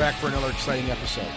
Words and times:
back 0.00 0.14
for 0.14 0.28
another 0.28 0.48
exciting 0.48 0.90
episode. 0.90 1.30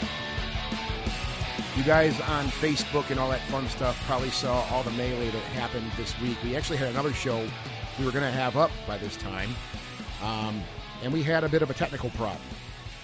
You 1.75 1.83
guys 1.83 2.17
on 2.21 2.45
Facebook 2.45 3.11
and 3.11 3.19
all 3.19 3.29
that 3.29 3.41
fun 3.49 3.67
stuff 3.67 4.01
probably 4.07 4.29
saw 4.29 4.63
all 4.71 4.83
the 4.83 4.91
melee 4.91 5.29
that 5.31 5.43
happened 5.51 5.91
this 5.97 6.17
week. 6.21 6.37
We 6.45 6.55
actually 6.55 6.77
had 6.77 6.87
another 6.87 7.11
show 7.11 7.45
we 7.99 8.05
were 8.05 8.11
going 8.11 8.23
to 8.23 8.31
have 8.31 8.55
up 8.55 8.71
by 8.87 8.97
this 8.97 9.17
time, 9.17 9.49
um, 10.21 10.63
and 11.03 11.11
we 11.11 11.21
had 11.23 11.43
a 11.43 11.49
bit 11.49 11.61
of 11.61 11.71
a 11.71 11.73
technical 11.73 12.09
problem. 12.11 12.39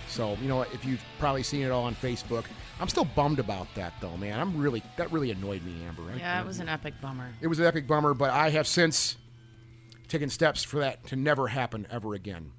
So, 0.07 0.37
you 0.41 0.47
know, 0.47 0.61
if 0.61 0.85
you've 0.85 1.03
probably 1.19 1.43
seen 1.43 1.63
it 1.63 1.71
all 1.71 1.83
on 1.83 1.93
Facebook, 1.93 2.45
I'm 2.79 2.87
still 2.87 3.03
bummed 3.03 3.39
about 3.39 3.67
that, 3.75 3.91
though, 3.99 4.15
man. 4.15 4.39
I'm 4.39 4.55
really, 4.55 4.81
that 4.95 5.11
really 5.11 5.31
annoyed 5.31 5.61
me, 5.63 5.73
Amber. 5.85 6.03
Yeah, 6.17 6.39
it 6.39 6.47
was 6.47 6.61
an 6.61 6.69
epic 6.69 6.93
bummer. 7.01 7.31
it 7.41 7.47
was 7.47 7.59
an 7.59 7.65
epic 7.65 7.85
bummer, 7.85 8.13
but 8.13 8.29
I 8.29 8.49
have 8.51 8.65
since 8.65 9.17
taken 10.07 10.29
steps 10.29 10.63
for 10.63 10.79
that 10.79 11.05
to 11.07 11.17
never 11.17 11.49
happen 11.49 11.85
ever 11.91 12.13
again. 12.13 12.53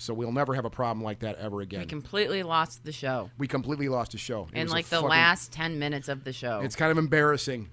So 0.00 0.14
we'll 0.14 0.32
never 0.32 0.54
have 0.54 0.64
a 0.64 0.70
problem 0.70 1.04
like 1.04 1.18
that 1.18 1.36
ever 1.36 1.60
again. 1.60 1.80
We 1.80 1.86
completely 1.86 2.42
lost 2.42 2.84
the 2.84 2.92
show. 2.92 3.30
We 3.36 3.46
completely 3.46 3.90
lost 3.90 4.12
the 4.12 4.18
show. 4.18 4.48
It 4.52 4.58
In 4.58 4.68
like 4.68 4.86
the 4.86 4.96
fucking- 4.96 5.10
last 5.10 5.52
10 5.52 5.78
minutes 5.78 6.08
of 6.08 6.24
the 6.24 6.32
show. 6.32 6.60
It's 6.60 6.74
kind 6.74 6.90
of 6.90 6.96
embarrassing 6.96 7.68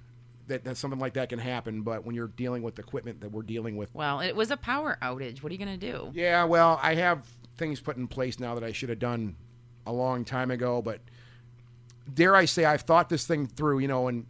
that, 0.48 0.66
that 0.66 0.75
something 0.75 1.00
like 1.00 1.14
that 1.14 1.30
can 1.30 1.39
happen, 1.39 1.83
but 1.83 2.05
when 2.05 2.16
you're 2.16 2.28
dealing 2.28 2.64
with 2.64 2.80
equipment 2.80 3.22
that 3.22 3.31
we're 3.31 3.44
dealing 3.44 3.78
with. 3.78 3.94
well, 3.95 4.20
it 4.20 4.36
was 4.36 4.52
a 4.52 4.58
power 4.58 4.98
outage. 5.02 5.42
What 5.42 5.52
are 5.52 5.55
you 5.55 5.64
going 5.66 5.80
to 5.80 5.92
do? 5.92 6.11
Yeah, 6.14 6.44
well, 6.44 6.80
I 6.83 6.95
have 6.95 7.25
things 7.58 7.80
put 7.80 7.95
in 7.95 8.08
place 8.08 8.39
now 8.39 8.55
that 8.55 8.64
I 8.64 8.73
should 8.73 8.89
have 8.89 9.00
done 9.00 9.38
a 9.86 9.94
long 9.94 10.25
time 10.25 10.52
ago, 10.52 10.81
but 10.81 11.00
dare 12.14 12.36
I 12.36 12.44
say 12.44 12.66
I've 12.66 12.81
thought 12.81 13.08
this 13.08 13.25
thing 13.25 13.48
through, 13.48 13.80
you 13.80 13.88
know, 13.88 14.09
and 14.09 14.25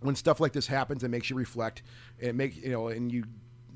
when 0.00 0.16
stuff 0.16 0.40
like 0.40 0.52
this 0.52 0.66
happens, 0.66 1.04
it 1.04 1.08
makes 1.08 1.30
you 1.30 1.36
reflect. 1.36 1.82
It 2.18 2.34
make 2.34 2.56
you 2.56 2.70
know, 2.70 2.88
and 2.88 3.10
you 3.10 3.24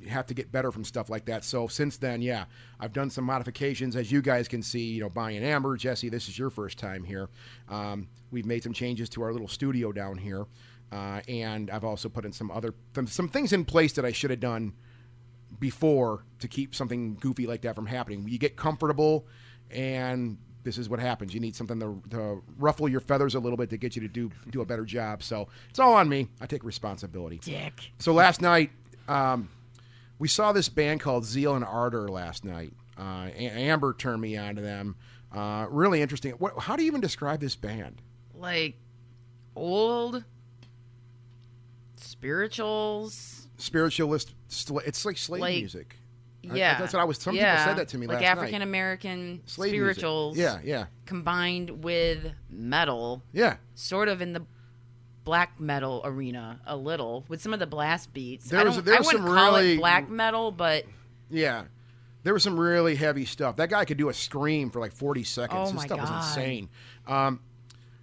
have 0.08 0.26
to 0.26 0.34
get 0.34 0.50
better 0.50 0.72
from 0.72 0.84
stuff 0.84 1.10
like 1.10 1.24
that. 1.26 1.44
So 1.44 1.66
since 1.66 1.96
then, 1.96 2.22
yeah, 2.22 2.44
I've 2.78 2.92
done 2.92 3.10
some 3.10 3.24
modifications, 3.24 3.96
as 3.96 4.10
you 4.10 4.22
guys 4.22 4.48
can 4.48 4.62
see. 4.62 4.84
You 4.84 5.02
know, 5.02 5.10
buying 5.10 5.42
Amber, 5.42 5.76
Jesse, 5.76 6.08
this 6.08 6.28
is 6.28 6.38
your 6.38 6.50
first 6.50 6.78
time 6.78 7.04
here. 7.04 7.28
Um, 7.68 8.08
we've 8.30 8.46
made 8.46 8.62
some 8.62 8.72
changes 8.72 9.08
to 9.10 9.22
our 9.22 9.32
little 9.32 9.48
studio 9.48 9.92
down 9.92 10.18
here, 10.18 10.46
uh, 10.92 11.20
and 11.28 11.70
I've 11.70 11.84
also 11.84 12.08
put 12.08 12.24
in 12.24 12.32
some 12.32 12.50
other 12.50 12.74
some, 12.94 13.06
some 13.06 13.28
things 13.28 13.52
in 13.52 13.64
place 13.64 13.92
that 13.94 14.04
I 14.04 14.12
should 14.12 14.30
have 14.30 14.40
done 14.40 14.72
before 15.58 16.24
to 16.38 16.48
keep 16.48 16.74
something 16.74 17.16
goofy 17.16 17.46
like 17.46 17.62
that 17.62 17.74
from 17.74 17.86
happening. 17.86 18.26
You 18.28 18.38
get 18.38 18.56
comfortable, 18.56 19.26
and 19.70 20.38
this 20.62 20.78
is 20.78 20.88
what 20.88 21.00
happens. 21.00 21.34
You 21.34 21.40
need 21.40 21.56
something 21.56 21.80
to, 21.80 22.02
to 22.10 22.42
ruffle 22.58 22.88
your 22.88 23.00
feathers 23.00 23.34
a 23.34 23.40
little 23.40 23.56
bit 23.56 23.70
to 23.70 23.76
get 23.76 23.96
you 23.96 24.02
to 24.02 24.08
do 24.08 24.30
do 24.50 24.60
a 24.60 24.66
better 24.66 24.84
job. 24.84 25.22
So 25.22 25.48
it's 25.68 25.78
all 25.78 25.94
on 25.94 26.08
me. 26.08 26.28
I 26.40 26.46
take 26.46 26.64
responsibility. 26.64 27.38
Dick. 27.42 27.92
So 27.98 28.12
last 28.12 28.40
night, 28.40 28.70
um, 29.08 29.48
we 30.20 30.28
saw 30.28 30.52
this 30.52 30.68
band 30.68 31.00
called 31.00 31.24
Zeal 31.24 31.56
and 31.56 31.64
Ardor 31.64 32.08
last 32.08 32.44
night. 32.44 32.72
Uh, 32.96 33.28
Amber 33.36 33.92
turned 33.94 34.20
me 34.22 34.36
on 34.36 34.54
to 34.54 34.62
them. 34.62 34.94
Uh, 35.32 35.66
really 35.70 36.00
interesting. 36.02 36.32
What, 36.32 36.58
how 36.58 36.76
do 36.76 36.82
you 36.82 36.86
even 36.88 37.00
describe 37.00 37.40
this 37.40 37.56
band? 37.56 38.00
Like 38.34 38.76
old 39.56 40.22
spirituals. 41.96 43.48
Spiritualist. 43.56 44.34
It's 44.48 45.04
like 45.04 45.16
slave 45.16 45.40
Like, 45.40 45.56
music. 45.56 45.96
I- 46.50 46.54
Yeah. 46.56 46.78
that's 46.78 46.92
what 46.92 47.00
I 47.00 47.04
was. 47.04 47.18
Some 47.18 47.34
yeah. 47.34 47.56
people 47.56 47.70
said 47.72 47.78
that 47.80 47.88
to 47.88 47.98
me 47.98 48.06
like. 48.06 48.22
African 48.24 48.62
American 48.62 49.42
Slave 49.46 49.72
music. 49.72 49.94
spirituals. 49.96 50.38
Yeah, 50.38 50.58
yeah, 50.64 50.86
Combined 51.06 51.82
with 51.84 52.32
metal, 52.48 53.22
yeah. 53.32 53.56
sort 53.74 54.08
of 54.08 54.20
in 54.22 54.32
the 54.32 54.42
black 55.30 55.60
metal 55.60 56.00
arena 56.04 56.58
a 56.66 56.76
little 56.76 57.24
with 57.28 57.40
some 57.40 57.52
of 57.54 57.60
the 57.60 57.66
blast 57.66 58.12
beats. 58.12 58.48
There 58.50 58.58
I, 58.58 58.64
was- 58.64 58.74
don't- 58.74 58.84
there 58.84 58.96
I 58.96 58.98
was 58.98 59.06
wouldn't 59.06 59.26
some 59.26 59.36
call 59.36 59.54
really- 59.54 59.74
it 59.74 59.78
black 59.78 60.08
metal, 60.10 60.50
but 60.50 60.84
Yeah. 61.30 61.66
There 62.24 62.34
was 62.34 62.42
some 62.42 62.58
really 62.58 62.96
heavy 62.96 63.24
stuff. 63.26 63.54
That 63.56 63.70
guy 63.70 63.84
could 63.84 63.96
do 63.96 64.08
a 64.08 64.12
scream 64.12 64.70
for 64.70 64.80
like 64.80 64.90
40 64.92 65.22
seconds. 65.22 65.70
Oh 65.72 65.78
stuff 65.78 65.98
God. 65.98 66.10
was 66.10 66.26
insane. 66.36 66.68
Um, 67.06 67.38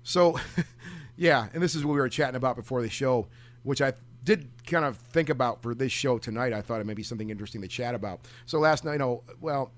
so, 0.03 0.39
yeah, 1.17 1.49
and 1.53 1.61
this 1.61 1.75
is 1.75 1.83
what 1.85 1.93
we 1.95 1.99
were 1.99 2.07
chatting 2.09 2.37
about 2.37 2.55
before 2.55 2.81
the 2.81 2.89
show, 2.89 3.27
which 3.63 3.81
I 3.81 3.91
did 4.23 4.49
kind 4.65 4.85
of 4.85 4.95
think 4.97 5.29
about 5.29 5.61
for 5.61 5.75
this 5.75 5.91
show 5.91 6.17
tonight. 6.17 6.53
I 6.53 6.61
thought 6.61 6.79
it 6.79 6.85
may 6.87 6.93
be 6.93 7.03
something 7.03 7.29
interesting 7.29 7.61
to 7.61 7.67
chat 7.67 7.93
about. 7.93 8.21
So 8.45 8.57
last 8.59 8.85
night, 8.85 8.93
you 8.93 8.99
know, 8.99 9.23
well, 9.41 9.71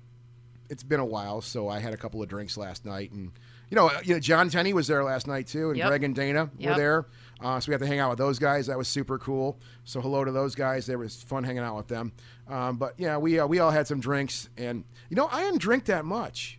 it's 0.70 0.84
been 0.84 1.00
a 1.00 1.04
while, 1.04 1.40
so 1.40 1.68
I 1.68 1.80
had 1.80 1.92
a 1.92 1.96
couple 1.96 2.22
of 2.22 2.28
drinks 2.28 2.56
last 2.56 2.86
night, 2.86 3.10
and 3.10 3.32
you 3.70 3.74
know, 3.76 3.90
you 4.04 4.14
know, 4.14 4.20
John 4.20 4.48
Tenney 4.48 4.72
was 4.72 4.86
there 4.86 5.04
last 5.04 5.26
night 5.26 5.48
too, 5.48 5.68
and 5.70 5.76
Yep. 5.78 5.86
Greg 5.88 6.04
and 6.04 6.14
Dana 6.14 6.50
were 6.58 6.74
there. 6.76 7.06
Uh, 7.42 7.58
so 7.58 7.70
we 7.70 7.74
had 7.74 7.80
to 7.80 7.86
hang 7.86 7.98
out 7.98 8.10
with 8.10 8.18
those 8.18 8.38
guys. 8.38 8.66
That 8.66 8.76
was 8.78 8.88
super 8.88 9.18
cool. 9.18 9.58
So 9.84 10.00
hello 10.00 10.24
to 10.24 10.32
those 10.32 10.54
guys. 10.54 10.88
It 10.88 10.98
was 10.98 11.22
fun 11.22 11.44
hanging 11.44 11.62
out 11.62 11.76
with 11.76 11.88
them. 11.88 12.12
Um, 12.48 12.76
but 12.76 12.94
yeah, 12.98 13.16
we 13.16 13.38
uh, 13.38 13.46
we 13.46 13.58
all 13.60 13.70
had 13.70 13.86
some 13.86 14.00
drinks, 14.00 14.48
and 14.56 14.84
you 15.08 15.16
know, 15.16 15.28
I 15.30 15.40
didn't 15.42 15.60
drink 15.60 15.86
that 15.86 16.04
much. 16.04 16.58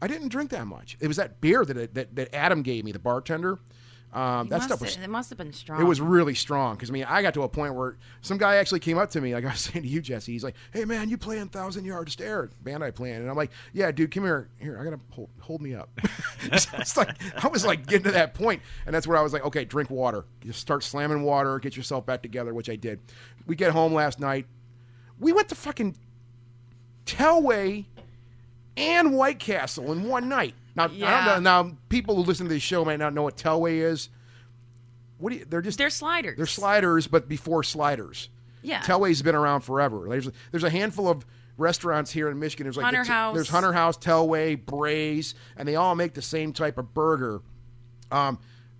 I 0.00 0.06
didn't 0.06 0.28
drink 0.28 0.50
that 0.50 0.66
much. 0.66 0.96
It 1.00 1.08
was 1.08 1.16
that 1.16 1.40
beer 1.40 1.64
that 1.64 1.94
that, 1.94 2.16
that 2.16 2.34
Adam 2.34 2.62
gave 2.62 2.84
me, 2.84 2.92
the 2.92 2.98
bartender. 2.98 3.58
Um, 4.12 4.48
that 4.48 4.62
stuff 4.62 4.82
was 4.82 4.96
it 4.96 5.08
must 5.08 5.30
have 5.30 5.38
been 5.38 5.54
strong. 5.54 5.80
it 5.80 5.84
was 5.84 5.98
really 5.98 6.34
strong 6.34 6.74
because 6.74 6.90
I 6.90 6.92
mean 6.92 7.04
I 7.08 7.22
got 7.22 7.32
to 7.32 7.44
a 7.44 7.48
point 7.48 7.74
where 7.74 7.96
some 8.20 8.36
guy 8.36 8.56
actually 8.56 8.80
came 8.80 8.98
up 8.98 9.08
to 9.10 9.22
me 9.22 9.32
like 9.32 9.44
I 9.46 9.52
was 9.52 9.60
saying 9.60 9.84
to 9.84 9.88
you 9.88 10.02
Jesse 10.02 10.32
he's 10.32 10.44
like 10.44 10.54
hey 10.70 10.84
man 10.84 11.08
you 11.08 11.16
playing 11.16 11.48
Thousand 11.48 11.86
Yard 11.86 12.10
Stare 12.10 12.50
band 12.62 12.84
I 12.84 12.90
playing? 12.90 13.16
And 13.16 13.30
I'm 13.30 13.36
like 13.36 13.52
yeah 13.72 13.90
dude 13.90 14.10
come 14.10 14.24
here 14.24 14.50
here 14.58 14.78
I 14.78 14.84
gotta 14.84 15.00
hold, 15.10 15.30
hold 15.40 15.62
me 15.62 15.74
up. 15.74 15.88
So 16.58 16.76
it's 16.76 16.96
like 16.96 17.16
I 17.42 17.48
was 17.48 17.64
like 17.64 17.86
getting 17.86 18.04
to 18.04 18.10
that 18.10 18.34
point 18.34 18.60
and 18.84 18.94
that's 18.94 19.06
where 19.06 19.16
I 19.16 19.22
was 19.22 19.32
like 19.32 19.46
okay 19.46 19.64
drink 19.64 19.88
water. 19.88 20.26
Just 20.44 20.60
start 20.60 20.84
slamming 20.84 21.22
water 21.22 21.58
get 21.58 21.74
yourself 21.74 22.04
back 22.04 22.20
together 22.20 22.52
which 22.52 22.68
I 22.68 22.76
did. 22.76 23.00
We 23.46 23.56
get 23.56 23.72
home 23.72 23.94
last 23.94 24.20
night. 24.20 24.46
We 25.18 25.32
went 25.32 25.48
to 25.48 25.54
fucking 25.54 25.96
Telway 27.06 27.86
and 28.76 29.14
White 29.14 29.38
Castle 29.38 29.92
in 29.92 30.04
one 30.08 30.28
night 30.28 30.54
now 30.74 30.84
I 30.84 30.86
don't 30.88 30.96
Yeah. 30.98 31.24
know, 31.38 31.40
now 31.64 31.76
people 31.88 32.16
who 32.16 32.22
listen 32.22 32.46
to 32.48 32.52
this 32.52 32.62
show 32.62 32.84
might 32.84 32.98
not 32.98 33.12
know 33.14 33.22
what 33.22 33.36
Telway 33.36 33.82
is 33.82 34.08
what 35.18 35.32
do 35.32 35.38
you, 35.38 35.44
they're 35.44 35.62
just 35.62 35.78
They're 35.78 35.90
sliders. 35.90 36.36
they're 36.36 36.46
sliders, 36.46 37.06
but 37.06 37.28
before 37.28 37.62
sliders. 37.62 38.28
Yeah. 38.62 38.80
Telway's 38.82 39.22
been 39.22 39.34
around 39.34 39.60
forever. 39.60 40.06
There's 40.08 40.28
there's 40.50 40.64
a 40.64 40.70
handful 40.70 41.08
of 41.08 41.24
restaurants 41.58 42.10
here 42.10 42.28
in 42.28 42.38
Michigan. 42.38 42.64
There's 42.64 42.76
like 42.76 42.86
Hunter 42.86 43.04
the- 43.04 43.12
House. 43.12 43.34
There's 43.34 43.48
Hunter 43.48 43.72
House, 43.72 43.96
Telway, 43.98 44.64
Braze, 44.64 45.34
and 45.56 45.68
they 45.68 45.76
all 45.76 45.94
make 45.94 46.14
the 46.14 46.22
same 46.22 46.52
type 46.52 46.78
of 46.78 46.92
burger, 46.94 47.40
um, 48.10 48.38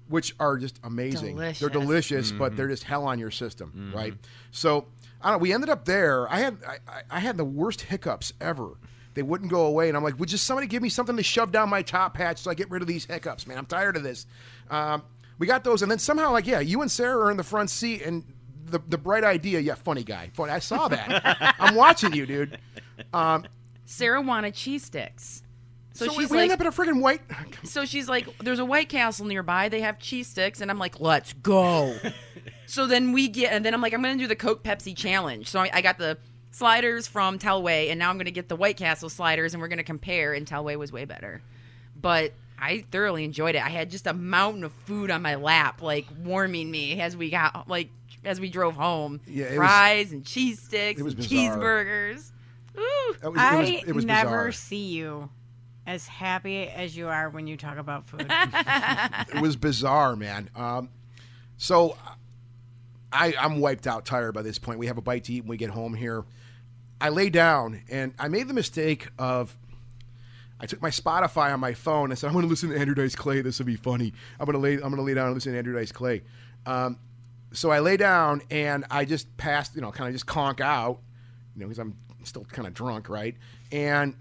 which 0.08 0.34
are 0.40 0.56
just 0.58 0.80
amazing. 0.82 1.36
They're 1.36 1.52
Delicious. 1.52 1.70
delicious, 1.70 2.32
but 2.32 2.56
they're 2.56 2.68
just 2.68 2.82
hell 2.84 3.04
on 3.06 3.18
your 3.18 3.30
system, 3.30 3.92
right? 3.94 4.14
So 4.50 4.86
I 5.20 5.30
don't. 5.30 5.40
We 5.40 5.52
ended 5.52 5.68
up 5.70 5.84
there. 5.84 6.28
I 6.32 6.38
had 6.40 6.58
I, 6.66 6.78
I- 6.88 7.02
I 7.10 7.20
had 7.20 7.36
the 7.36 7.44
worst 7.44 7.82
hiccups 7.82 8.32
ever. 8.40 8.70
They 9.14 9.22
wouldn't 9.22 9.50
go 9.50 9.66
away, 9.66 9.88
and 9.88 9.96
I'm 9.96 10.02
like, 10.02 10.18
would 10.18 10.28
just 10.28 10.44
somebody 10.46 10.66
give 10.66 10.82
me 10.82 10.88
something 10.88 11.16
to 11.16 11.22
shove 11.22 11.52
down 11.52 11.68
my 11.68 11.82
top 11.82 12.16
hatch 12.16 12.38
so 12.38 12.50
I 12.50 12.54
get 12.54 12.70
rid 12.70 12.82
of 12.82 12.88
these 12.88 13.04
hiccups, 13.04 13.46
man? 13.46 13.58
I'm 13.58 13.66
tired 13.66 13.96
of 13.96 14.02
this. 14.02 14.26
Um, 14.70 15.02
we 15.38 15.46
got 15.46 15.64
those, 15.64 15.82
and 15.82 15.90
then 15.90 15.98
somehow, 15.98 16.32
like, 16.32 16.46
yeah, 16.46 16.60
you 16.60 16.80
and 16.82 16.90
Sarah 16.90 17.26
are 17.26 17.30
in 17.30 17.36
the 17.36 17.44
front 17.44 17.70
seat, 17.70 18.02
and 18.02 18.24
the 18.66 18.80
the 18.88 18.98
bright 18.98 19.24
idea, 19.24 19.60
yeah, 19.60 19.74
funny 19.74 20.04
guy, 20.04 20.30
funny. 20.34 20.52
I 20.52 20.60
saw 20.60 20.88
that. 20.88 21.54
I'm 21.60 21.74
watching 21.74 22.12
you, 22.14 22.26
dude. 22.26 22.58
Sarah 23.84 24.22
wanted 24.22 24.54
cheese 24.54 24.84
sticks. 24.84 25.42
So, 25.94 26.06
So, 26.06 26.12
she's 26.12 26.30
we 26.30 26.38
like, 26.38 26.44
end 26.44 26.52
up 26.52 26.60
in 26.62 26.66
a 26.66 26.72
freaking 26.72 27.02
white. 27.02 27.20
so 27.64 27.84
she's 27.84 28.08
like, 28.08 28.26
there's 28.38 28.58
a 28.58 28.64
White 28.64 28.88
Castle 28.88 29.26
nearby. 29.26 29.68
They 29.68 29.82
have 29.82 29.98
cheese 29.98 30.28
sticks, 30.28 30.60
and 30.60 30.70
I'm 30.70 30.78
like, 30.78 31.00
let's 31.00 31.34
go. 31.34 31.96
so 32.66 32.86
then 32.86 33.12
we 33.12 33.28
get, 33.28 33.52
and 33.52 33.64
then 33.64 33.74
I'm 33.74 33.82
like, 33.82 33.92
I'm 33.92 34.00
gonna 34.02 34.16
do 34.16 34.26
the 34.26 34.36
Coke 34.36 34.62
Pepsi 34.62 34.96
challenge. 34.96 35.50
So 35.50 35.60
I, 35.60 35.70
I 35.72 35.82
got 35.82 35.98
the 35.98 36.16
sliders 36.52 37.08
from 37.08 37.38
Telway, 37.38 37.90
and 37.90 37.98
now 37.98 38.08
I'm 38.10 38.18
gonna 38.18 38.30
get 38.30 38.48
the 38.48 38.56
White 38.56 38.76
Castle 38.76 39.08
sliders, 39.08 39.52
and 39.54 39.60
we're 39.60 39.68
gonna 39.68 39.82
compare. 39.82 40.32
And 40.32 40.46
Telway 40.46 40.76
was 40.76 40.92
way 40.92 41.04
better, 41.04 41.42
but 42.00 42.32
I 42.58 42.84
thoroughly 42.92 43.24
enjoyed 43.24 43.56
it. 43.56 43.62
I 43.64 43.68
had 43.70 43.90
just 43.90 44.06
a 44.06 44.12
mountain 44.12 44.62
of 44.62 44.72
food 44.86 45.10
on 45.10 45.20
my 45.22 45.34
lap, 45.34 45.82
like 45.82 46.06
warming 46.22 46.70
me 46.70 47.00
as 47.00 47.16
we 47.16 47.30
got 47.30 47.68
like 47.68 47.88
as 48.24 48.38
we 48.38 48.48
drove 48.50 48.76
home. 48.76 49.20
Yeah, 49.26 49.46
it 49.46 49.48
was- 49.50 49.56
fries 49.56 50.12
and 50.12 50.24
cheese 50.24 50.60
sticks, 50.60 51.00
it 51.00 51.04
was 51.04 51.14
and 51.14 51.24
cheeseburgers. 51.24 52.30
Ooh. 52.78 53.16
It 53.22 53.28
was, 53.28 53.38
I 53.38 53.54
it 53.54 53.58
was, 53.58 53.88
it 53.88 53.94
was 53.94 54.04
never 54.04 54.30
bizarre. 54.30 54.52
see 54.52 54.86
you 54.92 55.28
as 55.86 56.06
happy 56.06 56.68
as 56.68 56.96
you 56.96 57.08
are 57.08 57.28
when 57.28 57.46
you 57.46 57.56
talk 57.56 57.76
about 57.76 58.06
food. 58.08 58.26
it 58.30 59.40
was 59.42 59.56
bizarre, 59.56 60.14
man. 60.16 60.48
Um, 60.54 60.88
so 61.58 61.96
I, 63.12 63.34
I'm 63.38 63.60
wiped 63.60 63.86
out, 63.86 64.06
tired 64.06 64.32
by 64.32 64.42
this 64.42 64.58
point. 64.58 64.78
We 64.78 64.86
have 64.86 64.96
a 64.96 65.02
bite 65.02 65.24
to 65.24 65.32
eat 65.34 65.42
when 65.42 65.50
we 65.50 65.56
get 65.56 65.70
home 65.70 65.92
here. 65.94 66.24
I 67.02 67.08
lay 67.08 67.30
down 67.30 67.82
and 67.90 68.14
I 68.16 68.28
made 68.28 68.46
the 68.46 68.54
mistake 68.54 69.08
of 69.18 69.56
I 70.60 70.66
took 70.66 70.80
my 70.80 70.90
Spotify 70.90 71.52
on 71.52 71.58
my 71.58 71.74
phone 71.74 72.10
and 72.10 72.18
said 72.18 72.28
I'm 72.28 72.32
going 72.32 72.44
to 72.44 72.48
listen 72.48 72.70
to 72.70 72.78
Andrew 72.78 72.94
Dice 72.94 73.16
Clay. 73.16 73.40
This 73.40 73.58
will 73.58 73.66
be 73.66 73.74
funny. 73.74 74.12
I'm 74.38 74.46
going 74.46 74.54
to 74.54 74.60
lay 74.60 74.74
I'm 74.74 74.82
going 74.82 74.96
to 74.96 75.02
lay 75.02 75.14
down 75.14 75.26
and 75.26 75.34
listen 75.34 75.50
to 75.52 75.58
Andrew 75.58 75.74
Dice 75.74 75.90
Clay. 75.90 76.22
Um, 76.64 76.98
so 77.50 77.70
I 77.70 77.80
lay 77.80 77.96
down 77.96 78.42
and 78.52 78.84
I 78.88 79.04
just 79.04 79.36
passed, 79.36 79.74
you 79.74 79.80
know, 79.82 79.90
kind 79.90 80.06
of 80.06 80.14
just 80.14 80.26
conk 80.26 80.60
out, 80.60 81.00
you 81.56 81.62
know, 81.62 81.66
because 81.66 81.80
I'm 81.80 81.96
still 82.22 82.44
kind 82.44 82.68
of 82.68 82.72
drunk, 82.72 83.08
right? 83.08 83.34
And 83.72 84.14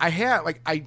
I 0.00 0.08
had 0.08 0.40
like 0.40 0.60
I 0.66 0.86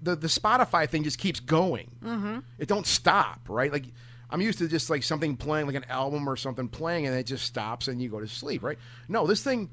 the 0.00 0.16
the 0.16 0.28
Spotify 0.28 0.88
thing 0.88 1.04
just 1.04 1.18
keeps 1.18 1.40
going. 1.40 1.90
Mm-hmm. 2.02 2.38
It 2.58 2.68
don't 2.68 2.86
stop, 2.86 3.40
right? 3.50 3.70
Like 3.70 3.84
I'm 4.34 4.40
used 4.40 4.58
to 4.58 4.66
just 4.66 4.90
like 4.90 5.04
something 5.04 5.36
playing, 5.36 5.66
like 5.66 5.76
an 5.76 5.84
album 5.88 6.28
or 6.28 6.34
something 6.34 6.66
playing, 6.68 7.06
and 7.06 7.14
it 7.14 7.22
just 7.22 7.44
stops 7.44 7.86
and 7.86 8.02
you 8.02 8.08
go 8.08 8.18
to 8.18 8.26
sleep, 8.26 8.64
right? 8.64 8.76
No, 9.06 9.28
this 9.28 9.44
thing, 9.44 9.70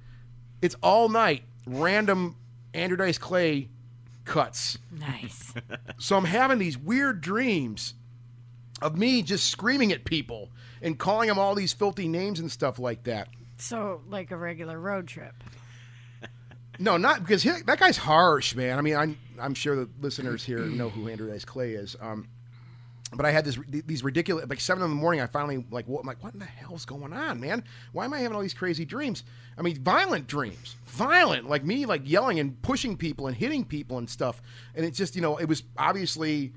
it's 0.62 0.76
all 0.84 1.10
night, 1.10 1.42
random 1.66 2.36
Andrew 2.72 2.96
Dice 2.96 3.18
Clay 3.18 3.70
cuts. 4.24 4.78
Nice. 4.92 5.56
So 5.98 6.16
I'm 6.16 6.26
having 6.26 6.60
these 6.60 6.78
weird 6.78 7.22
dreams 7.22 7.96
of 8.84 8.98
me 8.98 9.24
just 9.24 9.48
screaming 9.50 9.92
at 9.92 10.06
people 10.06 10.50
and 10.82 10.98
calling 10.98 11.28
them 11.28 11.40
all 11.40 11.56
these 11.56 11.74
filthy 11.74 12.08
names 12.08 12.40
and 12.40 12.52
stuff 12.52 12.78
like 12.78 13.04
that. 13.06 13.30
so, 13.58 14.02
like 14.10 14.30
a 14.30 14.38
regular 14.38 14.80
road 14.80 15.08
trip. 15.08 15.34
No, 16.78 16.98
not 16.98 17.20
because 17.22 17.42
he, 17.44 17.52
that 17.66 17.80
guy's 17.80 17.98
harsh, 17.98 18.56
man. 18.56 18.78
I 18.78 18.82
mean, 18.82 18.96
I'm 18.96 19.18
I'm 19.40 19.54
sure 19.56 19.76
the 19.76 19.90
listeners 20.00 20.44
here 20.44 20.60
know 20.60 20.90
who 20.90 21.10
Andrew 21.10 21.32
Dice 21.32 21.46
Clay 21.46 21.72
is. 21.74 21.96
Um, 22.00 22.28
but 23.14 23.26
I 23.26 23.32
had 23.32 23.44
this 23.44 23.60
these 23.68 24.04
ridiculous 24.04 24.48
like 24.48 24.62
seven 24.62 24.84
in 24.84 24.90
the 24.90 24.96
morning. 24.96 25.22
I 25.22 25.28
finally 25.28 25.66
like 25.70 25.88
what 25.88 26.02
I'm 26.02 26.08
like, 26.08 26.24
what 26.24 26.34
in 26.34 26.40
the 26.40 26.46
hell's 26.46 26.86
going 26.86 27.12
on, 27.12 27.40
man? 27.40 27.64
Why 27.92 28.06
am 28.06 28.14
I 28.14 28.20
having 28.20 28.36
all 28.36 28.42
these 28.42 28.54
crazy 28.54 28.86
dreams? 28.86 29.24
I 29.58 29.62
mean, 29.62 29.82
violent 29.82 30.28
dreams, 30.28 30.78
violent, 30.86 31.50
like 31.50 31.66
me, 31.66 31.86
like 31.86 32.02
yelling 32.06 32.40
and 32.40 32.62
pushing 32.62 32.96
people 32.96 33.28
and 33.28 33.36
hitting 33.36 33.66
people 33.66 33.98
and 33.98 34.10
stuff. 34.10 34.42
And 34.76 34.86
it's 34.86 34.98
just 34.98 35.16
you 35.16 35.22
know, 35.22 35.38
it 35.38 35.46
was 35.46 35.64
obviously 35.78 36.54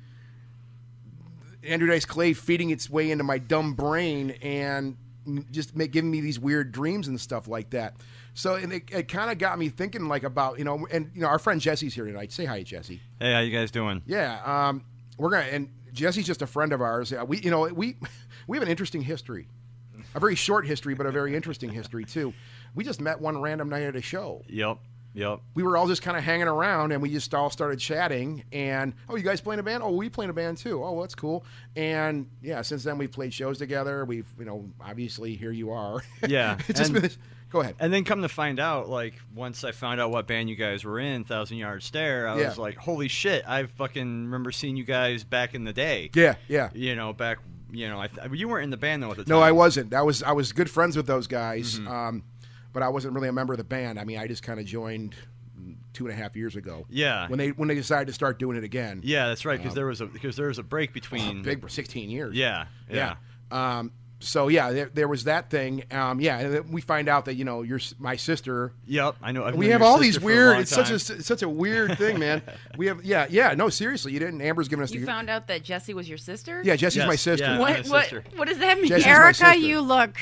Andrew 1.65 1.89
Dice 1.89 2.05
Clay 2.05 2.33
feeding 2.35 2.71
its 2.71 2.89
way 2.89 3.11
into 3.11 3.25
my 3.25 3.39
dumb 3.39 3.75
brain 3.75 4.31
and 4.43 4.97
just 5.51 5.75
make, 5.75 5.91
giving 5.91 6.11
me 6.11 6.21
these 6.21 6.39
weird 6.39 6.71
dreams 6.71 7.09
and 7.09 7.21
stuff 7.21 7.49
like 7.49 7.71
that. 7.71 7.95
So 8.35 8.55
and 8.55 8.73
it, 8.73 8.85
it 8.93 9.09
kind 9.09 9.31
of 9.31 9.39
got 9.39 9.59
me 9.59 9.69
thinking 9.69 10.06
like 10.06 10.25
about 10.25 10.59
you 10.59 10.65
know 10.65 10.87
and 10.91 11.11
you 11.15 11.23
know 11.23 11.29
our 11.29 11.39
friend 11.39 11.61
Jesse's 11.61 11.95
here 11.95 12.05
tonight. 12.05 12.33
Say 12.33 12.45
hi, 12.45 12.62
Jesse. 12.62 13.01
Hey, 13.21 13.33
how 13.33 13.41
you 13.41 13.56
guys 13.56 13.71
doing? 13.71 14.03
Yeah, 14.06 14.41
um, 14.45 14.85
we're 15.19 15.31
gonna 15.31 15.45
and 15.45 15.69
Jesse's 15.94 16.26
just 16.26 16.43
a 16.43 16.46
friend 16.46 16.73
of 16.75 16.82
ours. 16.82 17.12
We 17.26 17.38
you 17.41 17.50
know 17.50 17.62
we 17.73 17.96
we 18.46 18.56
have 18.58 18.62
an 18.62 18.69
interesting 18.69 19.00
history, 19.00 19.49
a 20.14 20.20
very 20.20 20.35
short 20.35 20.67
history, 20.67 20.94
but 20.94 21.06
a 21.06 21.11
very 21.12 21.35
interesting 21.35 21.70
history 21.70 22.05
too. 22.05 22.35
We 22.75 22.85
just 22.85 23.00
met 23.00 23.20
one 23.20 23.41
random 23.41 23.70
night 23.70 23.85
at 23.85 23.96
a 23.96 24.02
show. 24.02 24.43
Yep. 24.49 24.79
Yep. 25.14 25.43
We 25.55 25.62
were 25.62 25.76
all 25.76 25.87
just 25.87 26.02
kind 26.02 26.17
of 26.17 26.25
hanging 26.25 26.49
around, 26.49 26.91
and 26.91 27.00
we 27.00 27.08
just 27.08 27.32
all 27.35 27.49
started 27.49 27.79
chatting. 27.79 28.43
And 28.52 28.94
oh, 29.08 29.14
you 29.14 29.23
guys 29.23 29.41
playing 29.41 29.61
a 29.61 29.62
band? 29.62 29.85
Oh, 29.85 29.93
we 29.93 30.08
playing 30.08 30.31
a 30.31 30.35
band 30.35 30.58
too. 30.58 30.82
Oh, 30.82 30.91
well, 30.91 31.02
that's 31.02 31.14
cool. 31.14 31.44
And 31.76 32.29
yeah, 32.43 32.62
since 32.62 32.82
then 32.82 32.99
we've 32.99 33.12
played 33.12 33.32
shows 33.32 33.58
together. 33.58 34.05
We've 34.05 34.26
you 34.38 34.44
know 34.44 34.69
obviously 34.81 35.37
here 35.37 35.52
you 35.52 35.70
are. 35.70 36.02
Yeah, 36.26 36.58
it's 36.69 36.81
just 36.81 36.93
and- 36.93 37.02
been. 37.02 37.11
Go 37.55 37.61
ahead. 37.61 37.77
And 37.79 37.93
then 37.93 38.05
come 38.05 38.21
to 38.23 38.29
find 38.29 38.59
out, 38.61 38.89
like 38.91 39.15
once 39.35 39.65
I 39.65 39.71
found 39.73 40.01
out 40.01 40.11
what 40.11 40.27
band 40.27 40.51
you 40.51 40.56
guys 40.56 40.85
were 40.85 40.99
in, 40.99 41.25
Thousand 41.25 41.56
Yard 41.56 41.83
Stare, 41.83 42.29
I 42.29 42.39
Yeah. 42.41 42.49
was 42.49 42.59
like, 42.59 42.77
"Holy 42.77 43.09
shit! 43.09 43.45
I 43.49 43.65
fucking 43.65 44.25
remember 44.25 44.51
seeing 44.51 44.77
you 44.77 44.85
guys 44.85 45.25
back 45.25 45.55
in 45.55 45.65
the 45.65 45.73
day." 45.73 46.11
Yeah, 46.15 46.35
yeah. 46.49 46.69
You 46.75 46.95
know, 46.97 47.12
back. 47.12 47.39
You 47.71 47.89
know, 47.89 47.99
I 48.01 48.09
th- 48.09 48.31
you 48.33 48.49
weren't 48.49 48.65
in 48.65 48.71
the 48.71 48.77
band 48.77 49.03
though 49.03 49.11
at 49.12 49.17
the 49.19 49.25
time. 49.25 49.31
No, 49.31 49.41
I 49.41 49.53
wasn't. 49.53 49.95
I 49.95 50.03
was 50.03 50.23
I 50.23 50.33
was 50.33 50.53
good 50.53 50.69
friends 50.71 50.97
with 50.97 51.06
those 51.06 51.27
guys, 51.27 51.79
Mm-hmm. 51.79 51.89
um, 51.89 52.23
but 52.73 52.83
I 52.83 52.89
wasn't 52.89 53.15
really 53.15 53.29
a 53.29 53.33
member 53.33 53.53
of 53.55 53.59
the 53.59 53.65
band. 53.65 53.99
I 53.99 54.05
mean, 54.05 54.19
I 54.19 54.27
just 54.27 54.43
kind 54.43 54.59
of 54.61 54.67
joined 54.67 55.15
two 55.93 56.06
and 56.09 56.12
a 56.12 56.17
half 56.21 56.35
years 56.37 56.56
ago. 56.56 56.87
Yeah. 56.91 57.29
when 57.29 57.39
they 57.39 57.51
when 57.51 57.69
they 57.69 57.75
decided 57.77 58.06
to 58.09 58.12
start 58.12 58.39
doing 58.41 58.56
it 58.56 58.65
again. 58.65 59.01
Yeah, 59.05 59.29
that's 59.29 59.45
right. 59.45 59.59
Because 59.59 59.75
there 59.75 59.87
was 59.87 60.01
a 60.01 60.06
because 60.06 60.35
there 60.37 60.49
was 60.49 60.59
a 60.59 60.62
break 60.65 60.93
between. 60.93 61.43
big 61.45 61.61
for 61.61 61.69
sixteen 61.69 62.11
years. 62.11 62.35
Yeah. 62.37 62.67
Yeah. 62.91 63.15
Yeah. 63.53 63.79
Um, 63.79 63.93
so 64.25 64.49
yeah, 64.49 64.73
there, 64.73 64.91
there 64.93 65.09
was 65.09 65.25
that 65.25 65.50
thing. 65.50 65.85
Um, 65.91 66.21
yeah, 66.21 66.38
and 66.38 66.55
then 66.55 66.71
we 66.73 66.81
find 66.81 67.09
out 67.09 67.26
that 67.26 67.35
you 67.35 67.44
know 67.44 67.62
you're 67.62 67.81
my 67.99 68.17
sister. 68.17 68.73
Yep. 68.87 69.17
I 69.23 69.32
know. 69.32 69.44
I've 69.44 69.55
we 69.55 69.69
have 69.69 69.82
all 69.82 69.99
these 69.99 70.15
sister 70.15 70.21
for 70.21 70.32
a 70.32 70.35
weird. 70.35 70.53
long 70.53 70.61
It's 70.62 70.71
such 70.71 70.91
a 70.91 70.94
it's 70.94 71.26
such 71.26 71.43
a 71.43 71.49
weird 71.49 71.97
thing, 71.99 72.19
man. 72.19 72.43
We 72.76 72.87
have 72.87 73.05
yeah 73.05 73.26
yeah 73.31 73.55
no 73.55 73.69
seriously 73.69 74.12
you 74.12 74.19
didn't. 74.19 74.41
Amber's 74.41 74.69
giving 74.69 74.82
us 74.82 74.93
You 74.93 75.00
the 75.00 75.06
found 75.06 75.31
out 75.31 75.47
that 75.49 75.62
Jesse 75.62 75.94
was 75.94 76.09
your 76.09 76.19
sister? 76.19 76.61
yeah 76.65 76.75
Jesse's 76.76 76.99
Yes, 76.99 77.06
my 77.06 77.17
sister. 77.17 77.44
yeah. 77.47 77.59
What 77.59 77.87
what 77.88 78.03
sister. 78.05 78.25
what 78.37 78.49
does 78.49 78.59
that 78.59 78.79
mean? 78.79 78.88
Jesse's 78.88 79.06
my 79.06 79.12
Erica, 79.12 79.56
you 79.59 79.81
look 79.81 80.17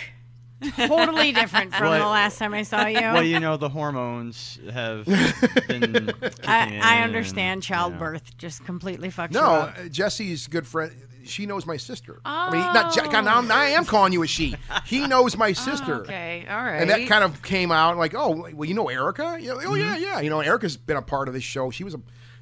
totally 0.76 1.32
different 1.32 1.75
from 1.75 1.88
What? 1.88 1.98
the 1.98 2.06
last 2.06 2.38
time 2.38 2.55
I 2.55 2.62
saw 2.62 2.87
you. 2.87 3.00
Well, 3.00 3.22
you 3.25 3.40
know, 3.40 3.56
the 3.56 3.69
hormones 3.69 4.58
have 4.72 5.05
been. 5.69 6.06
kicking 6.20 6.44
I, 6.46 6.78
I 6.82 6.96
in, 6.98 7.02
understand 7.02 7.69
you 7.69 7.75
know. 7.75 7.76
childbirth 7.81 8.37
just 8.38 8.64
completely 8.64 9.08
fucks 9.10 9.32
you 9.34 9.40
No, 9.40 9.46
up. 9.46 9.76
uh, 9.78 9.88
Jesse's 9.88 10.46
good 10.46 10.66
friend. 10.66 10.93
She 11.24 11.46
knows 11.46 11.66
my 11.66 11.76
sister. 11.76 12.20
I 12.24 12.50
mean, 12.50 12.60
not 12.60 12.94
God, 12.94 13.24
now, 13.24 13.40
now 13.40 13.58
I 13.58 13.66
am 13.70 13.84
calling 13.84 14.12
you 14.12 14.22
a 14.22 14.26
she. 14.26 14.54
He 14.86 15.06
knows 15.06 15.36
my 15.36 15.52
sister. 15.52 15.94
Oh, 15.96 16.00
okay, 16.00 16.46
all 16.48 16.56
right. 16.56 16.78
And 16.80 16.90
that 16.90 17.06
kind 17.08 17.24
of 17.24 17.42
came 17.42 17.70
out 17.72 17.96
like, 17.96 18.14
oh, 18.14 18.48
well, 18.54 18.69
you 18.69 18.74
know 18.74 18.88
Erica? 18.88 19.36
You 19.40 19.48
know, 19.54 19.60
oh 19.64 19.74
yeah, 19.74 19.94
Mm-hmm. 19.94 20.02
yeah. 20.02 20.20
You 20.20 20.30
know, 20.30 20.40
Erica's 20.40 20.76
been 20.76 20.96
a 20.96 21.02
part 21.02 21.28
of 21.28 21.34
this 21.34 21.44
show. 21.44 21.70
She 21.70 21.84
was 21.84 21.94
a 21.94 22.00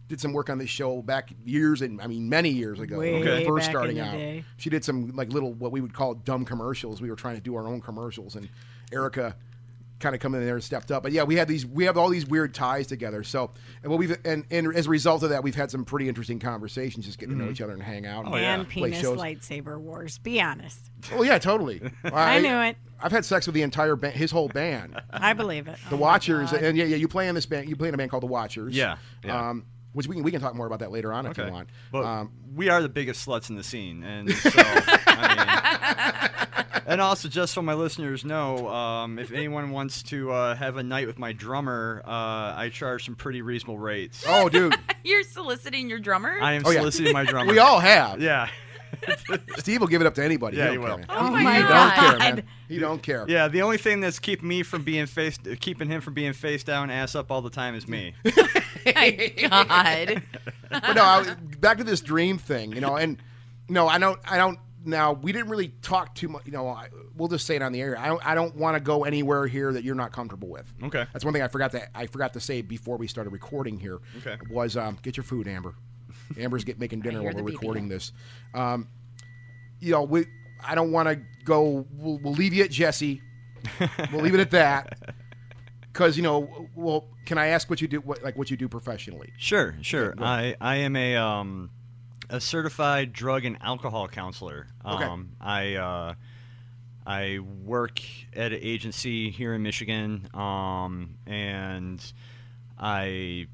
did 0.09 0.21
some 0.21 0.32
work 0.32 0.50
on 0.50 0.59
this 0.59 0.69
show 0.69 1.03
back 1.03 1.31
years 1.44 1.82
and 1.82 2.03
I 2.03 2.09
mean 2.09 2.29
many 2.29 2.49
years 2.50 2.81
ago 2.81 2.99
Way 2.99 3.21
Okay. 3.21 3.44
first 3.47 3.67
back 3.67 3.71
starting 3.73 4.00
out. 4.00 4.11
day. 4.12 4.44
She 4.56 4.69
did 4.69 4.85
some 4.85 5.12
like 5.15 5.32
little 5.32 5.53
what 5.55 5.71
we 5.71 5.81
would 5.81 5.94
call 5.94 6.15
dumb 6.15 6.44
commercials. 6.44 7.00
We 7.00 7.09
were 7.11 7.15
trying 7.17 7.37
to 7.37 7.41
do 7.41 7.55
our 7.55 7.69
own 7.69 7.81
commercials 7.81 8.35
and 8.35 8.49
Erica 8.93 9.37
kind 10.00 10.14
of 10.14 10.20
come 10.20 10.35
in 10.35 10.44
there 10.44 10.55
and 10.55 10.64
stepped 10.64 10.91
up. 10.91 11.02
But 11.02 11.12
yeah, 11.12 11.23
we 11.23 11.37
had 11.37 11.47
these 11.47 11.64
we 11.64 11.85
have 11.85 11.97
all 11.97 12.08
these 12.08 12.26
weird 12.26 12.55
ties 12.55 12.87
together. 12.87 13.23
So 13.23 13.50
and 13.82 13.91
what 13.91 13.99
we've 13.99 14.17
and, 14.25 14.44
and 14.50 14.75
as 14.75 14.87
a 14.87 14.91
result 14.91 15.23
of 15.23 15.31
that, 15.31 15.43
we've 15.43 15.55
had 15.55 15.70
some 15.70 15.85
pretty 15.85 16.08
interesting 16.08 16.38
conversations, 16.38 17.06
just 17.06 17.19
getting 17.19 17.38
to 17.38 17.44
know 17.44 17.50
each 17.50 17.61
other 17.61 17.73
and 17.73 17.82
hang 17.82 18.06
out. 18.06 18.25
Oh, 18.26 18.32
and 18.32 18.43
yeah. 18.43 18.55
and 18.55 18.69
play 18.69 18.91
penis 18.91 19.00
shows. 19.00 19.19
lightsaber 19.19 19.79
wars. 19.79 20.19
Be 20.19 20.41
honest. 20.41 20.91
Oh 21.12 21.23
yeah, 21.23 21.38
totally. 21.38 21.81
I 22.05 22.41
knew 22.41 22.58
it. 22.61 22.76
I've 23.02 23.12
had 23.12 23.25
sex 23.25 23.47
with 23.47 23.55
the 23.55 23.62
entire 23.62 23.97
band, 23.97 24.14
his 24.14 24.31
whole 24.31 24.49
band. 24.49 25.00
I 25.11 25.32
believe 25.32 25.69
it. 25.69 25.79
The 25.88 25.97
Oh 25.97 25.99
Watchers, 25.99 26.53
and 26.53 26.76
yeah, 26.76 26.85
yeah, 26.85 26.96
you 26.96 27.08
play 27.08 27.29
in 27.29 27.35
this 27.35 27.46
band. 27.46 27.69
You 27.69 27.76
play 27.76 27.88
in 27.88 27.94
a 27.94 27.96
band 27.96 28.11
called 28.11 28.23
the 28.23 28.29
Watchers. 28.29 28.75
Yeah, 28.75 28.96
yeah. 29.25 29.50
Um, 29.50 29.67
which 29.93 30.06
we 30.06 30.14
can 30.14 30.25
we 30.25 30.31
can 30.31 30.41
talk 30.41 30.55
more 30.55 30.67
about 30.67 30.81
that 30.81 30.93
later 30.93 31.12
on 31.12 31.26
if 31.26 31.37
you 31.37 31.50
want. 31.50 31.69
But 31.91 32.05
um, 32.05 32.32
we 32.55 32.69
are 32.69 32.81
the 32.82 32.88
biggest 32.88 33.26
sluts 33.26 33.50
in 33.50 33.56
the 33.56 33.64
scene, 33.64 34.03
and 34.05 34.31
so 34.35 34.50
I 34.55 35.29
mean, 35.29 36.19
and 36.91 37.01
also 37.01 37.29
just 37.29 37.55
so 37.55 37.63
my 37.63 37.75
listeners 37.75 38.25
know, 38.25 38.69
um, 38.69 39.19
if 39.19 39.32
anyone 39.32 39.70
wants 39.70 40.03
to 40.05 40.31
uh, 40.32 40.55
have 40.55 40.77
a 40.77 40.82
night 40.82 41.06
with 41.06 41.19
my 41.19 41.32
drummer, 41.32 42.03
uh, 42.05 42.11
I 42.56 42.70
charge 42.73 43.05
some 43.06 43.15
pretty 43.15 43.41
reasonable 43.43 43.79
rates. 43.79 44.25
oh, 44.29 44.49
dude, 44.49 44.75
You're 45.05 45.23
soliciting 45.23 45.89
your 45.89 45.99
drummer? 46.01 46.39
I 46.41 46.53
am 46.55 46.63
Oh, 46.67 46.70
yeah. 46.70 46.81
soliciting 46.81 47.13
my 47.13 47.25
drummer. 47.31 47.51
we 47.51 47.59
all 47.59 47.79
have. 47.81 48.20
yeah, 48.20 48.49
Steve 49.59 49.81
will 49.81 49.87
give 49.89 50.01
it 50.01 50.06
up 50.06 50.15
to 50.17 50.25
anybody. 50.25 50.56
Yeah, 50.59 50.67
he, 50.67 50.70
he 50.73 50.77
don't 50.79 50.85
will. 51.01 51.06
Care, 51.06 51.17
Oh 51.19 51.31
man. 51.31 51.44
my 51.44 51.55
he, 51.56 51.63
he 51.63 51.69
God. 51.69 51.94
don't 51.97 52.11
care, 52.11 52.19
man. 52.19 52.44
He 52.69 52.79
don't 52.79 53.03
care. 53.03 53.25
yeah. 53.29 53.49
The 53.49 53.63
only 53.63 53.79
thing 53.79 54.01
that's 54.01 54.19
keeping 54.19 54.49
me 54.49 54.63
from 54.63 54.82
being 54.82 55.06
face, 55.06 55.39
keeping 55.61 55.89
him 55.89 56.01
from 56.01 56.15
being 56.15 56.32
face 56.32 56.63
down, 56.65 56.91
ass 56.91 57.15
up 57.15 57.31
all 57.31 57.41
the 57.43 57.51
time 57.51 57.75
is 57.75 57.89
me. 57.89 58.15
my 58.25 59.32
God. 59.49 60.23
But 60.70 60.93
no, 60.94 61.03
I, 61.05 61.35
back 61.61 61.79
to 61.79 61.85
this 61.85 62.01
dream 62.01 62.39
thing, 62.39 62.73
you 62.73 62.81
know, 62.81 62.97
and 62.97 63.19
no, 63.69 63.89
I 63.89 63.99
don't, 63.99 64.20
I 64.29 64.37
don't. 64.37 64.59
Now 64.84 65.13
we 65.13 65.32
didn't 65.32 65.51
really 65.51 65.69
talk 65.82 66.15
too 66.15 66.29
much. 66.29 66.46
You 66.46 66.53
know, 66.53 66.69
I, 66.69 66.89
we'll 67.17 67.29
just 67.29 67.46
say 67.46 67.56
it 67.56 67.63
on 67.63 67.72
the 67.72 67.81
air. 67.81 67.99
I 67.99 68.08
don't, 68.08 68.27
I 68.27 68.34
don't 68.34 68.56
want 68.56 68.77
to 68.77 68.81
go 68.81 69.05
anywhere 69.05 69.46
here 69.46 69.72
that 69.72 69.84
you're 69.84 69.94
not 69.94 70.13
comfortable 70.13 70.49
with. 70.49 70.72
Okay. 70.82 71.05
That's 71.13 71.25
one 71.25 71.34
thing 71.34 71.43
I 71.43 71.49
forgot 71.49 71.72
that 71.72 71.91
I 71.94 72.06
forgot 72.06 72.32
to 72.34 72.41
say 72.41 72.63
before 72.63 72.96
we 72.96 73.06
started 73.06 73.31
recording 73.31 73.79
here. 73.79 73.99
Okay. 74.19 74.37
Was 74.51 74.77
um, 74.77 74.99
get 75.03 75.17
your 75.17 75.25
food, 75.25 75.46
Amber. 75.49 75.75
Amber's 76.39 76.65
get 76.65 76.79
making 76.79 77.01
dinner 77.03 77.22
while 77.22 77.34
we're 77.34 77.43
the 77.43 77.51
beeping. 77.51 77.60
recording 77.60 77.89
this. 77.89 78.13
Um, 78.55 78.89
you 79.81 79.93
know, 79.93 80.03
we. 80.03 80.27
I 80.63 80.75
don't 80.75 80.93
want 80.93 81.08
to 81.08 81.20
go. 81.44 81.87
We'll, 81.93 82.19
we'll 82.19 82.34
leave 82.34 82.53
you 82.53 82.65
at 82.65 82.70
Jesse. 82.70 83.22
we'll 84.13 84.22
leave 84.22 84.34
it 84.34 84.41
at 84.41 84.51
that. 84.53 85.15
Because 85.93 86.17
you 86.17 86.22
know, 86.22 86.69
well, 86.77 87.08
can 87.27 87.37
I 87.37 87.49
ask 87.49 87.69
what 87.69 87.81
you 87.81 87.89
do? 87.89 88.01
What, 88.01 88.22
like 88.22 88.39
what 88.39 88.49
you 88.49 88.56
do 88.56 88.69
professionally? 88.69 89.32
Sure, 89.37 89.75
sure. 89.82 90.13
go 90.13 90.25
I, 90.25 90.55
I 90.60 90.77
am 90.77 90.94
a 90.94 91.17
um, 91.17 91.70
a 92.31 92.41
certified 92.41 93.13
drug 93.13 93.44
and 93.44 93.58
alcohol 93.60 94.08
counselor. 94.08 94.67
Okay. 94.87 95.05
Um, 95.05 95.31
I 95.41 95.75
uh, 95.75 96.15
I 97.06 97.39
work 97.41 98.01
at 98.34 98.53
an 98.53 98.60
agency 98.63 99.31
here 99.31 99.55
in 99.55 99.63
Michigan, 99.63 100.29
um, 100.34 101.17
and 101.27 102.01
I 102.79 103.46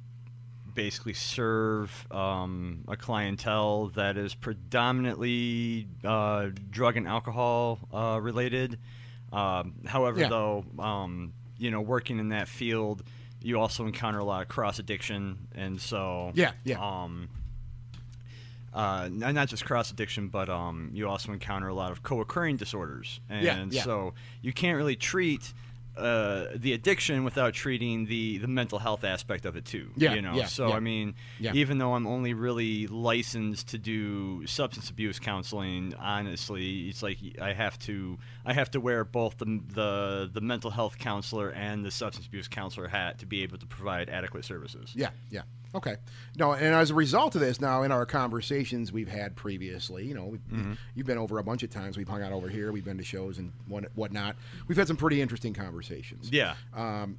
basically 0.75 1.15
serve 1.15 2.07
um, 2.11 2.85
a 2.87 2.97
clientele 2.97 3.89
that 3.95 4.19
is 4.19 4.35
predominantly 4.35 5.89
uh, 6.05 6.51
drug 6.71 6.97
and 6.97 7.09
alcohol 7.09 7.79
uh, 7.93 8.19
related. 8.21 8.79
Um, 9.33 9.75
however, 9.87 10.21
Yeah. 10.21 10.29
though, 10.29 10.65
um, 10.79 11.33
you 11.59 11.71
know, 11.71 11.81
working 11.81 12.19
in 12.19 12.29
that 12.29 12.47
field, 12.47 13.03
you 13.43 13.59
also 13.59 13.87
encounter 13.87 14.19
a 14.19 14.25
lot 14.25 14.43
of 14.43 14.49
cross 14.49 14.79
addiction, 14.79 15.49
and 15.55 15.81
so 15.81 16.33
Yeah, 16.35 16.53
yeah. 16.65 16.79
Uh, 18.77 19.09
not 19.11 19.49
just 19.49 19.65
cross 19.65 19.91
addiction, 19.91 20.29
but 20.29 20.49
um, 20.51 20.91
you 20.93 21.09
also 21.09 21.33
encounter 21.33 21.69
a 21.69 21.75
lot 21.75 21.91
of 21.91 22.03
co-occurring 22.03 22.57
disorders, 22.59 23.21
and 23.31 23.43
Yeah, 23.45 23.65
yeah. 23.71 23.83
so 23.83 24.13
you 24.43 24.53
can't 24.53 24.77
really 24.77 24.97
treat 24.97 25.55
uh, 25.97 26.49
the 26.55 26.75
addiction 26.75 27.25
without 27.25 27.55
treating 27.55 28.05
the, 28.05 28.37
the 28.37 28.47
mental 28.47 28.79
health 28.79 29.03
aspect 29.03 29.47
of 29.47 29.57
it 29.57 29.65
too. 29.65 29.89
Yeah, 29.97 30.13
you 30.13 30.21
know. 30.21 30.35
yeah, 30.35 30.45
so 30.45 30.69
yeah. 30.69 30.75
I 30.75 30.81
mean, 30.81 31.15
Yeah. 31.41 31.55
even 31.55 31.79
though 31.79 31.95
I'm 31.95 32.07
only 32.07 32.35
really 32.35 32.87
licensed 32.87 33.69
to 33.69 33.79
do 33.79 34.47
substance 34.47 34.91
abuse 34.91 35.19
counseling, 35.19 35.95
honestly, 35.99 36.89
it's 36.91 37.03
like 37.03 37.17
I 37.41 37.55
have 37.55 37.79
to 37.89 38.19
I 38.45 38.53
have 38.53 38.71
to 38.73 38.81
wear 38.81 39.05
both 39.05 39.39
the 39.39 39.59
the, 39.73 40.31
the 40.31 40.43
mental 40.43 40.71
health 40.71 40.99
counselor 40.99 41.49
and 41.49 41.83
the 41.83 41.91
substance 41.91 42.27
abuse 42.27 42.47
counselor 42.47 42.89
hat 42.89 43.19
to 43.21 43.27
be 43.27 43.43
able 43.43 43.57
to 43.57 43.67
provide 43.67 44.11
adequate 44.11 44.45
services. 44.45 44.93
Yeah, 44.95 45.09
yeah. 45.31 45.43
Okay. 45.77 45.97
No, 46.37 46.53
and 46.53 46.75
as 46.75 46.91
a 46.91 46.95
result 46.95 47.35
of 47.35 47.41
this, 47.41 47.61
now 47.61 47.83
in 47.83 47.93
our 47.93 48.05
conversations 48.07 48.93
we've 48.93 49.09
had 49.09 49.37
previously, 49.37 50.05
you 50.07 50.15
know, 50.15 50.25
we've, 50.27 50.41
Mm-hmm. 50.53 50.73
you've 50.95 51.07
been 51.07 51.19
over 51.19 51.39
a 51.39 51.43
bunch 51.45 51.63
of 51.63 51.71
times. 51.71 51.97
We've 51.97 52.09
hung 52.09 52.23
out 52.23 52.33
over 52.33 52.49
here. 52.49 52.73
We've 52.73 52.85
been 52.85 52.99
to 52.99 53.05
shows 53.05 53.39
and 53.39 53.53
what 53.69 53.85
whatnot. 53.95 54.37
We've 54.69 54.79
had 54.79 54.89
some 54.89 54.97
pretty 54.97 55.21
interesting 55.21 55.55
conversations. 55.55 56.31
Yeah. 56.33 56.55
Um, 56.75 57.19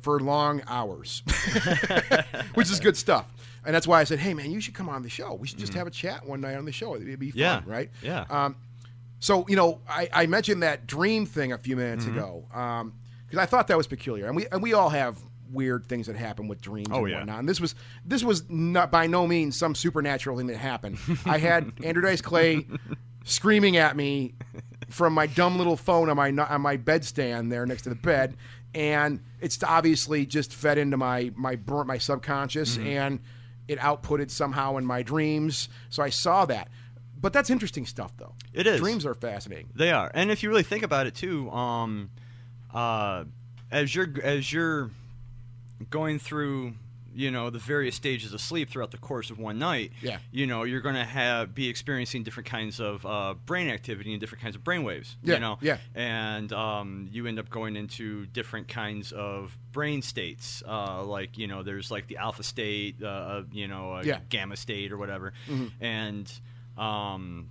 for 0.00 0.18
long 0.20 0.62
hours, 0.66 1.22
which 2.54 2.70
is 2.70 2.80
good 2.80 2.96
stuff. 2.96 3.26
And 3.64 3.74
that's 3.74 3.86
why 3.86 4.00
I 4.00 4.04
said, 4.04 4.18
"Hey, 4.18 4.32
man, 4.34 4.50
you 4.50 4.60
should 4.60 4.74
come 4.74 4.88
on 4.88 5.02
the 5.02 5.10
show. 5.10 5.34
We 5.34 5.46
should 5.46 5.58
just 5.58 5.74
have 5.74 5.86
a 5.86 5.90
chat 5.90 6.26
one 6.26 6.40
night 6.40 6.56
on 6.56 6.64
the 6.64 6.72
show. 6.72 6.96
It'd 6.96 7.18
be 7.18 7.30
fun, 7.30 7.38
Yeah. 7.38 7.60
right?" 7.66 7.90
Yeah. 8.02 8.24
Um, 8.30 8.56
so 9.20 9.44
you 9.48 9.56
know, 9.56 9.80
I, 9.88 10.08
I 10.12 10.26
mentioned 10.26 10.62
that 10.62 10.86
dream 10.86 11.26
thing 11.26 11.52
a 11.52 11.58
few 11.58 11.76
minutes 11.76 12.06
Mm-hmm. 12.06 12.18
ago 12.18 12.92
because 13.26 13.38
I 13.38 13.46
thought 13.46 13.68
that 13.68 13.76
was 13.76 13.86
peculiar, 13.86 14.26
and 14.26 14.34
we 14.34 14.46
and 14.50 14.62
we 14.62 14.72
all 14.72 14.88
have 14.88 15.18
weird 15.52 15.86
things 15.86 16.06
that 16.06 16.16
happen 16.16 16.48
with 16.48 16.60
dreams 16.60 16.88
Oh, 16.90 17.00
and 17.04 17.10
yeah. 17.10 17.18
whatnot. 17.18 17.40
And 17.40 17.48
this 17.48 17.60
was 17.60 17.74
this 18.04 18.24
was 18.24 18.48
not 18.50 18.90
by 18.90 19.06
no 19.06 19.26
means 19.26 19.56
some 19.56 19.74
supernatural 19.74 20.36
thing 20.38 20.46
that 20.48 20.56
happened. 20.56 20.98
I 21.26 21.38
had 21.38 21.72
Andrew 21.84 22.02
Dice 22.02 22.20
Clay 22.22 22.66
screaming 23.24 23.76
at 23.76 23.96
me 23.96 24.34
from 24.90 25.12
my 25.14 25.26
dumb 25.26 25.58
little 25.58 25.76
phone 25.76 26.08
on 26.10 26.16
my 26.16 26.30
on 26.30 26.60
my 26.60 26.76
bedstand 26.76 27.50
there 27.50 27.64
next 27.66 27.82
to 27.82 27.88
the 27.88 27.94
bed, 27.94 28.36
and 28.74 29.20
it's 29.40 29.62
obviously 29.62 30.26
just 30.26 30.52
fed 30.54 30.78
into 30.78 30.96
my 30.96 31.32
my 31.36 31.56
br- 31.56 31.84
my 31.84 31.98
subconscious 31.98 32.76
Mm-hmm. 32.76 32.86
and 32.88 33.20
it 33.68 33.78
outputted 33.78 34.30
somehow 34.30 34.76
in 34.76 34.84
my 34.84 35.02
dreams. 35.02 35.68
So 35.88 36.02
I 36.02 36.10
saw 36.10 36.44
that. 36.46 36.68
But 37.18 37.32
that's 37.32 37.48
interesting 37.48 37.86
stuff, 37.86 38.12
though. 38.18 38.34
It 38.52 38.66
is. 38.66 38.80
Dreams 38.80 39.06
are 39.06 39.14
fascinating. 39.14 39.68
They 39.76 39.92
are, 39.92 40.10
and 40.12 40.32
if 40.32 40.42
you 40.42 40.48
really 40.48 40.64
think 40.64 40.82
about 40.82 41.06
it 41.06 41.14
too, 41.14 41.48
um, 41.52 42.10
uh, 42.74 43.24
as 43.70 43.94
you're 43.94 44.08
as 44.24 44.52
you're 44.52 44.90
going 45.90 46.18
through, 46.18 46.74
you 47.14 47.30
know, 47.30 47.50
the 47.50 47.58
various 47.58 47.94
stages 47.94 48.32
of 48.32 48.40
sleep 48.40 48.70
throughout 48.70 48.90
the 48.90 48.96
course 48.96 49.28
of 49.30 49.38
one 49.38 49.58
night, 49.58 49.92
Yeah. 50.00 50.18
you 50.30 50.46
know, 50.46 50.62
you're 50.62 50.80
going 50.80 50.94
to 50.94 51.04
have 51.04 51.54
be 51.54 51.68
experiencing 51.68 52.22
different 52.22 52.48
kinds 52.48 52.80
of 52.80 53.04
uh, 53.04 53.34
brain 53.44 53.68
activity 53.68 54.12
and 54.12 54.20
different 54.20 54.42
kinds 54.42 54.56
of 54.56 54.64
brain 54.64 54.82
waves. 54.82 55.16
Yeah, 55.22 55.34
you 55.34 55.40
know, 55.40 55.58
yeah. 55.60 55.76
and 55.94 56.50
um, 56.54 57.08
you 57.12 57.26
end 57.26 57.38
up 57.38 57.50
going 57.50 57.76
into 57.76 58.24
different 58.26 58.66
kinds 58.68 59.12
of 59.12 59.56
brain 59.72 60.00
states. 60.00 60.62
Uh, 60.66 61.02
like 61.04 61.36
you 61.36 61.48
know, 61.48 61.62
there's 61.62 61.90
like 61.90 62.06
the 62.06 62.16
alpha 62.16 62.42
state, 62.42 63.02
uh, 63.02 63.42
you 63.52 63.68
know, 63.68 63.96
a 63.96 64.04
Yeah. 64.04 64.20
gamma 64.30 64.56
state 64.56 64.90
or 64.90 64.96
whatever, 64.96 65.34
and 65.82 66.32
um, 66.78 67.50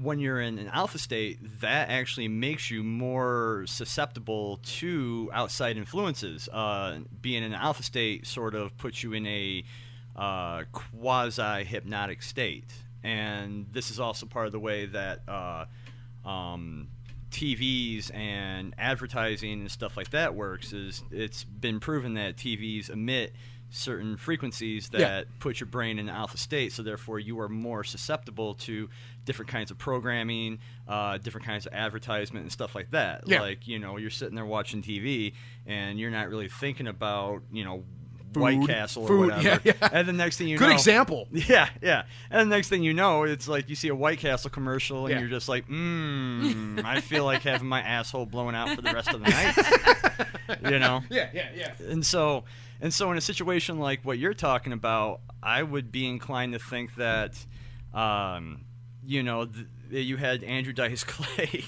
when 0.00 0.18
you're 0.18 0.40
in 0.40 0.58
an 0.58 0.68
alpha 0.68 0.98
state, 0.98 1.38
that 1.60 1.88
actually 1.88 2.28
makes 2.28 2.70
you 2.70 2.82
more 2.82 3.64
susceptible 3.66 4.58
to 4.64 5.30
outside 5.32 5.76
influences. 5.76 6.48
Uh, 6.52 7.00
being 7.20 7.42
in 7.42 7.52
an 7.52 7.60
alpha 7.60 7.82
state 7.82 8.26
sort 8.26 8.54
of 8.54 8.76
puts 8.76 9.02
you 9.02 9.12
in 9.12 9.26
a 9.26 9.64
uh, 10.16 10.64
quasi 10.72 11.64
hypnotic 11.64 12.22
state. 12.22 12.72
And 13.02 13.66
this 13.72 13.90
is 13.90 13.98
also 13.98 14.26
part 14.26 14.46
of 14.46 14.52
the 14.52 14.60
way 14.60 14.86
that 14.86 15.20
uh, 15.28 15.64
um, 16.28 16.88
TVs 17.30 18.14
and 18.14 18.74
advertising 18.76 19.60
and 19.60 19.70
stuff 19.70 19.96
like 19.96 20.10
that 20.10 20.34
works. 20.34 20.72
Is 20.72 21.02
it's 21.10 21.44
been 21.44 21.80
proven 21.80 22.14
that 22.14 22.36
TVs 22.36 22.90
emit 22.90 23.34
certain 23.70 24.16
frequencies 24.16 24.88
that 24.90 25.00
Yeah. 25.00 25.22
put 25.38 25.60
your 25.60 25.66
brain 25.68 25.98
in 25.98 26.08
alpha 26.08 26.36
state, 26.36 26.72
so 26.72 26.82
therefore 26.82 27.18
you 27.18 27.38
are 27.40 27.48
more 27.48 27.84
susceptible 27.84 28.54
to 28.54 28.88
different 29.24 29.50
kinds 29.50 29.70
of 29.70 29.78
programming, 29.78 30.58
uh, 30.88 31.18
different 31.18 31.46
kinds 31.46 31.66
of 31.66 31.72
advertisement 31.72 32.42
and 32.42 32.50
stuff 32.52 32.74
like 32.74 32.90
that. 32.90 33.22
Yeah. 33.26 33.40
Like 33.40 33.66
you 33.68 33.78
know, 33.78 33.96
you're 33.96 34.10
sitting 34.10 34.34
there 34.34 34.44
watching 34.46 34.82
TV 34.82 35.34
and 35.66 35.98
you're 36.00 36.10
not 36.10 36.28
really 36.28 36.48
thinking 36.48 36.86
about 36.88 37.42
you 37.52 37.64
know. 37.64 37.84
White 38.34 38.58
Food. 38.58 38.68
Castle 38.68 39.02
or 39.04 39.08
Food, 39.08 39.20
whatever, 39.30 39.60
yeah, 39.64 39.72
yeah. 39.80 39.88
and 39.92 40.06
the 40.08 40.12
next 40.12 40.36
thing 40.36 40.48
you 40.48 40.56
know 40.56 40.60
Good 40.60 40.68
know, 40.68 40.74
example. 40.74 41.28
yeah, 41.32 41.68
yeah. 41.82 42.04
And 42.30 42.50
the 42.50 42.54
next 42.56 42.68
thing 42.68 42.82
you 42.82 42.94
know, 42.94 43.24
it's 43.24 43.48
like 43.48 43.68
you 43.68 43.74
see 43.74 43.88
a 43.88 43.94
White 43.94 44.18
Castle 44.18 44.50
commercial, 44.50 45.06
and 45.06 45.14
Yeah. 45.14 45.20
you're 45.20 45.28
just 45.28 45.48
like, 45.48 45.66
mmm, 45.68 46.84
I 46.84 47.00
feel 47.00 47.24
like 47.24 47.42
having 47.42 47.68
my 47.68 47.80
asshole 47.80 48.26
blown 48.26 48.54
out 48.54 48.74
for 48.76 48.82
the 48.82 48.92
rest 48.92 49.12
of 49.12 49.20
the 49.24 49.28
night. 49.30 50.60
you 50.70 50.78
know? 50.78 51.02
Yeah, 51.10 51.28
yeah, 51.32 51.48
yeah. 51.54 51.72
And 51.88 52.04
so, 52.06 52.44
and 52.80 52.92
so, 52.94 53.10
in 53.10 53.18
a 53.18 53.20
situation 53.22 53.78
like 53.78 54.04
what 54.04 54.18
you're 54.18 54.34
talking 54.34 54.72
about, 54.72 55.20
I 55.42 55.62
would 55.62 55.90
be 55.90 56.06
inclined 56.08 56.52
to 56.52 56.58
think 56.58 56.94
that, 56.96 57.34
um, 57.94 58.64
you 59.04 59.22
know, 59.22 59.46
th- 59.46 59.66
you 60.06 60.16
had 60.16 60.44
Andrew 60.44 60.72
Dice 60.72 61.02
Clay 61.04 61.64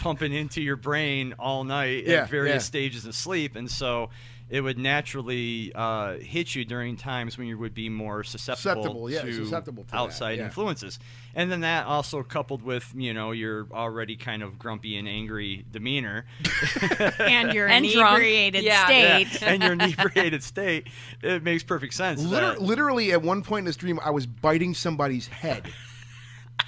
pumping 0.00 0.32
into 0.32 0.62
your 0.62 0.76
brain 0.76 1.34
all 1.38 1.64
night 1.64 2.06
Yeah, 2.06 2.22
at 2.22 2.30
various 2.30 2.54
yeah. 2.54 2.58
stages 2.66 3.04
of 3.06 3.14
sleep, 3.14 3.54
and 3.56 3.70
so. 3.70 4.10
It 4.48 4.60
would 4.60 4.78
naturally 4.78 5.72
uh, 5.74 6.18
hit 6.18 6.54
you 6.54 6.64
during 6.64 6.96
times 6.96 7.36
when 7.36 7.48
you 7.48 7.58
would 7.58 7.74
be 7.74 7.88
more 7.88 8.22
susceptible, 8.22 8.82
Susceptible, 8.82 9.10
yeah, 9.10 9.22
to 9.22 9.32
susceptible 9.32 9.82
to 9.84 9.90
that, 9.90 9.96
outside 9.96 10.38
yeah. 10.38 10.44
influences, 10.44 11.00
and 11.34 11.50
then 11.50 11.62
that 11.62 11.84
also 11.86 12.22
coupled 12.22 12.62
with 12.62 12.92
you 12.94 13.12
know 13.12 13.32
your 13.32 13.66
already 13.72 14.14
kind 14.14 14.44
of 14.44 14.56
grumpy 14.56 14.96
and 14.98 15.08
angry 15.08 15.64
demeanor, 15.72 16.26
and 17.18 17.52
your 17.52 17.66
And 17.76 17.84
inebriated 17.84 18.62
Yeah. 18.62 18.84
state. 18.84 19.42
yeah, 19.42 19.48
and 19.52 19.62
your 19.64 19.72
inebriated 19.72 20.44
state, 20.44 20.86
it 21.22 21.42
makes 21.42 21.64
perfect 21.64 21.94
sense. 21.94 22.22
Liter- 22.22 22.56
literally, 22.60 23.10
at 23.12 23.22
one 23.22 23.42
point 23.42 23.60
in 23.60 23.64
this 23.64 23.76
dream, 23.76 23.98
I 24.00 24.10
was 24.10 24.26
biting 24.26 24.74
somebody's 24.74 25.26
head. 25.26 25.64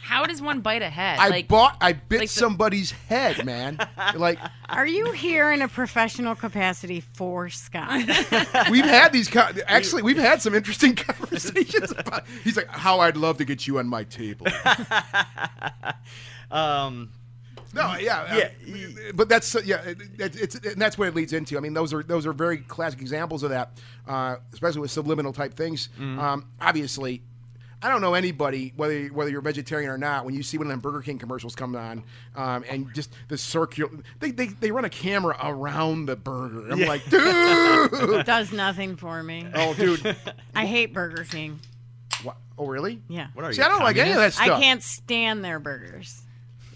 How 0.08 0.24
does 0.24 0.40
one 0.40 0.60
bite 0.62 0.80
a 0.80 0.88
head? 0.88 1.18
I 1.18 1.28
like, 1.28 1.48
bought, 1.48 1.76
I 1.82 1.92
bit 1.92 2.20
like 2.20 2.28
the- 2.30 2.34
somebody's 2.34 2.92
head, 2.92 3.44
man. 3.44 3.76
like 4.16 4.38
Are 4.70 4.86
you 4.86 5.12
here 5.12 5.52
in 5.52 5.60
a 5.60 5.68
professional 5.68 6.34
capacity 6.34 7.00
for 7.00 7.50
Scott? 7.50 7.90
we've 8.70 8.86
had 8.86 9.12
these, 9.12 9.28
co- 9.28 9.50
actually, 9.66 10.00
we've 10.00 10.16
had 10.16 10.40
some 10.40 10.54
interesting 10.54 10.94
conversations 10.96 11.92
about. 11.96 12.24
He's 12.42 12.56
like, 12.56 12.68
"How 12.68 13.00
I'd 13.00 13.18
love 13.18 13.36
to 13.36 13.44
get 13.44 13.66
you 13.66 13.78
on 13.80 13.86
my 13.86 14.04
table." 14.04 14.46
um, 16.50 17.10
No, 17.74 17.94
yeah, 17.96 18.34
Yeah. 18.34 18.48
uh, 18.74 19.12
but 19.14 19.28
that's 19.28 19.54
yeah, 19.64 19.82
it, 19.82 19.98
it, 20.18 20.36
it's 20.40 20.54
and 20.54 20.80
that's 20.80 20.96
what 20.96 21.08
it 21.08 21.14
leads 21.14 21.34
into. 21.34 21.56
I 21.58 21.60
mean, 21.60 21.74
those 21.74 21.92
are 21.92 22.02
those 22.02 22.24
are 22.26 22.32
very 22.32 22.58
classic 22.58 23.00
examples 23.02 23.42
of 23.42 23.50
that, 23.50 23.78
uh, 24.06 24.36
especially 24.54 24.80
with 24.80 24.90
subliminal 24.90 25.32
type 25.34 25.54
things. 25.54 25.90
Mm-hmm. 25.98 26.18
Um, 26.18 26.46
obviously, 26.60 27.22
I 27.80 27.88
don't 27.88 28.00
know 28.00 28.14
anybody 28.14 28.72
whether 28.76 29.06
whether 29.06 29.30
you're 29.30 29.40
vegetarian 29.40 29.88
or 29.90 29.98
not. 29.98 30.24
When 30.24 30.34
you 30.34 30.42
see 30.42 30.58
one 30.58 30.66
of 30.66 30.70
them 30.70 30.80
Burger 30.80 31.00
King 31.00 31.18
commercials 31.18 31.54
come 31.54 31.76
on, 31.76 32.02
um, 32.34 32.64
and 32.68 32.92
just 32.92 33.12
the 33.28 33.38
circular, 33.38 33.90
they, 34.18 34.32
they 34.32 34.46
they 34.46 34.70
run 34.72 34.84
a 34.84 34.90
camera 34.90 35.36
around 35.42 36.06
the 36.06 36.16
burger. 36.16 36.70
I'm 36.72 36.78
Yeah. 36.80 36.88
like, 36.88 37.04
dude, 37.08 37.22
It 37.22 38.26
Does 38.26 38.52
nothing 38.52 38.96
for 38.96 39.22
me. 39.22 39.46
oh, 39.54 39.74
dude, 39.74 40.16
I 40.54 40.66
hate 40.66 40.92
Burger 40.92 41.24
King. 41.24 41.60
What? 42.24 42.36
oh, 42.58 42.66
really? 42.66 43.00
Yeah. 43.08 43.28
what 43.34 43.44
are 43.44 43.52
See, 43.52 43.60
you? 43.60 43.64
I 43.66 43.68
don't 43.68 43.82
like 43.84 43.96
any 43.96 44.10
of 44.10 44.16
that 44.16 44.32
stuff. 44.32 44.48
I 44.48 44.60
can't 44.60 44.82
stand 44.82 45.44
their 45.44 45.60
burgers. 45.60 46.20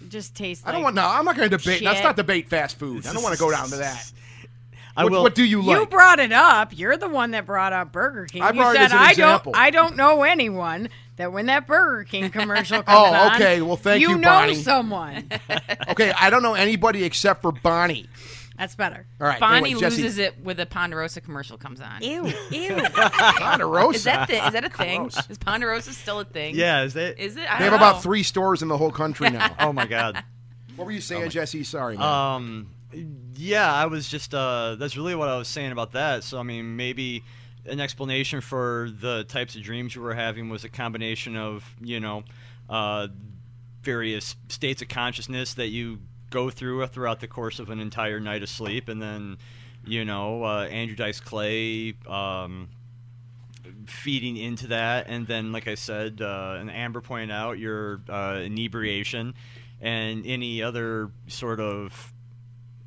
It 0.01 0.07
just 0.09 0.35
tastes 0.35 0.65
I 0.65 0.71
don't 0.71 0.81
like 0.83 0.83
want. 0.85 0.95
No, 0.95 1.05
I'm 1.07 1.25
not 1.25 1.35
going 1.35 1.49
to 1.49 1.57
debate. 1.57 1.81
Let's 1.81 1.97
shit. 1.97 2.05
not 2.05 2.15
debate 2.15 2.47
fast 2.49 2.79
food. 2.79 3.05
I 3.05 3.11
don't 3.13 3.23
want 3.23 3.35
to 3.35 3.39
go 3.39 3.51
down 3.51 3.67
to 3.69 3.75
that. 3.77 4.09
I 4.95 5.03
What, 5.03 5.11
will. 5.11 5.23
what 5.23 5.35
do 5.35 5.43
you 5.43 5.61
like? 5.61 5.79
You 5.79 5.85
brought 5.87 6.19
it 6.19 6.31
up. 6.31 6.77
You're 6.77 6.97
the 6.97 7.09
one 7.09 7.31
that 7.31 7.45
brought 7.45 7.73
up 7.73 7.91
Burger 7.91 8.25
King. 8.25 8.41
I 8.43 8.49
you 8.49 8.53
brought 8.53 8.75
it 8.75 8.77
said 8.77 8.85
as 8.85 8.91
an 8.93 8.97
I 8.99 9.09
example." 9.11 9.51
don't 9.53 9.61
I 9.61 9.69
don't 9.71 9.95
know 9.95 10.23
anyone 10.23 10.89
that 11.17 11.31
when 11.33 11.47
that 11.47 11.65
Burger 11.67 12.03
King 12.03 12.29
commercial 12.29 12.83
comes 12.83 12.97
on. 12.97 13.15
Oh, 13.15 13.19
on, 13.29 13.35
okay. 13.35 13.61
Well, 13.61 13.75
thank 13.77 14.01
you, 14.01 14.09
you 14.11 14.17
know 14.17 14.29
Bonnie. 14.29 14.55
someone. 14.55 15.29
okay, 15.89 16.11
I 16.19 16.29
don't 16.29 16.43
know 16.43 16.53
anybody 16.53 17.03
except 17.03 17.41
for 17.41 17.51
Bonnie. 17.51 18.07
That's 18.57 18.75
better. 18.75 19.07
All 19.19 19.25
right, 19.27 19.39
Bonnie 19.39 19.71
anyway, 19.71 19.79
Jesse, 19.81 20.03
loses 20.03 20.19
it 20.19 20.39
with 20.43 20.59
a 20.59 20.67
Ponderosa 20.67 21.21
commercial 21.21 21.57
comes 21.57 21.81
on. 21.81 22.03
Ew, 22.03 22.31
ew. 22.51 22.75
Ponderosa. 22.93 23.95
Is 23.95 24.03
that 24.03 24.27
the, 24.27 24.45
is 24.45 24.53
that 24.53 24.63
a 24.63 24.69
thing? 24.69 25.01
Gross. 25.01 25.29
Is 25.29 25.37
Ponderosa 25.39 25.91
still 25.93 26.19
a 26.19 26.25
thing? 26.25 26.55
yeah, 26.55 26.83
is 26.83 26.93
that? 26.93 27.17
Is 27.17 27.35
it? 27.35 27.41
I 27.51 27.57
They 27.57 27.63
have 27.65 27.71
don't 27.71 27.79
about 27.79 27.95
know. 27.95 28.01
three 28.01 28.21
stores 28.21 28.61
in 28.61 28.67
the 28.67 28.77
whole 28.77 28.91
country 28.91 29.29
now. 29.31 29.55
oh 29.59 29.73
my 29.73 29.87
god. 29.87 30.23
what 30.75 30.85
were 30.85 30.91
you 30.91 31.01
saying, 31.01 31.29
Jesse? 31.31 31.63
Sorry, 31.63 31.97
man. 31.97 32.05
Um, 32.07 32.69
yeah, 33.35 33.71
I 33.71 33.85
was 33.85 34.07
just. 34.07 34.33
Uh, 34.33 34.75
that's 34.75 34.95
really 34.97 35.15
what 35.15 35.29
I 35.29 35.37
was 35.37 35.47
saying 35.47 35.71
about 35.71 35.93
that. 35.93 36.23
So 36.23 36.39
I 36.39 36.43
mean, 36.43 36.75
maybe 36.75 37.23
an 37.65 37.79
explanation 37.79 38.41
for 38.41 38.89
the 38.99 39.23
types 39.23 39.55
of 39.55 39.63
dreams 39.63 39.95
you 39.95 40.01
were 40.01 40.13
having 40.13 40.49
was 40.49 40.63
a 40.63 40.69
combination 40.69 41.37
of 41.37 41.63
you 41.81 41.99
know, 41.99 42.23
uh, 42.69 43.07
various 43.81 44.35
states 44.49 44.81
of 44.81 44.87
consciousness 44.87 45.53
that 45.55 45.67
you 45.67 45.99
go 46.29 46.49
through 46.49 46.85
throughout 46.87 47.19
the 47.19 47.27
course 47.27 47.59
of 47.59 47.69
an 47.69 47.79
entire 47.79 48.19
night 48.19 48.43
of 48.43 48.49
sleep, 48.49 48.89
and 48.89 49.01
then 49.01 49.37
you 49.85 50.05
know, 50.05 50.43
uh, 50.43 50.65
Andrew 50.65 50.95
Dice 50.95 51.19
Clay. 51.19 51.95
Um, 52.07 52.69
feeding 53.87 54.37
into 54.37 54.67
that 54.67 55.07
and 55.09 55.27
then 55.27 55.51
like 55.51 55.67
i 55.67 55.75
said 55.75 56.21
uh, 56.21 56.55
and 56.57 56.71
amber 56.71 57.01
pointed 57.01 57.31
out 57.31 57.59
your 57.59 57.99
uh, 58.07 58.39
inebriation 58.41 59.33
and 59.81 60.25
any 60.25 60.63
other 60.63 61.11
sort 61.27 61.59
of 61.59 62.12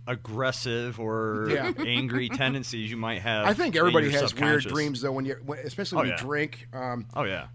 aggressive 0.07 1.01
or 1.01 1.49
Yeah. 1.51 1.73
angry 1.79 2.29
tendencies 2.43 2.91
you 2.91 2.97
might 2.97 3.23
have 3.23 3.47
I 3.47 3.55
think 3.55 3.75
in 3.75 3.81
everybody 3.81 4.09
your 4.11 4.21
has 4.21 4.35
weird 4.35 4.63
dreams 4.65 5.01
though 5.01 5.13
when 5.13 5.25
you, 5.25 5.37
when, 5.45 5.59
especially 5.61 5.97
Oh, 5.97 6.01
when 6.03 6.09
yeah. 6.11 6.15
you 6.21 6.21
drink, 6.27 6.69
because 6.71 7.05
oh 7.15 7.25
yeah 7.25 7.47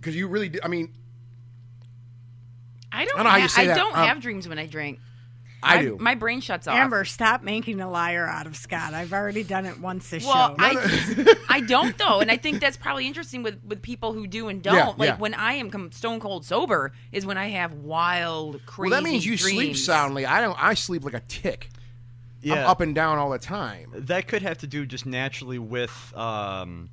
because 0.00 0.14
you 0.14 0.28
really. 0.28 0.48
Do, 0.50 0.60
I 0.62 0.68
mean, 0.68 0.92
I 2.92 3.04
don't. 3.04 3.14
I 3.14 3.16
don't 3.16 3.24
know 3.24 3.30
how 3.30 3.36
you 3.36 3.42
ha- 3.42 3.48
say 3.48 3.62
I 3.62 3.66
that. 3.66 3.76
don't 3.76 3.96
Um, 3.96 4.06
have 4.08 4.20
dreams 4.20 4.48
when 4.48 4.58
I 4.58 4.66
drink. 4.66 5.00
I 5.62 5.76
my, 5.76 5.82
do. 5.82 5.96
My 6.00 6.14
brain 6.14 6.40
shuts 6.40 6.66
off. 6.68 6.76
Amber, 6.76 7.04
stop 7.04 7.42
making 7.42 7.80
a 7.80 7.90
liar 7.90 8.26
out 8.26 8.46
of 8.46 8.56
Scott. 8.56 8.94
I've 8.94 9.12
already 9.12 9.42
done 9.42 9.66
it 9.66 9.80
once 9.80 10.08
this 10.10 10.24
Well, 10.24 10.50
show. 10.50 10.56
I, 10.58 11.34
I 11.48 11.60
don't 11.60 11.96
though, 11.98 12.20
and 12.20 12.30
I 12.30 12.36
think 12.36 12.60
that's 12.60 12.76
probably 12.76 13.06
interesting 13.06 13.42
with 13.42 13.60
with 13.64 13.82
people 13.82 14.12
who 14.12 14.26
do 14.26 14.48
and 14.48 14.62
don't. 14.62 14.76
Yeah, 14.76 14.92
like 14.96 15.08
yeah. 15.08 15.16
when 15.16 15.34
I 15.34 15.54
am 15.54 15.90
stone 15.92 16.20
cold 16.20 16.44
sober 16.44 16.92
is 17.12 17.26
when 17.26 17.36
I 17.38 17.48
have 17.48 17.72
wild, 17.74 18.60
crazy. 18.66 18.90
well, 18.92 19.02
that 19.02 19.08
means 19.08 19.26
you 19.26 19.36
sleep 19.36 19.76
soundly. 19.76 20.26
I 20.26 20.40
don't. 20.40 20.56
I 20.62 20.74
sleep 20.74 21.04
like 21.04 21.14
a 21.14 21.22
tick. 21.28 21.70
Yeah. 22.40 22.70
up 22.70 22.80
and 22.80 22.94
down 22.94 23.18
all 23.18 23.30
the 23.30 23.38
time. 23.40 23.90
that 23.92 24.28
could 24.28 24.42
have 24.42 24.58
to 24.58 24.68
do 24.68 24.86
just 24.86 25.06
naturally 25.06 25.58
with 25.58 26.16
um, 26.16 26.88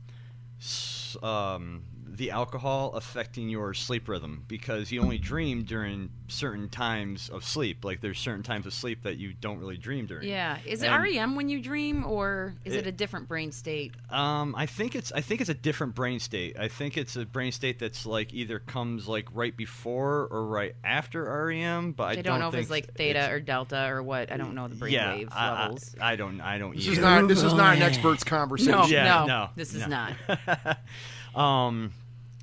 s- 0.60 1.16
um, 1.22 1.84
the 2.18 2.32
alcohol 2.32 2.94
affecting 2.96 3.50
your 3.50 3.74
sleep 3.74 4.08
rhythm 4.08 4.44
because 4.48 4.92
you 4.92 5.02
only 5.02 5.18
dream 5.18 5.64
during 5.64 6.10
certain 6.28 6.70
times 6.70 7.30
of 7.30 7.44
sleep. 7.44 7.84
Like 7.86 8.02
there's 8.02 8.20
certain 8.20 8.44
times 8.44 8.66
of 8.66 8.74
sleep 8.74 9.04
that 9.04 9.18
you 9.18 9.34
don't 9.34 9.60
really 9.60 9.78
dream 9.78 10.06
during. 10.06 10.28
Yeah. 10.28 10.58
Is 10.66 10.82
it 10.82 10.88
And- 10.88 11.04
REM 11.04 11.36
when 11.36 11.50
you 11.50 11.62
dream, 11.62 12.06
or 12.06 12.54
is 12.66 12.74
it, 12.74 12.80
It- 12.80 12.88
a 12.88 12.92
different 12.92 13.28
brain 13.28 13.52
state? 13.52 13.94
Um, 14.10 14.56
I 14.58 14.66
think 14.66 14.96
it's 14.96 15.12
I 15.12 15.22
think 15.22 15.42
it's 15.42 15.50
a 15.50 15.54
different 15.54 15.96
brain 15.96 16.20
state. 16.20 16.58
I 16.60 16.68
think 16.68 16.98
it's 16.98 17.16
a 17.16 17.26
brain 17.26 17.52
state 17.52 17.80
that's 17.80 18.06
like 18.06 18.34
either 18.34 18.60
comes 18.60 19.08
like 19.08 19.28
right 19.34 19.56
before 19.56 20.28
or 20.32 20.46
right 20.48 20.76
after 20.84 21.24
REM. 21.48 21.92
But 21.92 22.04
I 22.04 22.20
I 22.20 22.22
don't 22.22 22.40
know 22.40 22.48
if 22.50 22.56
it's 22.56 22.70
like 22.70 22.94
theta 22.96 23.30
or 23.32 23.40
delta 23.40 23.88
or 23.90 24.02
what. 24.02 24.32
I 24.32 24.38
don't 24.38 24.56
know 24.56 24.68
the 24.68 24.76
brain 24.76 24.94
yeah, 24.94 25.16
wave 25.16 25.30
I, 25.32 25.48
I- 25.50 25.62
levels. 25.64 25.96
I, 26.02 26.16
don't 26.16 26.42
I 26.42 26.58
don't. 26.58 26.76
This 26.76 26.86
either. 26.86 26.94
is 26.94 27.00
not 27.00 27.28
this 27.28 27.44
is 27.44 27.54
not 27.54 27.76
an 27.76 27.82
expert's 27.82 28.24
conversation. 28.36 28.72
No, 28.72 28.86
Yeah, 28.86 29.04
no, 29.04 29.26
no, 29.28 29.50
this 29.56 29.74
is 29.74 29.86
no. 29.88 30.08
not. 30.28 30.78
um, 31.36 31.92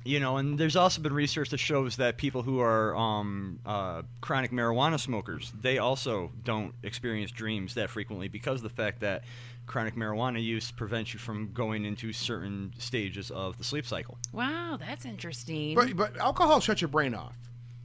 you 0.05 0.19
know, 0.19 0.37
and 0.37 0.57
there's 0.57 0.75
also 0.75 1.01
been 1.01 1.13
research 1.13 1.49
that 1.49 1.59
shows 1.59 1.95
that 1.97 2.17
people 2.17 2.41
who 2.41 2.59
are 2.59 2.95
um, 2.95 3.59
uh, 3.65 4.01
chronic 4.21 4.51
marijuana 4.51 4.99
smokers, 4.99 5.53
they 5.61 5.77
also 5.77 6.31
don't 6.43 6.73
experience 6.83 7.31
dreams 7.31 7.75
that 7.75 7.89
frequently 7.89 8.27
because 8.27 8.59
of 8.59 8.63
the 8.63 8.69
fact 8.69 8.99
that 8.99 9.23
chronic 9.65 9.95
marijuana 9.95 10.43
use 10.43 10.71
prevents 10.71 11.13
you 11.13 11.19
from 11.19 11.51
going 11.53 11.85
into 11.85 12.11
certain 12.11 12.73
stages 12.77 13.31
of 13.31 13.57
the 13.57 13.63
sleep 13.63 13.85
cycle. 13.85 14.17
Wow, 14.33 14.77
that's 14.77 15.05
interesting. 15.05 15.75
But 15.75 15.95
but 15.95 16.17
alcohol 16.17 16.59
shuts 16.59 16.81
your 16.81 16.89
brain 16.89 17.13
off. 17.13 17.35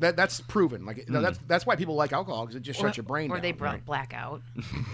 That 0.01 0.17
that's 0.17 0.41
proven. 0.41 0.87
Like 0.87 1.05
that's 1.09 1.39
that's 1.47 1.67
why 1.67 1.77
people 1.77 1.95
like 1.95 2.13
alcohol 2.13 2.47
because 2.47 2.57
it 2.57 2.63
just 2.63 2.81
shuts 2.81 2.99
or, 2.99 3.03
your 3.03 3.07
brain 3.07 3.31
off. 3.31 3.35
or 3.35 3.37
down. 3.37 3.43
they 3.43 3.53
brought 3.53 3.73
right? 3.75 3.85
blackout. 3.85 4.43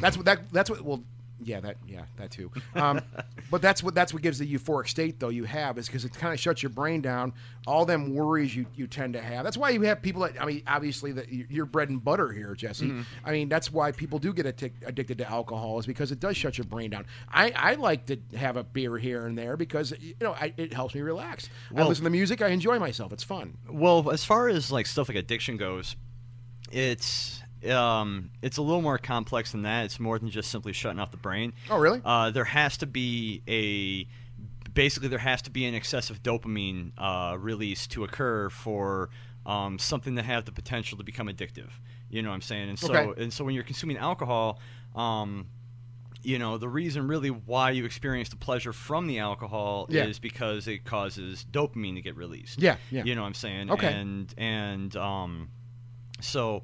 That's 0.00 0.16
what 0.16 0.26
that 0.26 0.50
that's 0.52 0.70
what 0.70 0.82
well 0.82 1.02
yeah 1.42 1.60
that 1.60 1.76
yeah 1.86 2.02
that 2.16 2.30
too. 2.30 2.50
Um, 2.74 3.00
but 3.50 3.60
that's 3.62 3.82
what 3.82 3.94
that's 3.94 4.12
what 4.12 4.22
gives 4.22 4.38
the 4.38 4.52
euphoric 4.52 4.88
state 4.88 5.18
though 5.20 5.28
you 5.30 5.44
have 5.44 5.78
is 5.78 5.86
because 5.86 6.04
it 6.04 6.12
kind 6.14 6.32
of 6.32 6.40
shuts 6.40 6.62
your 6.62 6.70
brain 6.70 7.00
down. 7.00 7.32
All 7.66 7.84
them 7.84 8.14
worries 8.14 8.54
you 8.54 8.66
you 8.74 8.86
tend 8.86 9.14
to 9.14 9.20
have. 9.20 9.44
That's 9.44 9.56
why 9.56 9.70
you 9.70 9.82
have 9.82 10.00
people 10.02 10.22
that 10.22 10.40
I 10.40 10.44
mean 10.46 10.62
obviously 10.66 11.12
that 11.12 11.26
y- 11.30 11.44
you're 11.48 11.66
bread 11.66 11.88
and 11.90 12.02
butter 12.02 12.30
here, 12.30 12.54
Jesse. 12.54 12.86
Mm-hmm. 12.88 13.02
I 13.24 13.32
mean 13.32 13.48
that's 13.48 13.72
why 13.72 13.92
people 13.92 14.18
do 14.18 14.32
get 14.32 14.46
addic- 14.46 14.86
addicted 14.86 15.18
to 15.18 15.30
alcohol 15.30 15.78
is 15.78 15.86
because 15.86 16.12
it 16.12 16.20
does 16.20 16.36
shut 16.36 16.56
your 16.58 16.66
brain 16.66 16.90
down. 16.90 17.06
I 17.30 17.52
I 17.56 17.74
like 17.74 18.06
to 18.06 18.18
have 18.36 18.56
a 18.56 18.64
beer 18.64 18.96
here 18.98 19.26
and 19.26 19.36
there 19.36 19.56
because 19.56 19.92
you 20.00 20.14
know 20.20 20.32
I, 20.32 20.52
it 20.56 20.72
helps 20.72 20.94
me 20.94 21.00
relax. 21.00 21.48
I 21.70 21.74
Well- 21.74 21.88
listen 21.88 22.04
to 22.04 22.10
music. 22.10 22.42
I 22.42 22.48
enjoy 22.48 22.78
myself. 22.78 23.12
It's 23.12 23.24
fun. 23.24 23.56
Well, 23.68 24.10
as 24.10 24.24
far 24.24 24.48
as 24.48 24.70
like 24.70 24.86
stuff 24.86 25.08
like 25.08 25.16
addiction 25.18 25.56
goes, 25.56 25.96
it's 26.70 27.42
um, 27.70 28.30
it's 28.42 28.56
a 28.56 28.62
little 28.62 28.82
more 28.82 28.98
complex 28.98 29.52
than 29.52 29.62
that. 29.62 29.84
It's 29.86 29.98
more 30.00 30.18
than 30.18 30.30
just 30.30 30.50
simply 30.50 30.72
shutting 30.72 30.98
off 31.00 31.10
the 31.10 31.16
brain. 31.16 31.52
Oh, 31.70 31.78
really? 31.78 32.00
Uh, 32.04 32.30
there 32.30 32.44
has 32.44 32.76
to 32.78 32.86
be 32.86 33.42
a 33.48 34.06
basically 34.72 35.08
there 35.08 35.18
has 35.20 35.40
to 35.42 35.50
be 35.50 35.64
an 35.66 35.74
excessive 35.74 36.22
dopamine 36.22 36.90
uh, 36.98 37.36
release 37.38 37.86
to 37.88 38.02
occur 38.04 38.50
for 38.50 39.08
um, 39.46 39.78
something 39.78 40.16
to 40.16 40.22
have 40.22 40.44
the 40.46 40.52
potential 40.52 40.98
to 40.98 41.04
become 41.04 41.28
addictive. 41.28 41.70
You 42.10 42.22
know 42.22 42.30
what 42.30 42.34
I'm 42.36 42.42
saying? 42.42 42.68
And 42.70 42.78
so 42.78 42.94
Okay. 42.94 43.22
and 43.22 43.32
so 43.32 43.44
when 43.44 43.54
you're 43.54 43.64
consuming 43.64 43.96
alcohol. 43.98 44.58
Um, 44.94 45.46
you 46.26 46.38
know 46.38 46.56
the 46.56 46.68
reason 46.70 47.06
really 47.06 47.28
why 47.28 47.72
you 47.72 47.84
experience 47.84 48.30
the 48.30 48.36
pleasure 48.36 48.72
from 48.72 49.06
the 49.06 49.18
alcohol 49.18 49.86
Yeah. 49.90 50.04
is 50.06 50.18
because 50.18 50.66
it 50.68 50.86
causes 50.86 51.44
dopamine 51.52 51.96
to 51.96 52.00
get 52.00 52.16
released 52.16 52.62
Yeah, 52.62 52.76
yeah. 52.90 53.04
you 53.04 53.14
know 53.14 53.20
what 53.20 53.26
i'm 53.26 53.34
saying 53.34 53.70
Okay. 53.70 53.88
and 53.92 54.32
and 54.38 54.96
um 54.96 55.50
so 56.22 56.62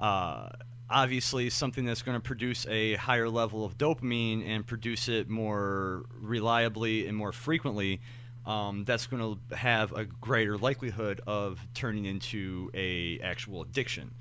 uh 0.00 0.48
obviously 0.88 1.50
something 1.50 1.84
that's 1.84 2.02
going 2.02 2.16
to 2.16 2.20
produce 2.22 2.64
a 2.68 2.94
higher 2.94 3.28
level 3.28 3.64
of 3.64 3.76
dopamine 3.76 4.46
and 4.46 4.64
produce 4.64 5.08
it 5.08 5.28
more 5.28 6.04
reliably 6.20 7.08
and 7.08 7.16
more 7.16 7.32
frequently 7.32 8.00
um, 8.44 8.84
that's 8.84 9.08
going 9.08 9.20
to 9.50 9.56
have 9.56 9.90
a 9.92 10.04
greater 10.04 10.56
likelihood 10.56 11.20
of 11.26 11.58
turning 11.74 12.04
into 12.04 12.70
a 12.74 13.18
actual 13.20 13.62
addiction 13.62 14.12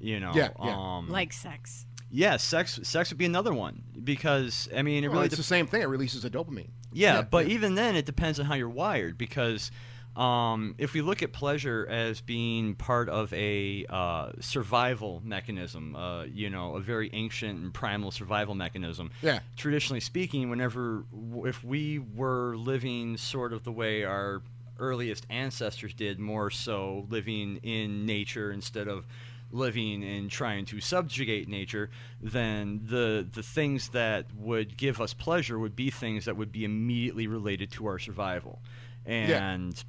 you 0.00 0.18
know 0.18 0.32
Yeah, 0.34 0.48
yeah. 0.62 0.74
um 0.96 1.10
like 1.10 1.32
sex. 1.34 1.84
yeah 2.10 2.38
sex 2.38 2.80
sex 2.84 3.10
would 3.10 3.18
be 3.18 3.26
another 3.26 3.52
one 3.52 3.82
because 4.02 4.66
i 4.74 4.80
mean 4.80 5.04
it 5.04 5.08
Well, 5.08 5.16
really 5.18 5.26
it's 5.26 5.36
the 5.36 5.42
same 5.42 5.66
thing. 5.66 5.82
It 5.82 5.88
releases 5.88 6.24
a 6.24 6.30
dopamine. 6.30 6.70
yeah, 6.92 7.16
Yeah, 7.16 7.22
but 7.22 7.48
yeah. 7.48 7.54
even 7.54 7.74
then, 7.74 7.96
it 7.96 8.06
depends 8.06 8.40
on 8.40 8.46
how 8.46 8.54
you're 8.54 8.68
wired. 8.70 9.18
Because 9.18 9.70
um, 10.16 10.76
if 10.78 10.92
we 10.92 11.02
look 11.02 11.22
at 11.22 11.32
pleasure 11.32 11.86
as 11.90 12.20
being 12.20 12.74
part 12.76 13.08
of 13.08 13.32
a 13.32 13.84
uh, 13.88 14.30
survival 14.40 15.20
mechanism, 15.24 15.96
uh, 15.96 16.24
you 16.24 16.50
know, 16.50 16.76
a 16.76 16.80
very 16.80 17.10
ancient 17.12 17.60
and 17.60 17.74
primal 17.74 18.10
survival 18.10 18.54
mechanism. 18.54 19.10
Yeah. 19.22 19.40
Traditionally 19.56 20.00
speaking, 20.00 20.50
whenever 20.50 21.04
if 21.44 21.64
we 21.64 21.98
were 21.98 22.56
living 22.56 23.16
sort 23.16 23.52
of 23.52 23.64
the 23.64 23.72
way 23.72 24.04
our 24.04 24.42
earliest 24.78 25.26
ancestors 25.30 25.94
did, 25.94 26.18
more 26.20 26.50
so 26.50 27.06
living 27.10 27.58
in 27.62 28.06
nature 28.06 28.52
instead 28.52 28.88
of 28.88 29.06
living 29.50 30.02
and 30.02 30.30
trying 30.30 30.64
to 30.66 30.80
subjugate 30.80 31.48
nature, 31.48 31.90
then 32.20 32.80
the 32.84 33.26
the 33.32 33.42
things 33.42 33.88
that 33.88 34.26
would 34.36 34.76
give 34.76 35.00
us 35.00 35.12
pleasure 35.14 35.58
would 35.58 35.76
be 35.76 35.90
things 35.90 36.24
that 36.24 36.36
would 36.36 36.52
be 36.52 36.64
immediately 36.64 37.26
related 37.26 37.70
to 37.72 37.86
our 37.86 37.98
survival, 37.98 38.60
and 39.06 39.82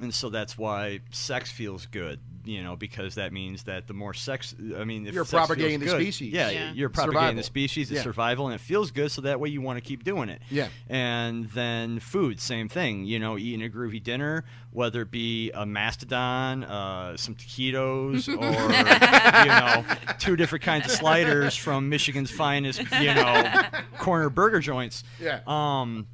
and 0.00 0.12
so 0.14 0.28
that's 0.30 0.56
why 0.58 1.00
sex 1.10 1.50
feels 1.50 1.86
good, 1.86 2.20
you 2.44 2.62
know, 2.62 2.76
because 2.76 3.14
that 3.16 3.32
means 3.32 3.64
that 3.64 3.86
the 3.86 3.94
more 3.94 4.12
sex, 4.14 4.54
I 4.76 4.84
mean, 4.84 5.06
if 5.06 5.14
You're 5.14 5.24
sex 5.24 5.30
feels 5.32 5.46
propagating 5.46 5.80
the 5.80 5.86
good- 5.86 6.00
species. 6.00 6.32
yeah, 6.32 6.50
Yeah. 6.50 6.72
you're 6.72 6.88
propagating 6.88 7.18
Survival. 7.20 7.36
the 7.36 7.42
species, 7.42 7.90
it's 7.90 7.98
Yeah. 7.98 8.02
survival, 8.02 8.46
and 8.46 8.54
it 8.54 8.60
feels 8.60 8.90
good, 8.90 9.10
so 9.10 9.22
that 9.22 9.40
way 9.40 9.48
you 9.48 9.60
want 9.60 9.76
to 9.78 9.80
keep 9.80 10.04
doing 10.04 10.28
it. 10.28 10.42
Yeah. 10.50 10.68
And 10.88 11.48
then 11.50 11.98
food, 12.00 12.40
same 12.40 12.68
thing. 12.68 13.04
You 13.04 13.18
know, 13.18 13.38
eating 13.38 13.64
a 13.64 13.68
groovy 13.70 14.02
dinner, 14.02 14.44
whether 14.70 15.02
it 15.02 15.10
be 15.10 15.50
a 15.52 15.64
mastodon, 15.64 16.64
uh, 16.64 17.16
some 17.16 17.34
taquitos, 17.34 18.28
or 18.36 19.42
you 19.42 19.46
know, 19.48 19.84
two 20.18 20.36
different 20.36 20.64
kinds 20.64 20.86
of 20.86 20.92
sliders 20.92 21.56
from 21.56 21.88
Michigan's 21.88 22.30
finest, 22.30 22.80
you 23.00 23.14
know, 23.14 23.62
corner 23.98 24.28
burger 24.30 24.60
joints. 24.60 25.04
Yeah. 25.20 25.40
Um, 25.46 26.06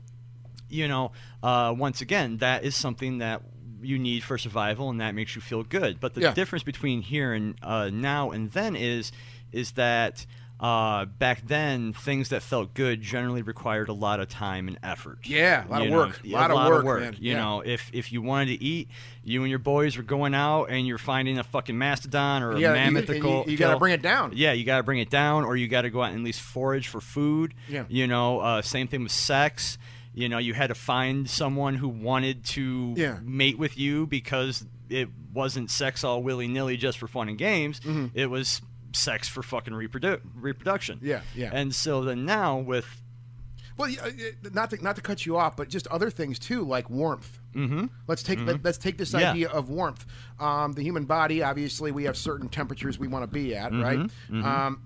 you 0.69 0.89
know, 0.89 1.13
uh, 1.43 1.75
once 1.77 2.01
again, 2.01 2.39
that 2.39 2.65
is 2.65 2.75
something 2.75 3.19
that 3.19 3.43
you 3.83 3.99
need 3.99 4.23
for 4.23 4.39
survival, 4.39 4.91
and 4.91 5.01
that 5.01 5.15
makes 5.15 5.35
you 5.35 5.41
feel 5.43 5.63
good. 5.63 6.01
But 6.01 6.15
the 6.15 6.23
Yeah. 6.23 6.35
difference 6.35 6.63
between 6.63 7.03
here 7.03 7.33
and 7.33 7.55
uh, 7.63 7.91
now 7.93 8.31
and 8.31 8.51
then 8.53 8.77
is 8.77 9.13
is 9.53 9.73
that 9.73 10.25
uh, 10.61 11.05
back 11.07 11.43
then 11.49 11.93
things 11.93 12.29
that 12.29 12.41
felt 12.41 12.73
good 12.73 13.03
generally 13.03 13.43
required 13.43 13.89
a 13.89 13.93
lot 13.93 14.21
of 14.21 14.29
time 14.29 14.69
and 14.69 14.79
effort. 14.85 15.19
Yeah, 15.25 15.67
a 15.67 15.69
lot 15.69 15.83
of 15.83 15.89
know, 15.91 15.97
work. 15.97 16.21
a 16.25 16.29
Lot 16.29 16.51
of 16.53 16.85
work, 16.85 17.01
man. 17.03 17.17
You 17.19 17.33
Yeah. 17.33 17.39
know, 17.43 17.61
if 17.63 17.91
if 17.93 18.13
you 18.13 18.23
wanted 18.23 18.47
to 18.59 18.65
eat, 18.65 18.89
you 19.25 19.43
and 19.43 19.51
your 19.51 19.59
boys 19.59 19.97
were 19.97 20.05
going 20.05 20.35
out 20.35 20.67
and 20.67 20.87
you're 20.87 20.99
finding 20.99 21.37
a 21.39 21.43
fucking 21.43 21.77
mastodon 21.77 22.45
or 22.45 22.53
a 22.53 22.61
Yeah, 22.61 22.69
you- 22.69 22.75
mammoth 22.75 23.07
to 23.07 23.19
go 23.19 23.45
you- 23.45 23.53
you 23.53 23.59
gotta 23.59 23.77
bring 23.79 23.93
it 23.93 24.03
down. 24.03 24.33
Yeah, 24.37 24.53
you 24.53 24.63
got 24.65 24.77
to 24.77 24.83
bring 24.85 25.01
it 25.01 25.11
down, 25.11 25.45
or 25.45 25.57
you 25.57 25.67
got 25.67 25.83
to 25.83 25.91
go 25.91 26.01
out 26.01 26.11
and 26.11 26.19
at 26.21 26.25
least 26.25 26.41
forage 26.41 26.87
for 26.87 27.01
food. 27.01 27.55
Yeah. 27.69 27.83
You 27.89 28.07
know, 28.07 28.39
uh, 28.39 28.63
same 28.63 28.87
thing 28.87 29.03
with 29.03 29.13
sex. 29.13 29.79
You 30.15 30.29
know, 30.29 30.39
you 30.39 30.53
had 30.55 30.67
to 30.69 30.75
find 30.75 31.29
someone 31.29 31.75
who 31.77 31.89
wanted 31.89 32.45
to 32.47 32.95
Yeah. 32.97 33.19
mate 33.23 33.59
with 33.59 33.79
you 33.79 34.07
because 34.07 34.65
it 34.91 35.09
wasn't 35.33 35.71
sex 35.71 36.05
all 36.05 36.23
willy 36.23 36.49
nilly 36.49 36.77
just 36.77 36.99
for 36.99 37.07
fun 37.09 37.29
and 37.31 37.39
games. 37.39 37.81
Mm-hmm. 37.81 38.07
It 38.15 38.27
was 38.27 38.61
sex 38.93 39.27
for 39.27 39.43
fucking 39.43 39.73
reprodu- 39.73 40.21
reproduction. 40.35 40.99
Yeah, 41.03 41.23
yeah. 41.35 41.51
And 41.53 41.75
so 41.75 42.03
then 42.05 42.27
now 42.27 42.59
with 42.59 42.87
Well, 43.79 43.91
uh, 43.91 44.11
not 44.53 44.69
to 44.71 44.85
not 44.85 44.97
to 44.97 45.03
cut 45.03 45.25
you 45.25 45.39
off, 45.39 45.57
but 45.57 45.71
just 45.71 45.87
other 45.87 46.11
things 46.11 46.39
too, 46.39 46.63
like 46.63 46.91
warmth. 46.91 47.39
Mm-hmm. 47.55 47.87
Let's 48.07 48.23
take 48.23 48.39
let, 48.45 48.65
us 48.67 48.77
take 48.77 48.99
this 48.99 49.15
Yeah. 49.15 49.31
idea 49.33 49.49
of 49.49 49.71
warmth. 49.71 50.05
Um, 50.39 50.73
the 50.75 50.83
human 50.83 51.07
body, 51.07 51.43
obviously, 51.43 51.91
we 51.91 52.05
have 52.05 52.19
certain 52.19 52.51
temperatures 52.51 52.99
we 52.99 53.09
want 53.09 53.23
to 53.23 53.27
be 53.27 53.57
at, 53.57 53.73
Mm-hmm. 53.73 54.43
right? 54.43 54.67
Um, 54.67 54.83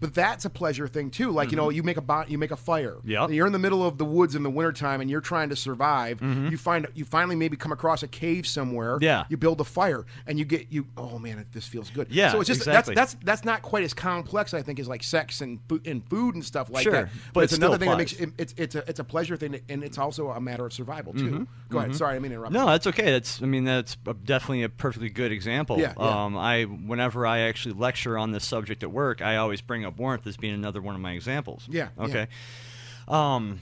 but 0.00 0.14
that's 0.14 0.44
a 0.44 0.50
pleasure 0.50 0.88
thing 0.88 1.10
too. 1.10 1.30
Like 1.30 1.50
you 1.50 1.56
know, 1.56 1.70
you 1.70 1.82
make 1.82 1.96
a 1.96 2.00
bo- 2.02 2.24
you 2.28 2.38
make 2.38 2.50
a 2.50 2.56
fire. 2.56 2.96
Mm-hmm. 3.04 3.32
You're 3.32 3.46
in 3.46 3.52
the 3.52 3.58
middle 3.58 3.84
of 3.86 3.98
the 3.98 4.04
woods 4.04 4.34
in 4.34 4.42
the 4.42 4.50
wintertime 4.50 5.00
and 5.00 5.10
you're 5.10 5.20
trying 5.20 5.48
to 5.50 5.56
survive. 5.56 6.20
You 6.22 6.56
find 6.56 6.86
you 6.94 7.04
finally 7.04 7.36
maybe 7.36 7.56
come 7.56 7.72
across 7.72 8.02
a 8.02 8.08
cave 8.08 8.46
somewhere. 8.46 8.94
Mm-hmm. 8.96 9.04
Yeah. 9.04 9.24
You 9.28 9.36
build 9.36 9.60
a 9.60 9.64
fire 9.64 10.04
and 10.26 10.38
you 10.38 10.44
get 10.44 10.66
you. 10.70 10.86
Oh 10.96 11.18
man, 11.18 11.44
this 11.52 11.66
feels 11.66 11.90
good. 11.90 12.08
Yeah, 12.10 12.32
So 12.32 12.40
it's 12.40 12.48
just 12.48 12.60
exactly. 12.60 12.94
that's 12.94 13.14
that's 13.14 13.24
that's 13.24 13.44
not 13.44 13.62
quite 13.62 13.84
as 13.84 13.94
complex, 13.94 14.54
I 14.54 14.62
think, 14.62 14.78
as 14.80 14.88
like 14.88 15.02
sex 15.02 15.40
and 15.40 15.58
food 15.68 15.86
and 15.86 16.06
food 16.08 16.34
and 16.34 16.44
stuff 16.44 16.70
like 16.70 16.82
Sure, 16.84 16.92
that. 16.92 17.04
but 17.32 17.34
But 17.34 17.44
it's 17.44 17.54
still 17.54 17.68
another 17.68 17.78
thing 17.78 17.90
that 17.90 17.98
makes 17.98 18.12
it, 18.14 18.30
it's 18.38 18.54
it's 18.56 18.74
a 18.74 18.88
it's 18.88 19.00
a 19.00 19.04
pleasure 19.04 19.36
thing, 19.36 19.60
and 19.68 19.82
it's 19.82 19.98
also 19.98 20.30
a 20.30 20.40
matter 20.40 20.66
of 20.66 20.72
survival 20.72 21.12
too. 21.12 21.46
Go 21.68 21.78
ahead. 21.78 21.96
Sorry, 21.96 22.16
I 22.16 22.18
mean 22.18 22.32
interrupt. 22.32 22.52
Mm-hmm. 22.54 22.64
No, 22.66 22.70
that's 22.72 22.86
okay. 22.88 23.12
That's 23.12 23.42
I 23.42 23.46
mean 23.46 23.64
that's 23.64 23.96
definitely 24.24 24.62
a 24.62 24.68
perfectly 24.68 25.08
good 25.10 25.32
example. 25.32 25.78
Yeah, 25.78 25.94
yeah. 25.98 26.24
Um, 26.24 26.36
I 26.36 26.64
whenever 26.64 27.26
I 27.26 27.40
actually 27.40 27.74
lecture 27.74 28.18
on 28.18 28.32
this 28.32 28.44
subject 28.46 28.82
at 28.82 28.90
work, 28.90 29.22
I 29.22 29.36
always 29.36 29.60
bring 29.60 29.84
up 29.86 29.98
warmth 29.98 30.26
as 30.26 30.36
being 30.36 30.54
another 30.54 30.82
one 30.82 30.94
of 30.94 31.00
my 31.00 31.12
examples. 31.12 31.66
Yeah, 31.70 31.88
yeah. 31.98 32.04
Okay. 32.04 32.26
Um, 33.08 33.60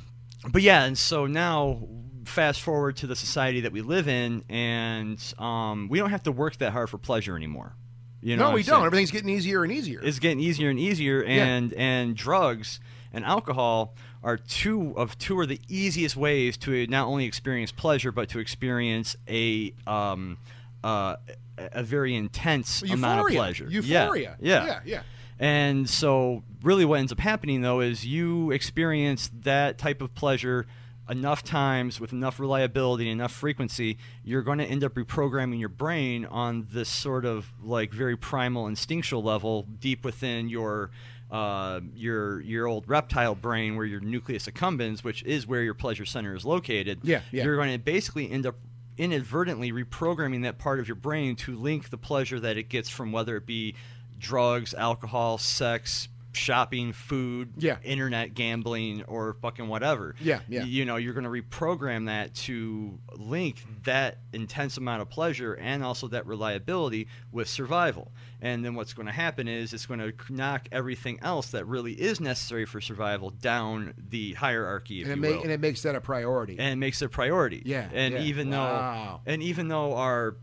but 0.50 0.62
yeah, 0.62 0.84
and 0.84 0.96
so 0.96 1.26
now 1.26 1.86
fast 2.24 2.62
forward 2.62 2.96
to 2.96 3.06
the 3.06 3.16
society 3.16 3.60
that 3.62 3.72
we 3.72 3.82
live 3.82 4.08
in, 4.08 4.44
and 4.48 5.22
um, 5.38 5.88
we 5.88 5.98
don't 5.98 6.10
have 6.10 6.22
to 6.24 6.32
work 6.32 6.56
that 6.58 6.72
hard 6.72 6.90
for 6.90 6.98
pleasure 6.98 7.36
anymore. 7.36 7.74
You 8.22 8.36
know, 8.36 8.48
no, 8.48 8.54
we 8.54 8.62
don't. 8.62 8.76
saying? 8.76 8.86
Everything's 8.86 9.10
getting 9.10 9.28
easier 9.28 9.64
and 9.64 9.72
easier. 9.72 10.00
It's 10.02 10.18
getting 10.18 10.40
easier 10.40 10.70
and 10.70 10.78
easier, 10.78 11.22
and 11.22 11.72
and 11.74 12.16
drugs 12.16 12.80
and 13.12 13.24
alcohol 13.24 13.94
are 14.22 14.38
two 14.38 14.94
of 14.96 15.18
two 15.18 15.38
are 15.38 15.46
the 15.46 15.60
easiest 15.68 16.16
ways 16.16 16.56
to 16.56 16.86
not 16.86 17.06
only 17.06 17.26
experience 17.26 17.70
pleasure 17.70 18.10
but 18.10 18.30
to 18.30 18.38
experience 18.38 19.16
a 19.28 19.74
um 19.86 20.38
uh, 20.82 21.16
a 21.58 21.82
very 21.82 22.14
intense 22.14 22.82
amount 22.82 23.20
of 23.20 23.26
pleasure. 23.28 23.66
Euphoria. 23.68 24.36
Yeah, 24.40 24.66
Yeah, 24.66 24.80
yeah. 24.84 25.02
And 25.38 25.88
so, 25.88 26.42
really, 26.62 26.84
what 26.84 27.00
ends 27.00 27.12
up 27.12 27.20
happening 27.20 27.62
though 27.62 27.80
is 27.80 28.06
you 28.06 28.50
experience 28.50 29.30
that 29.42 29.78
type 29.78 30.00
of 30.00 30.14
pleasure 30.14 30.66
enough 31.08 31.42
times 31.44 32.00
with 32.00 32.12
enough 32.12 32.40
reliability 32.40 33.10
and 33.10 33.20
enough 33.20 33.32
frequency, 33.32 33.98
you're 34.24 34.42
going 34.42 34.58
to 34.58 34.64
end 34.64 34.82
up 34.82 34.94
reprogramming 34.94 35.60
your 35.60 35.68
brain 35.68 36.24
on 36.24 36.66
this 36.72 36.88
sort 36.88 37.24
of 37.24 37.52
like 37.62 37.92
very 37.92 38.16
primal 38.16 38.66
instinctual 38.66 39.22
level 39.22 39.62
deep 39.80 40.04
within 40.04 40.48
your 40.48 40.90
uh, 41.30 41.80
your 41.94 42.40
your 42.42 42.66
old 42.66 42.88
reptile 42.88 43.34
brain 43.34 43.76
where 43.76 43.86
your 43.86 44.00
nucleus 44.00 44.46
accumbens, 44.46 45.02
which 45.02 45.22
is 45.24 45.46
where 45.46 45.62
your 45.62 45.74
pleasure 45.74 46.04
center 46.04 46.34
is 46.34 46.44
located. 46.44 47.00
Yeah, 47.02 47.20
yeah. 47.32 47.44
You're 47.44 47.56
going 47.56 47.72
to 47.72 47.78
basically 47.78 48.30
end 48.30 48.46
up 48.46 48.56
inadvertently 48.96 49.72
reprogramming 49.72 50.42
that 50.44 50.58
part 50.58 50.78
of 50.78 50.86
your 50.86 50.94
brain 50.94 51.34
to 51.34 51.56
link 51.56 51.90
the 51.90 51.98
pleasure 51.98 52.38
that 52.38 52.56
it 52.56 52.68
gets 52.68 52.88
from 52.88 53.10
whether 53.10 53.36
it 53.36 53.46
be 53.46 53.74
drugs, 54.18 54.74
alcohol, 54.74 55.38
sex, 55.38 56.08
shopping, 56.32 56.92
food, 56.92 57.52
Yeah. 57.58 57.76
internet 57.84 58.34
gambling, 58.34 59.04
or 59.04 59.34
fucking 59.40 59.68
whatever. 59.68 60.16
Yeah, 60.20 60.40
yeah. 60.48 60.64
You 60.64 60.84
know, 60.84 60.96
you're 60.96 61.14
going 61.14 61.22
to 61.22 61.30
reprogram 61.30 62.06
that 62.06 62.34
to 62.34 62.98
link 63.16 63.62
that 63.84 64.18
intense 64.32 64.76
amount 64.76 65.00
of 65.02 65.08
pleasure 65.10 65.54
and 65.54 65.84
also 65.84 66.08
that 66.08 66.26
reliability 66.26 67.06
with 67.30 67.48
survival. 67.48 68.10
And 68.40 68.64
then 68.64 68.74
what's 68.74 68.94
going 68.94 69.06
to 69.06 69.12
happen 69.12 69.46
is 69.46 69.72
it's 69.72 69.86
going 69.86 70.00
to 70.00 70.12
knock 70.28 70.66
everything 70.72 71.20
else 71.22 71.52
that 71.52 71.66
really 71.68 71.92
is 71.92 72.20
necessary 72.20 72.66
for 72.66 72.80
survival 72.80 73.30
down 73.30 73.94
the 74.10 74.32
hierarchy, 74.32 75.02
if 75.02 75.06
and 75.08 75.12
it 75.12 75.16
you 75.16 75.22
ma- 75.34 75.36
will 75.36 75.42
and 75.44 75.52
it 75.52 75.60
makes 75.60 75.82
that 75.82 75.94
a 75.94 76.00
priority. 76.00 76.58
and 76.58 76.72
it 76.72 76.76
makes 76.76 77.00
it 77.00 77.04
a 77.04 77.08
priority. 77.10 77.62
Yeah, 77.64 77.88
And 77.92 78.12
yeah. 78.14 78.20
even 78.22 78.50
Wow. 78.50 79.20
though 79.24 79.32
and 79.32 79.40
even 79.40 79.68
though 79.68 79.94
our 79.94 80.34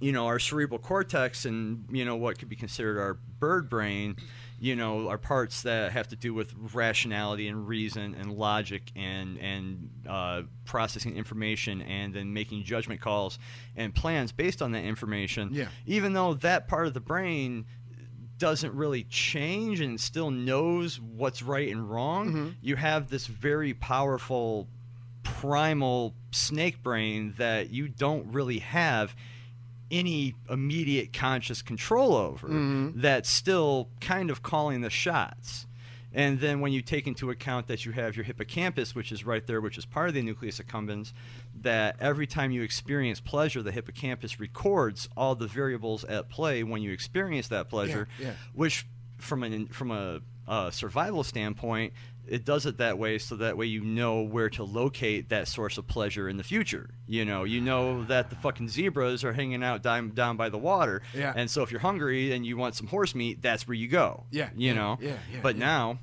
you 0.00 0.12
know, 0.12 0.26
our 0.26 0.38
cerebral 0.38 0.78
cortex 0.78 1.44
and, 1.44 1.84
you 1.90 2.04
know, 2.04 2.16
what 2.16 2.38
could 2.38 2.48
be 2.48 2.56
considered 2.56 2.98
our 3.00 3.14
bird 3.14 3.68
brain, 3.68 4.16
you 4.60 4.76
know, 4.76 5.08
are 5.08 5.18
parts 5.18 5.62
that 5.62 5.92
have 5.92 6.08
to 6.08 6.16
do 6.16 6.32
with 6.34 6.52
rationality 6.74 7.48
and 7.48 7.66
reason 7.68 8.14
and 8.14 8.32
logic 8.32 8.90
and 8.96 9.38
and 9.38 9.90
uh, 10.08 10.42
processing 10.64 11.16
information 11.16 11.82
and 11.82 12.14
then 12.14 12.32
making 12.32 12.62
judgment 12.64 13.00
calls 13.00 13.38
and 13.76 13.94
plans 13.94 14.30
based 14.32 14.62
on 14.62 14.72
that 14.72 14.84
information. 14.84 15.50
Yeah. 15.52 15.68
Even 15.86 16.12
though 16.12 16.34
that 16.34 16.68
part 16.68 16.86
of 16.86 16.94
the 16.94 17.00
brain 17.00 17.66
doesn't 18.38 18.72
really 18.74 19.02
change 19.04 19.80
and 19.80 20.00
still 20.00 20.30
knows 20.30 21.00
what's 21.00 21.42
right 21.42 21.70
and 21.72 21.90
wrong, 21.90 22.28
Mm-hmm. 22.28 22.48
you 22.62 22.76
have 22.76 23.08
this 23.10 23.26
very 23.26 23.74
powerful 23.74 24.68
primal 25.24 26.14
snake 26.30 26.82
brain 26.82 27.34
that 27.38 27.70
you 27.70 27.88
don't 27.88 28.32
really 28.32 28.58
have 28.60 29.14
any 29.90 30.34
immediate 30.50 31.12
conscious 31.12 31.62
control 31.62 32.14
over 32.14 32.48
Mm-hmm. 32.48 33.00
that's 33.00 33.30
still 33.30 33.88
kind 34.00 34.30
of 34.30 34.42
calling 34.42 34.80
the 34.82 34.90
shots. 34.90 35.66
And 36.12 36.40
then 36.40 36.60
when 36.60 36.72
you 36.72 36.80
take 36.80 37.06
into 37.06 37.30
account 37.30 37.66
that 37.66 37.84
you 37.84 37.92
have 37.92 38.16
your 38.16 38.24
hippocampus, 38.24 38.94
which 38.94 39.12
is 39.12 39.26
right 39.26 39.46
there, 39.46 39.60
which 39.60 39.76
is 39.76 39.84
part 39.84 40.08
of 40.08 40.14
the 40.14 40.22
nucleus 40.22 40.58
accumbens, 40.58 41.12
that 41.60 41.96
every 42.00 42.26
time 42.26 42.50
you 42.50 42.62
experience 42.62 43.20
pleasure, 43.20 43.62
the 43.62 43.72
hippocampus 43.72 44.40
records 44.40 45.08
all 45.16 45.34
the 45.34 45.46
variables 45.46 46.04
at 46.04 46.30
play 46.30 46.62
when 46.64 46.80
you 46.82 46.92
experience 46.92 47.48
that 47.48 47.68
pleasure, 47.68 48.08
yeah. 48.18 48.32
which 48.54 48.86
from 49.18 49.42
an 49.42 49.66
from 49.68 49.90
a, 49.90 50.20
uh 50.46 50.70
survival 50.70 51.22
standpoint, 51.22 51.92
it 52.28 52.44
does 52.44 52.66
it 52.66 52.78
that 52.78 52.98
way 52.98 53.18
so 53.18 53.36
that 53.36 53.56
way 53.56 53.66
you 53.66 53.82
know 53.82 54.22
where 54.22 54.50
to 54.50 54.62
locate 54.64 55.28
that 55.30 55.48
source 55.48 55.78
of 55.78 55.86
pleasure 55.86 56.28
in 56.28 56.36
the 56.36 56.44
future. 56.44 56.90
You 57.06 57.24
know, 57.24 57.44
you 57.44 57.60
know 57.60 58.04
that 58.04 58.30
the 58.30 58.36
fucking 58.36 58.68
zebras 58.68 59.24
are 59.24 59.32
hanging 59.32 59.62
out 59.64 59.82
down, 59.82 60.10
down 60.10 60.36
by 60.36 60.48
the 60.50 60.58
water, 60.58 61.02
Yeah. 61.14 61.32
and 61.34 61.50
so 61.50 61.62
if 61.62 61.70
you're 61.70 61.80
hungry 61.80 62.32
and 62.32 62.44
you 62.46 62.56
want 62.56 62.74
some 62.74 62.86
horse 62.86 63.14
meat, 63.14 63.40
that's 63.42 63.66
where 63.66 63.74
you 63.74 63.88
go. 63.88 64.24
Yeah, 64.30 64.50
you 64.56 64.68
yeah, 64.68 64.74
know. 64.74 64.98
yeah, 65.00 65.08
yeah, 65.32 65.40
but 65.42 65.56
yeah. 65.56 65.64
now. 65.64 65.98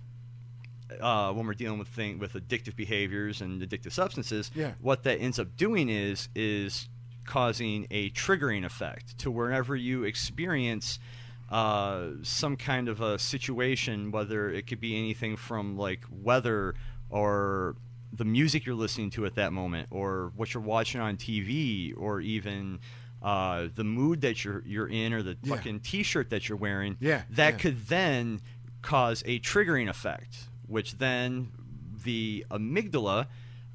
Uh, 1.02 1.34
when 1.34 1.48
we're 1.48 1.56
dealing 1.56 1.80
with 1.80 1.88
thing 1.88 2.20
with 2.20 2.34
addictive 2.34 2.76
behaviors 2.76 3.42
and 3.42 3.60
addictive 3.62 3.92
substances, 3.92 4.52
Yeah. 4.54 4.74
what 4.80 5.02
that 5.04 5.18
ends 5.18 5.40
up 5.40 5.58
doing 5.58 5.90
is 5.90 6.30
is 6.36 6.88
causing 7.26 7.88
a 7.90 8.12
triggering 8.12 8.64
effect 8.64 9.18
to 9.18 9.32
wherever 9.32 9.76
you 9.76 10.04
experience 10.04 11.00
uh, 11.50 12.08
some 12.24 12.56
kind 12.58 12.88
of 12.90 13.02
a 13.02 13.20
situation, 13.20 14.12
whether 14.12 14.50
it 14.50 14.68
could 14.68 14.80
be 14.80 14.98
anything 14.98 15.36
from 15.38 15.78
like 15.78 16.02
weather 16.10 16.76
or 17.10 17.76
the 18.12 18.26
music 18.26 18.66
you're 18.66 18.76
listening 18.76 19.10
to 19.12 19.26
at 19.26 19.36
that 19.36 19.52
moment, 19.54 19.88
or 19.92 20.32
what 20.36 20.54
you're 20.54 20.64
watching 20.64 21.02
on 21.02 21.18
TV, 21.18 21.94
or 21.98 22.22
even 22.22 22.80
uh, 23.22 23.68
the 23.76 23.84
mood 23.84 24.22
that 24.22 24.44
you're 24.44 24.64
you're 24.66 24.88
in, 24.88 25.14
or 25.14 25.22
the 25.22 25.38
Yeah. 25.44 25.56
fucking 25.56 25.82
T-shirt 25.82 26.30
that 26.30 26.48
you're 26.50 26.58
wearing. 26.58 26.98
Yeah, 27.00 27.24
that 27.32 27.54
yeah. 27.54 27.58
could 27.60 27.88
then 27.88 28.42
cause 28.82 29.22
a 29.26 29.40
triggering 29.40 29.90
effect, 29.90 30.46
which 30.68 30.98
then 30.98 31.52
the 32.04 32.46
amygdala 32.52 33.28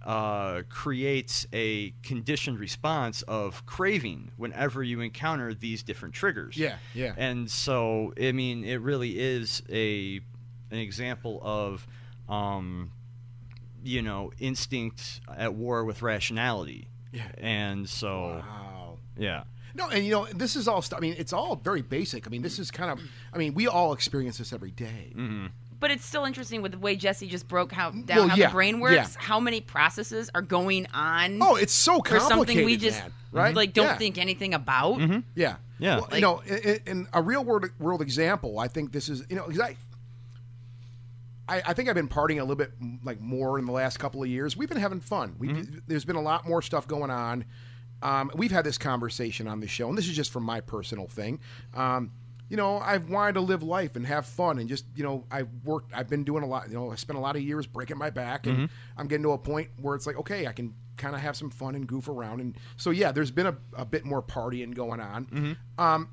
uh, 0.04 0.62
creates 0.68 1.46
a 1.52 1.92
conditioned 2.02 2.58
response 2.58 3.22
of 3.22 3.64
craving 3.66 4.30
whenever 4.36 4.82
you 4.82 5.00
encounter 5.00 5.52
these 5.52 5.82
different 5.82 6.14
triggers. 6.14 6.56
Yeah, 6.56 6.76
yeah. 6.94 7.14
And 7.16 7.50
so, 7.50 8.14
I 8.20 8.32
mean, 8.32 8.64
it 8.64 8.80
really 8.80 9.18
is 9.18 9.62
a 9.68 10.20
an 10.70 10.78
example 10.78 11.40
of, 11.42 11.86
um, 12.28 12.92
you 13.82 14.02
know, 14.02 14.32
instinct 14.38 15.20
at 15.36 15.54
war 15.54 15.84
with 15.84 16.02
rationality. 16.02 16.88
Yeah. 17.12 17.28
And 17.38 17.88
so, 17.88 18.42
wow. 18.46 18.98
yeah. 19.18 19.44
No, 19.74 19.88
and 19.88 20.04
you 20.04 20.10
know, 20.12 20.26
this 20.26 20.56
is 20.56 20.66
all. 20.66 20.82
St- 20.82 20.98
I 20.98 21.00
mean, 21.00 21.14
it's 21.18 21.32
all 21.32 21.56
very 21.56 21.82
basic. 21.82 22.26
I 22.26 22.30
mean, 22.30 22.42
this 22.42 22.58
is 22.58 22.70
kind 22.70 22.90
of. 22.90 23.00
I 23.32 23.38
mean, 23.38 23.54
we 23.54 23.68
all 23.68 23.92
experience 23.92 24.38
this 24.38 24.52
every 24.52 24.72
day. 24.72 25.12
Mm-hmm. 25.14 25.46
But 25.80 25.90
it's 25.90 26.04
still 26.04 26.24
interesting 26.26 26.60
with 26.62 26.72
the 26.72 26.78
way 26.78 26.94
Jesse 26.94 27.26
just 27.26 27.48
broke 27.48 27.72
how 27.72 27.90
down 27.90 28.16
Well, 28.18 28.28
how 28.28 28.36
yeah, 28.36 28.46
the 28.48 28.52
brain 28.52 28.80
works, 28.80 28.94
yeah. 28.94 29.06
how 29.16 29.40
many 29.40 29.60
processes 29.62 30.30
are 30.34 30.42
going 30.42 30.86
on 30.92 31.38
Oh, 31.42 31.56
it's 31.56 31.72
so 31.72 31.96
for 32.00 32.18
complicated. 32.18 32.28
something 32.38 32.64
we 32.66 32.76
just 32.76 33.00
man, 33.00 33.12
right? 33.32 33.56
like 33.56 33.72
don't 33.72 33.86
Yeah. 33.86 33.96
think 33.98 34.18
anything 34.18 34.52
about. 34.54 35.00
Yeah. 35.34 35.56
Yeah. 35.78 36.00
Well, 36.00 36.08
you 36.12 36.20
know, 36.20 36.40
in, 36.40 36.78
in 36.86 37.06
a 37.14 37.22
real 37.22 37.42
world 37.42 37.64
world 37.78 38.02
example, 38.02 38.58
I 38.58 38.68
think 38.68 38.92
this 38.92 39.08
is 39.08 39.24
you 39.30 39.36
know, 39.36 39.44
'cause 39.44 39.58
I, 39.60 39.76
I, 41.48 41.62
I 41.68 41.72
think 41.72 41.88
I've 41.88 41.94
been 41.94 42.08
partying 42.08 42.36
a 42.38 42.42
little 42.44 42.56
bit 42.56 42.72
like 43.02 43.20
more 43.20 43.58
in 43.58 43.64
the 43.64 43.72
last 43.72 43.98
couple 43.98 44.22
of 44.22 44.28
years. 44.28 44.56
We've 44.56 44.68
been 44.68 44.78
having 44.78 45.00
fun. 45.00 45.34
We 45.38 45.48
have 45.48 45.66
there's 45.86 46.04
been 46.04 46.16
a 46.16 46.20
lot 46.22 46.46
more 46.46 46.62
stuff 46.62 46.86
going 46.86 47.10
on. 47.10 47.44
Um, 48.02 48.30
we've 48.34 48.50
had 48.52 48.64
this 48.64 48.78
conversation 48.78 49.46
on 49.48 49.60
the 49.60 49.66
show, 49.68 49.88
and 49.88 49.98
this 49.98 50.06
is 50.08 50.14
just 50.16 50.30
from 50.30 50.44
my 50.44 50.60
personal 50.60 51.06
thing. 51.06 51.40
Um, 51.74 52.12
you 52.50 52.56
know, 52.56 52.78
I've 52.78 53.08
wanted 53.08 53.34
to 53.34 53.40
live 53.40 53.62
life 53.62 53.96
and 53.96 54.04
have 54.06 54.26
fun, 54.26 54.58
and 54.58 54.68
just 54.68 54.84
you 54.94 55.04
know, 55.04 55.24
I've 55.30 55.48
worked. 55.64 55.94
I've 55.94 56.08
been 56.10 56.24
doing 56.24 56.42
a 56.42 56.46
lot. 56.46 56.68
You 56.68 56.74
know, 56.74 56.90
I 56.90 56.96
spent 56.96 57.16
a 57.16 57.22
lot 57.22 57.36
of 57.36 57.42
years 57.42 57.66
breaking 57.66 57.96
my 57.96 58.10
back, 58.10 58.46
and 58.46 58.68
I'm 58.96 59.06
getting 59.06 59.22
to 59.22 59.32
a 59.32 59.38
point 59.38 59.70
where 59.80 59.94
it's 59.94 60.06
like, 60.06 60.16
okay, 60.16 60.46
I 60.48 60.52
can 60.52 60.74
kind 60.96 61.14
of 61.14 61.20
have 61.22 61.36
some 61.36 61.48
fun 61.48 61.74
and 61.76 61.86
goof 61.86 62.08
around. 62.08 62.40
And 62.40 62.56
so, 62.76 62.90
yeah, 62.90 63.12
there's 63.12 63.30
been 63.30 63.46
a, 63.46 63.56
a 63.74 63.84
bit 63.86 64.04
more 64.04 64.20
partying 64.20 64.74
going 64.74 65.00
on. 65.00 65.56
Um, 65.78 66.08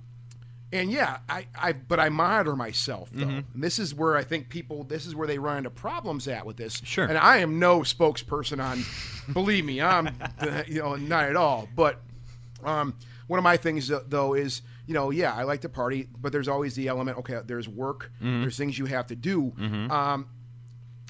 and 0.71 0.91
yeah, 0.91 1.19
I, 1.29 1.47
I 1.55 1.73
but 1.73 1.99
I 1.99 2.09
monitor 2.09 2.55
myself 2.55 3.09
though. 3.11 3.25
And 3.27 3.45
this 3.55 3.79
is 3.79 3.95
where 3.95 4.17
I 4.17 4.23
think 4.23 4.49
people 4.49 4.83
this 4.83 5.05
is 5.05 5.15
where 5.15 5.27
they 5.27 5.39
run 5.39 5.57
into 5.57 5.69
problems 5.69 6.27
at 6.27 6.45
with 6.45 6.57
this. 6.57 6.81
Sure. 6.83 7.05
And 7.05 7.17
I 7.17 7.37
am 7.37 7.57
no 7.57 7.79
spokesperson 7.79 8.61
on 8.63 8.83
believe 9.33 9.65
me, 9.65 9.81
I'm 9.81 10.09
you 10.67 10.81
know, 10.81 10.95
not 10.95 11.23
at 11.25 11.35
all. 11.35 11.69
But 11.73 12.01
um 12.63 12.95
one 13.27 13.37
of 13.37 13.43
my 13.43 13.57
things 13.57 13.91
though 14.07 14.33
is, 14.33 14.61
you 14.87 14.93
know, 14.93 15.11
yeah, 15.11 15.33
I 15.33 15.43
like 15.43 15.61
to 15.61 15.69
party, 15.69 16.07
but 16.19 16.31
there's 16.31 16.47
always 16.47 16.73
the 16.75 16.87
element, 16.87 17.19
okay, 17.19 17.41
there's 17.45 17.67
work, 17.67 18.11
mm-hmm. 18.17 18.41
there's 18.41 18.57
things 18.57 18.79
you 18.79 18.85
have 18.85 19.07
to 19.07 19.15
do. 19.15 19.53
Mm-hmm. 19.57 19.91
Um 19.91 20.27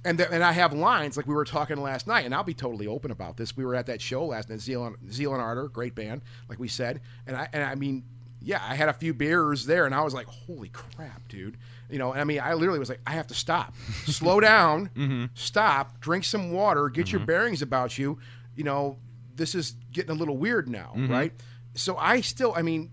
and, 0.05 0.17
th- 0.17 0.29
and 0.31 0.43
I 0.43 0.51
have 0.53 0.73
lines 0.73 1.17
like 1.17 1.27
we 1.27 1.33
were 1.33 1.43
talking 1.43 1.77
last 1.77 2.07
night, 2.07 2.25
and 2.25 2.33
I'll 2.33 2.43
be 2.43 2.53
totally 2.53 2.87
open 2.87 3.11
about 3.11 3.35
this. 3.35 3.57
We 3.57 3.65
were 3.65 3.75
at 3.75 3.87
that 3.87 4.01
show 4.01 4.25
last 4.25 4.49
night, 4.49 4.59
Zeal 4.59 4.85
and, 4.85 4.95
Zeal 5.11 5.33
and 5.33 5.41
Ardor, 5.41 5.67
great 5.67 5.95
band, 5.95 6.21
like 6.47 6.59
we 6.59 6.67
said, 6.67 7.01
and 7.25 7.35
I 7.35 7.49
and 7.51 7.63
I 7.63 7.75
mean, 7.75 8.03
yeah, 8.41 8.61
I 8.65 8.75
had 8.75 8.87
a 8.87 8.93
few 8.93 9.13
beers 9.13 9.65
there, 9.65 9.85
and 9.85 9.93
I 9.93 10.01
was 10.01 10.13
like, 10.13 10.27
holy 10.27 10.69
crap, 10.69 11.27
dude, 11.27 11.57
you 11.89 11.97
know. 11.97 12.11
And 12.11 12.21
I 12.21 12.23
mean, 12.23 12.39
I 12.39 12.53
literally 12.53 12.79
was 12.79 12.89
like, 12.89 13.01
I 13.05 13.11
have 13.11 13.27
to 13.27 13.33
stop, 13.33 13.73
slow 14.05 14.39
down, 14.39 14.89
mm-hmm. 14.95 15.25
stop, 15.33 15.99
drink 15.99 16.23
some 16.23 16.51
water, 16.51 16.89
get 16.89 17.11
your 17.11 17.21
bearings 17.21 17.61
about 17.61 17.97
you. 17.97 18.19
You 18.55 18.63
know, 18.63 18.99
this 19.35 19.55
is 19.55 19.75
getting 19.91 20.11
a 20.11 20.17
little 20.17 20.37
weird 20.37 20.69
now, 20.69 20.93
right? 20.95 21.33
So 21.73 21.97
I 21.97 22.21
still, 22.21 22.53
I 22.55 22.61
mean, 22.61 22.91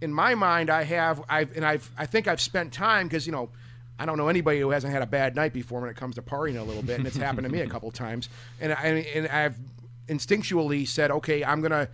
in 0.00 0.12
my 0.12 0.34
mind, 0.34 0.70
I 0.70 0.82
have, 0.84 1.22
I've, 1.28 1.56
and 1.56 1.64
I've, 1.64 1.90
I 1.96 2.06
think 2.06 2.28
I've 2.28 2.40
spent 2.40 2.72
time 2.72 3.06
because 3.08 3.26
you 3.26 3.32
know, 3.32 3.48
I 3.98 4.04
don't 4.06 4.18
know 4.18 4.28
anybody 4.28 4.60
who 4.60 4.70
hasn't 4.70 4.92
had 4.92 5.02
a 5.02 5.06
bad 5.06 5.34
night 5.34 5.52
before 5.54 5.80
when 5.80 5.88
it 5.88 5.96
comes 5.96 6.16
to 6.16 6.22
partying 6.22 6.58
a 6.58 6.62
little 6.62 6.82
bit, 6.82 6.98
and 6.98 7.06
it's 7.06 7.16
happened 7.16 7.44
to 7.46 7.52
me 7.52 7.60
a 7.60 7.66
couple 7.68 7.90
times. 7.90 8.28
And 8.60 8.72
I, 8.72 8.84
and 9.14 9.28
I've 9.28 9.56
instinctually 10.08 10.86
said, 10.86 11.10
okay, 11.10 11.44
I'm 11.44 11.60
gonna 11.62 11.88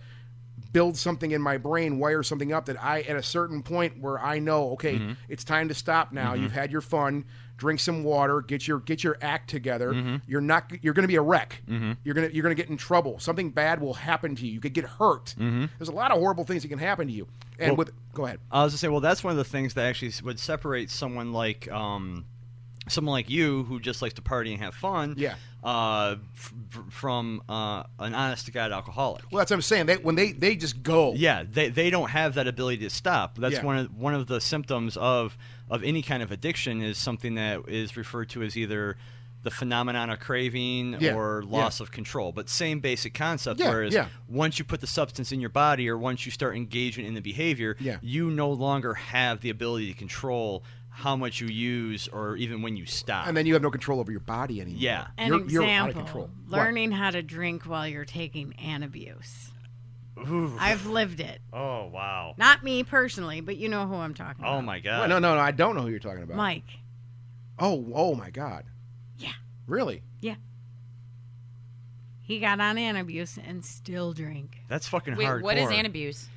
build 0.71 0.97
something 0.97 1.31
in 1.31 1.41
my 1.41 1.57
brain, 1.57 1.99
wire 1.99 2.23
something 2.23 2.51
up 2.51 2.65
that 2.65 2.81
I 2.83 3.01
at 3.01 3.15
a 3.15 3.23
certain 3.23 3.61
point 3.63 3.99
where 3.99 4.19
I 4.19 4.39
know, 4.39 4.71
okay, 4.71 4.95
Mm-hmm. 4.95 5.13
it's 5.29 5.43
time 5.43 5.67
to 5.69 5.73
stop 5.73 6.11
now. 6.11 6.33
You've 6.33 6.51
had 6.51 6.71
your 6.71 6.81
fun. 6.81 7.25
Drink 7.57 7.79
some 7.79 8.03
water. 8.03 8.41
Get 8.41 8.67
your 8.67 8.79
get 8.79 9.03
your 9.03 9.17
act 9.21 9.49
together. 9.49 9.93
Mm-hmm. 9.93 10.15
You're 10.27 10.41
not. 10.41 10.71
You're 10.81 10.93
going 10.93 11.03
to 11.03 11.07
be 11.07 11.15
a 11.15 11.21
wreck. 11.21 11.61
You're 12.03 12.13
gonna 12.13 12.29
you're 12.33 12.43
gonna 12.43 12.55
get 12.55 12.69
in 12.69 12.77
trouble. 12.77 13.19
Something 13.19 13.51
bad 13.51 13.79
will 13.79 13.93
happen 13.93 14.35
to 14.35 14.45
you. 14.45 14.53
You 14.53 14.59
could 14.59 14.73
get 14.73 14.85
hurt. 14.85 15.35
There's 15.37 15.89
a 15.89 15.93
lot 15.93 16.11
of 16.11 16.17
horrible 16.17 16.43
things 16.45 16.63
that 16.63 16.69
can 16.69 16.79
happen 16.79 17.07
to 17.07 17.13
you. 17.13 17.27
And 17.59 17.59
Mm-hmm. 17.59 17.67
Well- 17.69 17.75
with 17.77 17.91
go 18.13 18.25
ahead. 18.25 18.39
I 18.51 18.63
was 18.63 18.73
gonna 18.73 18.77
say, 18.79 18.87
well, 18.89 18.99
that's 19.01 19.23
one 19.23 19.31
of 19.31 19.37
the 19.37 19.43
things 19.43 19.75
that 19.75 19.85
actually 19.85 20.11
would 20.23 20.39
separate 20.39 20.89
someone 20.89 21.31
like 21.33 21.71
um, 21.71 22.25
someone 22.89 23.13
like 23.13 23.29
you 23.29 23.63
who 23.63 23.79
just 23.79 24.01
likes 24.01 24.13
to 24.15 24.21
party 24.21 24.53
and 24.53 24.61
have 24.61 24.75
fun, 24.75 25.15
Yeah. 25.17 25.35
uh, 25.63 26.15
f- 26.35 26.53
from 26.89 27.41
uh, 27.47 27.83
an 27.99 28.13
honest 28.13 28.45
to 28.47 28.51
god 28.51 28.71
alcoholic. 28.71 29.23
Well, 29.31 29.39
that's 29.39 29.51
what 29.51 29.55
I'm 29.57 29.61
saying. 29.61 29.85
They 29.87 29.97
when 29.97 30.15
they 30.15 30.31
they 30.33 30.55
just 30.55 30.83
go. 30.83 31.13
Yeah, 31.13 31.43
they, 31.49 31.69
they 31.69 31.89
don't 31.89 32.09
have 32.09 32.35
that 32.35 32.47
ability 32.47 32.79
to 32.79 32.89
stop. 32.89 33.37
That's 33.37 33.55
Yeah. 33.55 33.63
one 33.63 33.77
of 33.77 33.95
one 33.95 34.13
of 34.13 34.27
the 34.27 34.41
symptoms 34.41 34.97
of 34.97 35.37
of 35.69 35.83
any 35.83 36.01
kind 36.01 36.21
of 36.21 36.31
addiction 36.31 36.81
is 36.81 36.97
something 36.97 37.35
that 37.35 37.61
is 37.67 37.95
referred 37.97 38.29
to 38.31 38.43
as 38.43 38.57
either 38.57 38.97
the 39.43 39.51
phenomenon 39.51 40.09
of 40.09 40.19
craving 40.21 40.95
Yeah, 41.01 41.15
or 41.15 41.43
yeah. 41.43 41.49
loss 41.57 41.81
of 41.81 41.91
control. 41.91 42.31
But 42.31 42.47
same 42.49 42.79
basic 42.79 43.13
concept. 43.13 43.59
Yeah, 43.59 43.69
whereas 43.71 43.93
yeah. 43.93 44.07
once 44.29 44.57
you 44.57 44.63
put 44.63 44.79
the 44.79 44.87
substance 44.87 45.33
in 45.33 45.41
your 45.41 45.49
body 45.49 45.89
or 45.89 45.97
once 45.97 46.25
you 46.25 46.31
start 46.31 46.55
engaging 46.55 47.05
in 47.05 47.13
the 47.13 47.19
behavior, 47.19 47.75
Yeah. 47.81 47.97
you 48.01 48.29
no 48.29 48.49
longer 48.51 48.93
have 48.93 49.41
the 49.41 49.49
ability 49.49 49.91
to 49.91 49.97
control 49.99 50.63
how 50.93 51.15
much 51.15 51.41
you 51.41 51.47
use 51.47 52.07
or 52.07 52.37
even 52.37 52.61
when 52.61 52.77
you 52.77 52.85
stop. 52.85 53.27
And 53.27 53.35
then 53.35 53.47
you 53.47 53.53
have 53.53 53.63
no 53.63 53.71
control 53.71 53.99
over 53.99 54.11
your 54.11 54.21
body 54.21 54.61
anymore. 54.61 54.79
Yeah. 54.79 55.07
An 55.17 55.27
you're, 55.27 55.49
you're 55.49 55.63
out 55.63 55.89
of 55.89 55.97
example: 55.97 56.03
control. 56.03 56.29
What? 56.47 56.57
learning 56.59 56.91
how 56.91 57.09
to 57.09 57.23
drink 57.23 57.63
while 57.63 57.87
you're 57.87 58.05
taking 58.05 58.53
an 58.59 58.81
Antabuse. 58.81 59.49
I've 60.59 60.85
lived 60.85 61.19
it. 61.19 61.41
oh 61.51 61.87
wow. 61.87 62.35
Not 62.37 62.63
me 62.63 62.83
personally, 62.83 63.41
but 63.41 63.57
you 63.57 63.67
know 63.67 63.87
who 63.87 63.95
I'm 63.95 64.13
talking 64.13 64.45
oh, 64.45 64.49
about. 64.49 64.57
Oh 64.59 64.61
my 64.61 64.79
god. 64.79 64.99
Well, 64.99 65.09
no, 65.09 65.19
no, 65.19 65.35
no. 65.35 65.41
I 65.41 65.51
don't 65.51 65.75
know 65.75 65.81
who 65.81 65.89
you're 65.89 65.99
talking 65.99 66.21
about. 66.21 66.37
Mike. 66.37 66.69
Oh, 67.57 67.85
oh 67.93 68.13
my 68.13 68.29
God. 68.29 68.65
Yeah. 69.17 69.33
Really? 69.65 70.03
Yeah. 70.21 70.35
He 72.21 72.39
got 72.39 72.59
on 72.59 72.75
Antabuse 72.75 73.39
and 73.43 73.65
still 73.65 74.13
drink. 74.13 74.59
That's 74.69 74.87
fucking 74.87 75.15
Wait, 75.15 75.27
hardcore. 75.27 75.41
what 75.41 75.57
is 75.57 75.69
Antabuse? 75.69 76.27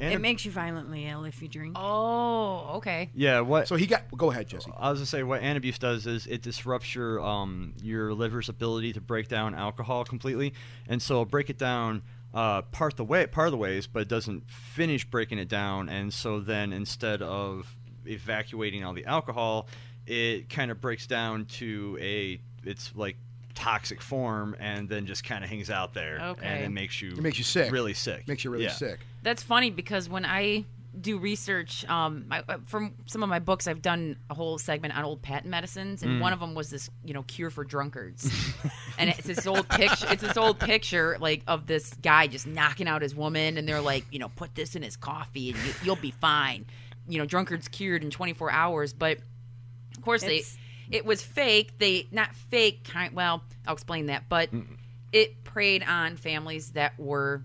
Anab- 0.00 0.12
It 0.12 0.20
makes 0.20 0.44
you 0.44 0.50
violently 0.50 1.06
ill 1.06 1.24
if 1.24 1.42
you 1.42 1.48
drink. 1.48 1.76
Oh, 1.78 2.76
okay. 2.76 3.10
yeah, 3.14 3.40
what 3.40 3.68
So 3.68 3.76
he 3.76 3.86
got. 3.86 4.02
Go 4.16 4.30
ahead, 4.30 4.48
Jesse. 4.48 4.72
I 4.76 4.90
was 4.90 4.98
gonna 5.00 5.06
say 5.06 5.22
what 5.22 5.42
Antabuse 5.42 5.78
does 5.78 6.06
is 6.06 6.26
it 6.26 6.42
disrupts 6.42 6.94
your 6.94 7.20
um 7.20 7.74
your 7.82 8.14
liver's 8.14 8.48
ability 8.48 8.92
to 8.94 9.00
break 9.00 9.28
down 9.28 9.54
alcohol 9.54 10.04
completely, 10.04 10.54
and 10.88 11.00
so 11.02 11.14
it'll 11.14 11.24
break 11.26 11.50
it 11.50 11.58
down 11.58 12.02
uh 12.32 12.62
part 12.62 12.96
the 12.96 13.04
way 13.04 13.26
part 13.26 13.46
of 13.48 13.52
the 13.52 13.58
ways, 13.58 13.86
but 13.86 14.00
it 14.02 14.08
doesn't 14.08 14.48
finish 14.48 15.04
breaking 15.04 15.38
it 15.38 15.48
down, 15.48 15.88
and 15.88 16.12
so 16.14 16.40
then 16.40 16.72
instead 16.72 17.20
of 17.22 17.76
evacuating 18.06 18.84
all 18.84 18.92
the 18.94 19.04
alcohol, 19.04 19.68
it 20.06 20.48
kind 20.48 20.70
of 20.70 20.80
breaks 20.80 21.06
down 21.06 21.44
to 21.44 21.98
a 22.00 22.40
it's 22.64 22.94
like 22.96 23.16
toxic 23.54 24.00
form 24.00 24.56
and 24.58 24.88
then 24.88 25.06
just 25.06 25.24
kind 25.24 25.42
of 25.44 25.50
hangs 25.50 25.70
out 25.70 25.92
there 25.94 26.18
Okay. 26.20 26.46
and 26.46 26.64
then 26.64 26.74
makes 26.74 27.00
you 27.02 27.10
It 27.12 27.22
makes 27.22 27.38
you 27.38 27.44
sick. 27.44 27.72
really 27.72 27.94
sick 27.94 28.26
Makes 28.28 28.44
you 28.44 28.50
really 28.50 28.64
Yeah. 28.64 28.70
sick. 28.72 29.00
That's 29.22 29.42
funny 29.42 29.70
because 29.70 30.08
when 30.08 30.24
I 30.24 30.64
do 31.00 31.18
research, 31.18 31.84
um, 31.88 32.26
I, 32.32 32.40
uh, 32.48 32.58
from 32.66 32.94
some 33.06 33.22
of 33.22 33.28
my 33.28 33.38
books, 33.38 33.68
I've 33.68 33.80
done 33.80 34.16
a 34.28 34.34
whole 34.34 34.58
segment 34.58 34.96
on 34.98 35.04
old 35.04 35.22
patent 35.22 35.46
medicines, 35.48 36.02
and 36.02 36.20
one 36.20 36.32
of 36.32 36.40
them 36.40 36.52
was 36.52 36.68
this, 36.68 36.90
you 37.04 37.14
know, 37.14 37.22
cure 37.22 37.48
for 37.48 37.62
drunkards, 37.64 38.28
and 38.98 39.08
it's 39.08 39.24
this 39.24 39.46
old 39.46 39.68
picture. 39.68 40.08
It's 40.10 40.20
this 40.22 40.36
old 40.36 40.58
picture, 40.58 41.16
like 41.20 41.42
of 41.46 41.68
this 41.68 41.94
guy 42.02 42.26
just 42.26 42.44
knocking 42.48 42.88
out 42.88 43.02
his 43.02 43.14
woman, 43.14 43.56
and 43.56 43.68
they're 43.68 43.80
like, 43.80 44.04
you 44.10 44.18
know, 44.18 44.30
put 44.30 44.56
this 44.56 44.74
in 44.74 44.82
his 44.82 44.96
coffee, 44.96 45.50
and 45.50 45.58
you, 45.64 45.72
you'll 45.84 45.94
be 45.96 46.10
fine. 46.10 46.66
You 47.08 47.18
know, 47.18 47.24
drunkards 47.24 47.68
cured 47.68 48.02
in 48.02 48.10
24 48.10 48.50
hours, 48.50 48.92
but 48.92 49.18
of 49.96 50.02
course 50.02 50.24
It's- 50.24 50.54
they 50.54 50.59
it 50.90 51.04
was 51.04 51.22
fake. 51.22 51.78
They 51.78 52.08
not 52.10 52.34
fake 52.34 52.84
kind 52.84 53.14
well 53.14 53.42
i'll 53.66 53.74
explain 53.74 54.06
that 54.06 54.28
but 54.28 54.50
it 55.12 55.44
preyed 55.44 55.82
on 55.82 56.16
families 56.16 56.70
that 56.72 56.98
were 56.98 57.42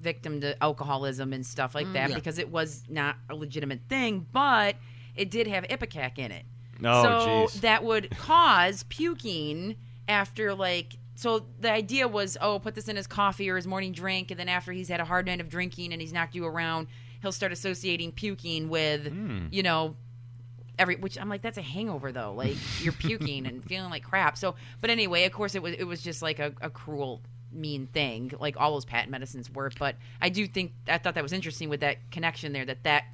victim 0.00 0.40
to 0.40 0.62
alcoholism 0.62 1.32
and 1.32 1.44
stuff 1.44 1.74
like 1.74 1.86
mm. 1.86 1.94
that 1.94 2.10
Yeah. 2.10 2.14
because 2.14 2.38
it 2.38 2.50
was 2.50 2.84
not 2.88 3.16
a 3.28 3.34
legitimate 3.34 3.80
thing 3.88 4.26
but 4.32 4.76
it 5.16 5.30
did 5.30 5.48
have 5.48 5.64
ipecac 5.64 6.18
in 6.18 6.30
it. 6.30 6.44
Oh, 6.84 7.02
so 7.02 7.08
jeez. 7.08 7.60
that 7.62 7.82
would 7.82 8.10
cause 8.16 8.84
puking 8.84 9.76
after 10.06 10.54
like 10.54 10.96
so 11.16 11.46
the 11.58 11.72
idea 11.72 12.06
was 12.06 12.36
oh 12.40 12.60
put 12.60 12.76
this 12.76 12.86
in 12.88 12.94
his 12.94 13.08
coffee 13.08 13.50
or 13.50 13.56
his 13.56 13.66
morning 13.66 13.92
drink 13.92 14.30
and 14.30 14.38
then 14.38 14.48
after 14.48 14.70
he's 14.72 14.88
had 14.88 15.00
a 15.00 15.04
hard 15.04 15.26
night 15.26 15.40
of 15.40 15.48
drinking 15.48 15.92
and 15.92 16.00
he's 16.00 16.12
knocked 16.12 16.36
you 16.36 16.46
around 16.46 16.86
he'll 17.20 17.32
start 17.32 17.50
associating 17.50 18.12
puking 18.12 18.68
with 18.68 19.08
hmm. 19.08 19.46
you 19.50 19.62
know 19.62 19.96
every 20.78 20.96
which 20.96 21.18
I'm 21.18 21.28
like 21.28 21.42
that's 21.42 21.58
a 21.58 21.62
hangover 21.62 22.12
though. 22.12 22.32
Like 22.34 22.56
you're 22.80 22.92
puking 22.92 23.46
and 23.46 23.64
feeling 23.64 23.90
like 23.90 24.04
crap. 24.04 24.38
So 24.38 24.54
but 24.80 24.90
anyway 24.90 25.24
of 25.24 25.32
course 25.32 25.54
it 25.54 25.62
was 25.62 25.74
it 25.74 25.84
was 25.84 26.02
just 26.02 26.22
like 26.22 26.38
a, 26.38 26.52
a 26.60 26.70
cruel 26.70 27.22
mean 27.50 27.86
thing 27.86 28.30
like 28.38 28.56
all 28.58 28.72
those 28.72 28.84
patent 28.84 29.10
medicines 29.10 29.50
were. 29.50 29.70
But 29.78 29.96
I 30.20 30.28
do 30.28 30.46
think 30.46 30.72
I 30.86 30.98
thought 30.98 31.14
that 31.14 31.22
was 31.22 31.32
interesting 31.32 31.68
with 31.68 31.80
that 31.80 32.10
connection 32.10 32.52
there 32.52 32.64
that 32.66 32.84
that 32.84 33.04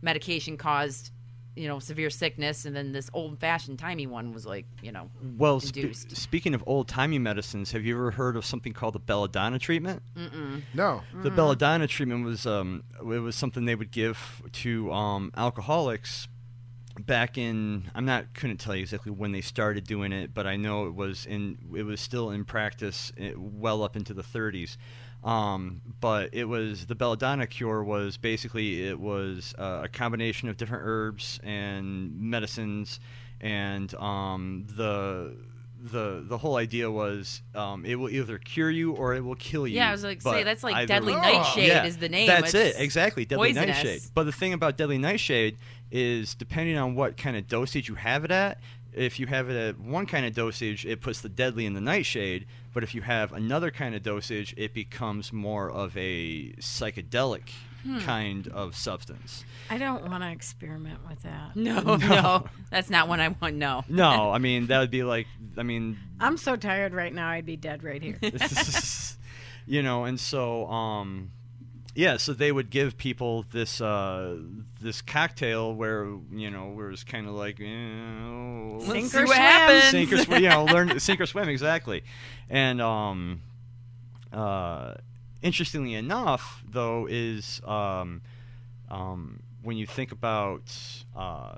medication 0.00 0.56
caused 0.56 1.10
you 1.54 1.68
know 1.68 1.78
severe 1.78 2.08
sickness 2.08 2.64
and 2.64 2.74
then 2.74 2.92
this 2.92 3.10
old 3.12 3.38
fashioned 3.38 3.78
timey 3.78 4.06
one 4.06 4.32
was 4.32 4.46
like 4.46 4.64
you 4.82 4.90
know 4.90 5.10
Well, 5.36 5.60
spe- 5.60 5.92
speaking 6.14 6.54
of 6.54 6.64
old 6.66 6.88
timey 6.88 7.18
medicines, 7.18 7.72
have 7.72 7.84
you 7.84 7.94
ever 7.94 8.10
heard 8.10 8.36
of 8.36 8.46
something 8.46 8.72
called 8.72 8.94
the 8.94 8.98
belladonna 9.00 9.58
treatment? 9.58 10.02
No. 10.72 11.02
The 11.14 11.30
belladonna 11.30 11.86
treatment 11.88 12.24
was 12.24 12.46
um, 12.46 12.84
it 13.00 13.04
was 13.04 13.36
something 13.36 13.66
they 13.66 13.74
would 13.74 13.90
give 13.90 14.42
to 14.52 14.90
um, 14.92 15.30
alcoholics 15.36 16.26
back 17.00 17.38
in 17.38 17.90
I'm 17.94 18.04
not 18.04 18.34
couldn't 18.34 18.58
tell 18.58 18.74
you 18.74 18.82
exactly 18.82 19.12
when 19.12 19.32
they 19.32 19.40
started 19.40 19.84
doing 19.84 20.12
it, 20.12 20.34
but 20.34 20.46
I 20.46 20.56
know 20.56 20.86
it 20.86 20.94
was 20.94 21.26
in 21.26 21.58
it 21.74 21.84
was 21.84 22.00
still 22.00 22.30
in 22.30 22.44
practice 22.44 23.12
eh, 23.18 23.32
well 23.36 23.82
up 23.82 23.96
into 23.96 24.14
the 24.14 24.22
30s. 24.22 24.76
Um, 25.24 25.82
but 26.00 26.30
it 26.32 26.44
was 26.44 26.86
the 26.86 26.96
belladonna 26.96 27.46
cure 27.46 27.84
was 27.84 28.16
basically 28.16 28.88
it 28.88 28.98
was 28.98 29.54
uh, 29.56 29.82
a 29.84 29.88
combination 29.88 30.48
of 30.48 30.56
different 30.56 30.82
herbs 30.84 31.38
and 31.44 32.20
medicines, 32.20 32.98
and 33.40 33.94
um, 33.94 34.66
the 34.76 35.36
the 35.82 36.22
the 36.26 36.38
whole 36.38 36.56
idea 36.56 36.90
was 36.90 37.42
um, 37.54 37.84
it 37.84 37.96
will 37.96 38.08
either 38.08 38.38
cure 38.38 38.70
you 38.70 38.92
or 38.92 39.14
it 39.14 39.24
will 39.24 39.34
kill 39.34 39.66
you. 39.66 39.76
Yeah, 39.76 39.88
I 39.88 39.92
was 39.92 40.04
like, 40.04 40.22
say, 40.22 40.42
that's 40.44 40.62
like 40.62 40.74
either- 40.76 40.86
Deadly 40.86 41.14
Oh. 41.14 41.20
Nightshade 41.20 41.86
is 41.86 41.96
the 41.96 42.08
name. 42.08 42.26
That's 42.28 42.54
It's 42.54 42.76
it, 42.76 42.80
exactly. 42.82 43.24
Deadly 43.24 43.48
poisonous. 43.48 43.76
Nightshade. 43.76 44.02
But 44.14 44.24
the 44.24 44.32
thing 44.32 44.52
about 44.52 44.76
Deadly 44.76 44.98
Nightshade 44.98 45.56
is 45.90 46.34
depending 46.34 46.78
on 46.78 46.94
what 46.94 47.16
kind 47.16 47.36
of 47.36 47.48
dosage 47.48 47.88
you 47.88 47.96
have 47.96 48.24
it 48.24 48.30
at, 48.30 48.58
if 48.94 49.18
you 49.18 49.26
have 49.26 49.48
it 49.50 49.56
at 49.56 49.80
one 49.80 50.06
kind 50.06 50.24
of 50.26 50.34
dosage, 50.34 50.84
it 50.86 51.00
puts 51.00 51.20
the 51.20 51.28
deadly 51.28 51.66
in 51.66 51.74
the 51.74 51.80
nightshade. 51.80 52.46
But 52.74 52.82
if 52.82 52.94
you 52.94 53.02
have 53.02 53.32
another 53.32 53.70
kind 53.70 53.94
of 53.94 54.02
dosage, 54.02 54.54
it 54.56 54.72
becomes 54.74 55.32
more 55.32 55.70
of 55.70 55.96
a 55.96 56.52
psychedelic 56.60 57.50
Hmm. 57.82 57.98
kind 58.00 58.46
of 58.48 58.76
substance. 58.76 59.44
I 59.68 59.76
don't 59.76 60.08
want 60.08 60.22
to 60.22 60.30
experiment 60.30 61.00
with 61.08 61.22
that. 61.22 61.52
No, 61.56 61.96
no, 61.96 62.44
that's 62.70 62.90
not 62.90 63.08
what 63.08 63.18
I 63.20 63.28
want. 63.28 63.56
No, 63.56 63.84
No, 63.88 64.30
I 64.30 64.38
mean 64.38 64.66
that 64.68 64.78
would 64.78 64.90
be 64.90 65.02
like, 65.02 65.26
I 65.56 65.62
mean, 65.64 65.98
I'm 66.20 66.36
so 66.36 66.54
tired 66.56 66.92
right 66.94 67.12
now. 67.12 67.28
I'd 67.28 67.46
be 67.46 67.56
dead 67.56 67.82
right 67.82 68.00
here. 68.02 68.18
you 69.66 69.82
know, 69.82 70.04
and 70.04 70.18
so 70.20 70.66
um, 70.66 71.30
yeah, 71.94 72.16
so 72.16 72.32
they 72.32 72.52
would 72.52 72.70
give 72.70 72.96
people 72.96 73.44
this 73.50 73.80
uh, 73.80 74.36
this 74.80 75.02
cocktail 75.02 75.74
where 75.74 76.04
you 76.32 76.50
know 76.50 76.68
where 76.70 76.90
it's 76.90 77.04
kind 77.04 77.26
of 77.26 77.34
like, 77.34 77.58
you 77.58 77.68
know, 77.76 78.78
Let's 78.80 78.92
Sink 78.92 79.10
see 79.12 79.18
or 79.18 79.20
what 79.22 79.28
swim. 79.28 79.38
happens. 79.38 79.84
sink 79.90 80.12
or 80.12 80.18
swim, 80.18 80.42
you 80.42 80.48
know, 80.48 80.64
learn 80.64 81.00
sink 81.00 81.20
or 81.20 81.26
swim 81.26 81.48
exactly. 81.48 82.02
And 82.48 82.80
um, 82.80 83.42
uh, 84.32 84.94
interestingly 85.42 85.94
enough, 85.94 86.62
though, 86.68 87.06
is 87.10 87.60
um, 87.64 88.22
um, 88.90 89.42
when 89.62 89.76
you 89.76 89.86
think 89.86 90.12
about 90.12 90.74
uh, 91.16 91.56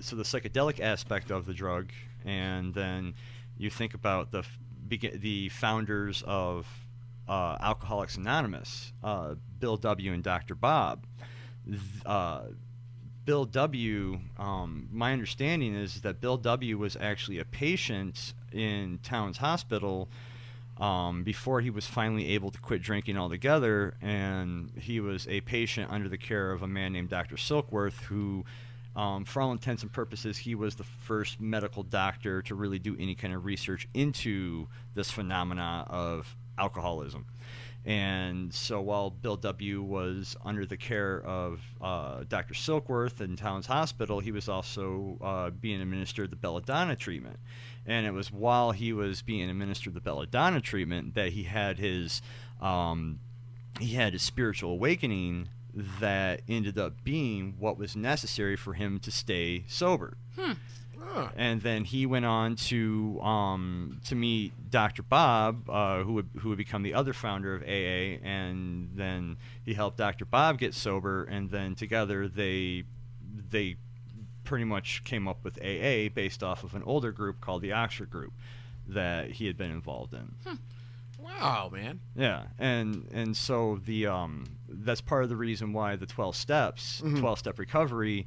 so 0.00 0.16
the 0.16 0.22
psychedelic 0.22 0.80
aspect 0.80 1.30
of 1.30 1.46
the 1.46 1.54
drug, 1.54 1.90
and 2.24 2.74
then 2.74 3.14
you 3.56 3.70
think 3.70 3.94
about 3.94 4.32
the 4.32 4.44
the 4.88 5.48
founders 5.50 6.22
of 6.26 6.66
uh, 7.28 7.56
Alcoholics 7.60 8.16
Anonymous, 8.16 8.92
uh, 9.04 9.34
Bill 9.60 9.76
W. 9.76 10.12
and 10.12 10.22
Dr. 10.22 10.54
Bob. 10.54 11.06
Uh, 12.04 12.42
Bill 13.24 13.44
W. 13.44 14.18
Um, 14.38 14.88
my 14.90 15.12
understanding 15.12 15.74
is 15.74 16.00
that 16.00 16.20
Bill 16.20 16.36
W. 16.38 16.78
was 16.78 16.96
actually 16.96 17.38
a 17.38 17.44
patient 17.44 18.34
in 18.52 18.98
Towns 19.04 19.38
Hospital 19.38 20.08
um, 20.80 21.22
before 21.22 21.60
he 21.60 21.68
was 21.68 21.86
finally 21.86 22.28
able 22.28 22.50
to 22.50 22.58
quit 22.58 22.82
drinking 22.82 23.18
altogether, 23.18 23.94
and 24.00 24.72
he 24.78 24.98
was 24.98 25.28
a 25.28 25.42
patient 25.42 25.90
under 25.90 26.08
the 26.08 26.16
care 26.16 26.52
of 26.52 26.62
a 26.62 26.66
man 26.66 26.92
named 26.92 27.10
Dr. 27.10 27.36
Silkworth, 27.36 28.00
who, 28.04 28.44
um, 28.96 29.26
for 29.26 29.42
all 29.42 29.52
intents 29.52 29.82
and 29.82 29.92
purposes, 29.92 30.38
he 30.38 30.54
was 30.54 30.76
the 30.76 30.84
first 30.84 31.38
medical 31.38 31.82
doctor 31.82 32.40
to 32.42 32.54
really 32.54 32.78
do 32.78 32.96
any 32.98 33.14
kind 33.14 33.34
of 33.34 33.44
research 33.44 33.86
into 33.92 34.68
this 34.94 35.10
phenomena 35.10 35.86
of 35.88 36.34
alcoholism. 36.58 37.26
And 37.84 38.52
so 38.52 38.80
while 38.80 39.08
Bill 39.08 39.36
W. 39.36 39.82
was 39.82 40.36
under 40.44 40.66
the 40.66 40.76
care 40.76 41.22
of 41.22 41.60
uh, 41.80 42.24
Dr. 42.28 42.52
Silkworth 42.54 43.20
in 43.22 43.36
Towns 43.36 43.66
Hospital, 43.66 44.20
he 44.20 44.32
was 44.32 44.48
also 44.48 45.16
uh, 45.22 45.50
being 45.50 45.80
administered 45.80 46.30
the 46.30 46.36
belladonna 46.36 46.94
treatment. 46.94 47.38
And 47.86 48.06
it 48.06 48.12
was 48.12 48.30
while 48.30 48.72
he 48.72 48.92
was 48.92 49.22
being 49.22 49.48
administered 49.48 49.94
the 49.94 50.00
belladonna 50.00 50.60
treatment 50.60 51.14
that 51.14 51.32
he 51.32 51.44
had 51.44 51.78
his 51.78 52.20
um, 52.60 53.20
he 53.80 53.94
had 53.94 54.12
his 54.12 54.22
spiritual 54.22 54.72
awakening 54.72 55.48
that 56.00 56.42
ended 56.48 56.78
up 56.78 57.04
being 57.04 57.54
what 57.58 57.78
was 57.78 57.96
necessary 57.96 58.56
for 58.56 58.74
him 58.74 58.98
to 59.00 59.10
stay 59.10 59.64
sober. 59.68 60.16
Huh. 60.36 61.28
And 61.36 61.62
then 61.62 61.84
he 61.84 62.06
went 62.06 62.24
on 62.24 62.54
to 62.56 63.20
um, 63.20 64.00
to 64.04 64.14
meet 64.14 64.70
Dr. 64.70 65.02
Bob, 65.02 65.68
uh, 65.68 66.02
who 66.02 66.12
would 66.14 66.28
who 66.38 66.50
would 66.50 66.58
become 66.58 66.82
the 66.82 66.94
other 66.94 67.12
founder 67.12 67.54
of 67.54 67.62
AA, 67.62 68.20
and 68.22 68.90
then 68.94 69.36
he 69.64 69.74
helped 69.74 69.96
Dr. 69.96 70.24
Bob 70.24 70.58
get 70.58 70.74
sober, 70.74 71.24
and 71.24 71.50
then 71.50 71.74
together 71.74 72.28
they 72.28 72.84
they 73.50 73.76
pretty 74.50 74.64
much 74.64 75.04
came 75.04 75.28
up 75.28 75.44
with 75.44 75.56
AA 75.62 76.08
based 76.12 76.42
off 76.42 76.64
of 76.64 76.74
an 76.74 76.82
older 76.82 77.12
group 77.12 77.40
called 77.40 77.62
the 77.62 77.70
Oxford 77.70 78.10
Group 78.10 78.32
that 78.88 79.30
he 79.30 79.46
had 79.46 79.56
been 79.56 79.70
involved 79.70 80.12
in. 80.12 80.34
Wow, 81.22 81.70
man. 81.72 82.00
Yeah, 82.16 82.46
and 82.58 83.06
and 83.12 83.36
so 83.36 83.80
the 83.84 84.08
um 84.08 84.46
that's 84.68 85.00
part 85.00 85.22
of 85.22 85.28
the 85.28 85.36
reason 85.36 85.72
why 85.72 85.94
the 85.94 86.04
twelve 86.06 86.34
steps, 86.34 87.00
Mhm. 87.00 87.20
twelve 87.20 87.38
step 87.38 87.60
recovery, 87.60 88.26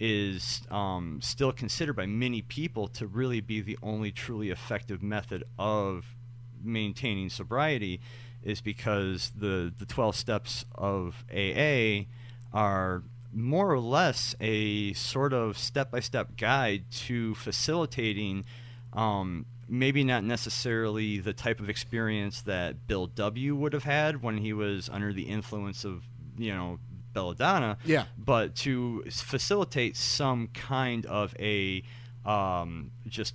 is 0.00 0.62
um, 0.70 1.20
still 1.20 1.52
considered 1.52 1.96
by 1.96 2.06
many 2.06 2.40
people 2.40 2.88
to 2.88 3.06
really 3.06 3.40
be 3.42 3.60
the 3.60 3.76
only 3.82 4.10
truly 4.10 4.48
effective 4.48 5.02
method 5.02 5.44
of 5.58 6.14
maintaining 6.62 7.28
sobriety, 7.28 8.00
is 8.42 8.62
because 8.62 9.32
the 9.36 9.70
the 9.76 9.84
twelve 9.84 10.16
steps 10.16 10.64
of 10.74 11.24
AA 11.30 12.06
are 12.54 13.02
more 13.32 13.70
or 13.72 13.78
less 13.80 14.34
a 14.40 14.92
sort 14.94 15.32
of 15.32 15.58
step 15.58 15.90
by 15.90 16.00
step 16.00 16.36
guide 16.36 16.84
to 16.90 17.34
facilitating 17.34 18.44
um, 18.92 19.44
maybe 19.68 20.02
not 20.02 20.24
necessarily 20.24 21.18
the 21.18 21.32
type 21.34 21.60
of 21.60 21.68
experience 21.68 22.40
that 22.42 22.86
Bill 22.86 23.06
W. 23.06 23.54
would 23.54 23.74
have 23.74 23.84
had 23.84 24.22
when 24.22 24.38
he 24.38 24.52
was 24.54 24.88
under 24.88 25.12
the 25.12 25.24
influence 25.24 25.84
of, 25.84 26.04
you 26.38 26.54
know, 26.54 26.78
belladonna, 27.12 27.76
Yeah. 27.84 28.04
but 28.16 28.54
to 28.56 29.04
facilitate 29.10 29.96
some 29.96 30.48
kind 30.48 31.04
of 31.06 31.34
a 31.38 31.82
um, 32.24 32.92
just 33.06 33.34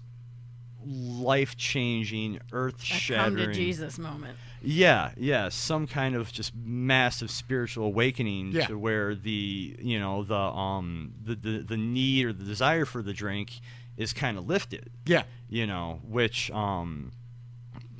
life 0.85 1.55
changing, 1.57 2.39
earth 2.51 2.75
A 2.75 2.77
come 2.77 3.35
to 3.35 3.41
shattering. 3.41 3.53
Jesus 3.53 3.97
moment. 3.97 4.37
Yeah, 4.61 5.11
yeah, 5.17 5.49
some 5.49 5.87
kind 5.87 6.15
of 6.15 6.31
just 6.31 6.53
massive 6.55 7.29
spiritual 7.29 7.85
awakening 7.87 8.51
Yeah. 8.53 8.67
to 8.67 8.77
where 8.79 9.13
the 9.15 9.75
you 9.79 9.99
know 9.99 10.23
the 10.23 10.35
um 10.35 11.13
the, 11.23 11.35
the 11.35 11.57
the 11.59 11.77
need 11.77 12.25
or 12.25 12.33
the 12.33 12.45
desire 12.45 12.85
for 12.85 13.01
the 13.01 13.13
drink 13.13 13.59
is 13.97 14.13
kind 14.13 14.37
of 14.37 14.47
lifted 14.47 14.89
Yeah. 15.05 15.23
you 15.49 15.67
know, 15.67 15.99
which 16.07 16.49
um, 16.51 17.11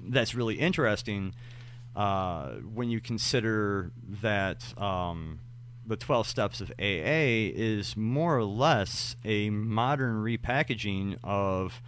that's 0.08 0.34
really 0.34 0.56
interesting 0.60 1.34
uh, 1.96 2.54
when 2.74 2.90
you 2.90 3.00
consider 3.00 3.92
that 4.22 4.76
um, 4.82 5.40
the 5.86 5.96
12 5.96 6.26
steps 6.28 6.62
of 6.62 6.72
AA 6.80 7.52
is 7.54 7.96
more 7.96 8.38
or 8.38 8.44
less 8.46 9.16
a 9.24 9.50
modern 9.52 10.24
repackaging 10.24 11.18
of 11.24 11.82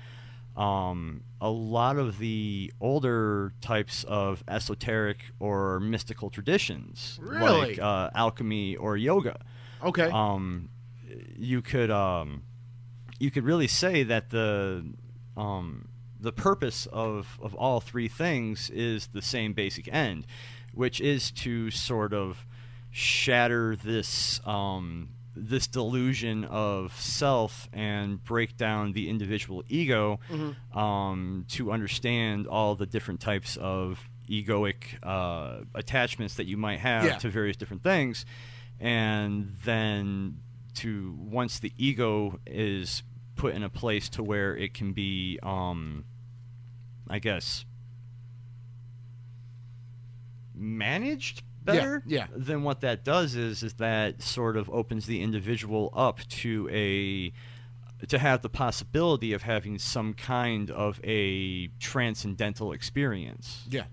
um, 0.57 1.21
a 1.41 1.49
lot 1.49 1.97
of 1.97 2.17
the 2.17 2.71
older 2.79 3.51
types 3.61 4.03
of 4.05 4.43
esoteric 4.47 5.17
or 5.39 5.79
mystical 5.79 6.29
traditions, 6.29 7.19
Really? 7.21 7.71
like 7.71 7.79
uh, 7.79 8.09
alchemy 8.15 8.75
or 8.77 8.95
yoga 8.97 9.37
Okay. 9.83 10.09
um, 10.09 10.69
you 11.37 11.61
could 11.61 11.91
um, 11.91 12.43
you 13.19 13.31
could 13.31 13.43
really 13.43 13.67
say 13.67 14.03
that 14.03 14.29
the 14.29 14.85
um, 15.37 15.87
the 16.19 16.31
purpose 16.31 16.85
of, 16.91 17.37
of 17.41 17.53
all 17.55 17.79
three 17.79 18.07
things 18.07 18.69
is 18.69 19.07
the 19.07 19.21
same 19.21 19.53
basic 19.53 19.87
end, 19.93 20.25
which 20.73 20.99
is 21.01 21.29
to 21.31 21.69
sort 21.69 22.13
of 22.13 22.45
shatter 22.89 23.75
this 23.75 24.39
um, 24.45 25.09
this 25.35 25.67
delusion 25.67 26.45
of 26.45 26.99
self 26.99 27.67
and 27.73 28.23
break 28.23 28.55
down 28.57 28.93
the 28.93 29.09
individual 29.09 29.63
ego 29.67 30.19
um, 30.73 31.45
to 31.49 31.71
understand 31.71 32.47
all 32.47 32.75
the 32.75 32.85
different 32.85 33.19
types 33.19 33.57
of 33.57 33.99
egoic 34.29 34.97
uh, 35.03 35.59
attachments 35.75 36.35
that 36.35 36.45
you 36.45 36.57
might 36.57 36.79
have 36.79 37.03
Yeah. 37.05 37.17
to 37.17 37.29
various 37.29 37.57
different 37.57 37.83
things 37.83 38.25
and 38.79 39.53
then 39.63 40.37
to 40.75 41.15
once 41.19 41.59
the 41.59 41.71
ego 41.77 42.39
is 42.45 43.03
put 43.35 43.53
in 43.55 43.63
a 43.63 43.69
place 43.69 44.09
to 44.09 44.23
where 44.23 44.55
it 44.57 44.73
can 44.73 44.91
be 44.93 45.39
um 45.43 46.03
i 47.09 47.19
guess 47.19 47.65
managed 50.53 51.43
better 51.65 52.03
yeah. 52.05 52.27
then 52.35 52.63
what 52.63 52.81
that 52.81 53.03
does 53.03 53.35
is 53.35 53.63
is 53.63 53.73
that 53.73 54.21
sort 54.21 54.55
of 54.55 54.69
opens 54.69 55.05
the 55.05 55.21
individual 55.21 55.91
up 55.95 56.19
to 56.29 56.69
a 56.71 57.31
to 58.07 58.19
have 58.19 58.41
the 58.41 58.49
possibility 58.49 59.33
of 59.33 59.41
having 59.41 59.79
some 59.79 60.13
kind 60.13 60.69
of 60.69 60.99
a 61.03 61.67
transcendental 61.79 62.71
experience 62.71 63.63
Yeah. 63.69 63.85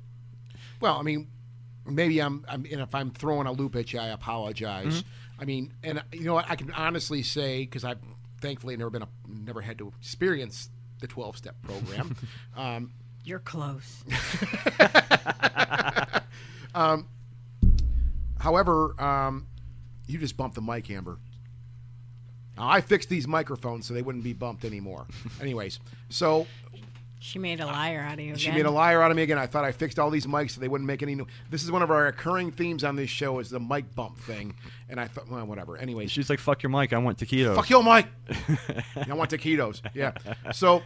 Well, 0.81 0.99
I 0.99 1.03
mean, 1.03 1.29
maybe 1.87 2.21
I'm, 2.21 2.45
I'm 2.49 2.67
and 2.71 2.81
if 2.81 2.93
I'm 2.95 3.11
throwing 3.13 3.47
a 3.47 3.53
loop 3.53 3.77
at 3.77 3.93
you, 3.93 4.01
I 4.01 4.09
apologize. 4.09 5.05
I 5.39 5.45
mean, 5.45 5.73
and 5.83 5.99
uh, 5.99 6.03
you 6.13 6.25
know 6.25 6.35
what? 6.35 6.51
I 6.51 6.57
can 6.57 6.73
honestly 6.73 7.23
say 7.23 7.61
because 7.61 7.85
I've 7.85 8.01
thankfully 8.41 8.77
never 8.77 8.91
been 8.91 9.03
a, 9.03 9.09
never 9.29 9.61
had 9.61 9.79
to 9.79 9.93
experience 10.01 10.71
the 11.01 11.07
12 11.07 11.37
step 11.37 11.55
program. 11.63 12.17
um, 12.57 12.93
You're 13.25 13.39
close. 13.39 14.05
however, 18.43 19.01
um, 19.01 19.47
you 20.07 20.19
just 20.19 20.37
bumped 20.37 20.57
the 20.57 20.61
mic, 20.61 20.91
Amber. 20.91 21.19
Now, 22.57 22.69
I 22.69 22.81
fixed 22.81 23.09
these 23.09 23.27
microphones 23.29 23.87
so 23.87 23.95
they 23.95 24.03
wouldn't 24.03 24.25
be 24.25 24.33
bumped 24.33 24.65
anymore. 24.65 25.07
Anyways, 25.41 25.79
so 26.11 26.47
She 27.21 27.39
made 27.39 27.61
a 27.61 27.67
liar 27.67 28.01
out 28.01 28.15
of 28.15 28.21
you. 28.21 28.37
She 28.37 28.51
made 28.51 28.67
a 28.67 28.71
liar 28.71 29.01
out 29.01 29.11
of 29.13 29.17
me 29.17 29.23
again. 29.23 29.39
I 29.39 29.47
thought 29.47 29.65
I 29.65 29.71
fixed 29.73 29.99
all 29.99 30.11
these 30.11 30.27
mics 30.27 30.51
so 30.51 30.61
they 30.61 30.69
wouldn't 30.69 30.87
make 30.89 31.03
any. 31.03 31.15
No- 31.15 31.29
this 31.51 31.63
is 31.63 31.71
one 31.71 31.83
of 31.83 31.91
our 31.91 32.03
recurring 32.03 32.51
themes 32.51 32.83
on 32.83 32.97
this 32.97 33.09
show 33.09 33.39
is 33.39 33.49
the 33.49 33.61
mic 33.61 33.95
bump 33.95 34.19
thing, 34.19 34.55
and 34.91 34.99
I 34.99 35.07
thought, 35.07 35.31
well, 35.31 35.47
whatever. 35.47 35.77
Anyways, 35.77 36.11
she's 36.11 36.29
like 36.29 36.41
fuck 36.41 36.63
your 36.65 36.71
mic 36.71 36.93
i 36.93 36.99
want 36.99 37.19
taquitos 37.19 37.55
fuck 37.55 37.71
your 37.71 37.85
mic. 37.85 38.07
I 39.09 39.15
want 39.15 39.31
taquitos. 39.31 39.81
Yeah. 39.95 40.13
So, 40.53 40.83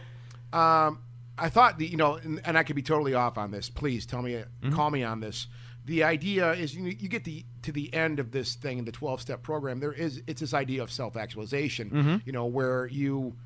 um, 0.53 0.99
I 1.39 1.49
thought 1.49 1.79
the 1.79 1.87
you 1.87 1.97
know, 1.97 2.15
and, 2.15 2.39
and 2.45 2.57
I 2.57 2.63
could 2.63 2.75
be 2.75 2.81
totally 2.83 3.13
off 3.15 3.37
on 3.37 3.51
this. 3.51 3.69
Please 3.69 4.05
tell 4.05 4.21
me, 4.21 4.43
call 4.71 4.89
me 4.91 5.03
on 5.03 5.19
this. 5.19 5.47
The 5.87 6.03
idea 6.03 6.51
is 6.51 6.75
you, 6.75 6.83
you 6.85 7.07
get 7.07 7.23
the 7.23 7.45
to 7.61 7.71
the 7.71 7.93
end 7.93 8.19
of 8.19 8.31
this 8.31 8.55
thing 8.55 8.77
in 8.77 8.85
the 8.85 8.91
twelve 8.91 9.21
step 9.21 9.41
program. 9.41 9.79
There 9.79 9.93
is 9.93 10.21
it's 10.27 10.41
this 10.41 10.53
idea 10.53 10.83
of 10.83 10.91
self 10.91 11.15
actualization. 11.15 11.89
Mm-hmm. 11.89 12.15
You 12.25 12.33
know, 12.33 12.45
where 12.45 12.87
you 12.87 13.37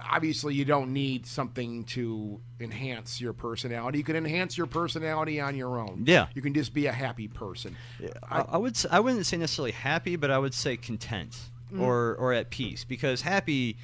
obviously 0.00 0.54
you 0.54 0.64
don't 0.64 0.92
need 0.94 1.26
something 1.26 1.84
to 1.84 2.40
enhance 2.58 3.20
your 3.20 3.34
personality. 3.34 3.98
You 3.98 4.04
can 4.04 4.16
enhance 4.16 4.56
your 4.56 4.66
personality 4.66 5.40
on 5.40 5.56
your 5.56 5.78
own. 5.78 6.04
Yeah. 6.06 6.28
You 6.34 6.42
can 6.42 6.54
just 6.54 6.72
be 6.72 6.86
a 6.86 6.92
happy 6.92 7.28
person. 7.28 7.76
I, 8.28 8.44
I 8.48 8.56
would 8.56 8.78
I 8.90 9.00
wouldn't 9.00 9.26
say 9.26 9.36
necessarily 9.36 9.72
happy, 9.72 10.16
but 10.16 10.30
I 10.30 10.38
would 10.38 10.54
say 10.54 10.78
content 10.78 11.38
mm. 11.70 11.80
or 11.80 12.14
or 12.16 12.32
at 12.32 12.48
peace 12.48 12.84
because 12.84 13.20
happy 13.20 13.76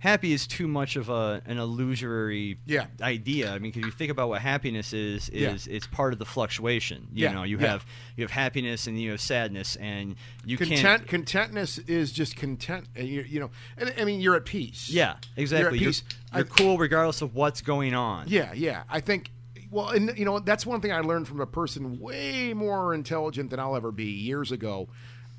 happy 0.00 0.32
is 0.32 0.46
too 0.46 0.68
much 0.68 0.96
of 0.96 1.08
a 1.08 1.42
an 1.46 1.58
illusory 1.58 2.58
Yeah. 2.66 2.86
idea. 3.00 3.50
I 3.52 3.58
mean, 3.58 3.72
because 3.72 3.84
you 3.86 3.90
think 3.92 4.10
about 4.10 4.28
what 4.28 4.40
happiness 4.40 4.92
is 4.92 5.28
Yeah. 5.32 5.50
is 5.52 5.66
it's 5.66 5.86
part 5.86 6.12
of 6.12 6.18
the 6.18 6.24
fluctuation. 6.24 7.08
You 7.12 7.24
Yeah, 7.26 7.32
know, 7.32 7.42
you 7.42 7.58
yeah. 7.58 7.66
have 7.72 7.86
you 8.16 8.24
have 8.24 8.30
happiness 8.30 8.86
and 8.86 9.00
you 9.00 9.10
have 9.12 9.20
sadness, 9.20 9.76
and 9.76 10.14
you 10.44 10.56
content 10.56 10.80
can't. 10.82 11.06
contentness 11.08 11.78
is 11.78 12.12
just 12.12 12.36
content 12.36 12.86
and 12.96 13.06
you, 13.08 13.22
you 13.22 13.40
know 13.40 13.50
and 13.76 13.92
i 13.98 14.04
mean 14.04 14.20
you're 14.20 14.34
at 14.36 14.44
peace 14.44 14.88
Yeah, 14.90 15.16
exactly. 15.36 15.78
You're, 15.78 15.90
peace. 15.90 16.02
you're 16.34 16.44
I- 16.44 16.48
cool 16.48 16.78
regardless 16.78 17.22
of 17.22 17.34
what's 17.34 17.60
going 17.60 17.94
on. 17.94 18.26
yeah 18.28 18.52
yeah 18.54 18.82
i 18.88 19.00
think 19.00 19.30
well 19.70 19.88
and 19.90 20.16
you 20.16 20.24
know 20.24 20.38
that's 20.38 20.64
one 20.64 20.80
thing 20.80 20.92
i 20.92 21.00
learned 21.00 21.28
from 21.28 21.40
a 21.40 21.46
person 21.46 21.98
way 22.00 22.54
more 22.54 22.94
intelligent 22.94 23.50
than 23.50 23.60
i'll 23.60 23.76
ever 23.76 23.92
be 23.92 24.04
years 24.04 24.50
ago 24.52 24.88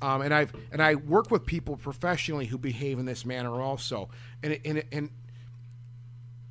um, 0.02 0.22
and 0.22 0.32
i've 0.34 0.52
and 0.72 0.82
i 0.82 0.94
work 0.94 1.30
with 1.30 1.44
people 1.46 1.76
professionally 1.76 2.46
who 2.46 2.58
behave 2.58 2.98
in 2.98 3.04
this 3.04 3.24
manner 3.24 3.60
also 3.60 4.08
and 4.42 4.58
and 4.64 4.84
and 4.92 5.10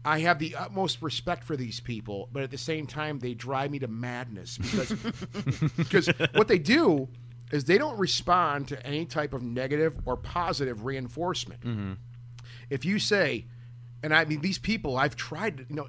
I 0.05 0.19
have 0.19 0.39
the 0.39 0.55
utmost 0.55 1.01
respect 1.01 1.43
for 1.43 1.57
these 1.57 1.81
people, 1.81 2.29
but 2.31 2.41
at 2.41 2.51
the 2.51 2.57
same 2.57 2.87
time, 2.87 3.19
they 3.19 3.33
drive 3.33 3.69
me 3.69 3.79
to 3.79 3.87
madness 3.87 4.57
because 4.57 4.93
because 5.77 6.07
what 6.33 6.47
they 6.47 6.57
do 6.57 7.09
is 7.51 7.65
they 7.65 7.77
don't 7.77 7.97
respond 7.99 8.69
to 8.69 8.85
any 8.87 9.05
type 9.05 9.33
of 9.33 9.43
negative 9.43 9.99
or 10.05 10.15
positive 10.15 10.85
reinforcement. 10.85 11.61
If 12.69 12.85
you 12.85 12.97
say, 12.97 13.45
and 14.01 14.13
I 14.13 14.23
mean 14.25 14.39
these 14.39 14.57
people, 14.57 14.95
I've 14.97 15.15
tried, 15.17 15.57
to, 15.57 15.65
you 15.69 15.75
know, 15.75 15.87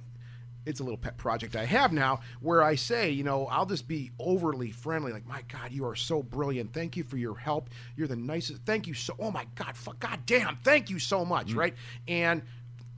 it's 0.67 0.81
a 0.81 0.83
little 0.83 0.99
pet 0.99 1.17
project 1.17 1.57
I 1.57 1.65
have 1.65 1.93
now 1.93 2.21
where 2.41 2.63
I 2.63 2.75
say, 2.75 3.11
you 3.11 3.25
know, 3.25 3.47
I'll 3.47 3.67
just 3.67 3.89
be 3.89 4.11
overly 4.19 4.71
friendly, 4.71 5.13
like, 5.13 5.27
my 5.27 5.43
God, 5.49 5.73
you 5.73 5.87
are 5.87 5.97
so 5.97 6.23
brilliant. 6.23 6.73
Thank 6.73 6.97
you 6.97 7.05
for 7.05 7.17
your 7.17 7.37
help. 7.37 7.71
You're 7.97 8.09
the 8.09 8.17
nicest. 8.17 8.63
Thank 8.65 8.87
you 8.87 8.95
so. 8.95 9.15
Oh 9.19 9.31
my 9.31 9.47
God, 9.55 9.77
fuck, 9.77 9.99
God 10.01 10.21
damn, 10.27 10.57
thank 10.57 10.91
you 10.91 10.99
so 10.99 11.25
much, 11.25 11.49
mm. 11.49 11.57
right? 11.57 11.75
And 12.07 12.43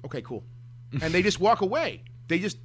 okay, 0.05 0.23
cool. 0.23 0.45
And 1.01 1.15
they 1.15 1.23
just 1.23 1.41
walk 1.41 1.63
away. 1.63 2.03
They 2.29 2.39
just 2.39 2.59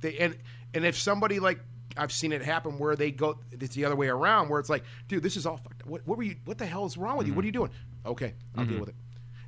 they 0.00 0.16
and 0.18 0.36
and 0.74 0.84
if 0.84 0.98
somebody 0.98 1.40
like 1.40 1.60
I've 1.96 2.12
seen 2.12 2.32
it 2.32 2.42
happen 2.42 2.78
where 2.78 2.96
they 2.96 3.10
go 3.10 3.38
it's 3.52 3.74
the 3.74 3.84
other 3.84 3.96
way 3.96 4.08
around 4.08 4.48
where 4.48 4.60
it's 4.60 4.70
like, 4.70 4.84
dude, 5.08 5.22
this 5.22 5.36
is 5.36 5.46
all 5.46 5.58
fucked 5.58 5.82
up. 5.82 5.88
What, 5.88 6.06
what 6.06 6.16
were 6.16 6.24
you? 6.24 6.36
What 6.44 6.58
the 6.58 6.66
hell 6.66 6.86
is 6.86 6.96
wrong 6.96 7.16
with 7.16 7.26
you? 7.26 7.32
Mm-hmm. 7.32 7.36
What 7.36 7.42
are 7.44 7.46
you 7.46 7.52
doing? 7.52 7.70
Okay, 8.06 8.34
I'll 8.56 8.64
deal 8.64 8.74
mm-hmm. 8.74 8.80
with 8.80 8.88
it. 8.90 8.94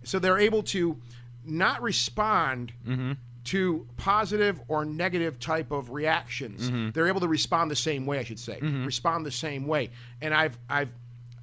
So 0.03 0.19
they're 0.19 0.39
able 0.39 0.63
to 0.65 1.01
not 1.45 1.83
respond 1.83 2.73
mm-hmm. 2.87 3.13
To 3.49 3.87
positive 3.97 4.61
or 4.69 4.85
negative 4.85 5.41
type 5.41 5.71
of 5.71 5.91
reactions. 5.91 6.69
Mm-hmm. 6.69 6.91
They're 6.91 7.09
able 7.09 7.21
to 7.21 7.29
respond 7.29 7.71
the 7.71 7.77
same 7.77 8.05
way, 8.05 8.19
I 8.19 8.25
should 8.25 8.39
say. 8.39 8.59
Mm-hmm. 8.61 8.85
Respond 8.85 9.25
the 9.25 9.31
same 9.31 9.67
way. 9.67 9.89
And 10.21 10.35
I've 10.35 10.59
I've 10.69 10.91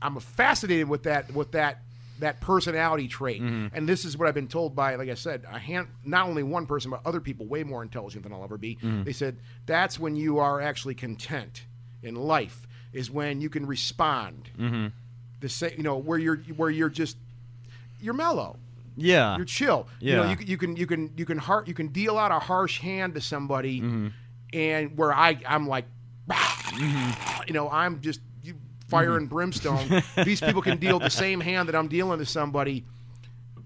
I'm 0.04 0.20
fascinated 0.20 0.88
with 0.88 1.04
that 1.04 1.34
with 1.34 1.54
that 1.54 1.80
that 2.20 2.42
personality 2.42 3.08
trait. 3.08 3.42
Mm-hmm. 3.42 3.76
And 3.76 3.90
this 3.90 4.06
is 4.06 4.18
what 4.18 4.28
I've 4.28 4.36
been 4.36 4.48
told 4.48 4.76
by, 4.76 4.96
like 4.96 5.10
I 5.10 5.16
said, 5.16 5.46
a 5.52 5.58
hand, 5.58 5.88
not 6.04 6.28
only 6.28 6.44
one 6.44 6.68
person 6.68 6.92
but 6.92 7.02
other 7.06 7.20
people 7.20 7.48
way 7.48 7.64
more 7.64 7.82
intelligent 7.82 8.24
than 8.24 8.32
I'll 8.32 8.44
ever 8.44 8.60
be. 8.60 8.78
They 9.04 9.14
said 9.14 9.38
that's 9.66 10.00
when 10.00 10.16
you 10.16 10.38
are 10.38 10.62
actually 10.62 10.94
content 10.94 11.64
in 12.04 12.14
life 12.16 12.68
is 12.94 13.10
when 13.10 13.42
you 13.42 13.50
can 13.50 13.66
respond. 13.66 14.52
The 15.40 15.50
same, 15.50 15.72
you 15.76 15.84
know, 15.84 15.98
where 15.98 16.20
you're 16.20 16.38
where 16.56 16.70
you're 16.70 16.90
just 16.90 17.18
you're 18.00 18.14
mellow. 18.14 18.58
Yeah. 18.96 19.36
You're 19.38 19.46
chill. 19.46 19.88
You 20.00 20.16
know, 20.16 20.30
you, 20.30 20.36
can- 20.38 20.48
you 20.48 20.58
can 20.58 20.76
you 20.76 20.88
can 20.88 21.12
you 21.18 21.26
can 21.26 21.38
heart 21.38 21.68
you 21.68 21.74
can 21.74 21.88
deal 21.90 22.18
out 22.18 22.32
a 22.32 22.40
harsh 22.40 22.80
hand 22.80 23.16
to 23.16 23.22
somebody, 23.22 23.82
Mm-hmm. 23.82 24.08
and 24.54 24.98
where 24.98 25.14
I 25.14 25.40
I'm 25.48 25.68
like, 25.68 25.86
you 27.48 27.54
know, 27.54 27.70
I'm 27.70 28.02
just 28.02 28.22
fire 28.90 29.10
Mm-hmm. 29.10 29.18
and 29.18 29.30
brimstone. 29.30 30.04
These 30.26 30.42
people 30.42 30.62
can 30.62 30.78
deal 30.78 31.00
the 31.00 31.10
same 31.10 31.40
hand 31.42 31.68
that 31.70 31.76
I'm 31.76 31.88
dealing 31.88 32.20
to 32.20 32.26
somebody, 32.26 32.86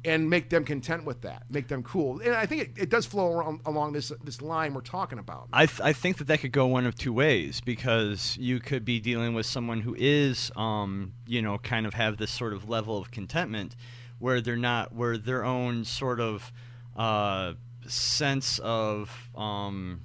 and 0.05 0.29
make 0.29 0.49
them 0.49 0.63
content 0.63 1.03
with 1.05 1.21
that, 1.23 1.43
make 1.49 1.67
them 1.67 1.83
cool. 1.83 2.21
And 2.21 2.33
I 2.33 2.45
think 2.45 2.61
it, 2.61 2.71
it 2.83 2.89
does 2.89 3.05
flow 3.05 3.27
around, 3.33 3.59
along 3.65 3.91
this 3.93 4.11
this 4.23 4.41
line 4.41 4.73
we're 4.73 4.79
talking 4.81 5.19
about. 5.19 5.49
I, 5.51 5.65
th- 5.65 5.81
I 5.81 5.91
think 5.93 6.17
that 6.19 6.27
that 6.27 6.39
could 6.39 6.53
go 6.53 6.67
one 6.67 6.85
of 6.85 6.95
two 6.95 7.11
ways 7.13 7.59
because 7.61 8.37
you 8.39 8.59
could 8.59 8.85
be 8.85 8.99
dealing 9.01 9.33
with 9.33 9.45
someone 9.45 9.81
who 9.81 9.93
is, 9.97 10.51
um, 10.55 11.13
you 11.27 11.41
know, 11.41 11.57
kind 11.57 11.85
of 11.85 11.93
have 11.95 12.15
this 12.17 12.31
sort 12.31 12.53
of 12.53 12.69
level 12.69 12.97
of 12.97 13.11
contentment 13.11 13.75
where 14.19 14.41
they're 14.41 14.55
not, 14.57 14.93
where 14.93 15.17
their 15.17 15.45
own 15.45 15.85
sort 15.85 16.19
of 16.19 16.51
uh, 16.95 17.53
sense 17.87 18.59
of, 18.59 19.29
um, 19.35 20.01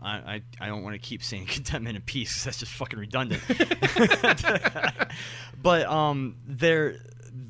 I, 0.00 0.16
I, 0.16 0.42
I 0.60 0.66
don't 0.68 0.82
want 0.82 0.94
to 0.94 0.98
keep 0.98 1.22
saying 1.22 1.46
contentment 1.46 1.96
and 1.96 2.06
peace 2.06 2.32
'cause 2.34 2.44
that's 2.44 2.58
just 2.58 2.72
fucking 2.72 2.98
redundant. 2.98 3.42
but 5.62 5.86
um, 5.86 6.36
they're 6.46 6.96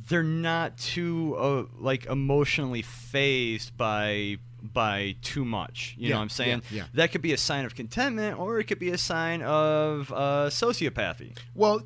they're 0.09 0.23
not 0.23 0.77
too 0.79 1.35
uh, 1.37 1.65
like 1.79 2.07
emotionally 2.07 2.83
phased 2.83 3.77
by 3.77 4.37
by 4.63 5.17
too 5.23 5.45
much. 5.45 5.95
You 5.97 6.09
Yeah, 6.09 6.15
know 6.15 6.19
what 6.19 6.23
I'm 6.25 6.29
saying? 6.31 6.63
yeah, 6.71 6.79
yeah. 6.79 6.85
That 6.95 7.13
could 7.13 7.23
be 7.23 7.33
a 7.33 7.37
sign 7.39 7.65
of 7.65 7.75
contentment, 7.75 8.39
or 8.39 8.59
it 8.61 8.65
could 8.65 8.79
be 8.79 8.91
a 8.91 8.99
sign 8.99 9.43
of 9.43 10.13
uh, 10.13 10.49
sociopathy. 10.51 11.37
Well, 11.55 11.83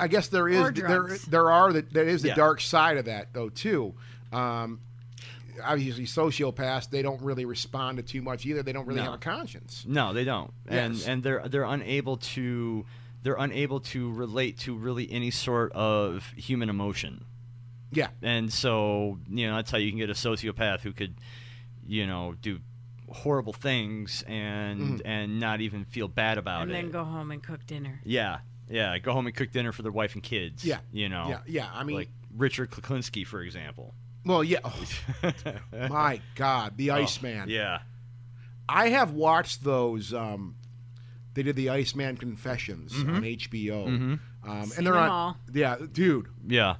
I 0.00 0.08
guess 0.08 0.28
there 0.28 0.48
is 0.48 0.72
there 0.74 1.16
there 1.28 1.50
are 1.50 1.72
the, 1.72 1.82
there 1.82 2.04
is 2.08 2.22
the 2.22 2.28
Yeah. 2.28 2.34
dark 2.34 2.60
side 2.60 2.96
of 2.96 3.04
that 3.06 3.32
though 3.32 3.48
too. 3.50 3.94
Um, 4.32 4.80
obviously, 5.62 6.04
sociopaths 6.06 6.90
they 6.90 7.02
don't 7.02 7.20
really 7.22 7.44
respond 7.44 7.98
to 7.98 8.02
too 8.02 8.22
much 8.22 8.46
either. 8.46 8.62
They 8.62 8.72
don't 8.72 8.86
really 8.86 9.00
No. 9.00 9.04
have 9.06 9.14
a 9.14 9.18
conscience. 9.18 9.84
No, 9.86 10.12
they 10.12 10.24
don't, 10.24 10.52
and 10.66 10.94
Yes. 10.94 11.06
and 11.06 11.22
they're 11.22 11.46
they're 11.48 11.64
unable 11.64 12.16
to 12.16 12.86
they're 13.22 13.36
unable 13.38 13.80
to 13.80 14.10
relate 14.12 14.58
to 14.60 14.74
really 14.74 15.10
any 15.12 15.30
sort 15.30 15.72
of 15.72 16.24
human 16.36 16.70
emotion. 16.70 17.24
Yeah, 17.92 18.08
and 18.22 18.52
so 18.52 19.18
you 19.28 19.46
know 19.48 19.56
that's 19.56 19.70
how 19.70 19.78
you 19.78 19.90
can 19.90 19.98
get 19.98 20.10
a 20.10 20.14
sociopath 20.14 20.80
who 20.80 20.92
could 20.92 21.14
you 21.86 22.06
know 22.06 22.34
do 22.40 22.60
horrible 23.10 23.52
things 23.52 24.22
and 24.28 24.80
Mm-hmm. 24.80 24.96
and 25.06 25.40
not 25.40 25.60
even 25.60 25.84
feel 25.84 26.06
bad 26.06 26.38
about 26.38 26.62
and 26.62 26.70
it 26.70 26.76
And 26.76 26.84
then 26.86 26.92
go 26.92 27.02
home 27.04 27.32
and 27.32 27.42
cook 27.42 27.66
dinner. 27.66 28.00
yeah 28.04 28.38
yeah 28.70 28.96
go 28.98 29.12
home 29.12 29.26
and 29.26 29.34
cook 29.36 29.50
dinner 29.52 29.72
for 29.72 29.82
their 29.82 29.92
wife 29.92 30.14
and 30.14 30.22
kids 30.22 30.64
Yeah. 30.64 30.78
you 30.92 31.08
know 31.08 31.26
yeah, 31.28 31.40
yeah. 31.46 31.68
I 31.74 31.84
mean, 31.84 31.96
like 31.96 32.08
richard 32.36 32.70
Kuklinski, 32.70 33.26
for 33.26 33.42
example 33.42 33.94
well, 34.24 34.44
yeah. 34.44 34.58
Oh, 35.24 35.88
my 35.88 36.20
God, 36.34 36.76
the 36.76 36.90
Iceman. 36.90 37.44
Oh, 37.48 37.50
yeah 37.50 37.78
I 38.68 38.90
have 38.90 39.12
watched 39.12 39.64
those. 39.64 40.12
Um, 40.14 40.54
they 41.34 41.42
did 41.42 41.56
the 41.56 41.70
Iceman 41.70 42.16
Confessions 42.18 42.92
Mm-hmm. 42.92 43.14
on 43.16 43.22
HBO, 43.22 43.86
um, 43.86 44.20
Seen 44.66 44.76
and 44.78 44.86
they're 44.86 44.92
them 44.94 45.02
on. 45.04 45.08
all. 45.08 45.36
Yeah, 45.52 45.76
dude. 45.92 46.26
yeah 46.46 46.76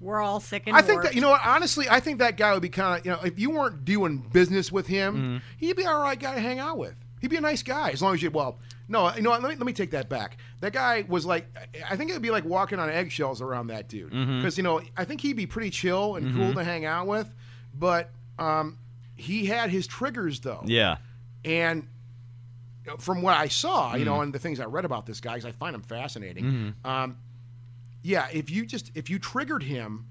We're 0.00 0.20
all 0.20 0.38
sick 0.40 0.62
and 0.66 0.76
I 0.76 0.80
think 0.82 0.98
warped. 0.98 1.08
that 1.08 1.14
you 1.16 1.20
know 1.20 1.30
what. 1.30 1.40
Honestly, 1.44 1.86
I 1.90 1.98
think 2.00 2.20
that 2.20 2.36
guy 2.36 2.52
would 2.52 2.62
be 2.62 2.68
kind 2.68 3.00
of 3.00 3.04
you 3.04 3.10
know 3.12 3.18
if 3.24 3.38
you 3.38 3.50
weren't 3.50 3.84
doing 3.84 4.18
business 4.18 4.70
with 4.70 4.86
him, 4.86 5.14
Mm-hmm. 5.16 5.36
he'd 5.58 5.76
be 5.76 5.84
all 5.86 6.00
right 6.00 6.18
guy 6.18 6.34
to 6.36 6.40
hang 6.40 6.58
out 6.60 6.78
with. 6.78 6.94
He'd 7.20 7.30
be 7.30 7.36
a 7.36 7.40
nice 7.40 7.62
guy 7.64 7.90
as 7.90 8.00
long 8.00 8.14
as 8.14 8.22
you. 8.22 8.30
Well, 8.30 8.60
no, 8.88 9.14
you 9.14 9.22
know 9.22 9.30
what? 9.30 9.42
Let 9.42 9.50
me 9.50 9.56
let 9.56 9.66
me 9.66 9.72
take 9.72 9.90
that 9.92 10.08
back. 10.08 10.38
That 10.60 10.72
guy 10.72 11.04
was 11.08 11.26
like, 11.26 11.46
I 11.88 11.96
think 11.96 12.10
it'd 12.10 12.22
be 12.22 12.30
like 12.30 12.44
walking 12.44 12.78
on 12.78 12.88
eggshells 12.90 13.40
around 13.42 13.66
that 13.68 13.88
dude 13.88 14.12
Mm-hmm. 14.12 14.38
because 14.38 14.56
you 14.56 14.62
know 14.64 14.80
I 14.96 15.04
think 15.04 15.20
he'd 15.20 15.34
be 15.36 15.46
pretty 15.46 15.70
chill 15.70 16.16
and 16.16 16.34
cool 16.34 16.54
to 16.54 16.64
hang 16.64 16.84
out 16.84 17.06
with, 17.06 17.32
but 17.74 18.10
um, 18.38 18.78
he 19.16 19.46
had 19.46 19.70
his 19.70 19.86
triggers 19.86 20.40
though. 20.40 20.62
yeah 20.64 20.96
And 21.44 21.86
from 22.98 23.20
what 23.20 23.36
I 23.36 23.48
saw, 23.48 23.92
you 23.94 23.98
Mm-hmm. 24.00 24.04
know, 24.06 24.20
and 24.22 24.32
the 24.32 24.38
things 24.38 24.60
I 24.60 24.64
read 24.64 24.84
about 24.86 25.04
this 25.06 25.20
guy, 25.20 25.34
because 25.34 25.44
I 25.46 25.52
find 25.52 25.74
him 25.74 25.82
fascinating. 25.82 26.74
Um, 26.84 27.18
yeah, 28.02 28.28
if 28.32 28.50
you 28.50 28.64
just 28.64 28.90
if 28.94 29.10
you 29.10 29.18
triggered 29.18 29.62
him, 29.62 30.06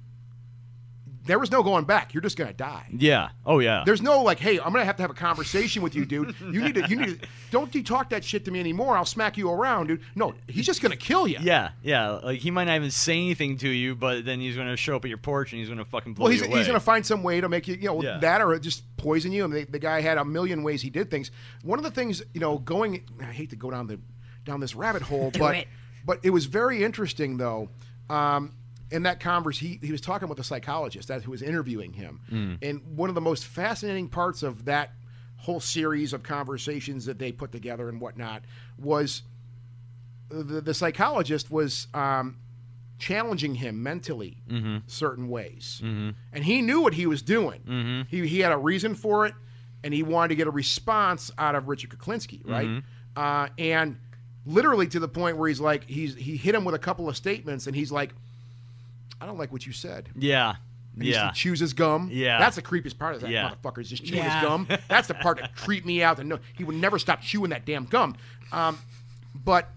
there 1.28 1.38
was 1.38 1.52
no 1.52 1.62
going 1.62 1.86
back. 1.86 2.14
You're 2.14 2.22
just 2.24 2.38
gonna 2.38 2.54
die. 2.54 2.88
yeah 2.92 3.30
oh 3.46 3.60
yeah 3.60 3.84
There's 3.86 4.02
no 4.02 4.24
like, 4.24 4.40
hey, 4.40 4.58
I'm 4.60 4.72
gonna 4.74 4.86
have 4.86 4.96
to 4.98 5.04
have 5.04 5.12
a 5.12 5.16
conversation 5.16 5.82
with 5.84 5.94
you, 5.94 6.06
dude. 6.06 6.36
You 6.42 6.62
need 6.64 6.76
to, 6.76 6.88
you 6.90 6.96
need 6.96 7.22
to, 7.22 7.28
don't 7.52 7.74
you 7.76 7.84
talk 7.84 8.10
that 8.10 8.24
shit 8.24 8.46
to 8.46 8.52
me 8.52 8.60
anymore. 8.60 8.98
I'll 8.98 9.06
smack 9.06 9.38
you 9.38 9.52
around, 9.52 9.88
dude. 9.88 10.02
No, 10.16 10.34
he's 10.48 10.66
just 10.66 10.82
gonna 10.82 10.96
kill 10.96 11.28
you. 11.28 11.38
yeah, 11.42 11.70
yeah. 11.84 12.10
Like 12.12 12.40
he 12.40 12.50
might 12.50 12.64
not 12.66 12.76
even 12.78 12.90
say 12.92 13.14
anything 13.14 13.58
to 13.60 13.70
you, 13.70 13.94
but 13.96 14.26
then 14.26 14.40
he's 14.40 14.56
gonna 14.56 14.78
show 14.78 14.96
up 14.96 15.06
at 15.06 15.10
your 15.10 15.18
porch 15.20 15.52
and 15.54 15.60
he's 15.60 15.70
gonna 15.70 15.86
fucking 15.86 16.14
blow 16.14 16.24
Well, 16.24 16.32
he's, 16.32 16.42
you 16.42 16.48
away. 16.48 16.58
he's 16.60 16.68
going 16.68 16.80
to 16.80 16.86
find 16.86 17.06
some 17.06 17.22
way 17.24 17.42
to 17.42 17.50
make 17.50 17.68
you, 17.68 17.76
you 17.76 17.88
know, 17.88 18.02
Yeah. 18.02 18.18
that 18.20 18.42
or 18.42 18.58
just 18.60 18.84
poison 18.98 19.32
you. 19.32 19.44
And 19.46 19.54
the, 19.54 19.66
the 19.66 19.80
guy 19.80 20.02
had 20.02 20.18
a 20.18 20.26
million 20.26 20.64
ways 20.64 20.82
he 20.82 20.90
did 20.90 21.12
things. 21.12 21.32
One 21.64 21.78
of 21.80 21.84
the 21.84 21.92
things, 21.92 22.22
you 22.34 22.40
know, 22.40 22.58
going, 22.58 23.04
I 23.22 23.26
hate 23.26 23.50
to 23.52 23.56
go 23.56 23.70
down 23.72 23.88
the 23.88 24.00
down 24.46 24.60
this 24.62 24.76
rabbit 24.76 25.02
hole, 25.02 25.30
Do 25.32 25.40
but 25.40 25.56
it. 25.56 25.68
but 26.06 26.20
it 26.24 26.30
was 26.30 26.46
very 26.46 26.84
interesting 26.84 27.38
though. 27.38 27.70
Um, 28.10 28.54
in 28.92 29.04
that 29.04 29.20
converse, 29.20 29.58
he, 29.58 29.80
he 29.82 29.92
was 29.92 30.02
talking 30.02 30.30
with 30.30 30.40
a 30.40 30.44
psychologist 30.44 31.10
that 31.10 31.24
who 31.24 31.32
was 31.32 31.42
interviewing 31.42 31.94
him, 31.94 32.22
hmm. 32.30 32.54
and 32.62 32.82
one 32.96 33.10
of 33.10 33.16
the 33.16 33.22
most 33.22 33.46
fascinating 33.46 34.08
parts 34.08 34.44
of 34.44 34.66
that 34.66 34.92
whole 35.38 35.60
series 35.60 36.14
of 36.14 36.24
conversations 36.24 37.06
that 37.06 37.20
they 37.20 37.32
put 37.32 37.52
together 37.52 37.90
and 37.90 38.02
whatnot 38.02 38.44
was 38.78 39.22
the, 40.30 40.62
the 40.62 40.74
psychologist 40.74 41.52
was 41.52 41.88
um, 41.94 42.38
challenging 42.98 43.56
him 43.56 43.84
mentally 43.84 44.42
mm-hmm. 44.50 44.78
certain 44.88 45.30
ways, 45.30 45.82
mm-hmm. 45.84 46.12
and 46.34 46.44
he 46.44 46.62
knew 46.62 46.82
what 46.82 46.94
he 46.94 47.06
was 47.06 47.22
doing. 47.22 47.62
Mm-hmm. 47.68 48.02
He 48.10 48.28
he 48.28 48.40
had 48.40 48.52
a 48.52 48.58
reason 48.58 48.96
for 48.96 49.26
it, 49.26 49.34
and 49.84 49.94
he 49.94 50.04
wanted 50.04 50.30
to 50.30 50.36
get 50.36 50.48
a 50.48 50.52
response 50.52 51.32
out 51.38 51.56
of 51.56 51.68
Richard 51.68 51.92
Kuklinski, 51.92 52.48
right? 52.48 52.84
Uh, 53.16 53.50
and 53.58 53.98
literally 54.46 54.88
to 54.88 55.00
the 55.00 55.08
point 55.08 55.38
where 55.38 55.50
he's 55.50 55.60
like, 55.60 55.84
he's 55.90 56.16
he 56.16 56.38
hit 56.38 56.56
him 56.56 56.66
with 56.66 56.76
a 56.76 56.80
couple 56.80 57.10
of 57.10 57.18
statements, 57.18 57.68
and 57.68 57.76
he's 57.76 57.92
like, 57.92 58.14
"I 59.22 59.26
don't 59.26 59.38
like 59.38 59.52
what 59.52 59.66
you 59.66 59.72
said." 59.74 60.10
yeah 60.16 60.56
And 60.96 61.04
he 61.04 61.12
yeah 61.12 61.28
just 61.30 61.40
chews 61.40 61.60
his 61.60 61.74
gum. 61.74 62.10
Yeah. 62.12 62.40
that's 62.40 62.56
the 62.56 62.62
creepiest 62.62 62.98
part 62.98 63.16
of 63.16 63.22
that 63.22 63.30
Yeah. 63.30 63.50
motherfucker 63.52 63.80
is 63.82 63.90
just 63.90 64.04
chewing 64.06 64.24
Yeah. 64.24 64.40
his 64.40 64.48
gum. 64.48 64.68
That's 64.88 65.08
the 65.08 65.14
part 65.14 65.40
that 65.40 65.56
creeped 65.56 65.86
me 65.86 66.02
out. 66.04 66.20
And 66.20 66.30
no, 66.30 66.40
he 66.58 66.64
would 66.64 66.76
never 66.76 66.98
stop 67.00 67.22
chewing 67.22 67.52
that 67.52 67.66
damn 67.66 67.86
gum. 67.86 68.16
Um, 68.52 68.80
but 69.36 69.70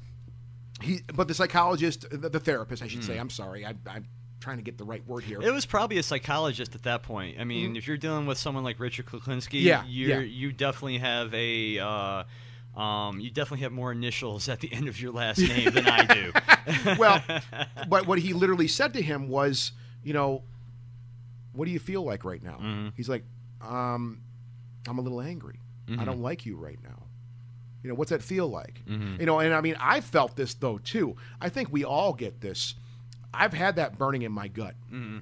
he, 0.80 1.01
but 1.14 1.28
the 1.28 1.34
psychologist, 1.34 2.07
the, 2.11 2.28
the 2.30 2.41
therapist, 2.41 2.82
I 2.82 2.86
should 2.86 3.05
say. 3.05 3.18
I'm 3.18 3.28
sorry, 3.28 3.66
I, 3.66 3.74
I'm 3.86 4.07
trying 4.41 4.57
to 4.57 4.62
get 4.62 4.78
the 4.78 4.84
right 4.84 5.07
word 5.07 5.24
here. 5.24 5.43
It 5.43 5.53
was 5.53 5.66
probably 5.66 5.99
a 5.99 6.03
psychologist 6.03 6.74
at 6.74 6.84
that 6.84 7.03
point. 7.03 7.38
I 7.38 7.45
mean, 7.45 7.76
if 7.76 7.86
you're 7.86 7.99
dealing 7.99 8.24
with 8.24 8.38
someone 8.38 8.64
like 8.64 8.80
Richard 8.80 9.05
Kuklinski. 9.05 9.61
Yeah, 9.62 9.84
you're, 9.86 10.20
yeah. 10.22 10.26
you 10.26 10.53
definitely 10.53 10.99
have 10.99 11.34
a. 11.34 11.78
Uh, 11.78 12.24
um, 12.76 13.20
you 13.20 13.30
definitely 13.30 13.62
have 13.62 13.72
more 13.72 13.92
initials 13.92 14.48
at 14.48 14.60
the 14.60 14.72
end 14.72 14.88
of 14.88 15.00
your 15.00 15.12
last 15.12 15.38
name 15.38 15.70
than 15.70 15.86
I 15.86 16.04
do. 16.06 16.32
well, 16.98 17.22
but 17.88 18.06
what 18.06 18.18
he 18.18 18.32
literally 18.32 18.68
said 18.68 18.94
to 18.94 19.02
him 19.02 19.28
was, 19.28 19.72
you 20.02 20.12
know, 20.12 20.42
what 21.52 21.64
do 21.64 21.72
you 21.72 21.78
feel 21.78 22.02
like 22.02 22.24
right 22.24 22.42
now? 22.42 22.58
Mm-hmm. 22.60 22.88
He's 22.96 23.08
like, 23.08 23.24
um, 23.60 24.22
I'm 24.88 24.98
a 24.98 25.02
little 25.02 25.20
angry. 25.20 25.60
Mm-hmm. 25.88 26.00
I 26.00 26.04
don't 26.04 26.22
like 26.22 26.46
you 26.46 26.56
right 26.56 26.78
now. 26.82 27.02
You 27.82 27.88
know, 27.88 27.94
what's 27.94 28.10
that 28.10 28.22
feel 28.22 28.46
like? 28.46 28.82
Mm-hmm. 28.86 29.20
You 29.20 29.26
know, 29.26 29.40
and 29.40 29.52
I 29.54 29.60
mean, 29.60 29.76
I 29.80 30.00
felt 30.00 30.36
this 30.36 30.54
though 30.54 30.78
too. 30.78 31.16
I 31.40 31.48
think 31.48 31.72
we 31.72 31.84
all 31.84 32.12
get 32.12 32.40
this. 32.40 32.74
I've 33.32 33.52
had 33.52 33.76
that 33.76 33.98
burning 33.98 34.22
in 34.22 34.32
my 34.32 34.48
gut. 34.48 34.74
Mm-hmm. 34.92 35.18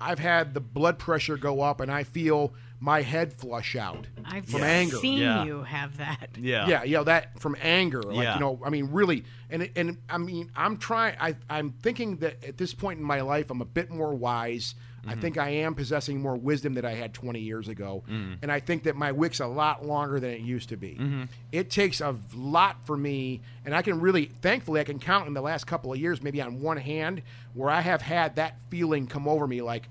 I've 0.00 0.18
had 0.18 0.52
the 0.54 0.60
blood 0.60 0.98
pressure 0.98 1.36
go 1.36 1.60
up, 1.60 1.80
and 1.80 1.90
I 1.90 2.04
feel 2.04 2.54
my 2.82 3.00
head 3.00 3.32
flush 3.32 3.76
out 3.76 4.08
I've 4.24 4.46
from 4.46 4.64
anger. 4.64 4.96
seen 4.96 5.18
Yeah. 5.18 5.44
you 5.44 5.62
have 5.62 5.98
that. 5.98 6.30
Yeah. 6.36 6.66
Yeah, 6.66 6.82
you 6.82 6.96
know 6.96 7.04
that 7.04 7.38
from 7.38 7.56
anger, 7.62 8.02
like 8.02 8.24
Yeah. 8.24 8.34
you 8.34 8.40
know, 8.40 8.60
I 8.64 8.70
mean, 8.70 8.88
really, 8.90 9.24
and 9.50 9.70
and 9.76 9.98
I 10.10 10.18
mean, 10.18 10.50
I'm 10.56 10.78
trying. 10.78 11.16
I 11.20 11.36
I'm 11.48 11.70
thinking 11.70 12.16
that 12.18 12.42
at 12.42 12.58
this 12.58 12.74
point 12.74 12.98
in 12.98 13.04
my 13.04 13.20
life, 13.20 13.50
I'm 13.50 13.60
a 13.60 13.64
bit 13.66 13.88
more 13.88 14.12
wise. 14.12 14.74
I 15.04 15.12
mm-hmm. 15.12 15.20
think 15.20 15.38
I 15.38 15.48
am 15.50 15.74
possessing 15.74 16.20
more 16.20 16.36
wisdom 16.36 16.74
that 16.74 16.84
I 16.84 16.94
had 16.94 17.12
20 17.12 17.40
years 17.40 17.68
ago, 17.68 18.04
mm-hmm. 18.08 18.34
and 18.42 18.52
I 18.52 18.60
think 18.60 18.84
that 18.84 18.94
my 18.94 19.10
wick's 19.10 19.40
a 19.40 19.46
lot 19.46 19.84
longer 19.84 20.20
than 20.20 20.30
it 20.30 20.40
used 20.40 20.68
to 20.68 20.76
be. 20.76 20.96
Mm-hmm. 21.00 21.24
It 21.50 21.70
takes 21.70 22.00
a 22.00 22.16
lot 22.34 22.84
for 22.86 22.96
me, 22.96 23.42
and 23.64 23.74
I 23.74 23.82
can 23.82 24.00
really, 24.00 24.26
thankfully, 24.26 24.80
I 24.80 24.84
can 24.84 25.00
count 25.00 25.26
in 25.26 25.34
the 25.34 25.40
last 25.40 25.66
couple 25.66 25.92
of 25.92 25.98
years, 25.98 26.22
maybe 26.22 26.40
on 26.40 26.60
one 26.60 26.76
hand, 26.76 27.22
where 27.54 27.68
I 27.68 27.80
have 27.80 28.00
had 28.00 28.36
that 28.36 28.58
feeling 28.70 29.08
come 29.08 29.26
over 29.26 29.46
me, 29.46 29.60
like 29.60 29.88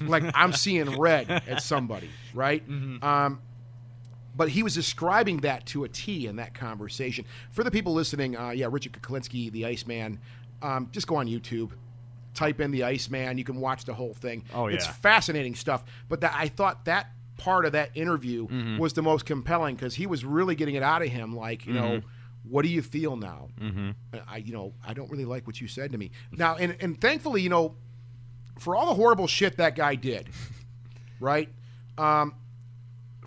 like 0.00 0.24
I'm 0.34 0.52
seeing 0.52 0.98
red 0.98 1.30
at 1.30 1.62
somebody, 1.62 2.10
right? 2.34 2.62
Um, 3.02 3.40
but 4.36 4.48
he 4.48 4.62
was 4.62 4.74
describing 4.74 5.38
that 5.38 5.66
to 5.66 5.84
a 5.84 5.88
T 5.88 6.26
in 6.26 6.36
that 6.36 6.54
conversation. 6.54 7.24
For 7.50 7.64
the 7.64 7.70
people 7.70 7.92
listening, 7.92 8.36
uh, 8.36 8.50
yeah, 8.50 8.68
Richard 8.70 8.92
Kuklinski, 8.92 9.50
the 9.50 9.66
Iceman, 9.66 10.20
um, 10.62 10.88
just 10.92 11.06
go 11.06 11.16
on 11.16 11.26
YouTube, 11.26 11.72
type 12.34 12.60
in 12.60 12.70
the 12.70 12.84
Iceman. 12.84 13.38
You 13.38 13.44
can 13.44 13.60
watch 13.60 13.84
the 13.84 13.94
whole 13.94 14.14
thing. 14.14 14.44
Oh, 14.54 14.68
yeah. 14.68 14.76
it's 14.76 14.86
fascinating 14.86 15.54
stuff. 15.54 15.82
But 16.08 16.20
that, 16.20 16.32
I 16.34 16.48
thought 16.48 16.84
that 16.84 17.10
part 17.36 17.64
of 17.64 17.72
that 17.72 17.90
interview 17.94 18.46
Mm-hmm. 18.46 18.78
was 18.78 18.92
the 18.92 19.02
most 19.02 19.26
compelling 19.26 19.74
because 19.74 19.94
he 19.94 20.06
was 20.06 20.24
really 20.24 20.54
getting 20.54 20.74
it 20.76 20.82
out 20.82 21.02
of 21.02 21.08
him, 21.08 21.34
like 21.36 21.66
you 21.66 21.72
know. 21.74 22.00
What 22.48 22.62
do 22.62 22.68
you 22.70 22.80
feel 22.80 23.16
now? 23.16 23.48
Mm-hmm. 23.60 23.90
I, 24.26 24.38
you 24.38 24.54
know, 24.54 24.72
I 24.84 24.94
don't 24.94 25.10
really 25.10 25.26
like 25.26 25.46
what 25.46 25.60
you 25.60 25.68
said 25.68 25.92
to 25.92 25.98
me. 25.98 26.10
Now, 26.32 26.56
and, 26.56 26.74
and 26.80 26.98
thankfully, 26.98 27.42
you 27.42 27.50
know, 27.50 27.74
for 28.60 28.76
all 28.76 28.86
the 28.86 28.94
horrible 28.94 29.26
shit 29.26 29.56
that 29.56 29.74
guy 29.74 29.94
did, 29.94 30.28
right? 31.18 31.48
Um, 31.98 32.34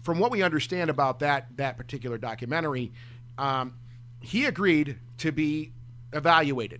from 0.04 0.20
what 0.20 0.32
we 0.32 0.44
understand 0.44 0.90
about 0.90 1.20
that 1.20 1.48
that 1.58 1.76
particular 1.78 2.18
documentary, 2.18 2.92
um, 3.38 3.74
he 4.22 4.46
agreed 4.46 4.98
to 5.18 5.32
be 5.32 5.72
evaluated 6.14 6.80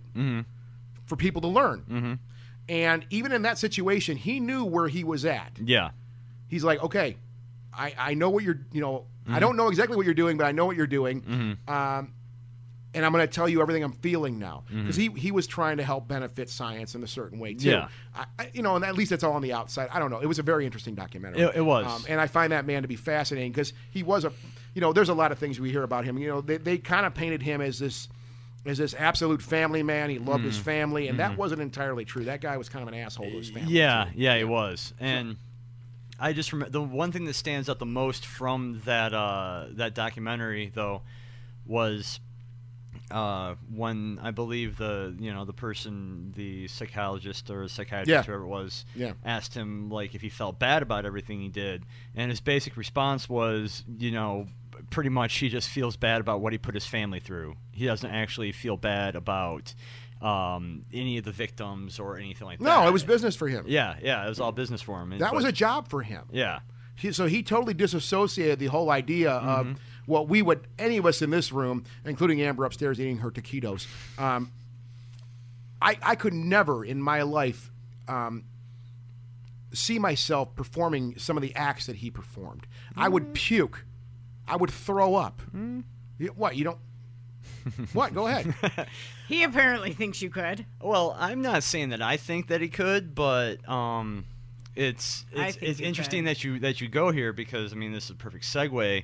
for 1.06 1.16
people 1.16 1.42
to 1.42 1.48
learn. 1.48 2.18
And 2.68 3.04
even 3.10 3.32
in 3.32 3.42
that 3.42 3.58
situation, 3.58 4.16
he 4.16 4.40
knew 4.40 4.64
where 4.64 4.88
he 4.88 5.04
was 5.04 5.24
at. 5.26 5.52
Yeah. 5.62 5.90
He's 6.48 6.64
like, 6.64 6.82
okay, 6.82 7.16
I, 7.76 7.94
I 7.98 8.14
know 8.14 8.30
what 8.30 8.44
you're, 8.44 8.60
you 8.72 8.80
know, 8.80 9.04
I 9.28 9.40
don't 9.40 9.56
know 9.56 9.68
exactly 9.68 9.96
what 9.96 10.06
you're 10.06 10.14
doing, 10.14 10.36
but 10.38 10.46
I 10.46 10.52
know 10.52 10.64
what 10.66 10.76
you're 10.76 10.86
doing. 10.86 11.58
Um, 11.66 12.12
and 12.94 13.04
I'm 13.04 13.12
going 13.12 13.26
to 13.26 13.32
tell 13.32 13.48
you 13.48 13.60
everything 13.60 13.82
I'm 13.82 13.92
feeling 13.92 14.38
now 14.38 14.62
because 14.70 14.96
he, 14.96 15.08
he 15.10 15.32
was 15.32 15.46
trying 15.46 15.76
to 15.78 15.82
help 15.82 16.06
benefit 16.08 16.48
science 16.48 16.94
in 16.94 17.02
a 17.02 17.06
certain 17.06 17.38
way 17.38 17.54
too. 17.54 17.70
Yeah. 17.70 17.88
I, 18.14 18.24
I, 18.38 18.50
you 18.54 18.62
know, 18.62 18.76
and 18.76 18.84
at 18.84 18.94
least 18.94 19.10
it's 19.12 19.24
all 19.24 19.32
on 19.32 19.42
the 19.42 19.52
outside. 19.52 19.88
I 19.92 19.98
don't 19.98 20.10
know. 20.10 20.20
It 20.20 20.26
was 20.26 20.38
a 20.38 20.42
very 20.42 20.64
interesting 20.64 20.94
documentary. 20.94 21.42
It- 21.42 21.56
it 21.56 21.60
was. 21.62 21.86
Um, 21.86 22.04
and 22.08 22.20
I 22.20 22.26
find 22.28 22.52
that 22.52 22.66
man 22.66 22.82
to 22.82 22.88
be 22.88 22.96
fascinating 22.96 23.52
because 23.52 23.72
he 23.90 24.02
was 24.02 24.24
a, 24.24 24.32
you 24.74 24.80
know, 24.80 24.92
there's 24.92 25.08
a 25.08 25.14
lot 25.14 25.32
of 25.32 25.38
things 25.38 25.58
we 25.60 25.70
hear 25.70 25.82
about 25.82 26.04
him. 26.04 26.16
You 26.18 26.28
know, 26.28 26.40
they, 26.40 26.56
they 26.56 26.78
kind 26.78 27.04
of 27.06 27.14
painted 27.14 27.42
him 27.42 27.60
as 27.60 27.78
this, 27.78 28.08
as 28.66 28.78
this 28.78 28.94
absolute 28.98 29.42
family 29.42 29.82
man. 29.82 30.08
He 30.10 30.18
loved 30.18 30.38
Mm-hmm. 30.40 30.46
his 30.48 30.58
family, 30.58 31.08
and 31.08 31.18
that 31.20 31.36
wasn't 31.36 31.60
entirely 31.62 32.04
true. 32.04 32.24
That 32.24 32.40
guy 32.40 32.56
was 32.56 32.68
kind 32.68 32.82
of 32.86 32.92
an 32.94 32.98
asshole 33.00 33.26
to 33.30 33.36
his 33.36 33.50
family. 33.50 33.72
Yeah, 33.72 34.04
too. 34.12 34.20
yeah, 34.20 34.38
he 34.38 34.44
was. 34.44 34.94
And 35.00 35.36
I 36.18 36.32
just 36.32 36.52
remember 36.52 36.70
the 36.70 36.80
one 36.82 37.12
thing 37.12 37.24
that 37.26 37.34
stands 37.34 37.68
out 37.68 37.78
the 37.78 37.86
most 37.86 38.24
from 38.24 38.80
that 38.84 39.12
uh, 39.12 39.66
that 39.72 39.94
documentary 39.94 40.70
though 40.74 41.02
was 41.66 42.20
uh, 43.10 43.54
when 43.72 44.18
I 44.22 44.30
believe 44.30 44.76
the 44.78 45.14
you 45.18 45.32
know 45.32 45.44
the 45.44 45.52
person, 45.52 46.32
the 46.36 46.66
psychologist 46.68 47.50
or 47.50 47.68
psychiatrist, 47.68 48.08
Yeah. 48.08 48.22
whoever 48.22 48.44
it 48.44 48.48
was, 48.48 48.84
Yeah. 48.94 49.12
asked 49.24 49.54
him 49.54 49.90
like 49.90 50.14
if 50.14 50.22
he 50.22 50.28
felt 50.28 50.58
bad 50.58 50.82
about 50.82 51.04
everything 51.04 51.40
he 51.40 51.48
did, 51.48 51.84
and 52.14 52.30
his 52.30 52.40
basic 52.40 52.76
response 52.76 53.28
was, 53.28 53.84
you 53.98 54.10
know, 54.10 54.46
pretty 54.90 55.10
much 55.10 55.36
he 55.38 55.48
just 55.48 55.68
feels 55.68 55.96
bad 55.96 56.20
about 56.20 56.40
what 56.40 56.52
he 56.52 56.58
put 56.58 56.74
his 56.74 56.86
family 56.86 57.20
through. 57.20 57.54
He 57.72 57.86
doesn't 57.86 58.10
actually 58.10 58.52
feel 58.52 58.76
bad 58.76 59.16
about 59.16 59.74
um, 60.22 60.84
any 60.92 61.18
of 61.18 61.24
the 61.24 61.32
victims 61.32 61.98
or 61.98 62.16
anything 62.16 62.46
like 62.46 62.58
that. 62.58 62.64
No, 62.64 62.88
it 62.88 62.92
was 62.92 63.04
business 63.04 63.36
for 63.36 63.46
him. 63.48 63.66
Yeah, 63.68 63.96
yeah, 64.02 64.24
it 64.24 64.28
was 64.30 64.40
all 64.40 64.52
business 64.52 64.80
for 64.80 65.00
him. 65.02 65.18
That 65.18 65.34
was 65.34 65.44
a 65.44 65.52
job 65.52 65.88
for 65.88 66.02
him. 66.02 66.24
yeah, 66.32 66.60
He, 66.96 67.12
so 67.12 67.26
he 67.26 67.42
totally 67.42 67.74
disassociated 67.74 68.58
the 68.58 68.66
whole 68.66 68.90
idea 68.90 69.32
of 69.32 69.78
what 70.06 70.28
we 70.28 70.42
would, 70.42 70.66
any 70.78 70.96
of 70.96 71.06
us 71.06 71.22
in 71.22 71.30
this 71.30 71.52
room, 71.52 71.84
including 72.04 72.40
Amber 72.42 72.64
upstairs 72.64 73.00
eating 73.00 73.18
her 73.18 73.30
taquitos. 73.30 73.86
Um, 74.18 74.50
I, 75.80 75.98
I 76.02 76.14
could 76.14 76.34
never 76.34 76.84
in 76.84 77.00
my 77.02 77.22
life 77.22 77.70
um, 78.08 78.44
see 79.72 79.98
myself 79.98 80.54
performing 80.54 81.18
some 81.18 81.36
of 81.36 81.42
the 81.42 81.54
acts 81.54 81.86
that 81.86 81.96
he 81.96 82.10
performed. 82.10 82.66
I 82.96 83.08
would 83.08 83.34
puke. 83.34 83.84
I 84.46 84.56
would 84.56 84.70
throw 84.70 85.14
up. 85.14 85.42
You- 86.18 86.28
What? 86.36 86.56
You 86.56 86.64
don't. 86.64 86.78
what? 87.92 88.14
Go 88.14 88.26
ahead. 88.26 88.54
He 89.26 89.42
apparently 89.42 89.94
thinks 89.94 90.20
you 90.20 90.28
could. 90.28 90.66
Well, 90.82 91.16
I'm 91.18 91.40
not 91.40 91.62
saying 91.62 91.88
that 91.88 92.02
I 92.02 92.18
think 92.18 92.48
that 92.48 92.60
he 92.60 92.68
could, 92.68 93.14
but 93.14 93.66
um, 93.66 94.26
it's 94.76 95.24
it's, 95.32 95.56
it's 95.62 95.80
interesting 95.80 96.24
could. 96.24 96.28
that 96.36 96.44
you 96.44 96.58
that 96.58 96.82
you 96.82 96.88
go 96.88 97.10
here 97.10 97.32
because 97.32 97.72
I 97.72 97.76
mean 97.76 97.90
this 97.90 98.04
is 98.04 98.10
a 98.10 98.14
perfect 98.16 98.44
segue. 98.44 99.02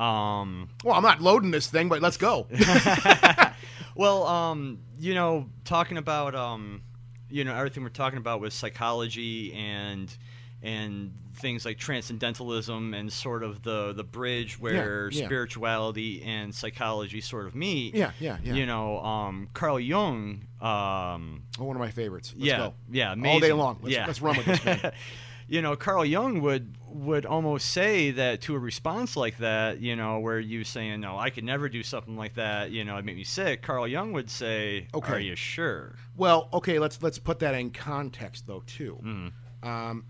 Um, 0.00 0.70
Well, 0.82 0.94
I'm 0.94 1.02
not 1.02 1.20
loading 1.20 1.50
this 1.50 1.66
thing, 1.66 1.88
but 1.88 2.00
let's 2.00 2.16
go. 2.16 2.46
well, 3.94 4.26
um, 4.26 4.78
you 4.98 5.14
know, 5.14 5.48
talking 5.64 5.98
about 5.98 6.34
um, 6.34 6.82
you 7.28 7.44
know 7.44 7.54
everything 7.54 7.82
we're 7.82 7.90
talking 7.90 8.18
about 8.18 8.40
with 8.40 8.52
psychology 8.52 9.52
and 9.52 10.14
and 10.62 11.12
things 11.36 11.64
like 11.64 11.78
transcendentalism 11.78 12.92
and 12.92 13.12
sort 13.12 13.42
of 13.42 13.62
the 13.62 13.92
the 13.92 14.04
bridge 14.04 14.58
where 14.58 15.10
yeah. 15.10 15.24
spirituality 15.24 16.22
and 16.22 16.54
psychology 16.54 17.20
sort 17.20 17.46
of 17.46 17.54
meet. 17.54 17.94
Yeah, 17.94 18.12
yeah, 18.20 18.38
yeah. 18.42 18.54
You 18.54 18.66
know, 18.66 19.00
um, 19.00 19.48
Carl 19.54 19.80
Jung. 19.80 20.46
Um, 20.60 21.44
Oh, 21.58 21.64
one 21.64 21.76
of 21.76 21.80
my 21.80 21.90
favorites. 21.90 22.32
Let's 22.34 22.46
yeah, 22.46 22.56
go. 22.56 22.74
yeah, 22.90 23.14
All 23.26 23.40
day 23.40 23.52
long. 23.52 23.78
Let's, 23.82 23.94
yeah. 23.94 24.06
let's 24.06 24.22
run 24.22 24.36
with 24.36 24.46
this, 24.46 24.64
man. 24.64 24.92
you 25.50 25.60
know, 25.60 25.74
Carl 25.74 26.04
Jung 26.04 26.40
would 26.42 26.76
would 26.86 27.26
almost 27.26 27.70
say 27.70 28.12
that 28.12 28.40
to 28.42 28.54
a 28.54 28.58
response 28.58 29.16
like 29.16 29.38
that, 29.38 29.80
you 29.80 29.96
know, 29.96 30.20
where 30.20 30.38
you 30.38 30.62
saying, 30.62 31.00
"No, 31.00 31.18
I 31.18 31.30
could 31.30 31.42
never 31.42 31.68
do 31.68 31.82
something 31.82 32.16
like 32.16 32.34
that," 32.34 32.70
you 32.70 32.84
know, 32.84 32.96
it 32.98 33.04
made 33.04 33.16
me 33.16 33.24
sick. 33.24 33.60
Carl 33.60 33.88
Jung 33.88 34.12
would 34.12 34.30
say, 34.30 34.86
Okay. 34.94 35.12
"Are 35.12 35.18
you 35.18 35.34
sure?" 35.34 35.96
Well, 36.16 36.48
okay, 36.52 36.78
let's 36.78 37.02
let's 37.02 37.18
put 37.18 37.40
that 37.40 37.56
in 37.56 37.72
context 37.72 38.46
though 38.46 38.62
too. 38.64 39.00
Mm-hmm. 39.02 39.68
Um, 39.68 40.04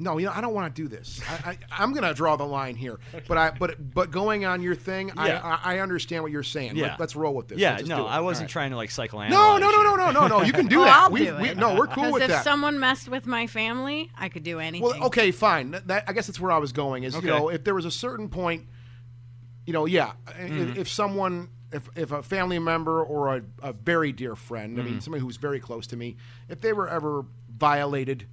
no, 0.00 0.16
you 0.18 0.26
know, 0.26 0.32
I 0.32 0.40
don't 0.40 0.54
want 0.54 0.74
to 0.74 0.82
do 0.82 0.88
this. 0.88 1.20
I, 1.28 1.50
I, 1.50 1.58
I'm 1.70 1.92
going 1.92 2.04
to 2.04 2.14
draw 2.14 2.36
the 2.36 2.44
line 2.46 2.76
here, 2.76 2.98
but 3.26 3.36
I 3.36 3.50
but 3.50 3.76
but 3.92 4.10
going 4.12 4.44
on 4.44 4.62
your 4.62 4.74
thing, 4.76 5.08
Yeah. 5.16 5.40
I, 5.42 5.72
I 5.72 5.76
I 5.76 5.78
understand 5.80 6.22
what 6.22 6.30
you're 6.32 6.42
saying. 6.44 6.76
Yeah. 6.76 6.96
Let, 6.98 7.00
us 7.00 7.16
roll 7.16 7.34
with 7.34 7.48
this. 7.48 7.58
Yeah, 7.58 7.70
Let's 7.70 7.80
just 7.82 7.90
do 7.90 7.96
no, 7.96 8.06
it. 8.06 8.10
I 8.10 8.20
wasn't 8.20 8.44
All 8.44 8.46
right. 8.46 8.50
trying 8.50 8.70
to 8.70 8.76
like 8.76 8.90
psychoanalyze. 8.90 9.30
No, 9.30 9.58
no, 9.58 9.70
no, 9.70 9.82
no, 9.82 9.96
no, 9.96 10.10
no, 10.12 10.26
no. 10.28 10.42
You 10.42 10.52
can 10.52 10.66
do 10.74 10.80
Oh, 10.80 10.84
that. 10.84 10.96
I'll 11.04 11.10
we, 11.10 11.24
do 11.24 11.36
we- 11.36 11.48
it. 11.48 11.56
no, 11.56 11.74
we're 11.74 11.86
cool 11.88 12.04
Because 12.04 12.12
with 12.12 12.22
if 12.22 12.28
that. 12.28 12.44
someone 12.44 12.78
messed 12.78 13.08
with 13.08 13.26
my 13.26 13.46
family, 13.48 14.10
I 14.16 14.28
could 14.28 14.44
do 14.44 14.60
anything. 14.60 14.82
Well, 14.88 15.04
okay, 15.06 15.30
fine. 15.32 15.72
That, 15.72 15.88
that- 15.88 16.04
I 16.06 16.12
guess 16.12 16.26
that's 16.28 16.38
where 16.40 16.52
I 16.52 16.58
was 16.58 16.72
going. 16.72 17.02
Is 17.04 17.16
Okay. 17.16 17.26
you 17.26 17.32
know, 17.32 17.48
if 17.48 17.64
there 17.64 17.74
was 17.74 17.84
a 17.84 17.90
certain 17.90 18.28
point, 18.28 18.66
you 19.66 19.72
know, 19.72 19.84
yeah, 19.86 20.12
Mm-hmm. 20.28 20.78
if, 20.78 20.88
someone, 20.88 21.48
if 21.72 21.88
if 21.96 22.12
a 22.12 22.22
family 22.22 22.58
member 22.60 23.02
or 23.02 23.36
a, 23.36 23.42
a 23.62 23.72
very 23.72 24.12
dear 24.12 24.36
friend, 24.36 24.78
I 24.78 24.82
Mm-hmm. 24.82 24.90
mean, 24.92 25.00
somebody 25.00 25.22
who's 25.22 25.36
very 25.38 25.60
close 25.60 25.86
to 25.88 25.96
me, 25.96 26.16
if 26.48 26.60
they 26.60 26.72
were 26.72 26.88
ever 26.88 27.24
violated, 27.54 28.26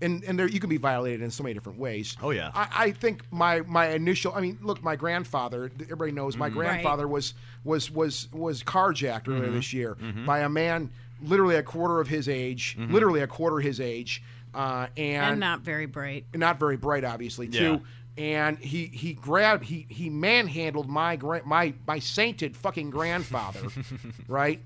and 0.00 0.22
and 0.24 0.38
there 0.38 0.46
you 0.48 0.60
can 0.60 0.68
be 0.70 0.76
violated 0.76 1.22
in 1.22 1.30
so 1.30 1.42
many 1.42 1.54
different 1.54 1.78
ways. 1.78 2.14
Mm-hmm. 2.16 2.26
Oh, 2.26 2.30
yeah. 2.30 2.50
I, 2.54 2.68
I 2.74 2.90
think 2.90 3.22
my 3.32 3.60
my 3.62 3.88
initial. 3.90 4.32
I 4.34 4.40
mean, 4.40 4.58
look, 4.62 4.82
my 4.82 4.96
grandfather. 4.96 5.70
Everybody 5.82 6.12
knows 6.12 6.36
my 6.36 6.48
Mm-hmm. 6.48 6.58
grandfather 6.58 7.08
was 7.08 7.34
was 7.64 7.90
was 7.90 8.28
was 8.32 8.62
carjacked 8.62 9.28
earlier 9.28 9.50
this 9.50 9.72
year 9.72 9.96
Mm-hmm. 10.00 10.26
by 10.26 10.40
a 10.40 10.48
man 10.48 10.90
literally 11.22 11.56
a 11.56 11.62
quarter 11.62 11.98
of 12.00 12.08
his 12.08 12.28
age, 12.28 12.76
literally 12.78 13.20
a 13.22 13.26
quarter 13.26 13.58
his 13.58 13.80
age, 13.80 14.22
uh, 14.54 14.86
and 14.98 15.40
not 15.40 15.60
very 15.62 15.86
bright. 15.86 16.26
not 16.34 16.58
very 16.58 16.76
bright, 16.76 17.04
obviously, 17.04 17.48
too. 17.48 17.80
And 18.18 18.58
he 18.58 18.86
he 18.86 19.12
grabbed 19.14 19.62
he 19.64 19.86
he 19.90 20.08
manhandled 20.10 20.88
my 20.88 21.16
gra- 21.16 21.42
my 21.44 21.74
my 21.86 21.98
sainted 21.98 22.56
fucking 22.56 22.88
grandfather, 22.90 23.60
right? 24.28 24.60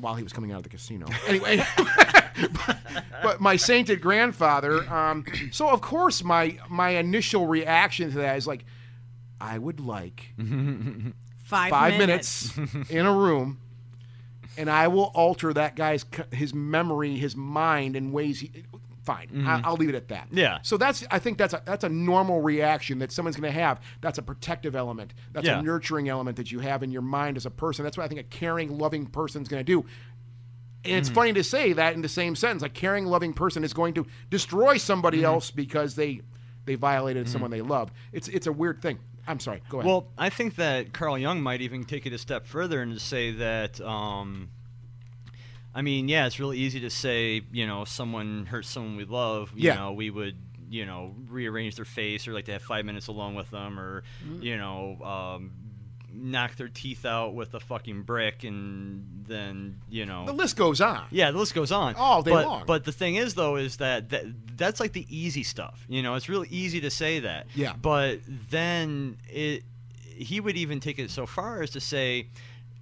While 0.00 0.14
he 0.16 0.22
was 0.22 0.32
coming 0.32 0.50
out 0.52 0.58
of 0.58 0.62
the 0.64 0.68
casino. 0.70 1.06
Anyway, 1.28 1.62
but, 1.76 2.78
but 3.22 3.40
my 3.40 3.56
sainted 3.56 4.00
grandfather. 4.00 4.88
Um, 4.92 5.24
so 5.52 5.68
of 5.68 5.80
course 5.80 6.22
my 6.24 6.58
my 6.68 6.90
initial 6.90 7.46
reaction 7.46 8.10
to 8.10 8.18
that 8.18 8.36
is 8.36 8.46
like, 8.46 8.64
I 9.40 9.58
would 9.58 9.80
like 9.80 10.32
Five, 11.44 11.70
five 11.70 11.98
minutes. 11.98 12.56
minutes 12.56 12.90
in 12.90 13.06
a 13.06 13.12
room, 13.12 13.60
and 14.56 14.68
I 14.70 14.88
will 14.88 15.12
alter 15.14 15.52
that 15.52 15.76
guy's 15.76 16.04
his 16.32 16.54
memory, 16.54 17.16
his 17.16 17.36
mind 17.36 17.96
in 17.96 18.12
ways 18.12 18.40
he. 18.40 18.50
Fine, 19.04 19.44
I, 19.46 19.60
I'll 19.64 19.76
leave 19.76 19.90
it 19.90 19.94
at 19.94 20.08
that. 20.08 20.28
Yeah. 20.32 20.58
So 20.62 20.76
that's 20.78 21.04
I 21.10 21.18
think 21.18 21.36
that's 21.36 21.52
a 21.52 21.62
that's 21.66 21.84
a 21.84 21.88
normal 21.90 22.40
reaction 22.40 22.98
that 23.00 23.12
someone's 23.12 23.36
going 23.36 23.52
to 23.52 23.60
have. 23.60 23.80
That's 24.00 24.16
a 24.18 24.22
protective 24.22 24.74
element. 24.74 25.12
That's 25.32 25.46
Yeah. 25.46 25.58
a 25.58 25.62
nurturing 25.62 26.08
element 26.08 26.38
that 26.38 26.50
you 26.50 26.60
have 26.60 26.82
in 26.82 26.90
your 26.90 27.02
mind 27.02 27.36
as 27.36 27.44
a 27.44 27.50
person. 27.50 27.84
That's 27.84 27.98
what 27.98 28.04
I 28.04 28.08
think 28.08 28.20
a 28.20 28.24
caring, 28.24 28.78
loving 28.78 29.06
person's 29.06 29.46
going 29.48 29.60
to 29.60 29.64
do. 29.64 29.84
And 30.86 30.96
it's 30.96 31.08
funny 31.10 31.32
to 31.34 31.44
say 31.44 31.72
that 31.74 31.94
in 31.94 32.02
the 32.02 32.08
same 32.08 32.34
sentence. 32.36 32.62
A 32.62 32.68
caring, 32.68 33.06
loving 33.06 33.32
person 33.32 33.64
is 33.64 33.72
going 33.72 33.94
to 33.94 34.06
destroy 34.30 34.76
somebody 34.78 35.18
Mm-hmm. 35.18 35.26
else 35.26 35.50
because 35.50 35.94
they 35.96 36.22
they 36.66 36.74
violated 36.76 37.28
someone 37.28 37.50
they 37.50 37.60
love. 37.62 37.90
It's 38.12 38.28
it's 38.28 38.46
a 38.46 38.52
weird 38.52 38.80
thing. 38.80 38.98
I'm 39.26 39.40
sorry. 39.40 39.62
Go 39.68 39.80
ahead. 39.80 39.86
Well, 39.88 40.08
I 40.16 40.30
think 40.30 40.56
that 40.56 40.92
Carl 40.94 41.18
Jung 41.18 41.42
might 41.42 41.60
even 41.62 41.84
take 41.84 42.06
it 42.06 42.12
a 42.14 42.18
step 42.18 42.46
further 42.46 42.80
and 42.80 42.98
say 43.00 43.32
that. 43.32 43.80
Um, 43.82 44.48
I 45.74 45.82
mean, 45.82 46.08
yeah, 46.08 46.26
it's 46.26 46.38
really 46.38 46.58
easy 46.58 46.80
to 46.80 46.90
say, 46.90 47.42
you 47.52 47.66
know, 47.66 47.82
if 47.82 47.88
someone 47.88 48.46
hurts 48.46 48.68
someone 48.68 48.96
we 48.96 49.04
love, 49.04 49.50
you 49.56 49.68
Yeah. 49.68 49.74
know, 49.76 49.92
we 49.92 50.08
would, 50.10 50.36
you 50.70 50.86
know, 50.86 51.14
rearrange 51.28 51.76
their 51.76 51.84
face 51.84 52.28
or 52.28 52.32
like 52.32 52.44
to 52.46 52.52
have 52.52 52.62
five 52.62 52.84
minutes 52.84 53.08
alone 53.08 53.34
with 53.34 53.50
them 53.50 53.78
or, 53.78 54.02
Mm-hmm. 54.24 54.42
you 54.42 54.56
know, 54.56 54.96
um, 55.02 55.52
knock 56.16 56.54
their 56.54 56.68
teeth 56.68 57.04
out 57.04 57.34
with 57.34 57.54
a 57.54 57.60
fucking 57.60 58.02
brick 58.02 58.44
and 58.44 59.24
then, 59.26 59.80
you 59.90 60.06
know. 60.06 60.24
the 60.26 60.32
list 60.32 60.56
goes 60.56 60.80
on. 60.80 61.04
Yeah, 61.10 61.32
the 61.32 61.38
list 61.38 61.54
goes 61.56 61.72
on 61.72 61.96
All 61.96 62.22
day 62.22 62.30
but, 62.30 62.46
long. 62.46 62.64
But 62.66 62.84
the 62.84 62.92
thing 62.92 63.16
is, 63.16 63.34
though, 63.34 63.56
is 63.56 63.78
that, 63.78 64.10
that 64.10 64.24
that's 64.56 64.78
like 64.78 64.92
the 64.92 65.04
easy 65.08 65.42
stuff. 65.42 65.84
You 65.88 66.02
know, 66.04 66.14
it's 66.14 66.28
really 66.28 66.46
easy 66.50 66.80
to 66.82 66.90
say 66.90 67.18
that. 67.20 67.46
Yeah. 67.56 67.72
But 67.80 68.20
then 68.48 69.16
it, 69.28 69.64
he 70.04 70.38
would 70.38 70.56
even 70.56 70.78
take 70.78 71.00
it 71.00 71.10
so 71.10 71.26
far 71.26 71.62
as 71.62 71.70
to 71.70 71.80
say, 71.80 72.28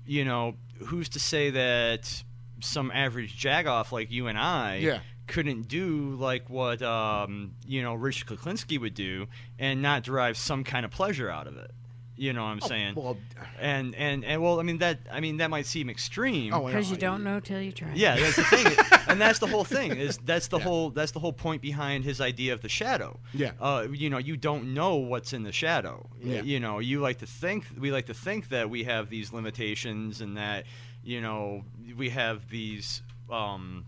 you 0.06 0.26
know, 0.26 0.56
who's 0.84 1.08
to 1.10 1.18
say 1.20 1.48
that 1.50 2.22
some 2.64 2.90
average 2.90 3.38
jagoff 3.38 3.92
like 3.92 4.10
you 4.10 4.26
and 4.28 4.38
I 4.38 4.76
Yeah. 4.76 5.00
couldn't 5.26 5.68
do 5.68 6.16
like 6.18 6.48
what 6.50 6.82
um, 6.82 7.52
you 7.66 7.82
know 7.82 7.94
Richard 7.94 8.28
Kuklinski 8.28 8.78
would 8.80 8.94
do 8.94 9.26
and 9.58 9.82
not 9.82 10.02
derive 10.04 10.36
some 10.36 10.64
kind 10.64 10.84
of 10.84 10.90
pleasure 10.90 11.30
out 11.30 11.46
of 11.46 11.56
it. 11.56 11.70
You 12.14 12.32
know 12.34 12.42
what 12.42 12.50
I'm 12.50 12.60
saying? 12.60 12.94
Oh, 12.96 13.00
well, 13.00 13.16
and 13.58 13.94
and 13.96 14.22
and 14.24 14.40
well, 14.42 14.60
I 14.60 14.62
mean 14.62 14.78
that 14.78 14.98
I 15.10 15.18
mean 15.20 15.38
that 15.38 15.48
might 15.50 15.66
seem 15.66 15.88
extreme. 15.88 16.52
Oh, 16.52 16.66
Because 16.66 16.88
no, 16.88 16.94
you 16.94 17.00
don't 17.00 17.24
know 17.24 17.40
till 17.40 17.60
you 17.60 17.72
try. 17.72 17.88
Yeah, 17.94 18.16
that's 18.16 18.36
the 18.36 18.44
thing, 18.44 18.66
and 19.08 19.20
that's 19.20 19.38
the 19.40 19.46
whole 19.46 19.64
thing. 19.64 19.92
Is 19.96 20.18
that's 20.18 20.48
the 20.48 20.58
whole 20.58 20.90
that's 20.90 21.12
the 21.12 21.18
whole 21.20 21.32
point 21.32 21.62
behind 21.62 22.04
his 22.04 22.20
idea 22.20 22.52
of 22.52 22.60
the 22.60 22.68
shadow. 22.68 23.18
Yeah. 23.32 23.52
Uh, 23.58 23.88
you 23.90 24.08
know, 24.10 24.18
you 24.18 24.36
don't 24.36 24.74
know 24.74 24.96
what's 24.96 25.32
in 25.32 25.42
the 25.42 25.52
shadow. 25.52 26.06
Yeah. 26.22 26.42
You 26.42 26.60
know, 26.60 26.78
you 26.80 27.00
like 27.00 27.18
to 27.20 27.26
think 27.26 27.64
we 27.78 27.90
like 27.90 28.06
to 28.06 28.14
think 28.14 28.50
that 28.50 28.68
we 28.70 28.84
have 28.84 29.08
these 29.08 29.32
limitations 29.32 30.20
and 30.20 30.36
that 30.36 30.66
you 31.04 31.20
know 31.20 31.64
we 31.96 32.10
have 32.10 32.48
these 32.48 33.02
um, 33.30 33.84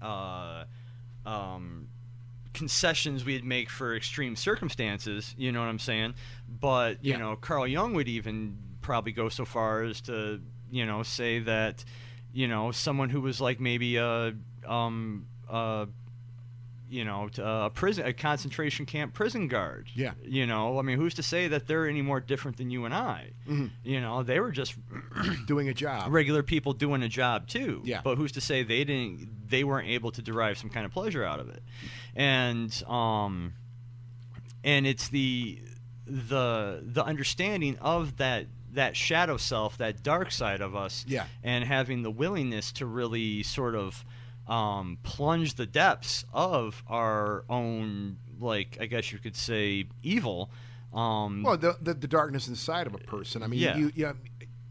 uh, 0.00 0.64
um, 1.26 1.88
concessions 2.54 3.24
we'd 3.24 3.44
make 3.44 3.70
for 3.70 3.94
extreme 3.94 4.36
circumstances. 4.36 5.34
You 5.38 5.52
know 5.52 5.60
what 5.60 5.68
I'm 5.68 5.78
saying? 5.78 6.14
But 6.48 7.04
you 7.04 7.12
Yeah. 7.12 7.18
know, 7.18 7.36
Carl 7.36 7.66
Jung 7.66 7.94
would 7.94 8.08
even 8.08 8.56
probably 8.80 9.12
go 9.12 9.28
so 9.28 9.44
far 9.44 9.82
as 9.82 10.00
to 10.02 10.40
you 10.70 10.86
know 10.86 11.02
say 11.02 11.40
that 11.40 11.84
you 12.32 12.48
know 12.48 12.70
someone 12.70 13.10
who 13.10 13.20
was 13.20 13.40
like 13.40 13.60
maybe 13.60 13.96
a 13.96 14.34
um 14.66 15.26
uh 15.48 15.86
you 16.90 17.04
know 17.04 17.28
a 17.38 17.70
prison 17.70 18.06
a 18.06 18.12
concentration 18.12 18.86
camp 18.86 19.12
prison 19.12 19.46
guard 19.48 19.88
Yeah. 19.94 20.12
you 20.22 20.46
know 20.46 20.78
i 20.78 20.82
mean 20.82 20.96
who's 20.98 21.14
to 21.14 21.22
say 21.22 21.46
that 21.48 21.66
they're 21.66 21.86
any 21.86 22.00
more 22.02 22.18
different 22.20 22.56
than 22.56 22.70
you 22.70 22.84
and 22.86 22.94
i 22.94 23.30
Mhm. 23.48 23.70
you 23.84 24.00
know 24.00 24.22
they 24.22 24.40
were 24.40 24.50
just 24.50 24.74
doing 25.46 25.68
a 25.68 25.74
job. 25.74 26.10
regular 26.12 26.42
people 26.42 26.72
doing 26.72 27.02
a 27.02 27.08
job 27.08 27.46
too. 27.46 27.82
Yeah. 27.84 28.00
But 28.02 28.16
who's 28.16 28.32
to 28.32 28.40
say 28.40 28.62
they 28.62 28.84
didn't? 28.84 29.48
They 29.50 29.64
weren't 29.64 29.88
able 29.88 30.10
to 30.12 30.22
derive 30.22 30.56
some 30.58 30.70
kind 30.70 30.84
of 30.86 30.92
pleasure 30.92 31.24
out 31.24 31.40
of 31.40 31.48
it, 31.48 31.62
and 32.14 32.70
um, 32.86 33.54
and 34.64 34.86
it's 34.86 35.08
the 35.08 35.60
the 36.06 36.82
the 36.84 37.04
understanding 37.04 37.76
of 37.80 38.16
that 38.18 38.46
that 38.72 38.96
shadow 38.96 39.36
self, 39.38 39.78
that 39.78 40.02
dark 40.02 40.30
side 40.30 40.60
of 40.60 40.76
us, 40.76 41.04
Yeah. 41.08 41.24
and 41.42 41.64
having 41.64 42.02
the 42.02 42.10
willingness 42.10 42.70
to 42.72 42.86
really 42.86 43.42
sort 43.42 43.74
of 43.74 44.04
um, 44.48 44.98
plunge 45.02 45.54
the 45.54 45.66
depths 45.66 46.24
of 46.32 46.82
our 46.88 47.44
own, 47.48 48.16
like 48.40 48.78
I 48.80 48.86
guess 48.86 49.12
you 49.12 49.18
could 49.18 49.36
say, 49.36 49.84
evil. 50.02 50.50
Um, 50.94 51.42
Well, 51.42 51.56
the, 51.58 51.76
the 51.82 51.94
the 51.94 52.08
darkness 52.08 52.48
inside 52.48 52.86
of 52.86 52.94
a 52.94 52.98
person. 52.98 53.42
I 53.42 53.46
mean, 53.46 53.60
Yeah. 53.60 53.76
you 53.76 53.92
yeah. 53.94 54.12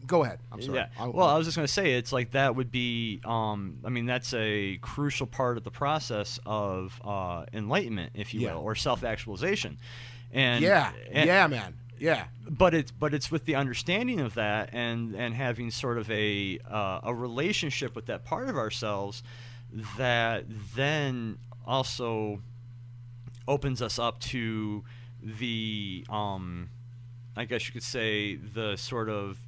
Go 0.06 0.24
ahead. 0.24 0.38
I'm 0.50 0.62
sorry. 0.62 0.78
Yeah. 0.78 0.86
I'll- 0.98 1.12
well, 1.12 1.28
I 1.28 1.36
was 1.36 1.46
just 1.46 1.56
going 1.56 1.66
to 1.66 1.72
say 1.72 1.92
it's 1.92 2.12
like 2.12 2.30
that 2.30 2.56
would 2.56 2.70
be. 2.70 3.20
Um, 3.26 3.78
I 3.84 3.90
mean, 3.90 4.06
that's 4.06 4.32
a 4.32 4.78
crucial 4.78 5.26
part 5.26 5.58
of 5.58 5.64
the 5.64 5.70
process 5.70 6.40
of 6.46 6.98
uh, 7.04 7.44
enlightenment, 7.52 8.12
if 8.14 8.32
you 8.32 8.40
Yeah. 8.40 8.54
will, 8.54 8.62
or 8.62 8.74
self-actualization. 8.74 9.76
And 10.32 10.64
yeah, 10.64 10.92
and- 11.12 11.26
yeah, 11.26 11.46
man, 11.46 11.74
yeah. 11.98 12.24
But 12.48 12.72
it's 12.74 12.90
but 12.90 13.12
it's 13.12 13.30
with 13.30 13.44
the 13.44 13.54
understanding 13.56 14.18
of 14.20 14.34
that 14.34 14.70
and 14.72 15.14
and 15.14 15.34
having 15.34 15.70
sort 15.70 15.98
of 15.98 16.10
a 16.10 16.58
uh, 16.68 17.00
a 17.02 17.14
relationship 17.14 17.94
with 17.94 18.06
that 18.06 18.24
part 18.24 18.48
of 18.48 18.56
ourselves 18.56 19.22
that 19.96 20.44
then 20.74 21.38
also 21.66 22.40
opens 23.46 23.80
us 23.82 23.98
up 23.98 24.20
to 24.20 24.84
the 25.22 26.04
um, 26.08 26.70
I 27.36 27.44
guess 27.44 27.66
you 27.66 27.72
could 27.72 27.82
say 27.82 28.36
the 28.36 28.76
sort 28.76 29.08
of 29.08 29.38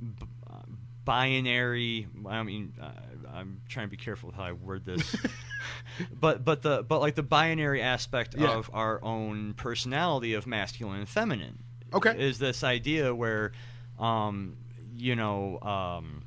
b- 0.00 0.26
uh, 0.50 0.56
binary. 1.04 2.06
I 2.26 2.42
mean, 2.42 2.74
uh, 2.80 2.90
I'm 3.32 3.60
trying 3.68 3.86
to 3.86 3.90
be 3.90 3.96
careful 3.96 4.28
with 4.28 4.36
how 4.36 4.44
I 4.44 4.52
word 4.52 4.84
this, 4.84 5.16
but 6.20 6.44
but 6.44 6.62
the 6.62 6.82
but 6.82 7.00
like 7.00 7.14
the 7.14 7.22
binary 7.22 7.82
aspect 7.82 8.34
Yeah. 8.38 8.50
of 8.56 8.70
our 8.72 9.02
own 9.02 9.54
personality 9.54 10.34
of 10.34 10.46
masculine 10.46 11.00
and 11.00 11.08
feminine. 11.08 11.58
Okay. 11.92 12.18
is 12.18 12.38
this 12.40 12.64
idea 12.64 13.14
where, 13.14 13.52
um, 13.98 14.56
you 14.96 15.14
know. 15.16 15.60
Um, 15.60 16.23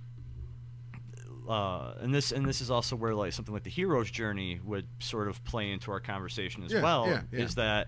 uh, 1.48 1.94
and 2.02 2.14
this 2.14 2.32
and 2.32 2.46
this 2.46 2.62
is 2.62 2.70
also 2.70 2.96
where 2.96 3.16
like 3.16 3.34
something 3.34 3.54
like 3.54 3.64
the 3.64 3.70
hero's 3.70 4.10
journey 4.12 4.60
would 4.64 4.86
sort 5.00 5.28
of 5.28 5.44
play 5.46 5.72
into 5.72 5.92
our 5.92 6.00
conversation 6.00 6.64
as 6.64 6.72
Yeah, 6.74 6.82
well. 6.82 7.08
yeah, 7.08 7.22
yeah. 7.32 7.40
Is 7.44 7.56
that 7.56 7.88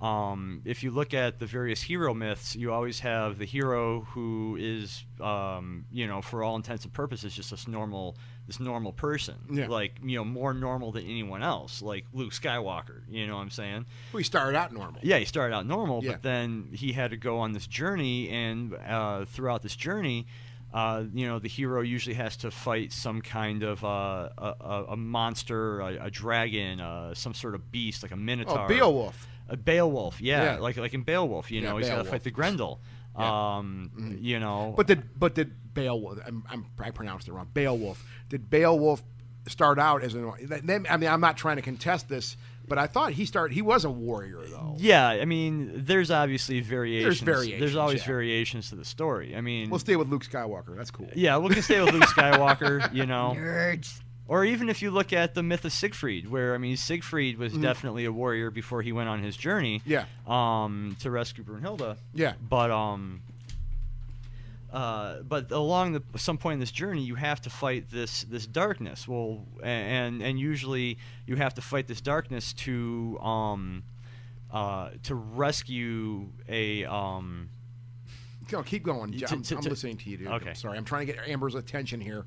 um, 0.00 0.60
if 0.64 0.82
you 0.82 0.90
look 0.90 1.14
at 1.14 1.38
the 1.38 1.46
various 1.46 1.80
hero 1.80 2.12
myths, 2.14 2.56
you 2.56 2.72
always 2.72 3.00
have 3.00 3.38
the 3.38 3.44
hero 3.44 4.00
who 4.10 4.56
is, 4.58 5.04
um, 5.20 5.84
you 5.92 6.06
know, 6.08 6.20
for 6.20 6.42
all 6.42 6.56
intents 6.56 6.84
and 6.84 6.92
purposes, 6.92 7.32
just 7.32 7.50
this 7.52 7.68
normal, 7.68 8.16
this 8.48 8.58
normal 8.58 8.92
person, 8.92 9.36
Yeah. 9.50 9.68
like 9.68 10.00
you 10.02 10.16
know, 10.18 10.24
more 10.24 10.52
normal 10.52 10.90
than 10.90 11.04
anyone 11.04 11.42
else, 11.44 11.80
like 11.80 12.06
Luke 12.12 12.32
Skywalker. 12.32 13.02
You 13.08 13.26
know 13.28 13.36
what 13.36 13.42
I'm 13.42 13.50
saying? 13.50 13.86
We 14.12 14.24
started 14.24 14.58
out 14.58 14.72
normal. 14.72 15.00
Yeah, 15.04 15.18
he 15.18 15.24
started 15.24 15.54
out 15.54 15.64
normal, 15.64 16.02
Yeah. 16.02 16.12
but 16.12 16.22
then 16.22 16.70
he 16.72 16.92
had 16.92 17.12
to 17.12 17.16
go 17.16 17.38
on 17.38 17.52
this 17.52 17.66
journey, 17.68 18.28
and 18.30 18.74
uh, 18.74 19.26
throughout 19.26 19.62
this 19.62 19.76
journey, 19.76 20.26
uh, 20.74 21.04
you 21.14 21.26
know, 21.28 21.38
the 21.38 21.48
hero 21.48 21.82
usually 21.82 22.16
has 22.16 22.36
to 22.38 22.50
fight 22.50 22.92
some 22.92 23.22
kind 23.22 23.62
of 23.62 23.84
uh, 23.84 24.28
a, 24.36 24.84
a, 24.90 24.96
monster, 24.96 25.78
a, 25.80 26.06
a 26.06 26.10
dragon, 26.10 26.80
uh, 26.80 27.14
some 27.14 27.32
sort 27.32 27.54
of 27.54 27.70
beast, 27.70 28.02
like 28.02 28.10
a 28.10 28.16
minotaur. 28.16 28.64
Oh, 28.64 28.68
Beowulf. 28.68 29.28
A 29.48 29.56
Beowulf, 29.56 30.20
yeah, 30.20 30.54
Yeah. 30.54 30.58
like 30.58 30.76
like 30.76 30.92
in 30.92 31.02
Beowulf, 31.02 31.50
you 31.52 31.60
Yeah, 31.60 31.70
know, 31.70 31.76
he's 31.76 31.88
got 31.88 31.98
to 31.98 32.04
fight 32.04 32.24
the 32.24 32.32
Grendel. 32.32 32.80
Yeah. 33.16 33.22
Mm-hmm. 33.24 34.02
Um, 34.04 34.18
You 34.20 34.40
know, 34.40 34.74
But 34.76 34.88
did 34.88 35.18
but 35.18 35.36
did 35.36 35.52
Beowulf? 35.74 36.18
I'm, 36.26 36.42
I'm, 36.50 36.66
I 36.80 36.90
pronounced 36.90 37.28
it 37.28 37.32
wrong. 37.32 37.48
Beowulf. 37.54 38.04
Did 38.28 38.50
Beowulf 38.50 39.00
start 39.46 39.78
out 39.78 40.02
as 40.02 40.14
an? 40.14 40.32
I 40.88 40.96
mean, 40.96 41.08
I'm 41.08 41.20
not 41.20 41.36
trying 41.36 41.56
to 41.56 41.62
contest 41.62 42.08
this, 42.08 42.36
but 42.66 42.78
I 42.78 42.86
thought 42.86 43.12
he 43.12 43.24
started. 43.26 43.54
He 43.54 43.62
was 43.62 43.84
a 43.84 43.90
warrior 43.90 44.42
though. 44.50 44.76
yeah, 44.78 45.08
I 45.08 45.24
mean, 45.24 45.70
there's 45.84 46.10
obviously 46.10 46.60
variations. 46.60 47.20
variations, 47.20 47.60
There's 47.60 47.76
always 47.76 48.00
yeah. 48.00 48.06
variations 48.06 48.68
to 48.70 48.76
the 48.76 48.84
story. 48.84 49.36
I 49.36 49.40
mean, 49.40 49.70
We'll 49.70 49.80
stay 49.80 49.96
with 49.96 50.08
Luke 50.08 50.24
Skywalker. 50.24 50.76
That's 50.76 50.90
cool. 50.90 51.08
yeah, 51.14 51.38
we 51.38 51.50
can 51.52 51.62
stay 51.62 51.80
with 51.80 51.92
Luke 51.92 52.04
Skywalker, 52.04 52.92
you 52.94 53.06
know. 53.06 53.34
Nerds. 53.36 54.00
Or 54.26 54.42
even 54.46 54.70
if 54.70 54.80
you 54.80 54.90
look 54.90 55.12
at 55.12 55.34
the 55.34 55.42
myth 55.42 55.66
of 55.66 55.72
Siegfried, 55.72 56.30
where 56.30 56.54
I 56.54 56.58
mean 56.58 56.78
Siegfried 56.78 57.36
was 57.36 57.52
definitely 57.52 58.06
a 58.06 58.12
warrior 58.12 58.50
before 58.50 58.80
he 58.80 58.90
went 58.90 59.08
on 59.10 59.22
his 59.22 59.36
journey. 59.36 59.82
Yeah. 59.84 60.06
um, 60.26 60.96
to 61.00 61.10
rescue 61.10 61.44
Brunhilde. 61.44 61.96
Yeah. 62.14 62.32
But 62.40 62.70
um, 62.70 63.20
uh, 64.74 65.22
but 65.22 65.52
along 65.52 65.92
the 65.92 66.02
some 66.18 66.36
point 66.36 66.54
in 66.54 66.60
this 66.60 66.72
journey, 66.72 67.02
you 67.02 67.14
have 67.14 67.40
to 67.42 67.50
fight 67.50 67.90
this 67.90 68.24
this 68.24 68.46
darkness. 68.46 69.06
Well, 69.06 69.46
and 69.62 70.20
and 70.20 70.38
usually 70.38 70.98
you 71.26 71.36
have 71.36 71.54
to 71.54 71.62
fight 71.62 71.86
this 71.86 72.00
darkness 72.00 72.52
to 72.64 73.18
um, 73.20 73.84
uh, 74.52 74.90
to 75.04 75.14
rescue 75.14 76.28
a 76.48 76.84
um. 76.86 77.48
Go, 78.48 78.62
keep 78.62 78.82
going. 78.82 79.12
To- 79.12 79.26
I'm, 79.30 79.42
to- 79.42 79.56
I'm 79.56 79.62
to- 79.62 79.70
listening 79.70 79.96
to 79.98 80.10
you, 80.10 80.16
dude. 80.18 80.26
Okay. 80.28 80.50
I'm 80.50 80.54
sorry. 80.54 80.76
I'm 80.76 80.84
trying 80.84 81.06
to 81.06 81.12
get 81.14 81.26
Amber's 81.28 81.54
attention 81.54 82.00
here. 82.00 82.26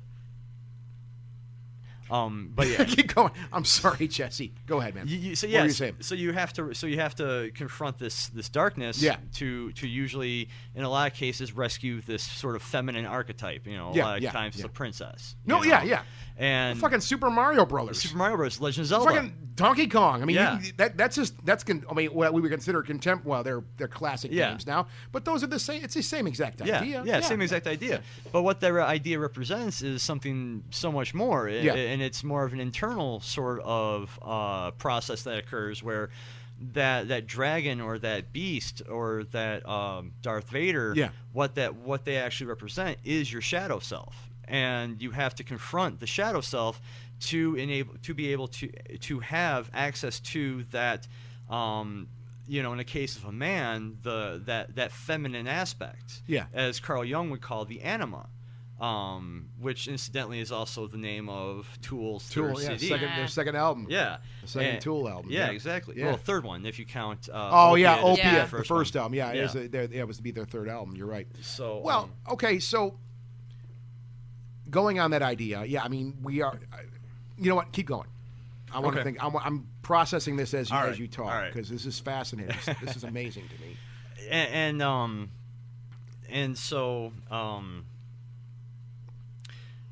Um, 2.10 2.50
but 2.54 2.66
yeah, 2.68 2.84
keep 2.84 3.14
going. 3.14 3.32
I'm 3.52 3.64
sorry, 3.64 4.08
Jesse. 4.08 4.52
Go 4.66 4.80
ahead, 4.80 4.94
man. 4.94 5.06
You, 5.08 5.18
you, 5.18 5.36
so 5.36 5.46
yeah, 5.46 5.64
you 5.64 5.70
s- 5.70 5.82
so 6.00 6.14
you 6.14 6.32
have 6.32 6.52
to 6.54 6.74
so 6.74 6.86
you 6.86 6.98
have 7.00 7.14
to 7.16 7.50
confront 7.54 7.98
this 7.98 8.28
this 8.28 8.48
darkness 8.48 9.02
Yeah. 9.02 9.16
to 9.34 9.72
to 9.72 9.86
usually 9.86 10.48
in 10.74 10.84
a 10.84 10.88
lot 10.88 11.10
of 11.10 11.16
cases 11.16 11.52
rescue 11.52 12.00
this 12.00 12.22
sort 12.22 12.56
of 12.56 12.62
feminine 12.62 13.06
archetype. 13.06 13.66
You 13.66 13.76
know, 13.76 13.90
a 13.90 13.94
Yeah, 13.94 14.04
lot 14.04 14.16
of 14.18 14.22
yeah, 14.22 14.30
times 14.32 14.54
it's 14.56 14.64
a 14.64 14.68
princess. 14.68 15.36
No, 15.46 15.62
yeah, 15.64 15.82
yeah. 15.82 16.02
And 16.38 16.78
Fucking 16.78 17.00
Super 17.00 17.30
Mario 17.30 17.66
Brothers. 17.66 18.00
Super 18.00 18.16
Mario 18.16 18.36
Bros. 18.36 18.60
Legend 18.60 18.84
of 18.84 18.88
Zelda. 18.88 19.10
Fucking 19.10 19.32
Donkey 19.56 19.88
Kong. 19.88 20.22
I 20.22 20.24
mean, 20.24 20.36
Yeah. 20.36 20.60
you, 20.60 20.70
that 20.76 20.96
that's 20.96 21.16
just 21.16 21.34
that's 21.44 21.64
con- 21.64 21.84
I 21.90 21.94
mean, 21.94 22.10
what 22.14 22.32
we 22.32 22.40
would 22.40 22.50
consider 22.52 22.80
contempt. 22.82 23.24
Well, 23.26 23.42
they're 23.42 23.64
they're 23.76 23.88
classic 23.88 24.30
Yeah. 24.32 24.50
games 24.50 24.64
now, 24.64 24.86
but 25.10 25.24
those 25.24 25.42
are 25.42 25.48
the 25.48 25.58
same. 25.58 25.82
It's 25.82 25.94
the 25.94 26.02
same 26.02 26.28
exact 26.28 26.60
Yeah, 26.64 26.78
idea. 26.80 27.02
yeah, 27.04 27.20
same 27.20 27.42
exact 27.42 27.66
idea. 27.66 28.02
But 28.30 28.42
what 28.42 28.60
their 28.60 28.80
idea 28.82 29.18
represents 29.18 29.82
is 29.82 30.00
something 30.02 30.62
so 30.70 30.92
much 30.92 31.12
more, 31.12 31.48
Yeah. 31.48 31.74
and 31.74 32.00
it's 32.00 32.22
more 32.22 32.44
of 32.44 32.52
an 32.52 32.60
internal 32.60 33.18
sort 33.18 33.60
of 33.64 34.16
uh, 34.22 34.70
process 34.72 35.22
that 35.24 35.38
occurs 35.38 35.82
where 35.82 36.10
that 36.72 37.08
that 37.08 37.26
dragon 37.26 37.80
or 37.80 37.98
that 37.98 38.32
beast 38.32 38.82
or 38.88 39.24
that 39.32 39.68
um, 39.68 40.12
Darth 40.22 40.50
Vader, 40.50 40.92
Yeah. 40.96 41.08
what 41.32 41.56
that 41.56 41.74
what 41.74 42.04
they 42.04 42.16
actually 42.16 42.46
represent 42.46 42.98
is 43.04 43.32
your 43.32 43.42
shadow 43.42 43.78
self, 43.80 44.27
and 44.48 45.00
you 45.02 45.10
have 45.12 45.34
to 45.36 45.44
confront 45.44 46.00
the 46.00 46.06
shadow 46.06 46.40
self 46.40 46.80
to 47.20 47.54
enable 47.56 47.94
to 48.02 48.14
be 48.14 48.32
able 48.32 48.48
to 48.48 48.68
to 49.00 49.20
have 49.20 49.70
access 49.72 50.20
to 50.20 50.64
that. 50.70 51.06
Um, 51.50 52.08
you 52.50 52.62
know, 52.62 52.72
in 52.72 52.78
the 52.78 52.84
case 52.84 53.16
of 53.16 53.24
a 53.26 53.32
man, 53.32 53.98
the 54.02 54.42
that 54.46 54.76
that 54.76 54.90
feminine 54.92 55.46
aspect, 55.46 56.22
Yeah. 56.26 56.46
as 56.54 56.80
Carl 56.80 57.04
Jung 57.04 57.28
would 57.30 57.42
call 57.42 57.66
the 57.66 57.82
anima, 57.82 58.26
um, 58.80 59.48
which 59.58 59.88
incidentally 59.88 60.40
is 60.40 60.52
also 60.52 60.86
the 60.86 60.96
name 60.96 61.28
of 61.28 61.66
Tool's 61.82 62.28
Tool, 62.30 62.60
yeah, 62.62 62.68
CD. 62.76 62.88
second 62.88 63.08
their 63.16 63.26
second 63.28 63.56
album. 63.56 63.86
Yeah, 63.90 64.18
The 64.42 64.48
second 64.48 64.68
And- 64.74 64.80
Tool 64.80 65.08
album, 65.08 65.30
Yeah, 65.30 65.46
yeah. 65.46 65.50
exactly. 65.52 65.96
Yeah. 65.98 66.06
Well, 66.06 66.16
third 66.16 66.44
one 66.44 66.64
if 66.64 66.78
you 66.78 66.86
count. 66.86 67.28
Uh, 67.28 67.50
Oh 67.52 67.74
yeah, 67.74 67.96
Opiate 67.96 68.06
as 68.06 68.18
Opiate, 68.18 68.32
Yeah. 68.32 68.46
the 68.46 68.64
first 68.64 68.96
album. 68.96 69.14
Yeah, 69.14 69.32
it 69.32 69.42
was, 69.42 69.54
a, 69.56 69.98
it 69.98 70.06
was 70.06 70.16
to 70.18 70.22
be 70.22 70.30
their 70.30 70.46
third 70.46 70.68
album. 70.68 70.94
You're 70.96 71.06
right. 71.08 71.26
So 71.42 71.80
Well, 71.80 72.04
um, 72.04 72.12
okay, 72.34 72.60
so 72.60 72.98
going 74.70 74.98
on 75.00 75.10
that 75.12 75.22
idea, 75.22 75.64
yeah, 75.64 75.82
I 75.82 75.88
mean, 75.88 76.16
we 76.22 76.42
are. 76.42 76.58
You 77.38 77.48
know 77.50 77.54
what? 77.54 77.72
Keep 77.72 77.86
going. 77.86 78.08
I 78.72 78.80
want 78.80 78.94
to 78.96 79.00
Okay. 79.00 79.10
think. 79.10 79.24
I'm, 79.24 79.34
I'm 79.36 79.66
processing 79.82 80.36
this 80.36 80.52
as 80.54 80.70
you, 80.70 80.76
All 80.76 80.82
as 80.84 80.98
you 80.98 81.08
talk 81.08 81.26
all 81.26 81.30
right. 81.32 81.52
because 81.52 81.68
this 81.70 81.86
is 81.86 81.98
fascinating. 81.98 82.54
this, 82.66 82.76
this 82.82 82.96
is 82.96 83.04
amazing 83.04 83.44
to 83.48 83.60
me. 83.64 83.76
and, 84.30 84.50
and 84.52 84.82
um 84.82 85.30
and 86.28 86.58
so 86.58 87.12
um 87.30 87.86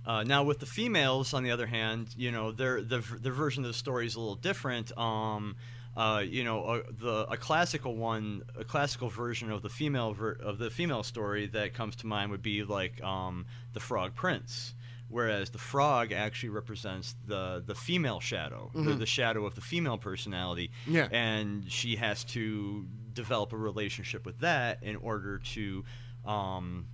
uh, 0.05 0.23
now 0.25 0.45
with 0.45 0.59
the 0.61 0.67
females 0.67 1.33
on 1.33 1.43
the 1.43 1.51
other 1.51 1.67
hand 1.67 2.09
you 2.19 2.31
know 2.31 2.53
their 2.53 2.83
the 2.83 2.99
their 3.21 3.33
version 3.33 3.65
of 3.65 3.69
the 3.69 3.75
story 3.75 4.05
is 4.07 4.15
a 4.15 4.21
little 4.21 4.35
different 4.35 4.97
um 4.99 5.57
uh, 5.97 6.23
you 6.27 6.45
know, 6.45 6.65
a, 6.65 6.93
the 6.93 7.27
a 7.31 7.37
classical 7.37 7.97
one, 7.97 8.43
a 8.59 8.65
classical 8.65 9.09
version 9.09 9.51
of 9.51 9.63
the 9.63 9.69
female 9.71 10.13
ver- 10.13 10.39
of 10.43 10.59
the 10.59 10.71
female 10.71 11.03
story 11.03 11.47
that 11.49 11.73
comes 11.75 11.97
to 11.97 12.07
mind 12.07 12.31
would 12.31 12.43
be 12.43 12.63
like 12.65 13.03
um, 13.03 13.47
the 13.73 13.81
Frog 13.81 14.15
Prince, 14.15 14.75
whereas 15.09 15.51
the 15.51 15.59
frog 15.59 16.13
actually 16.13 16.51
represents 16.51 17.15
the 17.27 17.63
the 17.67 17.75
female 17.75 18.21
shadow, 18.21 18.71
the, 18.75 18.93
the 18.95 19.07
shadow 19.07 19.47
of 19.47 19.55
the 19.55 19.61
female 19.63 19.97
personality, 19.99 20.71
Yeah. 20.87 21.09
and 21.11 21.71
she 21.71 21.97
has 21.97 22.25
to 22.25 22.87
develop 23.15 23.53
a 23.55 23.57
relationship 23.57 24.27
with 24.27 24.41
that 24.41 24.83
in 24.83 24.97
order 24.97 25.39
to 25.39 25.85
um 26.27 26.87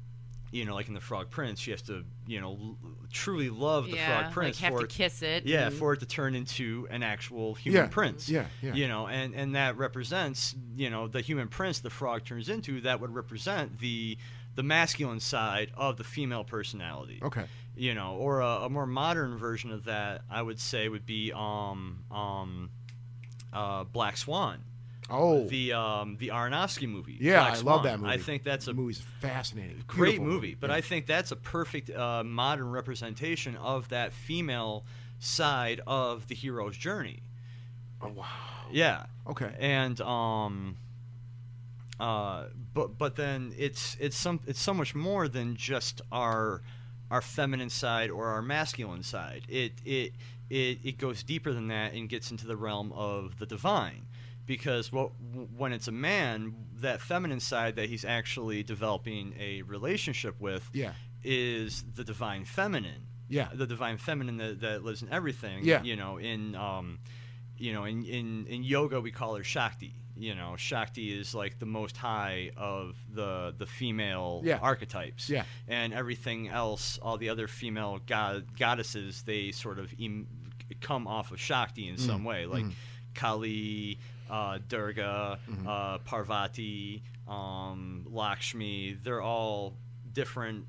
you 0.53 0.65
know 0.65 0.75
like 0.75 0.87
in 0.87 0.95
the 0.95 1.01
frog 1.01 1.29
prince 1.31 1.59
she 1.59 1.71
has 1.73 1.83
to 1.83 2.05
you 2.27 2.41
know 2.41 2.51
l- 2.51 2.79
truly 3.11 3.51
love 3.51 3.87
the 3.87 3.97
yeah, 3.97 4.21
frog 4.23 4.33
prince 4.33 4.61
like 4.63 4.71
have 4.71 4.73
for 4.75 4.79
to 4.81 4.85
it- 4.85 4.91
kiss 4.91 5.23
it. 5.23 5.45
yeah 5.47 5.67
and- 5.67 5.75
for 5.75 5.95
it 5.95 6.01
to 6.01 6.07
turn 6.07 6.35
into 6.35 6.87
an 6.91 7.03
actual 7.03 7.55
human 7.55 7.83
Yeah, 7.83 7.89
prince 7.89 8.29
yeah, 8.29 8.47
yeah. 8.63 8.75
you 8.75 8.87
know 8.87 9.09
and 9.09 9.35
and 9.35 9.55
that 9.57 9.77
represents 9.77 10.55
you 10.77 10.91
know 10.91 11.09
the 11.09 11.21
human 11.21 11.49
prince 11.49 11.81
the 11.81 11.91
frog 11.91 12.25
turns 12.25 12.49
into 12.49 12.81
that 12.83 13.01
would 13.01 13.13
represent 13.15 13.79
the 13.81 14.17
the 14.55 14.63
masculine 14.63 15.19
side 15.21 15.73
of 15.77 15.97
the 15.97 16.05
female 16.05 16.45
personality 16.45 17.19
Okay. 17.23 17.45
you 17.75 17.95
know, 17.95 18.17
or 18.17 18.41
a, 18.41 18.65
a 18.65 18.69
more 18.69 18.85
modern 18.87 19.39
version 19.39 19.73
of 19.73 19.85
that, 19.85 20.21
I 20.31 20.43
would 20.43 20.61
say 20.61 20.91
would 20.91 21.07
be 21.07 21.33
um, 21.35 22.05
um, 22.11 22.69
uh, 23.51 23.85
Black 23.85 24.19
Swan, 24.19 24.59
Oh, 25.13 25.47
the 25.47 25.75
um, 25.75 26.17
the 26.19 26.29
Aronofsky 26.29 26.89
movie. 26.89 27.19
yeah, 27.21 27.41
Black 27.41 27.53
I 27.53 27.57
Swan. 27.57 27.75
love 27.77 27.85
that 27.85 28.01
movie. 28.01 28.13
I 28.13 28.19
think 28.19 28.43
that's 28.45 28.67
a 28.67 28.73
movie's 28.73 29.01
fascinating. 29.21 29.83
great 29.87 30.13
Beautiful 30.13 30.27
movie, 30.27 30.55
but 30.59 30.71
Yeah. 30.71 30.77
I 30.77 30.81
think 30.81 31.07
that's 31.07 31.31
a 31.33 31.37
perfect 31.37 31.91
uh, 31.91 32.25
modern 32.25 32.71
representation 32.71 33.57
of 33.57 33.89
that 33.91 34.13
female 34.13 34.85
side 35.19 35.81
of 35.87 36.27
the 36.29 36.35
hero's 36.35 36.77
journey. 36.77 37.21
oh 38.01 38.09
wow. 38.09 38.27
Yeah. 38.73 39.05
Okay. 39.29 39.55
And 39.61 40.01
um 40.01 40.77
uh 42.01 42.47
but 42.75 42.97
but 42.99 43.17
then 43.17 43.53
it's 43.57 43.97
it's 44.01 44.17
some 44.17 44.41
it's 44.47 44.61
so 44.61 44.73
much 44.75 44.95
more 44.95 45.29
than 45.29 45.55
just 45.57 46.01
our 46.11 46.63
our 47.11 47.21
feminine 47.21 47.69
side 47.71 48.11
or 48.11 48.29
our 48.29 48.43
masculine 48.43 49.03
side. 49.03 49.43
It 49.49 49.73
it 49.85 50.13
it 50.51 50.79
it 50.83 50.99
goes 50.99 51.23
deeper 51.23 51.53
than 51.53 51.69
that 51.69 51.93
and 51.93 52.09
gets 52.09 52.31
into 52.31 52.47
the 52.47 52.57
realm 52.57 52.93
of 52.93 53.39
the 53.39 53.47
divine. 53.47 54.07
Because 54.47 54.91
what 54.93 55.11
when 55.57 55.73
it's 55.73 55.89
a 55.89 55.93
man, 55.93 56.55
that 56.81 57.01
feminine 57.01 57.41
side 57.41 57.77
that 57.77 57.89
he's 57.89 58.05
actually 58.05 58.63
developing 58.63 59.35
a 59.39 59.63
relationship 59.63 60.35
with 60.41 60.69
Yeah. 60.73 60.93
is 61.23 61.85
the 61.95 62.05
divine 62.05 62.45
feminine 62.45 63.07
Yeah. 63.29 63.49
the 63.55 63.67
divine 63.67 63.99
feminine 63.99 64.37
that, 64.39 64.61
that 64.61 64.85
lives 64.85 65.03
in 65.03 65.09
everything. 65.13 65.65
Yeah. 65.65 65.83
You 65.83 65.97
know, 65.97 66.19
in 66.19 66.55
um, 66.57 66.99
you 67.57 67.73
know, 67.73 67.85
in, 67.85 68.05
in 68.05 68.47
in 68.49 68.65
yoga 68.65 69.01
we 69.01 69.13
call 69.13 69.37
her 69.37 69.45
Shakti. 69.45 69.95
You 70.17 70.35
know, 70.35 70.57
Shakti 70.57 71.19
is 71.19 71.35
like 71.35 71.59
the 71.59 71.67
most 71.67 71.97
high 71.97 72.51
of 72.57 72.97
the 73.15 73.55
the 73.57 73.67
female 73.67 74.43
Yeah. 74.45 74.59
archetypes. 74.61 75.31
Yeah. 75.31 75.45
And 75.69 75.95
everything 75.95 76.49
else, 76.49 76.99
all 77.01 77.17
the 77.17 77.29
other 77.31 77.47
female 77.49 78.01
god, 78.07 78.59
goddesses, 78.59 79.23
they 79.23 79.53
sort 79.53 79.79
of 79.79 79.95
em- 80.01 80.27
come 80.81 81.07
off 81.07 81.31
of 81.31 81.41
Shakti 81.41 81.89
in 81.89 81.95
Mm-hmm. 81.95 82.07
some 82.07 82.25
way, 82.25 82.45
like 82.47 82.67
Kali, 83.15 83.99
uh, 84.33 84.59
Durga, 84.67 85.39
Mm-hmm. 85.49 85.69
uh, 85.69 85.99
Parvati, 85.99 87.03
um, 87.29 88.07
Lakshmi. 88.11 88.97
They're 89.05 89.21
all 89.23 89.75
different 90.13 90.65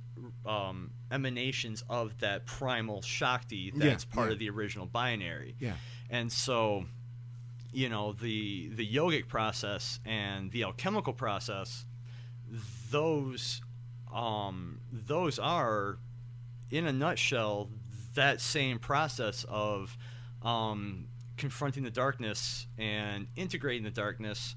um, 0.46 0.92
emanations 1.12 1.84
of 1.90 2.20
that 2.20 2.46
primal 2.46 3.02
Shakti 3.02 3.72
Yeah, 3.76 3.86
that's 3.90 4.06
part 4.06 4.28
yeah. 4.28 4.34
of 4.34 4.40
the 4.40 4.50
original 4.50 4.86
binary. 4.86 5.56
Yeah. 5.60 5.74
And 6.10 6.32
so, 6.32 6.86
you 7.72 7.90
know, 7.90 8.14
the 8.14 8.70
the 8.70 8.86
yogic 8.88 9.28
process 9.28 10.00
and 10.06 10.52
the 10.52 10.64
alchemical 10.64 11.14
process, 11.14 11.86
those 12.92 13.62
um, 14.14 14.80
those 14.92 15.40
are, 15.40 15.98
in 16.70 16.86
a 16.86 16.94
nutshell, 16.94 17.70
that 18.14 18.40
same 18.42 18.78
process 18.78 19.44
of 19.50 19.98
um, 20.44 21.08
confronting 21.38 21.84
the 21.84 21.92
darkness 21.92 22.68
and 22.78 23.28
integrating 23.36 23.84
the 23.84 23.92
darkness. 23.92 24.56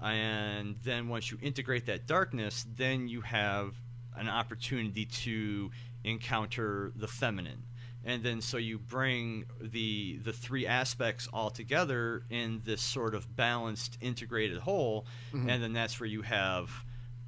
And 0.00 0.76
then 0.84 1.08
once 1.08 1.30
you 1.30 1.38
integrate 1.42 1.86
that 1.86 2.06
darkness, 2.06 2.66
then 2.76 3.08
you 3.08 3.20
have 3.22 3.74
an 4.16 4.28
opportunity 4.28 5.04
to 5.06 5.70
encounter 6.04 6.92
the 6.96 7.08
feminine. 7.08 7.62
And 8.04 8.22
then 8.22 8.40
so 8.40 8.56
you 8.58 8.78
bring 8.78 9.44
the 9.60 10.18
the 10.18 10.32
three 10.32 10.66
aspects 10.66 11.28
all 11.32 11.50
together 11.50 12.22
in 12.30 12.62
this 12.64 12.80
sort 12.80 13.14
of 13.14 13.36
balanced, 13.36 13.98
integrated 14.00 14.58
whole, 14.58 15.06
and 15.32 15.62
then 15.62 15.72
that's 15.72 15.98
where 15.98 16.06
you 16.06 16.22
have 16.22 16.70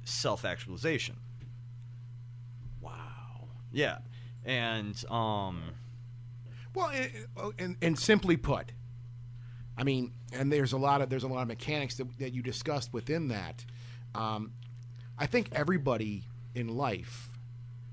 self 0.05 0.45
actualization. 0.45 1.17
Wow. 2.79 3.49
Yeah. 3.71 3.97
And 4.45 5.03
um 5.09 5.61
Well, 6.73 6.87
and, 6.89 7.11
and, 7.59 7.75
and 7.81 7.99
simply 7.99 8.37
put, 8.37 8.71
I 9.81 9.83
mean, 9.83 10.11
and 10.31 10.51
there's 10.53 10.73
a 10.73 10.77
lot 10.77 11.01
of 11.01 11.09
there's 11.09 11.23
a 11.23 11.27
lot 11.27 11.41
of 11.41 11.47
mechanics 11.47 11.95
that, 11.97 12.19
that 12.19 12.33
you 12.33 12.43
discussed 12.43 12.93
within 12.93 13.29
that. 13.29 13.65
Um, 14.13 14.51
I 15.17 15.25
think 15.25 15.49
everybody 15.53 16.23
in 16.53 16.67
life 16.77 17.31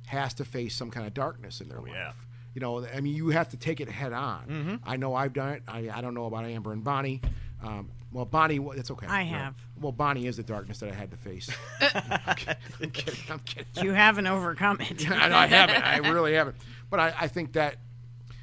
has 0.07 0.35
to 0.35 0.45
face 0.45 0.77
some 0.77 0.91
kind 0.91 1.07
of 1.07 1.15
darkness 1.15 1.63
in 1.63 1.69
their 1.71 1.81
life. 1.81 1.93
yeah. 1.95 2.13
You 2.55 2.61
know, 2.61 2.85
I 2.87 3.01
mean, 3.01 3.15
you 3.15 3.29
have 3.31 3.49
to 3.51 3.57
take 3.57 3.81
it 3.81 3.89
head 3.89 4.13
on. 4.13 4.47
Mm-hmm. 4.49 4.75
I 4.85 4.97
know 4.99 5.15
I've 5.15 5.33
done 5.33 5.55
it. 5.55 5.63
I, 5.67 5.89
I 5.95 6.01
don't 6.03 6.13
know 6.13 6.27
about 6.27 6.45
Amber 6.45 6.73
and 6.73 6.85
Bonnie. 6.85 7.23
Um, 7.63 7.89
well, 8.13 8.25
Bonnie, 8.27 8.59
well, 8.59 8.77
it's 8.79 8.91
okay. 8.91 9.07
I 9.07 9.25
No. 9.25 9.31
have. 9.31 9.55
Well, 9.81 9.93
Bonnie 9.93 10.27
is 10.27 10.37
the 10.37 10.43
darkness 10.43 10.81
that 10.81 10.91
I 10.91 10.95
had 10.95 11.11
to 11.13 11.17
face. 11.17 11.49
I'm 11.81 12.35
kidding. 12.37 12.57
I'm 12.83 12.91
kidding. 12.91 13.21
I'm 13.31 13.39
kidding. 13.41 13.85
You 13.85 13.93
haven't 13.93 14.27
overcome 14.27 14.81
it. 14.81 15.11
I, 15.11 15.45
I 15.45 15.47
haven't. 15.47 15.83
I 15.87 15.97
really 16.11 16.35
haven't. 16.35 16.57
But 16.91 17.01
I, 17.01 17.15
I 17.21 17.29
think 17.29 17.53
that, 17.55 17.77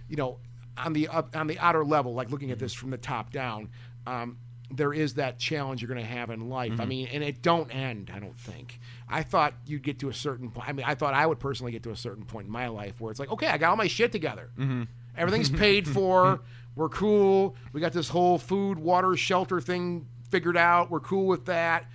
you 0.07 0.15
know, 0.15 0.39
on 0.77 0.93
the 0.93 1.07
up, 1.07 1.35
on 1.35 1.47
the 1.47 1.59
outer 1.59 1.83
level, 1.83 2.13
like 2.13 2.31
looking 2.31 2.51
at 2.51 2.59
this 2.59 2.73
from 2.73 2.89
the 2.89 2.97
top 2.97 3.31
down, 3.31 3.69
um, 4.07 4.37
there 4.71 4.93
is 4.93 5.15
that 5.15 5.37
challenge 5.37 5.81
you're 5.81 5.87
going 5.89 5.99
to 5.99 6.05
have 6.05 6.29
in 6.29 6.49
life. 6.49 6.73
I 6.73 6.75
mm-hmm. 6.75 6.87
mean, 6.89 7.07
and 7.11 7.23
it 7.23 7.41
don't 7.41 7.73
end. 7.73 8.11
I 8.13 8.19
don't 8.19 8.37
think. 8.37 8.79
I 9.07 9.23
thought 9.23 9.53
you'd 9.65 9.83
get 9.83 9.99
to 9.99 10.09
a 10.09 10.13
certain 10.13 10.49
point. 10.49 10.67
I 10.67 10.73
mean, 10.73 10.85
I 10.85 10.95
thought 10.95 11.13
I 11.13 11.25
would 11.25 11.39
personally 11.39 11.71
get 11.71 11.83
to 11.83 11.91
a 11.91 11.95
certain 11.95 12.25
point 12.25 12.47
in 12.47 12.51
my 12.51 12.67
life 12.67 12.99
where 12.99 13.11
it's 13.11 13.19
like, 13.19 13.31
okay, 13.31 13.47
I 13.47 13.57
got 13.57 13.69
all 13.69 13.75
my 13.75 13.87
shit 13.87 14.11
together. 14.11 14.49
Mm-hmm. 14.57 14.83
Everything's 15.17 15.49
paid 15.65 15.87
for. 15.87 16.25
Mm-hmm. 16.25 16.43
We're 16.75 16.89
cool. 16.89 17.55
We 17.71 17.79
got 17.79 17.93
this 17.93 18.09
whole 18.09 18.37
food, 18.37 18.77
water, 18.77 19.15
shelter 19.15 19.61
thing 19.61 20.07
figured 20.29 20.57
out. 20.57 20.91
We're 20.91 20.99
cool 20.99 21.27
with 21.27 21.45
that. 21.45 21.89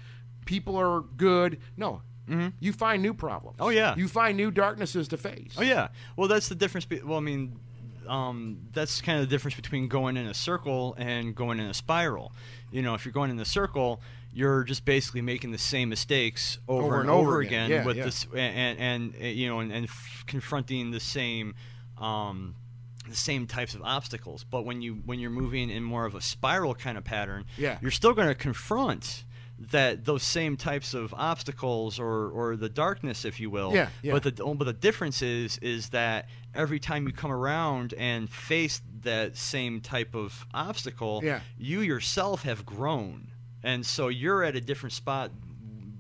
People 0.47 0.77
are 0.77 1.03
good. 1.03 1.61
No. 1.77 2.03
You 2.61 2.73
find 2.73 3.03
new 3.03 3.13
problems. 3.13 3.57
Oh, 3.59 3.71
yeah. 3.71 3.95
You 3.97 4.07
find 4.07 4.37
new 4.37 4.51
darknesses 4.51 5.09
to 5.09 5.17
face. 5.17 5.55
Oh 5.59 5.63
yeah. 5.63 5.89
Well, 6.17 6.29
that's 6.29 6.49
the 6.49 6.55
difference. 6.55 6.85
Be- 6.85 7.03
well, 7.03 7.19
I 7.19 7.21
mean, 7.21 7.59
um, 8.11 8.59
that's 8.73 9.01
kind 9.01 9.21
of 9.21 9.29
the 9.29 9.31
difference 9.35 9.55
between 9.55 9.89
going 9.89 10.17
in 10.17 10.27
a 10.27 10.35
circle 10.35 10.95
and 10.99 11.35
going 11.35 11.59
in 11.61 11.67
a 11.67 11.75
spiral. 11.75 12.33
You 12.73 12.83
know, 12.83 12.95
if 12.95 13.05
you're 13.05 13.13
going 13.13 13.31
in 13.31 13.39
a 13.39 13.45
circle, 13.45 14.01
you're 14.33 14.65
just 14.65 14.85
basically 14.85 15.23
making 15.23 15.53
the 15.53 15.59
same 15.59 15.89
mistakes 15.89 16.59
over, 16.69 17.01
and, 17.01 17.09
over, 17.11 17.41
again, 17.41 17.71
Yeah, 17.71 17.85
with 17.85 17.97
yeah. 17.97 18.05
this 18.05 18.27
and, 18.35 18.79
and 18.79 19.15
and 19.15 19.37
you 19.37 19.49
know 19.49 19.61
and, 19.61 19.73
and 19.73 19.85
f- 19.87 20.25
confronting 20.27 20.91
the 20.91 21.01
same 21.01 21.55
um, 21.99 22.55
the 23.09 23.17
same 23.17 23.47
types 23.47 23.75
of 23.75 23.83
obstacles. 23.83 24.45
But 24.45 24.65
when 24.65 24.83
you 24.83 25.03
when 25.07 25.19
you're 25.19 25.31
moving 25.31 25.71
in 25.71 25.83
more 25.83 26.05
of 26.05 26.15
a 26.15 26.21
spiral 26.21 26.75
kind 26.75 26.97
of 26.99 27.05
pattern, 27.05 27.45
Yeah. 27.59 27.79
you're 27.81 27.91
still 27.91 28.13
going 28.15 28.29
to 28.29 28.35
confront 28.35 29.25
that 29.61 30.05
those 30.07 30.23
same 30.23 30.57
types 30.57 30.95
of 30.95 31.13
obstacles 31.15 31.99
or, 31.99 32.31
or 32.31 32.57
the 32.57 32.69
darkness, 32.71 33.25
if 33.27 33.39
you 33.41 33.51
will. 33.51 33.75
Yeah, 33.75 33.89
yeah. 34.03 34.13
But 34.19 34.23
the 34.23 34.45
but 34.55 34.65
the 34.65 34.73
difference 34.73 35.21
is 35.23 35.59
is 35.59 35.91
that 35.91 36.29
every 36.55 36.79
time 36.81 37.07
you 37.07 37.13
come 37.13 37.31
around 37.31 37.93
and 37.99 38.29
face 38.31 38.81
that 39.03 39.37
same 39.37 39.81
type 39.81 40.15
of 40.15 40.47
obstacle, 40.55 41.21
Yeah. 41.23 41.41
you 41.59 41.81
yourself 41.81 42.43
have 42.45 42.65
grown, 42.65 43.33
and 43.63 43.85
so 43.85 44.09
you're 44.09 44.43
at 44.43 44.57
a 44.57 44.61
different 44.61 44.95
spot 44.95 45.31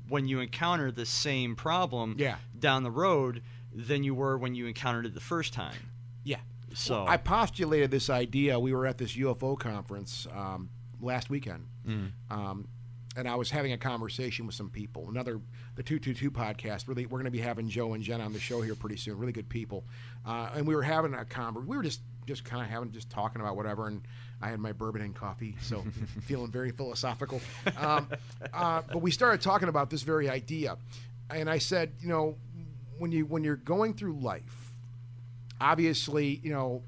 when 0.08 0.26
you 0.26 0.40
encounter 0.40 0.90
the 0.90 1.06
same 1.06 1.54
problem 1.54 2.16
Yeah. 2.18 2.36
down 2.58 2.82
the 2.82 2.90
road 2.90 3.42
than 3.72 4.02
you 4.02 4.14
were 4.14 4.36
when 4.38 4.54
you 4.54 4.66
encountered 4.66 5.06
it 5.06 5.14
the 5.14 5.20
first 5.20 5.52
time. 5.52 5.90
Yeah. 6.24 6.38
So 6.74 7.06
I 7.06 7.16
postulated 7.18 7.90
this 7.90 8.08
idea. 8.10 8.58
We 8.58 8.72
were 8.72 8.86
at 8.86 8.98
this 8.98 9.16
UFO 9.16 9.56
conference 9.58 10.26
um, 10.34 10.70
last 11.00 11.28
weekend, 11.30 11.66
Mm-hmm. 11.86 12.32
um, 12.32 12.68
and 13.16 13.28
I 13.28 13.34
was 13.34 13.50
having 13.50 13.72
a 13.72 13.78
conversation 13.78 14.46
with 14.46 14.54
some 14.54 14.70
people. 14.70 15.08
Another, 15.08 15.40
the 15.74 15.82
two 15.82 15.98
two 15.98 16.14
two 16.14 16.30
podcast. 16.30 16.88
Really, 16.88 17.06
we're 17.06 17.18
going 17.18 17.24
to 17.24 17.30
be 17.30 17.40
having 17.40 17.68
Joe 17.68 17.94
and 17.94 18.02
Jen 18.02 18.20
on 18.20 18.32
the 18.32 18.38
show 18.38 18.60
here 18.60 18.74
pretty 18.74 18.96
soon. 18.96 19.18
Really 19.18 19.32
good 19.32 19.48
people, 19.48 19.84
uh, 20.26 20.50
and 20.54 20.66
we 20.66 20.74
were 20.74 20.82
having 20.82 21.14
a 21.14 21.24
conver 21.24 21.64
We 21.64 21.76
were 21.76 21.82
just 21.82 22.00
just 22.26 22.44
kind 22.44 22.62
of 22.62 22.70
having 22.70 22.92
just 22.92 23.10
talking 23.10 23.40
about 23.40 23.56
whatever, 23.56 23.88
and 23.88 24.02
I 24.40 24.48
had 24.50 24.60
my 24.60 24.72
bourbon 24.72 25.02
and 25.02 25.14
coffee, 25.14 25.56
so 25.60 25.84
feeling 26.22 26.50
very 26.50 26.70
philosophical. 26.70 27.40
Um, 27.76 28.08
uh, 28.52 28.82
but 28.86 29.02
we 29.02 29.10
started 29.10 29.40
talking 29.40 29.68
about 29.68 29.90
this 29.90 30.02
very 30.02 30.28
idea, 30.28 30.76
and 31.30 31.50
I 31.50 31.58
said, 31.58 31.92
you 32.00 32.08
know, 32.08 32.36
when 32.98 33.10
you 33.12 33.26
when 33.26 33.44
you're 33.44 33.56
going 33.56 33.94
through 33.94 34.20
life 34.20 34.66
obviously, 35.60 36.40
you 36.42 36.50
know, 36.50 36.82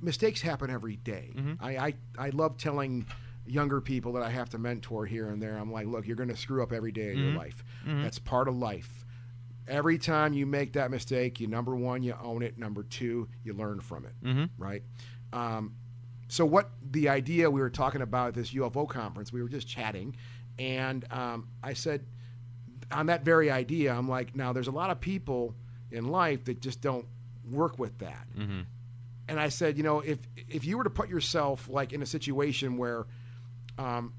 mistakes 0.00 0.40
happen 0.40 0.70
every 0.70 0.96
day. 0.96 1.32
I, 1.60 1.76
I 1.76 1.94
I 2.18 2.28
love 2.30 2.58
telling 2.58 3.06
younger 3.48 3.80
people 3.80 4.12
that 4.14 4.22
I 4.22 4.30
have 4.30 4.50
to 4.50 4.58
mentor 4.58 5.06
here 5.06 5.28
and 5.28 5.42
there. 5.42 5.56
I'm 5.56 5.72
like, 5.72 5.86
look, 5.86 6.06
you're 6.06 6.16
going 6.16 6.28
to 6.28 6.36
screw 6.36 6.62
up 6.62 6.72
every 6.72 6.92
day 6.92 7.10
of 7.12 7.16
your 7.18 7.32
life. 7.38 7.64
That's 8.02 8.18
part 8.18 8.48
of 8.48 8.56
life. 8.56 9.04
Every 9.68 9.98
time 9.98 10.32
you 10.32 10.46
make 10.46 10.74
that 10.74 10.90
mistake, 10.90 11.40
you 11.40 11.46
number 11.48 11.74
one, 11.74 12.02
you 12.02 12.14
own 12.22 12.42
it. 12.42 12.56
Number 12.58 12.82
two, 12.84 13.28
you 13.42 13.52
learn 13.52 13.80
from 13.80 14.04
it. 14.06 14.12
Right. 14.58 14.82
Um, 15.32 15.74
so 16.28 16.44
what 16.44 16.70
the 16.90 17.08
idea 17.08 17.50
we 17.50 17.60
were 17.60 17.70
talking 17.70 18.00
about 18.02 18.28
at 18.28 18.34
this 18.34 18.52
UFO 18.52 18.88
conference, 18.88 19.32
we 19.32 19.42
were 19.42 19.48
just 19.48 19.66
chatting, 19.68 20.16
and 20.58 21.04
um, 21.12 21.48
I 21.62 21.72
said 21.74 22.04
on 22.90 23.06
that 23.06 23.24
very 23.24 23.50
idea, 23.50 23.92
I'm 23.92 24.08
like, 24.08 24.34
now 24.36 24.52
there's 24.52 24.68
a 24.68 24.72
lot 24.72 24.90
of 24.90 25.00
people 25.00 25.54
in 25.90 26.08
life 26.08 26.44
that 26.44 26.60
just 26.60 26.80
don't 26.80 27.06
work 27.50 27.78
with 27.78 27.98
that. 27.98 28.26
And 29.28 29.40
I 29.40 29.48
said, 29.48 29.76
you 29.76 29.82
know, 29.82 30.00
if 30.00 30.18
if 30.48 30.64
you 30.64 30.78
were 30.78 30.84
to 30.84 30.90
put 30.90 31.08
yourself 31.08 31.68
like 31.68 31.92
in 31.92 32.02
a 32.02 32.06
situation 32.06 32.76
where, 32.76 33.06
um, 33.78 34.12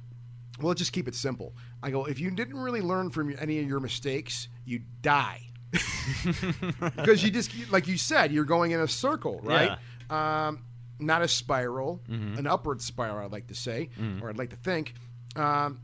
well, 0.61 0.73
just 0.73 0.91
keep 0.91 1.07
it 1.07 1.15
simple. 1.15 1.53
I 1.83 1.91
go, 1.91 2.05
if 2.05 2.19
you 2.19 2.31
didn't 2.31 2.57
really 2.57 2.81
learn 2.81 3.09
from 3.11 3.35
any 3.39 3.59
of 3.59 3.67
your 3.67 3.79
mistakes, 3.79 4.47
you 4.65 4.81
die. 5.01 5.41
Because 6.95 7.23
you 7.23 7.29
just, 7.31 7.51
like 7.71 7.87
you 7.87 7.97
said, 7.97 8.31
you're 8.31 8.45
going 8.45 8.71
in 8.71 8.79
a 8.79 8.87
circle, 8.87 9.39
right? 9.43 9.77
Um, 10.47 10.63
not 10.99 11.21
a 11.21 11.27
spiral, 11.27 12.01
an 12.37 12.47
upward 12.47 12.81
spiral, 12.81 13.25
I'd 13.25 13.31
like 13.31 13.47
to 13.47 13.55
say, 13.55 13.89
or 14.21 14.29
I'd 14.29 14.37
like 14.37 14.49
to 14.51 14.55
think. 14.55 14.93
Um, 15.35 15.81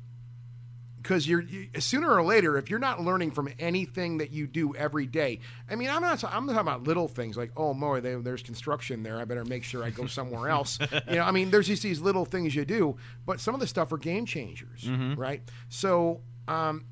because 1.03 1.27
you're 1.27 1.41
you, 1.41 1.67
sooner 1.77 2.09
or 2.09 2.23
later 2.23 2.57
if 2.57 2.69
you're 2.69 2.79
not 2.79 3.01
learning 3.01 3.29
from 3.29 3.49
anything 3.59 4.17
that 4.17 4.31
you 4.31 4.47
do 4.47 4.73
every 4.75 5.05
day 5.05 5.39
i 5.69 5.75
mean 5.75 5.89
i'm 5.89 6.01
not 6.01 6.23
i'm 6.23 6.45
not 6.45 6.53
talking 6.53 6.67
about 6.67 6.83
little 6.83 7.07
things 7.07 7.37
like 7.37 7.51
oh 7.57 7.73
boy 7.73 7.99
there, 7.99 8.19
there's 8.21 8.41
construction 8.41 9.03
there 9.03 9.19
i 9.19 9.25
better 9.25 9.45
make 9.45 9.63
sure 9.63 9.83
i 9.83 9.89
go 9.89 10.07
somewhere 10.07 10.49
else 10.49 10.79
you 11.09 11.15
know 11.15 11.23
i 11.23 11.31
mean 11.31 11.51
there's 11.51 11.67
just 11.67 11.83
these 11.83 12.01
little 12.01 12.25
things 12.25 12.55
you 12.55 12.65
do 12.65 12.95
but 13.25 13.39
some 13.39 13.53
of 13.53 13.59
the 13.59 13.67
stuff 13.67 13.91
are 13.91 13.97
game 13.97 14.25
changers 14.25 14.89
right 15.17 15.41
so 15.69 16.21
um 16.47 16.85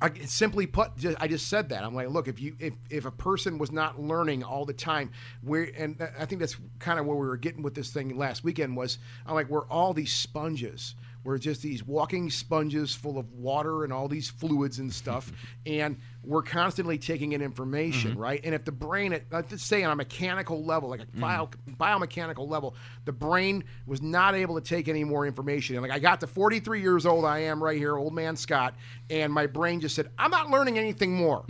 I, 0.00 0.12
simply 0.26 0.66
put, 0.66 0.92
I 1.18 1.26
just 1.26 1.48
said 1.48 1.70
that. 1.70 1.82
I'm 1.82 1.94
like, 1.94 2.08
look, 2.10 2.28
if 2.28 2.40
you 2.40 2.54
if, 2.60 2.74
if 2.88 3.04
a 3.04 3.10
person 3.10 3.58
was 3.58 3.72
not 3.72 4.00
learning 4.00 4.44
all 4.44 4.64
the 4.64 4.72
time, 4.72 5.10
where 5.42 5.70
and 5.76 6.00
I 6.18 6.24
think 6.24 6.40
that's 6.40 6.56
kind 6.78 7.00
of 7.00 7.06
where 7.06 7.16
we 7.16 7.26
were 7.26 7.36
getting 7.36 7.62
with 7.62 7.74
this 7.74 7.90
thing 7.90 8.16
last 8.16 8.44
weekend 8.44 8.76
was 8.76 8.98
I'm 9.26 9.34
like, 9.34 9.48
we're 9.48 9.66
all 9.66 9.94
these 9.94 10.12
sponges. 10.12 10.94
We're 11.24 11.38
just 11.38 11.62
these 11.62 11.84
walking 11.84 12.30
sponges 12.30 12.94
full 12.94 13.18
of 13.18 13.32
water 13.32 13.84
and 13.84 13.92
all 13.92 14.08
these 14.08 14.30
fluids 14.30 14.78
and 14.78 14.92
stuff, 14.92 15.30
and 15.66 15.98
we're 16.22 16.42
constantly 16.42 16.98
taking 16.98 17.32
in 17.32 17.42
information, 17.42 18.12
mm-hmm. 18.12 18.20
right? 18.20 18.40
And 18.44 18.54
if 18.54 18.64
the 18.64 18.72
brain, 18.72 19.12
at 19.12 19.24
let's 19.30 19.62
say 19.62 19.82
on 19.82 19.92
a 19.92 19.96
mechanical 19.96 20.64
level, 20.64 20.88
like 20.90 21.00
a 21.00 21.06
mm. 21.06 21.20
bio, 21.20 21.48
biomechanical 21.70 22.48
level, 22.48 22.74
the 23.04 23.12
brain 23.12 23.64
was 23.86 24.02
not 24.02 24.34
able 24.34 24.60
to 24.60 24.60
take 24.60 24.88
any 24.88 25.04
more 25.04 25.26
information. 25.26 25.76
And 25.76 25.82
like 25.82 25.92
I 25.92 25.98
got 25.98 26.20
to 26.20 26.26
43 26.26 26.80
years 26.80 27.06
old, 27.06 27.24
I 27.24 27.40
am 27.40 27.62
right 27.62 27.78
here, 27.78 27.96
old 27.96 28.14
man 28.14 28.36
Scott, 28.36 28.74
and 29.10 29.32
my 29.32 29.46
brain 29.46 29.80
just 29.80 29.94
said, 29.94 30.10
I'm 30.18 30.30
not 30.30 30.50
learning 30.50 30.78
anything 30.78 31.14
more. 31.14 31.44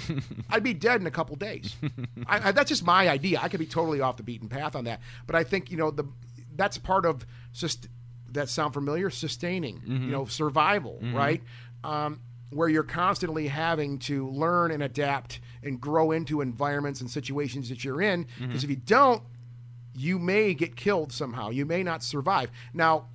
I'd 0.50 0.62
be 0.62 0.74
dead 0.74 1.00
in 1.00 1.06
a 1.06 1.10
couple 1.10 1.36
days. 1.36 1.76
I, 2.26 2.48
I, 2.48 2.52
that's 2.52 2.68
just 2.68 2.84
my 2.84 3.08
idea. 3.08 3.40
I 3.42 3.48
could 3.48 3.60
be 3.60 3.66
totally 3.66 4.00
off 4.00 4.16
the 4.16 4.22
beaten 4.22 4.48
path 4.48 4.76
on 4.76 4.84
that, 4.84 5.00
but 5.26 5.36
I 5.36 5.44
think 5.44 5.70
you 5.70 5.76
know 5.76 5.90
the 5.90 6.04
that's 6.54 6.78
part 6.78 7.06
of 7.06 7.26
just 7.52 7.88
that 8.32 8.48
sound 8.48 8.74
familiar? 8.74 9.10
Sustaining 9.10 9.82
you 9.86 10.10
know 10.10 10.24
survival 10.26 10.98
right? 11.14 11.42
Um, 11.84 12.20
where 12.50 12.68
you're 12.68 12.82
constantly 12.82 13.48
having 13.48 13.98
to 14.00 14.28
learn 14.28 14.70
and 14.72 14.82
adapt 14.82 15.40
and 15.62 15.80
grow 15.80 16.10
into 16.10 16.42
environments 16.42 17.00
and 17.00 17.10
situations 17.10 17.68
that 17.70 17.82
you're 17.82 18.02
in 18.02 18.26
because 18.38 18.62
if 18.64 18.70
you 18.70 18.76
don't 18.76 19.22
you 19.94 20.18
may 20.18 20.54
get 20.54 20.74
killed 20.74 21.12
somehow. 21.12 21.50
You 21.50 21.66
may 21.66 21.82
not 21.82 22.02
survive. 22.02 22.50
Now 22.72 23.06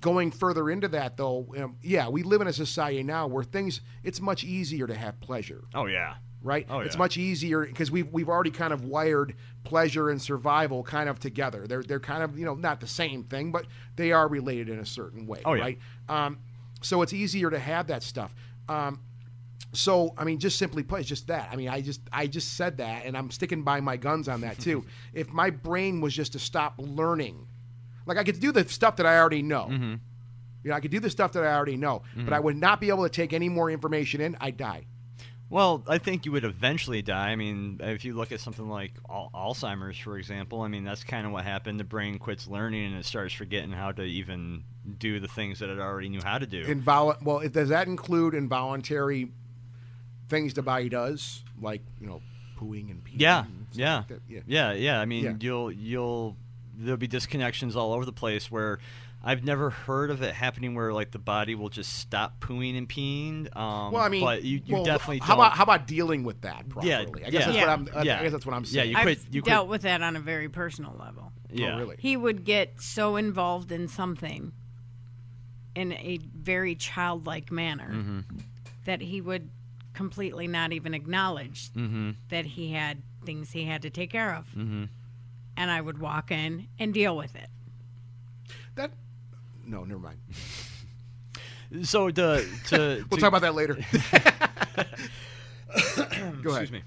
going 0.00 0.30
further 0.30 0.70
into 0.70 0.86
that 0.88 1.16
though 1.16 1.52
um, 1.58 1.76
yeah 1.82 2.08
we 2.08 2.22
live 2.22 2.40
in 2.40 2.46
a 2.46 2.52
society 2.52 3.02
now 3.02 3.26
where 3.26 3.42
things 3.42 3.80
it's 4.04 4.20
much 4.20 4.44
easier 4.44 4.86
to 4.86 4.94
have 4.94 5.18
pleasure. 5.20 5.64
Oh 5.74 5.86
yeah. 5.86 6.14
Right? 6.48 6.66
Oh, 6.68 6.80
It's 6.80 6.96
much 6.98 7.16
easier 7.16 7.64
because 7.64 7.90
we've 7.90 8.10
we've 8.12 8.28
already 8.28 8.50
kind 8.50 8.72
of 8.72 8.84
wired 8.84 9.34
pleasure 9.64 10.10
and 10.10 10.20
survival 10.20 10.82
kind 10.82 11.08
of 11.08 11.20
together. 11.20 11.66
They're 11.68 11.82
they're 11.84 12.00
kind 12.00 12.22
of 12.22 12.38
you 12.38 12.44
know 12.44 12.54
not 12.54 12.80
the 12.80 12.86
same 12.88 13.22
thing, 13.24 13.52
but 13.52 13.66
they 13.96 14.10
are 14.10 14.26
related 14.26 14.68
in 14.68 14.78
a 14.80 14.86
certain 14.86 15.26
way, 15.26 15.42
Oh, 15.44 15.54
yeah. 15.54 15.62
right? 15.62 15.78
Um, 16.08 16.38
so 16.80 17.02
it's 17.02 17.12
easier 17.12 17.50
to 17.50 17.58
have 17.58 17.86
that 17.88 18.02
stuff. 18.02 18.34
Um, 18.68 19.00
so 19.72 20.14
I 20.16 20.24
mean, 20.24 20.38
just 20.38 20.58
simply 20.58 20.82
put, 20.82 21.00
it's 21.00 21.08
just 21.08 21.26
that. 21.26 21.50
I 21.52 21.56
mean, 21.56 21.68
I 21.68 21.80
just 21.82 22.00
I 22.12 22.26
just 22.26 22.54
said 22.56 22.78
that, 22.78 23.04
and 23.04 23.16
I'm 23.16 23.30
sticking 23.30 23.62
by 23.62 23.80
my 23.80 23.96
guns 23.96 24.26
on 24.28 24.40
that 24.40 24.58
too. 24.58 24.84
if 25.12 25.30
my 25.30 25.50
brain 25.50 26.00
was 26.00 26.14
just 26.14 26.32
to 26.32 26.38
stop 26.38 26.74
learning, 26.78 27.46
like 28.06 28.16
I 28.16 28.24
could 28.24 28.40
do 28.40 28.50
the 28.50 28.66
stuff 28.68 28.96
that 28.96 29.06
I 29.06 29.18
already 29.18 29.42
know. 29.42 29.68
Mm-hmm. 29.70 29.94
You 30.64 30.70
know, 30.70 30.74
I 30.76 30.80
could 30.80 30.90
do 30.90 30.98
the 31.00 31.10
stuff 31.10 31.32
that 31.32 31.44
I 31.44 31.54
already 31.54 31.76
know, 31.76 32.02
but 32.16 32.32
I 32.32 32.40
would 32.40 32.56
not 32.56 32.80
be 32.80 32.88
able 32.88 33.04
to 33.04 33.08
take 33.10 33.32
any 33.32 33.48
more 33.48 33.70
information 33.70 34.20
in. 34.20 34.36
I 34.40 34.50
die. 34.50 34.86
Well, 35.50 35.82
I 35.88 35.96
think 35.98 36.26
you 36.26 36.32
would 36.32 36.44
eventually 36.44 37.00
die. 37.00 37.30
I 37.30 37.36
mean, 37.36 37.80
if 37.82 38.04
you 38.04 38.14
look 38.14 38.32
at 38.32 38.40
something 38.40 38.68
like 38.68 38.92
al- 39.08 39.30
Alzheimer's, 39.34 39.96
for 39.98 40.18
example, 40.18 40.60
I 40.60 40.68
mean, 40.68 40.84
that's 40.84 41.02
kind 41.04 41.24
of 41.26 41.32
what 41.32 41.44
happened. 41.44 41.80
The 41.80 41.84
brain 41.84 42.18
quits 42.18 42.46
learning 42.46 42.84
and 42.86 42.96
it 42.96 43.06
starts 43.06 43.32
forgetting 43.32 43.70
how 43.72 43.92
to 43.92 44.02
even 44.02 44.64
do 44.98 45.20
the 45.20 45.28
things 45.28 45.60
that 45.60 45.70
it 45.70 45.78
already 45.78 46.10
knew 46.10 46.20
how 46.22 46.36
to 46.38 46.46
do. 46.46 46.66
Invol- 46.66 47.22
well, 47.22 47.40
does 47.48 47.70
that 47.70 47.86
include 47.86 48.34
involuntary 48.34 49.30
things 50.28 50.52
the 50.52 50.62
body 50.62 50.90
does, 50.90 51.42
like 51.62 51.80
you 52.00 52.06
know, 52.06 52.20
pooing 52.58 52.90
and 52.90 53.02
peeing? 53.02 53.14
yeah, 53.20 53.44
and 53.46 53.66
yeah, 53.72 54.02
like 54.10 54.20
yeah, 54.28 54.40
yeah, 54.46 54.72
yeah. 54.72 55.00
I 55.00 55.06
mean, 55.06 55.24
Yeah. 55.24 55.32
you'll 55.40 55.72
you'll 55.72 56.36
there'll 56.76 56.98
be 56.98 57.08
disconnections 57.08 57.74
all 57.74 57.92
over 57.94 58.04
the 58.04 58.12
place 58.12 58.50
where. 58.50 58.78
I've 59.22 59.42
never 59.44 59.70
heard 59.70 60.10
of 60.10 60.22
it 60.22 60.32
happening 60.32 60.74
where 60.76 60.92
like 60.92 61.10
the 61.10 61.18
body 61.18 61.54
will 61.56 61.68
just 61.70 61.94
stop 61.94 62.38
pooing 62.40 62.78
and 62.78 62.88
peeing. 62.88 63.54
Um, 63.56 63.92
Well, 63.92 64.02
I 64.02 64.08
mean, 64.08 64.22
but 64.22 64.44
you, 64.44 64.60
you 64.64 64.74
well, 64.76 64.84
definitely 64.84 65.18
how 65.18 65.34
don't. 65.34 65.44
about 65.44 65.52
how 65.56 65.64
about 65.64 65.86
dealing 65.88 66.22
with 66.22 66.40
that 66.42 66.68
properly? 66.68 66.90
Yeah, 66.90 67.00
I 67.00 67.04
guess 67.04 67.32
yeah. 67.32 67.40
that's 67.40 67.54
Yeah. 67.56 67.60
what 67.62 67.68
I'm. 67.70 67.88
I 67.94 68.02
Yeah. 68.04 68.22
guess 68.22 68.32
that's 68.32 68.46
what 68.46 68.54
I'm 68.54 68.62
Yeah, 68.64 68.70
saying. 68.82 68.90
you 68.92 68.96
I've 68.96 69.02
quit- 69.02 69.26
you 69.32 69.42
quit- 69.42 69.50
dealt 69.52 69.68
with 69.68 69.82
that 69.82 70.02
on 70.02 70.14
a 70.16 70.20
very 70.20 70.48
personal 70.48 70.96
level. 70.98 71.32
yeah, 71.50 71.74
Oh, 71.74 71.78
really? 71.78 71.96
He 71.98 72.16
would 72.16 72.44
get 72.44 72.80
so 72.80 73.16
involved 73.16 73.72
in 73.72 73.88
something 73.88 74.52
in 75.74 75.92
a 75.92 76.18
very 76.34 76.74
childlike 76.76 77.50
manner 77.52 77.90
Mm-hmm. 77.92 78.20
that 78.84 79.00
he 79.00 79.20
would 79.20 79.50
completely 79.94 80.46
not 80.46 80.72
even 80.72 80.94
acknowledge 80.94 81.70
Mm-hmm. 81.72 82.10
that 82.28 82.46
he 82.46 82.72
had 82.72 83.02
things 83.24 83.50
he 83.50 83.64
had 83.64 83.82
to 83.82 83.90
take 83.90 84.10
care 84.10 84.32
of. 84.34 84.46
Mm-hmm. 84.50 84.84
And 85.56 85.70
I 85.72 85.80
would 85.80 85.98
walk 85.98 86.30
in 86.30 86.68
and 86.78 86.94
deal 86.94 87.16
with 87.16 87.34
it. 87.34 87.48
that. 88.76 88.92
No, 89.68 89.84
never 89.84 90.00
mind. 90.00 90.18
So 91.84 92.08
uh, 92.08 92.12
to 92.12 92.44
to 92.68 93.04
We'll 93.10 93.16
to- 93.18 93.20
talk 93.20 93.28
about 93.28 93.42
that 93.42 93.54
later. 93.54 93.74
Go 96.42 96.50
ahead. 96.50 96.62
Excuse 96.62 96.72
me. 96.72 96.82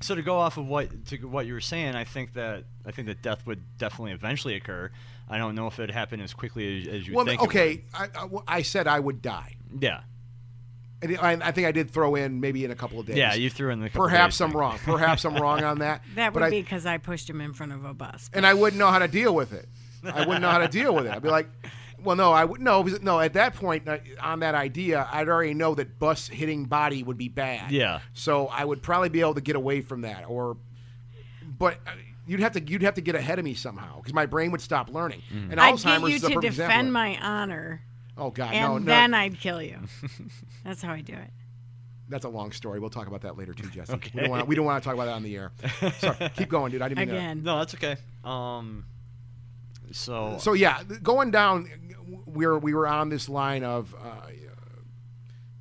so 0.00 0.14
to 0.14 0.22
go 0.22 0.36
off 0.36 0.56
of 0.58 0.66
what 0.68 1.06
to 1.06 1.16
what 1.26 1.46
you 1.46 1.54
were 1.54 1.60
saying, 1.60 1.94
I 1.94 2.04
think 2.04 2.34
that 2.34 2.64
I 2.86 2.90
think 2.90 3.08
that 3.08 3.22
death 3.22 3.46
would 3.46 3.62
definitely 3.78 4.12
eventually 4.12 4.54
occur. 4.56 4.90
I 5.28 5.38
don't 5.38 5.54
know 5.54 5.66
if 5.68 5.78
it 5.78 5.90
happened 5.90 6.22
as 6.22 6.34
quickly 6.34 6.82
as, 6.82 6.88
as 6.88 7.08
you 7.08 7.14
Well, 7.14 7.24
think. 7.24 7.40
it 7.40 7.44
okay, 7.46 7.84
I, 7.94 8.08
I, 8.14 8.28
I 8.48 8.62
said 8.62 8.86
I 8.88 8.98
would 9.00 9.22
die. 9.22 9.56
Yeah. 9.78 10.00
And 11.02 11.16
I, 11.18 11.32
I 11.40 11.52
think 11.52 11.66
I 11.66 11.72
did 11.72 11.90
throw 11.90 12.14
in 12.16 12.40
maybe 12.40 12.64
in 12.64 12.70
a 12.72 12.74
couple 12.74 13.00
of 13.00 13.06
days. 13.06 13.16
Yeah, 13.16 13.32
you 13.34 13.48
threw 13.48 13.70
in 13.70 13.80
the. 13.80 13.88
couple 13.88 14.04
Perhaps 14.06 14.34
days 14.36 14.40
I'm 14.42 14.50
thing. 14.50 14.58
wrong. 14.58 14.78
Perhaps 14.84 15.24
I'm 15.24 15.34
wrong 15.36 15.62
on 15.64 15.78
that. 15.78 16.02
That 16.16 16.34
would 16.34 16.42
I, 16.42 16.50
be 16.50 16.60
because 16.60 16.84
I 16.84 16.98
pushed 16.98 17.30
him 17.30 17.40
in 17.40 17.54
front 17.54 17.72
of 17.72 17.84
a 17.86 17.94
bus. 17.94 18.28
and 18.34 18.44
I 18.44 18.52
wouldn't 18.52 18.78
know 18.78 18.88
how 18.90 18.98
to 18.98 19.08
deal 19.08 19.34
with 19.34 19.52
it. 19.54 19.66
I 20.04 20.20
wouldn't 20.26 20.42
know 20.42 20.50
how 20.50 20.58
to 20.58 20.68
deal 20.68 20.94
with 20.94 21.06
it. 21.06 21.12
I'd 21.14 21.22
be 21.22 21.28
like, 21.30 21.48
well, 22.04 22.16
no, 22.16 22.32
I 22.32 22.44
would 22.44 22.60
no, 22.60 22.82
no. 23.02 23.20
At 23.20 23.32
that 23.34 23.54
point, 23.54 23.88
uh, 23.88 23.98
on 24.22 24.40
that 24.40 24.54
idea, 24.54 25.08
I'd 25.12 25.28
already 25.28 25.54
know 25.54 25.74
that 25.74 25.98
bus 25.98 26.28
hitting 26.28 26.64
body 26.64 27.02
would 27.02 27.18
be 27.18 27.28
bad. 27.28 27.70
Yeah. 27.70 28.00
So 28.14 28.46
I 28.48 28.64
would 28.64 28.82
probably 28.82 29.08
be 29.08 29.20
able 29.20 29.34
to 29.34 29.40
get 29.40 29.56
away 29.56 29.80
from 29.80 30.02
that, 30.02 30.24
or, 30.28 30.56
but 31.58 31.78
uh, 31.86 31.90
you'd 32.26 32.40
have 32.40 32.52
to 32.52 32.62
you'd 32.62 32.82
have 32.82 32.94
to 32.94 33.00
get 33.00 33.14
ahead 33.14 33.38
of 33.38 33.44
me 33.44 33.54
somehow 33.54 33.96
because 33.96 34.14
my 34.14 34.26
brain 34.26 34.50
would 34.52 34.60
stop 34.60 34.88
learning. 34.92 35.22
And 35.50 35.60
I'd 35.60 35.74
Alzheimer's 35.74 36.00
get 36.02 36.08
you 36.10 36.16
is 36.16 36.24
a 36.24 36.28
to 36.28 36.34
perfect 36.34 36.44
example. 36.52 36.68
defend 36.76 36.92
my 36.92 37.18
honor, 37.22 37.82
oh 38.18 38.30
God, 38.30 38.52
and 38.54 38.62
no, 38.72 38.78
no, 38.78 38.84
then 38.84 39.14
I'd 39.14 39.38
kill 39.40 39.60
you. 39.62 39.78
That's 40.64 40.82
how 40.82 40.92
I 40.92 41.00
do 41.00 41.14
it. 41.14 41.30
that's 42.08 42.24
a 42.24 42.28
long 42.28 42.50
story. 42.52 42.80
We'll 42.80 42.90
talk 42.90 43.06
about 43.06 43.22
that 43.22 43.36
later 43.38 43.52
too, 43.54 43.68
Jesse. 43.70 43.92
We 43.92 43.96
Okay. 43.96 44.20
don't 44.20 44.30
want 44.30 44.48
we 44.48 44.54
don't 44.56 44.64
want 44.64 44.82
to 44.82 44.86
talk 44.86 44.94
about 44.94 45.06
that 45.06 45.14
on 45.14 45.22
the 45.22 45.36
air. 45.36 45.52
Sorry, 45.98 46.30
keep 46.36 46.48
going, 46.48 46.72
dude. 46.72 46.82
I 46.82 46.88
didn't 46.88 46.98
mean 47.00 47.08
to- 47.08 47.14
Again. 47.16 47.42
No, 47.42 47.58
that's 47.58 47.74
okay. 47.74 47.96
Um. 48.24 48.84
So. 49.92 50.36
So 50.38 50.52
yeah, 50.52 50.82
going 51.02 51.30
down, 51.30 51.68
we 52.26 52.46
were 52.46 52.58
we 52.58 52.74
were 52.74 52.86
on 52.86 53.08
this 53.08 53.28
line 53.28 53.64
of 53.64 53.94
uh, 53.94 54.26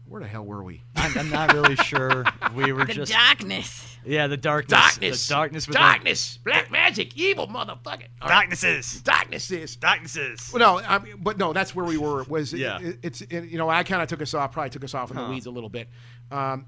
where 0.08 0.22
the 0.22 0.28
hell 0.28 0.44
were 0.46 0.64
we? 0.64 0.82
I'm, 0.96 1.16
I'm 1.18 1.30
not 1.30 1.54
really 1.54 1.76
sure. 1.76 2.26
We 2.56 2.74
were 2.74 2.86
The 2.88 2.94
just. 2.94 3.12
darkness. 3.12 3.98
yeah, 4.04 4.26
the 4.26 4.38
darkness. 4.38 4.96
The 4.98 5.34
darkness. 5.34 5.68
within- 5.68 5.82
darkness, 5.82 6.38
black 6.44 6.72
magic, 6.72 7.16
evil 7.16 7.48
motherfucker. 7.48 8.08
All 8.20 8.28
right. 8.28 8.30
Darknesses. 8.30 9.02
Darknesses. 9.04 9.76
Darknesses. 9.76 10.50
Well, 10.52 10.80
no, 10.80 10.84
I 10.88 10.98
mean, 10.98 11.18
but 11.20 11.38
no, 11.38 11.54
that's 11.54 11.76
where 11.76 11.86
we 11.86 11.98
were. 11.98 12.24
Was 12.24 12.54
Yeah. 12.54 12.80
it, 12.80 12.98
it's 13.04 13.22
it, 13.22 13.46
you 13.50 13.58
know 13.60 13.70
I 13.70 13.84
kind 13.84 14.02
of 14.02 14.08
took 14.08 14.22
us 14.22 14.34
off, 14.34 14.52
probably 14.52 14.72
took 14.72 14.84
us 14.84 14.96
off 14.96 15.12
in 15.12 15.18
the 15.18 15.28
weeds 15.28 15.46
a 15.46 15.52
little 15.52 15.70
bit, 15.70 15.90
um, 16.32 16.66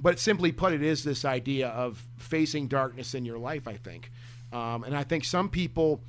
but 0.00 0.18
simply 0.18 0.50
put, 0.50 0.72
it 0.72 0.82
is 0.82 1.04
this 1.04 1.24
idea 1.26 1.68
of 1.68 2.02
facing 2.16 2.68
darkness 2.68 3.14
in 3.14 3.26
your 3.26 3.38
life. 3.38 3.68
I 3.68 3.76
think, 3.76 4.10
um, 4.50 4.82
and 4.84 4.96
I 4.96 5.04
think 5.04 5.24
some 5.26 5.50
people 5.50 6.00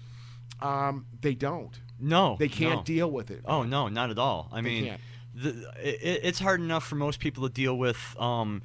um, 0.63 1.05
they 1.21 1.35
don't, 1.35 1.77
No. 1.99 2.35
they 2.39 2.49
can't 2.49 2.77
no. 2.77 2.83
deal 2.83 3.11
with 3.11 3.29
it. 3.31 3.41
Oh 3.45 3.63
no, 3.63 3.87
not 3.89 4.09
at 4.09 4.17
all. 4.17 4.49
I 4.51 4.61
mean, 4.61 4.95
the, 5.35 5.49
it, 5.83 6.21
it's 6.23 6.39
hard 6.39 6.59
enough 6.61 6.85
for 6.85 6.95
most 6.95 7.19
people 7.19 7.47
to 7.47 7.53
deal 7.53 7.77
with, 7.77 7.97
um, 8.19 8.61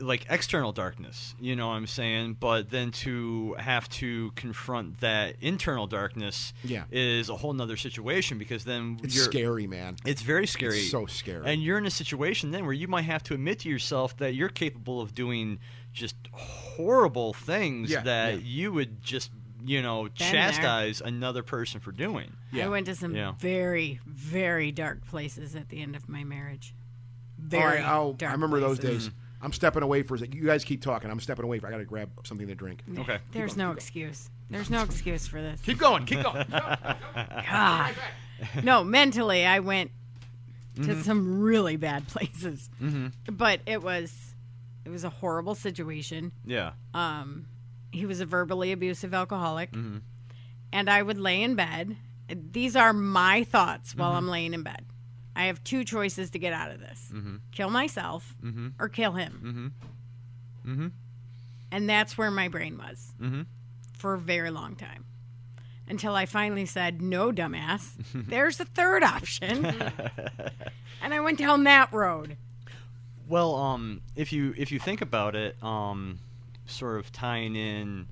like 0.00 0.26
external 0.28 0.72
darkness. 0.72 1.36
You 1.40 1.54
know 1.54 1.68
what 1.68 1.74
I'm 1.74 1.86
saying? 1.86 2.38
But 2.40 2.68
then 2.68 2.90
to 3.06 3.54
have 3.60 3.88
to 3.90 4.32
confront 4.32 4.98
that 5.00 5.36
internal 5.40 5.86
darkness 5.86 6.52
Yeah. 6.64 6.84
is 6.90 7.28
a 7.28 7.36
whole 7.36 7.52
nother 7.52 7.76
situation 7.76 8.38
because 8.38 8.64
then 8.64 8.98
it's 9.04 9.14
scary, 9.20 9.68
man. 9.68 9.94
It's 10.04 10.22
very 10.22 10.48
scary. 10.48 10.78
It's 10.80 10.90
so 10.90 11.06
scary. 11.06 11.44
And 11.46 11.62
you're 11.62 11.78
in 11.78 11.86
a 11.86 11.90
situation 11.92 12.50
then 12.50 12.64
where 12.64 12.72
you 12.72 12.88
might 12.88 13.02
have 13.06 13.22
to 13.24 13.34
admit 13.34 13.60
to 13.60 13.68
yourself 13.68 14.16
that 14.16 14.34
you're 14.34 14.48
capable 14.48 15.00
of 15.00 15.14
doing 15.14 15.60
just 15.92 16.16
horrible 16.32 17.32
things 17.32 17.90
Yeah, 17.90 18.00
that 18.02 18.34
yeah. 18.34 18.40
you 18.44 18.72
would 18.72 19.00
just, 19.00 19.30
you 19.64 19.82
know, 19.82 20.04
Been 20.04 20.12
there. 20.18 20.30
chastise 20.32 21.00
another 21.00 21.42
person 21.42 21.80
for 21.80 21.92
doing. 21.92 22.32
Yeah. 22.52 22.66
I 22.66 22.68
went 22.68 22.86
to 22.86 22.94
some 22.94 23.14
Yeah. 23.14 23.32
very, 23.38 24.00
very 24.06 24.72
dark 24.72 25.06
places 25.06 25.54
at 25.56 25.68
the 25.68 25.80
end 25.80 25.96
of 25.96 26.08
my 26.08 26.24
marriage. 26.24 26.74
All 27.42 27.48
Very 27.48 27.80
right, 27.80 27.92
oh, 27.96 28.14
dark 28.16 28.30
I 28.30 28.34
remember 28.34 28.60
those 28.60 28.78
places. 28.78 29.06
days. 29.08 29.14
I'm 29.42 29.52
stepping 29.52 29.82
away 29.82 30.02
for 30.02 30.14
a 30.14 30.18
second. 30.18 30.34
You 30.34 30.44
guys 30.46 30.64
keep 30.64 30.80
talking. 30.80 31.10
I'm 31.10 31.20
stepping 31.20 31.44
away. 31.44 31.58
For, 31.58 31.66
I 31.66 31.70
got 31.70 31.76
to 31.78 31.84
grab 31.84 32.08
something 32.24 32.46
to 32.48 32.54
drink. 32.54 32.82
Okay. 32.98 33.18
There's 33.32 33.56
no 33.56 33.72
excuse. 33.72 34.30
There's 34.48 34.70
no 34.70 34.82
excuse 34.82 35.26
for 35.26 35.42
this. 35.42 35.60
Keep 35.60 35.78
going. 35.78 36.06
Keep 36.06 36.22
going. 36.22 36.46
God. 36.50 37.94
No, 38.62 38.82
mentally, 38.84 39.44
I 39.44 39.58
went 39.60 39.90
to 40.82 41.02
some 41.02 41.40
really 41.42 41.76
bad 41.76 42.08
places. 42.08 42.70
Mm-hmm. 42.82 43.34
But 43.34 43.60
it 43.66 43.82
was, 43.82 44.34
it 44.86 44.88
was 44.90 45.04
a 45.04 45.10
horrible 45.10 45.54
situation. 45.54 46.32
Yeah. 46.46 46.72
Um, 46.94 47.46
he 47.94 48.06
was 48.06 48.20
a 48.20 48.26
verbally 48.26 48.72
abusive 48.72 49.14
alcoholic, 49.14 49.70
Mm-hmm. 49.72 49.98
and 50.72 50.90
I 50.90 51.00
would 51.02 51.18
lay 51.18 51.42
in 51.42 51.54
bed. 51.54 51.96
These 52.28 52.74
are 52.76 52.92
my 52.92 53.44
thoughts 53.44 53.94
while 53.94 54.10
Mm-hmm. 54.10 54.18
I'm 54.18 54.28
laying 54.28 54.54
in 54.54 54.62
bed. 54.62 54.84
I 55.36 55.44
have 55.46 55.62
two 55.64 55.84
choices 55.84 56.30
to 56.30 56.38
get 56.38 56.52
out 56.52 56.70
of 56.70 56.80
this: 56.80 57.10
Mm-hmm. 57.12 57.36
kill 57.52 57.70
myself 57.70 58.34
Mm-hmm. 58.44 58.68
or 58.78 58.88
kill 58.88 59.12
him. 59.12 59.72
Mm-hmm. 60.64 60.70
Mm-hmm. 60.72 60.86
And 61.72 61.88
that's 61.90 62.16
where 62.16 62.30
my 62.30 62.48
brain 62.48 62.78
was 62.78 63.12
for 63.98 64.14
a 64.14 64.18
very 64.18 64.50
long 64.50 64.76
time. 64.76 65.04
Until 65.88 66.14
I 66.14 66.24
finally 66.24 66.64
said, 66.66 67.02
no, 67.02 67.30
dumbass. 67.30 67.90
There's 68.14 68.58
a 68.60 68.64
third 68.64 69.02
option. 69.04 69.66
and 71.02 71.12
I 71.12 71.20
went 71.20 71.38
down 71.38 71.64
that 71.64 71.92
road. 71.92 72.36
Well, 73.28 73.54
um, 73.56 74.00
if 74.16 74.32
you 74.32 74.54
if 74.56 74.70
you 74.72 74.78
think 74.78 75.00
about 75.02 75.34
it, 75.36 75.56
um, 75.62 76.20
sort 76.66 76.98
of 76.98 77.12
tying 77.12 77.56
in, 77.56 78.06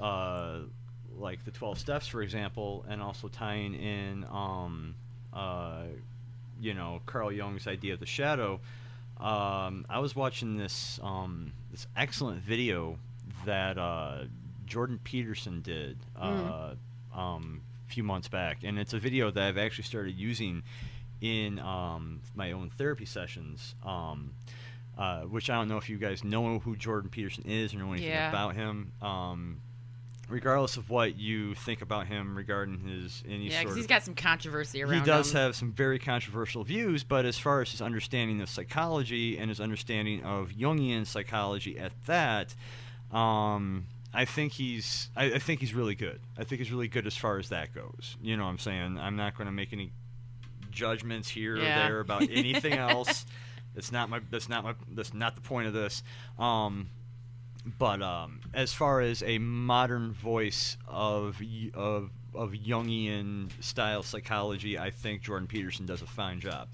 uh, 0.00 0.60
like 1.16 1.44
the 1.44 1.50
twelve 1.50 1.78
steps, 1.78 2.06
for 2.06 2.22
example, 2.22 2.84
and 2.88 3.02
also 3.02 3.28
tying 3.28 3.74
in, 3.74 4.24
um, 4.30 4.94
uh, 5.32 5.82
you 6.60 6.74
know, 6.74 7.00
Carl 7.06 7.32
Jung's 7.32 7.66
idea 7.66 7.94
of 7.94 8.00
the 8.00 8.06
shadow. 8.06 8.60
Um, 9.18 9.84
I 9.88 9.98
was 9.98 10.14
watching 10.14 10.56
this 10.56 11.00
um, 11.02 11.52
this 11.70 11.86
excellent 11.96 12.42
video 12.42 12.98
that 13.44 13.78
uh, 13.78 14.24
Jordan 14.66 15.00
Peterson 15.02 15.60
did 15.60 15.96
uh, 16.16 16.74
um, 17.14 17.62
a 17.88 17.92
few 17.92 18.04
months 18.04 18.28
back, 18.28 18.58
and 18.62 18.78
it's 18.78 18.94
a 18.94 18.98
video 18.98 19.30
that 19.30 19.42
I've 19.42 19.58
actually 19.58 19.84
started 19.84 20.16
using 20.16 20.62
in 21.20 21.58
um, 21.58 22.20
my 22.36 22.52
own 22.52 22.70
therapy 22.70 23.06
sessions. 23.06 23.74
Um, 23.84 24.32
uh, 24.98 25.20
which 25.22 25.48
I 25.48 25.54
don't 25.54 25.68
know 25.68 25.76
if 25.78 25.88
you 25.88 25.96
guys 25.96 26.24
know 26.24 26.58
who 26.58 26.76
Jordan 26.76 27.08
Peterson 27.08 27.44
is 27.46 27.72
or 27.72 27.78
know 27.78 27.92
anything 27.92 28.10
Yeah. 28.10 28.28
about 28.28 28.54
him. 28.56 28.92
Um, 29.00 29.60
regardless 30.28 30.76
of 30.76 30.90
what 30.90 31.16
you 31.18 31.54
think 31.54 31.80
about 31.80 32.06
him 32.06 32.36
regarding 32.36 32.80
his 32.80 33.22
any 33.26 33.48
Yeah, 33.48 33.62
sort 33.62 33.76
he's 33.76 33.86
got 33.86 34.02
some 34.02 34.14
controversy 34.14 34.82
around 34.82 34.92
he 35.00 35.00
does 35.06 35.30
him. 35.30 35.36
have 35.38 35.56
some 35.56 35.72
very 35.72 35.98
controversial 35.98 36.64
views, 36.64 37.02
but 37.04 37.24
as 37.24 37.38
far 37.38 37.62
as 37.62 37.70
his 37.70 37.80
understanding 37.80 38.42
of 38.42 38.50
psychology 38.50 39.38
and 39.38 39.48
his 39.48 39.58
understanding 39.60 40.22
of 40.24 40.50
Jungian 40.50 41.06
psychology 41.06 41.78
at 41.78 41.92
that, 42.06 42.54
um, 43.10 43.86
I 44.12 44.24
think 44.26 44.52
he's 44.52 45.08
I, 45.16 45.26
I 45.34 45.38
think 45.38 45.60
he's 45.60 45.72
really 45.74 45.94
good. 45.94 46.20
I 46.36 46.44
think 46.44 46.60
he's 46.60 46.70
really 46.72 46.88
good 46.88 47.06
as 47.06 47.16
far 47.16 47.38
as 47.38 47.48
that 47.50 47.74
goes. 47.74 48.16
You 48.22 48.36
know 48.36 48.44
what 48.44 48.50
I'm 48.50 48.58
saying? 48.58 48.98
I'm 48.98 49.16
not 49.16 49.34
going 49.36 49.46
to 49.46 49.52
make 49.52 49.72
any 49.72 49.92
judgments 50.70 51.28
here 51.28 51.56
Yeah. 51.56 51.62
or 51.62 51.88
there 51.88 52.00
about 52.00 52.22
anything 52.22 52.72
else. 52.78 53.24
That's 53.78 53.92
not 53.92 54.10
my 54.10 54.18
that's 54.28 54.48
not 54.48 54.64
my 54.64 54.74
that's 54.90 55.14
not 55.14 55.36
the 55.36 55.40
point 55.40 55.68
of 55.68 55.72
this. 55.72 56.02
Um, 56.36 56.88
but 57.78 58.02
um, 58.02 58.40
as 58.52 58.72
far 58.72 59.00
as 59.00 59.22
a 59.22 59.38
modern 59.38 60.14
voice 60.14 60.76
of 60.88 61.40
of 61.74 62.10
of 62.34 62.50
Jungian 62.54 63.52
style 63.62 64.02
psychology, 64.02 64.76
I 64.76 64.90
think 64.90 65.22
Jordan 65.22 65.46
Peterson 65.46 65.86
does 65.86 66.02
a 66.02 66.08
fine 66.08 66.40
job. 66.40 66.66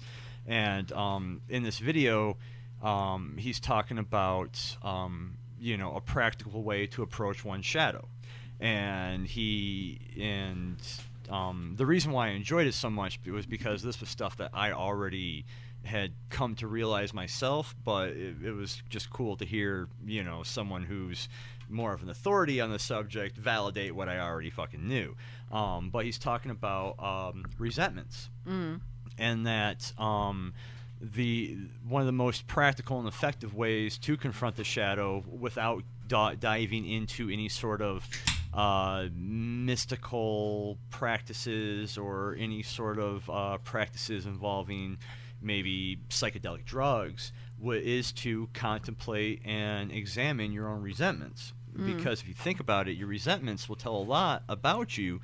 And 0.47 0.91
um, 0.93 1.41
in 1.47 1.61
this 1.61 1.77
video, 1.77 2.37
um, 2.81 3.35
he's 3.37 3.59
talking 3.59 3.99
about 3.99 4.75
um, 4.81 5.37
you 5.59 5.77
know 5.77 5.95
a 5.95 6.01
practical 6.01 6.63
way 6.63 6.87
to 6.87 7.03
approach 7.03 7.45
one's 7.45 7.67
shadow, 7.67 8.07
and 8.59 9.27
he 9.27 9.99
and 10.19 10.77
um, 11.29 11.75
the 11.77 11.85
reason 11.85 12.13
why 12.13 12.29
I 12.29 12.31
enjoyed 12.31 12.65
it 12.65 12.73
so 12.73 12.89
much 12.89 13.19
was 13.27 13.45
because 13.45 13.83
this 13.83 13.99
was 13.99 14.09
stuff 14.09 14.37
that 14.37 14.49
I 14.55 14.71
already 14.71 15.45
had 15.85 16.11
come 16.29 16.55
to 16.55 16.67
realize 16.67 17.13
myself, 17.13 17.75
but 17.83 18.09
it, 18.09 18.35
it 18.43 18.51
was 18.51 18.81
just 18.89 19.09
cool 19.09 19.35
to 19.37 19.45
hear, 19.45 19.87
you 20.05 20.23
know, 20.23 20.43
someone 20.43 20.83
who's 20.83 21.29
more 21.69 21.93
of 21.93 22.03
an 22.03 22.09
authority 22.09 22.61
on 22.61 22.71
the 22.71 22.79
subject 22.79 23.37
validate 23.37 23.95
what 23.95 24.07
I 24.09 24.19
already 24.19 24.49
fucking 24.49 24.87
knew. 24.87 25.15
Um, 25.51 25.89
but 25.89 26.05
he's 26.05 26.19
talking 26.19 26.51
about 26.51 26.95
um, 26.99 27.45
resentments, 27.57 28.29
and 29.17 29.45
that 29.47 29.91
um, 29.97 30.53
the 31.01 31.57
one 31.87 32.01
of 32.01 32.05
the 32.05 32.11
most 32.11 32.47
practical 32.47 32.99
and 32.99 33.07
effective 33.07 33.53
ways 33.53 33.97
to 33.99 34.17
confront 34.17 34.55
the 34.55 34.63
shadow 34.63 35.23
without 35.39 35.83
di- 36.07 36.35
diving 36.35 36.87
into 36.87 37.29
any 37.29 37.49
sort 37.49 37.81
of 37.81 38.07
uh, 38.53 39.07
mystical 39.13 40.77
practices 40.89 41.97
or 41.97 42.35
any 42.39 42.63
sort 42.63 42.97
of 42.99 43.29
uh, 43.29 43.57
practices 43.59 44.25
involving 44.25 44.97
maybe 45.45 45.99
psychedelic 46.09 46.65
drugs 46.65 47.31
wa- 47.59 47.73
is 47.75 48.11
to 48.11 48.49
contemplate 48.53 49.41
and 49.45 49.91
examine 49.91 50.51
your 50.51 50.67
own 50.67 50.81
resentments. 50.81 51.53
Because 51.85 52.21
if 52.21 52.27
you 52.27 52.33
think 52.33 52.59
about 52.59 52.87
it, 52.87 52.97
your 52.97 53.07
resentments 53.07 53.67
will 53.67 53.75
tell 53.75 53.95
a 53.95 54.03
lot 54.03 54.43
about 54.47 54.97
you. 54.97 55.19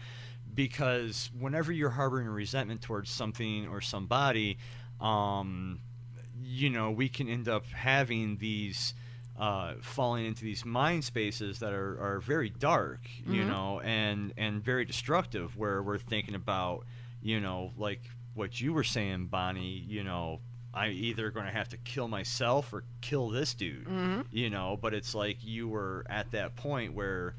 Because 0.54 1.32
whenever 1.38 1.72
you're 1.72 1.92
harboring 1.92 2.28
a 2.28 2.32
resentment 2.32 2.82
towards 2.82 3.10
something 3.10 3.68
or 3.68 3.80
somebody, 3.80 4.58
um, 5.00 5.80
you 6.44 6.70
know, 6.70 6.92
we 6.92 7.08
can 7.08 7.30
end 7.30 7.48
up 7.48 7.66
having 7.68 8.38
these 8.38 8.94
uh, 9.40 9.76
falling 9.82 10.26
into 10.26 10.44
these 10.44 10.66
mind 10.66 11.04
spaces 11.06 11.60
that 11.60 11.72
are, 11.74 11.98
are 12.04 12.20
very 12.20 12.50
dark, 12.50 13.00
you 13.26 13.44
know, 13.46 13.80
and 13.80 14.34
and 14.38 14.62
very 14.64 14.84
destructive. 14.84 15.56
Where 15.58 15.82
we're 15.82 15.98
thinking 15.98 16.36
about, 16.36 16.86
you 17.24 17.40
know, 17.40 17.72
like 17.78 18.02
what 18.34 18.60
you 18.62 18.74
were 18.74 18.84
saying, 18.84 19.28
Bonnie. 19.28 19.84
You 19.88 20.04
know, 20.04 20.40
I'm 20.74 20.92
either 20.92 21.32
going 21.32 21.46
to 21.46 21.52
have 21.52 21.70
to 21.70 21.78
kill 21.78 22.08
myself 22.08 22.72
or 22.74 22.84
kill 23.02 23.30
this 23.30 23.54
dude. 23.54 23.88
You 24.32 24.50
know, 24.50 24.78
but 24.82 24.94
it's 24.94 25.14
like 25.16 25.38
you 25.44 25.68
were 25.68 26.06
at 26.10 26.32
that 26.32 26.56
point 26.56 26.94
where 26.94 27.36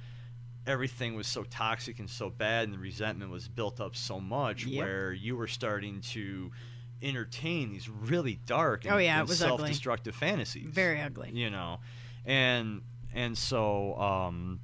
everything 0.66 1.16
was 1.16 1.26
so 1.26 1.42
toxic 1.44 1.98
and 1.98 2.08
so 2.08 2.30
bad, 2.30 2.64
and 2.64 2.74
the 2.74 2.78
resentment 2.78 3.30
was 3.30 3.48
built 3.48 3.80
up 3.80 3.96
so 3.96 4.20
much, 4.20 4.64
Yep. 4.64 4.84
where 4.84 5.12
you 5.12 5.36
were 5.36 5.48
starting 5.48 6.00
to 6.12 6.52
entertain 7.02 7.72
these 7.72 7.88
really 7.88 8.38
dark 8.46 8.84
and, 8.84 8.94
Oh, 8.94 8.98
yeah, 8.98 9.16
it 9.16 9.20
and 9.20 9.28
was 9.28 9.38
self-destructive 9.38 10.14
fantasies 10.14 10.68
Very 10.72 11.00
ugly. 11.00 11.30
you 11.32 11.50
know 11.50 11.80
and 12.24 12.82
and 13.12 13.36
so 13.36 13.96
um 13.98 14.60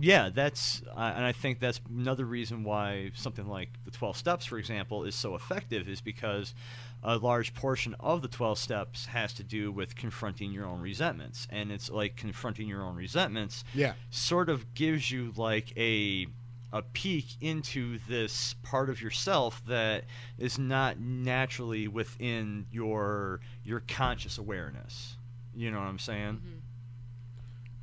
yeah 0.00 0.30
that's 0.32 0.82
uh, 0.96 1.12
and 1.16 1.24
i 1.24 1.32
think 1.32 1.60
that's 1.60 1.80
another 1.88 2.24
reason 2.24 2.64
why 2.64 3.10
something 3.14 3.46
like 3.46 3.68
the 3.84 3.90
12 3.90 4.16
steps 4.16 4.44
for 4.46 4.58
example 4.58 5.04
is 5.04 5.14
so 5.14 5.34
effective 5.34 5.88
is 5.88 6.00
because 6.00 6.54
a 7.02 7.16
large 7.18 7.52
portion 7.54 7.94
of 8.00 8.22
the 8.22 8.28
12 8.28 8.58
steps 8.58 9.06
has 9.06 9.32
to 9.34 9.42
do 9.42 9.70
with 9.72 9.94
confronting 9.96 10.52
your 10.52 10.64
own 10.66 10.80
resentments 10.80 11.46
and 11.50 11.70
it's 11.72 11.90
like 11.90 12.16
confronting 12.16 12.68
your 12.68 12.82
own 12.82 12.96
resentments 12.96 13.64
Yeah. 13.74 13.92
sort 14.10 14.48
of 14.48 14.74
gives 14.74 15.10
you 15.10 15.32
like 15.36 15.76
a 15.76 16.26
a 16.74 16.80
peek 16.80 17.26
into 17.42 17.98
this 18.08 18.54
part 18.62 18.88
of 18.88 19.02
yourself 19.02 19.62
that 19.66 20.04
is 20.38 20.58
not 20.58 20.98
naturally 20.98 21.86
within 21.86 22.64
your 22.72 23.40
your 23.62 23.80
conscious 23.86 24.38
awareness. 24.38 25.16
You 25.54 25.70
know 25.70 25.80
what 25.80 25.86
I'm 25.88 25.98
saying? 25.98 26.40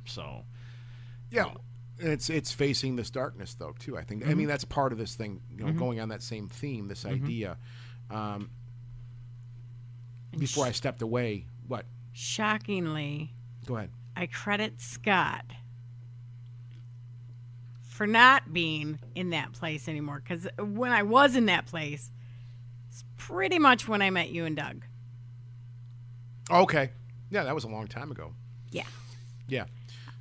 So, 0.06 0.44
Yeah, 1.30 1.54
it's 2.00 2.30
it's 2.30 2.52
facing 2.52 2.96
this 2.96 3.10
darkness 3.10 3.54
though 3.54 3.74
too. 3.78 3.96
I 3.96 4.02
think. 4.02 4.26
I 4.26 4.34
mean, 4.34 4.48
that's 4.48 4.64
part 4.64 4.92
of 4.92 4.98
this 4.98 5.14
thing. 5.14 5.40
You 5.50 5.64
know, 5.64 5.72
going 5.72 6.00
on 6.00 6.08
that 6.08 6.22
same 6.22 6.48
theme, 6.48 6.88
this 6.88 7.04
idea. 7.06 7.56
Um, 8.10 8.50
before 10.36 10.66
I 10.66 10.72
stepped 10.72 11.02
away, 11.02 11.46
what? 11.66 11.86
shockingly, 12.12 13.32
Go 13.66 13.76
ahead. 13.76 13.90
I 14.16 14.26
credit 14.26 14.80
Scott 14.80 15.44
for 17.82 18.06
not 18.06 18.52
being 18.52 18.98
in 19.14 19.30
that 19.30 19.52
place 19.52 19.88
anymore. 19.88 20.22
Because 20.26 20.48
when 20.58 20.90
I 20.92 21.02
was 21.02 21.36
in 21.36 21.46
that 21.46 21.66
place, 21.66 22.10
it's 22.88 23.04
pretty 23.16 23.58
much 23.58 23.86
when 23.86 24.02
I 24.02 24.10
met 24.10 24.30
you 24.30 24.44
and 24.44 24.56
Doug. 24.56 24.84
Okay. 26.50 26.90
Yeah, 27.30 27.44
that 27.44 27.54
was 27.54 27.64
a 27.64 27.68
long 27.68 27.86
time 27.86 28.10
ago. 28.10 28.32
Yeah. 28.70 28.86
Yeah. 29.48 29.64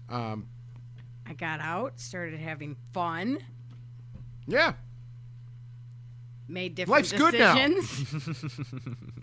Um, 0.09 0.47
I 1.30 1.34
got 1.34 1.59
out, 1.61 1.99
started 1.99 2.39
having 2.39 2.75
fun, 2.91 3.38
yeah. 4.47 4.73
made 6.47 6.75
different 6.75 6.97
Life's 6.97 7.11
good 7.11 7.36
now. 7.36 7.55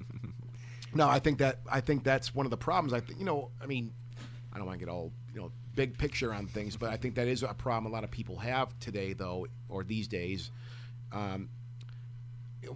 No, 0.96 1.08
I 1.08 1.18
think 1.18 1.38
that 1.38 1.58
I 1.70 1.80
think 1.80 2.04
that's 2.04 2.34
one 2.34 2.46
of 2.46 2.50
the 2.50 2.56
problems. 2.56 2.92
I 2.92 3.00
think 3.00 3.18
you 3.18 3.24
know, 3.24 3.50
I 3.62 3.66
mean, 3.66 3.92
I 4.52 4.56
don't 4.56 4.66
want 4.66 4.78
to 4.78 4.84
get 4.84 4.90
all 4.90 5.12
you 5.34 5.40
know 5.40 5.52
big 5.74 5.98
picture 5.98 6.32
on 6.32 6.46
things, 6.46 6.76
but 6.76 6.90
I 6.90 6.96
think 6.96 7.16
that 7.16 7.28
is 7.28 7.42
a 7.42 7.52
problem 7.52 7.92
a 7.92 7.94
lot 7.94 8.02
of 8.04 8.10
people 8.10 8.38
have 8.38 8.76
today, 8.80 9.12
though, 9.12 9.46
or 9.68 9.84
these 9.84 10.08
days. 10.08 10.50
Um, 11.12 11.50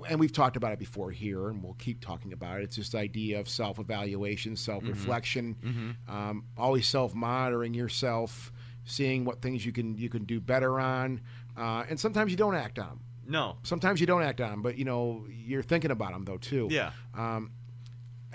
and 0.09 0.21
we've 0.21 0.33
talked 0.33 0.57
about 0.57 0.73
it 0.73 0.79
before 0.79 1.11
here, 1.11 1.49
and 1.49 1.65
we'll 1.65 1.75
keep 1.75 2.01
talking 2.01 2.33
about 2.33 2.61
it. 2.61 2.65
It's 2.65 2.77
this 2.77 2.95
idea 2.95 3.41
of 3.41 3.49
self-evaluation, 3.49 4.55
self-reflection, 4.55 5.97
um, 6.09 6.45
always 6.57 6.87
self-monitoring 6.87 7.75
yourself, 7.75 8.53
seeing 8.85 9.25
what 9.25 9.41
things 9.43 9.65
you 9.65 9.73
can 9.73 9.97
you 9.99 10.09
can 10.09 10.25
do 10.25 10.41
better 10.41 10.81
on, 10.81 11.21
uh, 11.57 11.85
and 11.89 11.99
sometimes 11.99 12.31
you 12.31 12.37
don't 12.37 12.55
act 12.55 12.79
on 12.79 12.89
them. 12.89 13.01
no. 13.29 13.57
Sometimes 13.63 14.01
you 14.01 14.07
don't 14.07 14.23
act 14.23 14.41
on 14.41 14.51
them, 14.51 14.63
but 14.63 14.77
you 14.77 14.85
know 14.85 15.27
you're 15.31 15.63
thinking 15.63 15.91
about 15.91 16.13
them 16.13 16.25
though 16.25 16.39
too. 16.39 16.69
Yeah. 16.71 16.91
Um, 17.15 17.53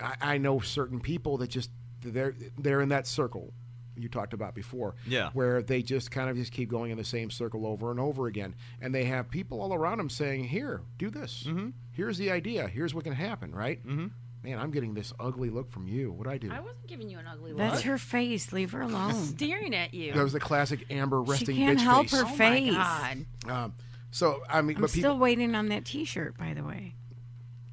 I, 0.00 0.14
I 0.20 0.38
know 0.38 0.60
certain 0.60 1.00
people 1.00 1.38
that 1.38 1.48
just 1.50 1.70
they're 2.02 2.34
they're 2.58 2.80
in 2.80 2.90
that 2.90 3.06
circle 3.06 3.52
you 3.98 4.08
talked 4.10 4.34
about 4.34 4.54
before. 4.54 4.94
Yeah. 5.06 5.30
Where 5.32 5.62
they 5.62 5.80
just 5.82 6.10
kind 6.10 6.28
of 6.28 6.36
just 6.36 6.52
keep 6.52 6.68
going 6.68 6.90
in 6.90 6.98
the 6.98 7.04
same 7.04 7.30
circle 7.30 7.66
over 7.66 7.90
and 7.90 7.98
over 7.98 8.26
again, 8.26 8.54
and 8.80 8.94
they 8.94 9.04
have 9.04 9.30
people 9.30 9.60
all 9.62 9.72
around 9.72 9.98
them 9.98 10.10
saying, 10.10 10.44
"Here, 10.44 10.82
do 10.98 11.08
this. 11.10 11.44
Mhm. 11.48 11.72
Here's 11.92 12.18
the 12.18 12.30
idea. 12.30 12.68
Here's 12.68 12.94
what 12.94 13.04
can 13.04 13.14
happen." 13.14 13.52
Right? 13.54 13.82
Mhm. 13.86 14.10
Man, 14.46 14.60
I'm 14.60 14.70
getting 14.70 14.94
this 14.94 15.12
ugly 15.18 15.50
look 15.50 15.72
from 15.72 15.88
you. 15.88 16.10
What 16.12 16.18
would 16.18 16.28
I 16.28 16.38
do? 16.38 16.52
I 16.52 16.60
wasn't 16.60 16.86
giving 16.86 17.10
you 17.10 17.18
an 17.18 17.26
ugly 17.26 17.50
look. 17.52 17.58
That's 17.58 17.80
her 17.82 17.98
face. 17.98 18.52
Leave 18.52 18.70
her 18.70 18.80
alone. 18.82 19.12
staring 19.14 19.74
at 19.74 19.92
you. 19.92 20.12
that 20.12 20.22
was 20.22 20.32
the 20.32 20.38
classic 20.38 20.86
Amber 20.88 21.20
resting. 21.20 21.56
She 21.56 21.62
can't 21.62 21.80
bitch 21.80 21.82
help 21.82 22.08
face. 22.08 22.20
her 22.20 22.26
oh 22.26 22.36
face. 22.36 22.72
my 22.72 23.16
god. 23.44 23.50
Um, 23.50 23.74
so 24.12 24.42
I 24.48 24.62
mean, 24.62 24.76
I'm 24.76 24.82
but 24.82 24.90
still 24.90 25.02
people. 25.02 25.18
waiting 25.18 25.54
on 25.56 25.68
that 25.70 25.84
T-shirt, 25.84 26.38
by 26.38 26.54
the 26.54 26.62
way. 26.62 26.94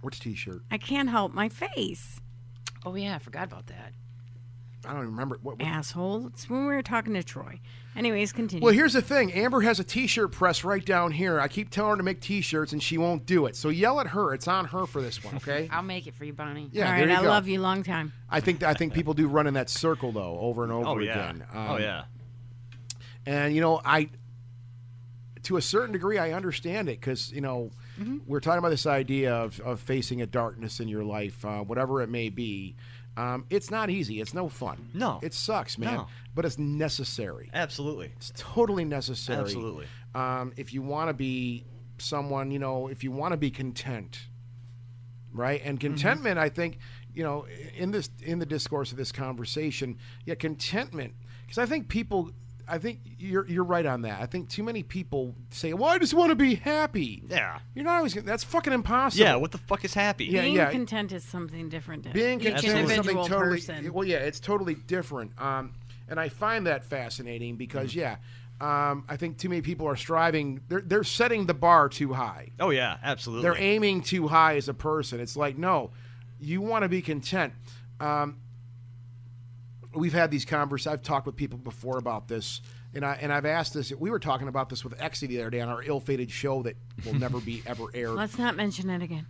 Which 0.01 0.19
T-shirt? 0.19 0.63
I 0.71 0.80
can't 0.80 1.09
help 1.09 1.32
my 1.34 1.47
face, 1.47 2.19
Oh 2.86 2.95
yeah, 2.95 3.15
I 3.15 3.19
forgot 3.19 3.43
about 3.45 3.67
that. 3.67 3.93
I 4.86 4.89
don't 4.93 5.01
even 5.03 5.11
remember. 5.11 5.38
What, 5.41 5.57
what, 5.59 5.67
asshole. 5.67 6.27
It's 6.27 6.49
when 6.49 6.61
we 6.67 6.73
were 6.73 6.81
talking 6.81 7.13
to 7.13 7.23
Troy. 7.23 7.59
Anyways, 7.95 8.34
continue. 8.34 8.63
Well, 8.65 8.73
here's 8.73 8.93
the 8.93 9.01
thing. 9.01 9.31
Amber 9.34 9.61
has 9.61 9.79
a 9.79 9.84
T-shirt 9.84 10.31
press 10.31 10.63
right 10.63 10.84
down 10.84 11.11
here. 11.11 11.39
I 11.39 11.47
keep 11.47 11.69
telling 11.69 11.91
her 11.91 11.97
to 11.97 12.03
make 12.03 12.21
T-shirts, 12.21 12.73
and 12.73 12.81
she 12.81 12.97
won't 12.97 13.25
do 13.27 13.45
it. 13.45 13.55
So 13.55 13.69
yell 13.69 13.99
at 13.99 14.07
her. 14.07 14.34
It's 14.34 14.47
on 14.47 14.65
her 14.65 14.86
for 14.88 15.01
this 15.01 15.23
one, 15.23 15.36
okay? 15.36 15.69
I'll 15.71 15.84
make 15.84 16.07
it 16.07 16.15
for 16.15 16.25
you, 16.25 16.34
Bonnie. 16.34 16.69
Yeah, 16.71 16.86
All 16.86 16.97
there 16.97 17.07
right, 17.07 17.13
you 17.13 17.19
I 17.19 17.21
go. 17.21 17.29
love 17.29 17.47
you. 17.47 17.59
Long 17.59 17.84
time. 17.84 18.11
I 18.29 18.39
think 18.39 18.63
I 18.63 18.73
think 18.73 18.93
people 18.93 19.13
do 19.13 19.27
run 19.27 19.45
in 19.47 19.53
that 19.53 19.69
circle 19.69 20.11
though, 20.11 20.39
over 20.39 20.63
and 20.63 20.71
over 20.71 20.89
Oh 20.89 20.97
yeah. 20.99 21.11
again. 21.29 21.45
oh 21.53 21.75
Um, 21.75 21.81
yeah. 21.81 22.03
And 23.25 23.53
you 23.55 23.61
know, 23.61 23.79
I 23.86 24.09
to 25.43 25.57
a 25.57 25.61
certain 25.61 25.91
degree 25.91 26.17
I 26.17 26.31
understand 26.31 26.89
it 26.89 26.99
because 26.99 27.31
you 27.31 27.41
know 27.41 27.69
we're 28.25 28.39
talking 28.39 28.57
about 28.57 28.69
this 28.69 28.88
idea 28.88 29.36
of, 29.36 29.59
of 29.59 29.79
facing 29.79 30.21
a 30.21 30.25
darkness 30.25 30.79
in 30.79 30.88
your 30.88 31.03
life, 31.03 31.45
uh, 31.45 31.59
whatever 31.59 32.01
it 32.01 32.09
may 32.09 32.29
be. 32.29 32.75
Um, 33.16 33.45
it's 33.49 33.70
not 33.70 33.89
easy. 33.89 34.20
It's 34.22 34.34
no 34.34 34.49
fun. 34.49 34.89
No. 34.93 35.20
it 35.22 35.34
sucks, 35.34 35.78
man. 35.78 35.93
No. 35.95 36.07
But 36.34 36.45
it's 36.45 36.57
necessary. 36.57 37.49
Absolutely. 37.53 38.11
It's 38.18 38.34
totally 38.36 38.86
necessary. 38.86 39.41
Absolutely. 39.41 39.86
Um, 40.16 40.51
if 40.57 40.74
you 40.74 40.82
want 40.82 41.09
to 41.09 41.14
be 41.14 41.65
someone, 41.99 42.49
you 42.52 42.60
know, 42.60 42.88
if 42.88 43.03
you 43.03 43.11
want 43.11 43.34
to 43.34 43.38
be 43.38 43.52
content, 43.52 44.27
right? 45.31 45.61
And 45.64 45.80
Mm-hmm. 45.80 45.88
contentment, 45.94 46.40
I 46.40 46.49
think, 46.49 46.80
you 47.14 47.23
know, 47.23 47.45
in 47.76 47.91
this 47.91 48.10
in 48.23 48.40
the 48.40 48.45
discourse 48.45 48.91
of 48.91 48.98
this 48.98 49.11
conversation, 49.11 49.98
yeah, 50.26 50.35
contentment, 50.35 51.14
because 51.44 51.57
I 51.60 51.65
think 51.65 51.88
people. 51.90 52.31
I 52.74 52.80
think 52.80 53.00
you're 53.20 53.48
you're 53.48 53.64
right 53.64 53.86
on 53.86 54.02
that. 54.02 54.22
I 54.22 54.26
think 54.26 54.50
too 54.50 54.64
many 54.64 54.82
people 54.84 55.36
say, 55.52 55.74
"Well, 55.74 55.90
I 55.90 55.98
just 56.00 56.14
want 56.14 56.30
to 56.32 56.36
be 56.36 56.56
happy." 56.56 57.24
Yeah. 57.30 57.60
You're 57.76 57.86
not 57.86 57.98
always. 57.98 58.14
gonna- 58.14 58.26
That's 58.26 58.44
fucking 58.44 58.74
impossible. 58.74 59.24
Yeah. 59.24 59.36
What 59.36 59.52
the 59.52 59.58
fuck 59.60 59.86
is 59.86 59.94
happy? 59.94 60.26
Yeah, 60.26 60.41
Being 60.41 60.56
yeah. 60.56 60.72
content 60.72 61.12
is 61.12 61.24
something 61.24 61.70
different. 61.70 62.12
being 62.14 62.41
each 62.41 62.54
content 62.56 62.90
is 62.90 62.95
something 62.95 63.18
totally 63.26 63.58
person. 63.58 63.94
well 63.94 64.06
yeah 64.06 64.18
it's 64.18 64.40
totally 64.40 64.74
different 64.76 65.32
um, 65.40 65.74
and 66.10 66.20
i 66.20 66.28
find 66.30 66.68
that 66.68 66.84
fascinating 66.84 67.56
because 67.56 67.94
yeah 67.95 68.18
um, 68.62 69.04
i 69.08 69.16
think 69.18 69.38
too 69.38 69.50
many 69.50 69.62
people 69.62 69.88
are 69.88 69.95
striving 69.95 70.60
they're, 70.68 70.82
they're 70.82 71.04
setting 71.04 71.45
the 71.45 71.54
bar 71.54 71.90
too 71.90 72.12
high 72.14 72.50
Oh 72.60 72.70
yeah. 72.72 72.98
Absolutely. 73.04 73.44
they're 73.44 73.58
aiming 73.58 74.02
too 74.02 74.28
high 74.28 74.56
as 74.58 74.68
a 74.70 74.74
person 74.74 75.20
it's 75.20 75.38
like 75.38 75.58
no 75.58 75.91
you 76.41 76.62
want 76.62 76.84
to 76.84 76.90
be 76.90 77.02
content 77.02 77.54
um, 78.00 78.38
we've 79.95 80.14
had 80.14 80.32
these 80.32 80.45
conversations 80.45 80.94
i've 80.94 81.03
talked 81.03 81.26
with 81.26 81.36
people 81.36 81.57
before 81.60 81.98
about 81.98 82.28
this 82.28 82.61
and, 82.95 83.03
I, 83.03 83.18
and 83.20 83.34
I've 83.34 83.48
asked 83.48 83.74
this. 83.74 83.91
We 83.91 84.11
were 84.11 84.20
talking 84.20 84.48
about 84.48 84.70
this 84.70 84.84
with 84.84 84.95
Exy 84.99 85.28
the 85.28 85.41
other 85.41 85.49
day 85.49 85.61
on 85.61 85.68
our 85.68 85.82
ill-fated 85.82 86.30
show 86.30 86.61
that 86.61 86.76
will 87.03 87.15
never 87.15 87.40
be 87.40 87.64
ever 87.68 87.86
aired. 87.91 88.11
Let's 88.11 88.38
not 88.38 88.56
mention 88.56 88.91
it 88.91 89.02
again. 89.02 89.26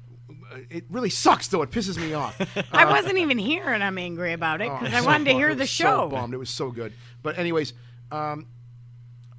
It 0.69 0.83
really 0.89 1.09
sucks, 1.09 1.47
though. 1.47 1.61
It 1.61 1.71
pisses 1.71 1.97
me 1.97 2.13
off. 2.13 2.35
I 2.73 2.83
wasn't 2.91 3.19
even 3.19 3.37
here, 3.37 3.69
and 3.69 3.81
I'm 3.81 3.97
angry 3.97 4.33
about 4.33 4.59
it 4.59 4.67
Oh, 4.69 4.77
because 4.77 4.93
I'm 4.93 4.97
I 4.97 4.99
so 4.99 5.05
wanted 5.05 5.23
to 5.23 5.31
bummed. 5.31 5.39
hear 5.39 5.49
I 5.51 5.53
the 5.53 5.65
show. 5.65 5.85
So 5.85 6.09
bummed. 6.09 6.33
It 6.33 6.37
was 6.39 6.49
so 6.49 6.71
good. 6.71 6.91
But 7.21 7.37
anyways, 7.39 7.71
um, 8.11 8.47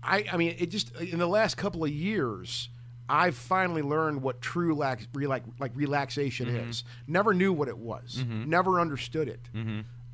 I 0.02 0.24
I 0.32 0.38
mean, 0.38 0.54
it 0.58 0.70
just 0.70 0.96
in 0.96 1.18
the 1.18 1.28
last 1.28 1.58
couple 1.58 1.84
of 1.84 1.90
years, 1.90 2.70
I've 3.10 3.36
finally 3.36 3.82
learned 3.82 4.22
what 4.22 4.40
true 4.40 4.74
lax, 4.74 5.06
relax, 5.12 5.44
like 5.60 5.72
relaxation 5.74 6.46
Mm-hmm. 6.48 6.70
is. 6.70 6.82
Never 7.06 7.34
knew 7.34 7.52
what 7.52 7.68
it 7.68 7.76
was. 7.76 8.24
Never 8.26 8.80
understood 8.80 9.28
it. 9.28 9.40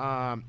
Um, 0.00 0.46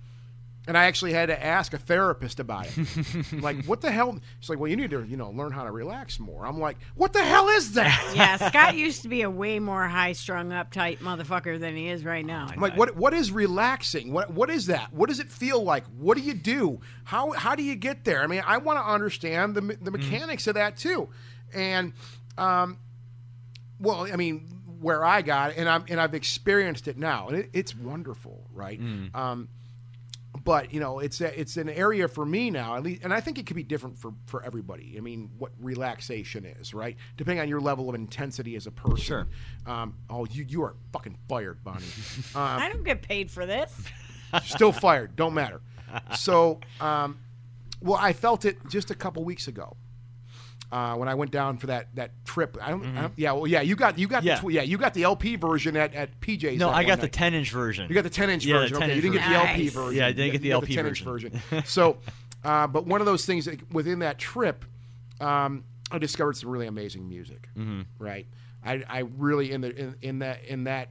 and 0.67 0.77
I 0.77 0.85
actually 0.85 1.13
had 1.13 1.27
to 1.27 1.43
ask 1.43 1.73
a 1.73 1.77
therapist 1.77 2.39
about 2.39 2.67
it. 2.67 3.33
like, 3.41 3.65
what 3.65 3.81
the 3.81 3.91
hell? 3.91 4.19
She's 4.39 4.49
like, 4.49 4.59
well, 4.59 4.69
you 4.69 4.75
need 4.75 4.91
to, 4.91 5.03
you 5.03 5.17
know, 5.17 5.31
learn 5.31 5.51
how 5.51 5.63
to 5.63 5.71
relax 5.71 6.19
more. 6.19 6.45
I'm 6.45 6.59
like, 6.59 6.77
what 6.95 7.13
the 7.13 7.23
hell 7.23 7.49
is 7.49 7.73
that? 7.73 8.11
yeah, 8.15 8.37
Scott 8.49 8.77
used 8.77 9.01
to 9.01 9.09
be 9.09 9.23
a 9.23 9.29
way 9.29 9.59
more 9.59 9.87
high-strung, 9.87 10.49
uptight 10.49 10.99
motherfucker 10.99 11.59
than 11.59 11.75
he 11.75 11.89
is 11.89 12.05
right 12.05 12.25
now. 12.25 12.47
I'm 12.51 12.59
like, 12.59 12.77
what 12.77 12.95
what 12.95 13.13
is 13.13 13.31
relaxing? 13.31 14.13
What 14.13 14.31
what 14.31 14.49
is 14.51 14.67
that? 14.67 14.93
What 14.93 15.09
does 15.09 15.19
it 15.19 15.31
feel 15.31 15.63
like? 15.63 15.83
What 15.97 16.15
do 16.15 16.23
you 16.23 16.35
do? 16.35 16.79
How 17.05 17.31
how 17.31 17.55
do 17.55 17.63
you 17.63 17.75
get 17.75 18.03
there? 18.03 18.21
I 18.21 18.27
mean, 18.27 18.43
I 18.45 18.57
want 18.57 18.77
to 18.77 18.85
understand 18.85 19.55
the 19.55 19.61
the 19.81 19.91
mechanics 19.91 20.45
of 20.47 20.55
that 20.55 20.77
too. 20.77 21.09
And 21.53 21.93
um, 22.37 22.77
well, 23.79 24.03
I 24.11 24.15
mean, 24.15 24.47
where 24.79 25.03
I 25.03 25.21
got 25.23 25.51
it, 25.51 25.57
and 25.57 25.67
I'm 25.67 25.85
and 25.89 25.99
I've 25.99 26.13
experienced 26.13 26.87
it 26.87 26.97
now, 26.97 27.29
and 27.29 27.37
it, 27.37 27.49
it's 27.53 27.75
wonderful, 27.75 28.43
right? 28.53 28.79
Um, 29.15 29.49
but 30.43 30.73
you 30.73 30.79
know, 30.79 30.99
it's 30.99 31.21
a, 31.21 31.39
it's 31.39 31.57
an 31.57 31.69
area 31.69 32.07
for 32.07 32.25
me 32.25 32.49
now, 32.49 32.75
at 32.75 32.83
least, 32.83 33.03
and 33.03 33.13
I 33.13 33.19
think 33.19 33.37
it 33.37 33.45
could 33.45 33.55
be 33.55 33.63
different 33.63 33.97
for 33.97 34.13
for 34.25 34.43
everybody. 34.43 34.95
I 34.97 35.01
mean, 35.01 35.31
what 35.37 35.51
relaxation 35.59 36.45
is, 36.45 36.73
right? 36.73 36.95
Depending 37.17 37.41
on 37.41 37.49
your 37.49 37.59
level 37.59 37.89
of 37.89 37.95
intensity 37.95 38.55
as 38.55 38.67
a 38.67 38.71
person. 38.71 38.97
Sure. 38.97 39.27
Um, 39.65 39.95
oh, 40.09 40.25
you 40.25 40.45
you 40.47 40.63
are 40.63 40.75
fucking 40.93 41.17
fired, 41.27 41.63
Bonnie. 41.63 41.85
I 42.35 42.69
don't 42.69 42.83
get 42.83 43.01
paid 43.01 43.29
for 43.29 43.45
this. 43.45 43.73
Still 44.45 44.71
fired. 44.71 45.15
Don't 45.15 45.33
matter. 45.33 45.61
So, 46.17 46.59
um, 46.79 47.19
well, 47.81 47.99
I 47.99 48.13
felt 48.13 48.45
it 48.45 48.57
just 48.69 48.91
a 48.91 48.95
couple 48.95 49.23
weeks 49.23 49.47
ago. 49.47 49.75
Uh, 50.71 50.95
when 50.95 51.09
I 51.09 51.15
went 51.15 51.31
down 51.31 51.57
for 51.57 51.67
that, 51.67 51.93
that 51.95 52.11
trip, 52.23 52.57
I 52.61 52.69
don't, 52.69 52.85
I 52.97 53.01
don't- 53.01 53.13
yeah, 53.17 53.33
well, 53.33 53.45
yeah, 53.45 53.59
you 53.61 53.75
got 53.75 53.99
you 53.99 54.07
got 54.07 54.23
Yeah. 54.23 54.35
the 54.39 54.47
tw- 54.47 54.53
yeah 54.53 54.61
you 54.61 54.77
got 54.77 54.93
the 54.93 55.03
LP 55.03 55.35
version 55.35 55.75
at, 55.75 55.93
at 55.93 56.17
PJ's. 56.21 56.57
No, 56.59 56.69
I 56.69 56.85
got 56.85 57.01
the 57.01 57.09
10 57.09 57.33
inch 57.33 57.51
version. 57.51 57.89
You 57.89 57.95
got 57.95 58.05
the 58.05 58.09
10 58.09 58.29
inch 58.29 58.45
Yeah, 58.45 58.53
version. 58.59 58.77
10 58.79 58.83
okay, 58.83 58.95
you 58.95 59.01
didn't 59.01 59.15
get 59.15 59.27
the 59.29 59.35
LP 59.35 59.63
version. 59.67 59.81
version. 59.81 59.97
Yeah, 59.97 60.05
I 60.07 60.11
didn't 60.13 60.25
You 60.27 60.31
get 60.31 60.41
the 60.41 60.47
you 60.47 60.53
LP 60.53 60.75
10 60.75 60.85
inch 60.87 61.01
version. 61.03 61.41
so, 61.65 61.97
uh, 62.45 62.67
but 62.67 62.85
one 62.87 63.01
of 63.01 63.05
those 63.05 63.25
things 63.25 63.45
that 63.45 63.73
within 63.73 63.99
that 63.99 64.17
trip, 64.17 64.63
um, 65.19 65.65
I 65.91 65.97
discovered 65.97 66.37
some 66.37 66.49
really 66.49 66.67
amazing 66.67 67.07
music. 67.09 67.49
Mm-hmm. 67.57 67.81
Right, 67.99 68.27
I, 68.63 68.83
I 68.87 68.99
really 69.17 69.51
in 69.51 69.59
the 69.59 69.75
in, 69.75 69.95
in 70.01 70.19
that 70.19 70.45
in 70.45 70.63
that 70.63 70.87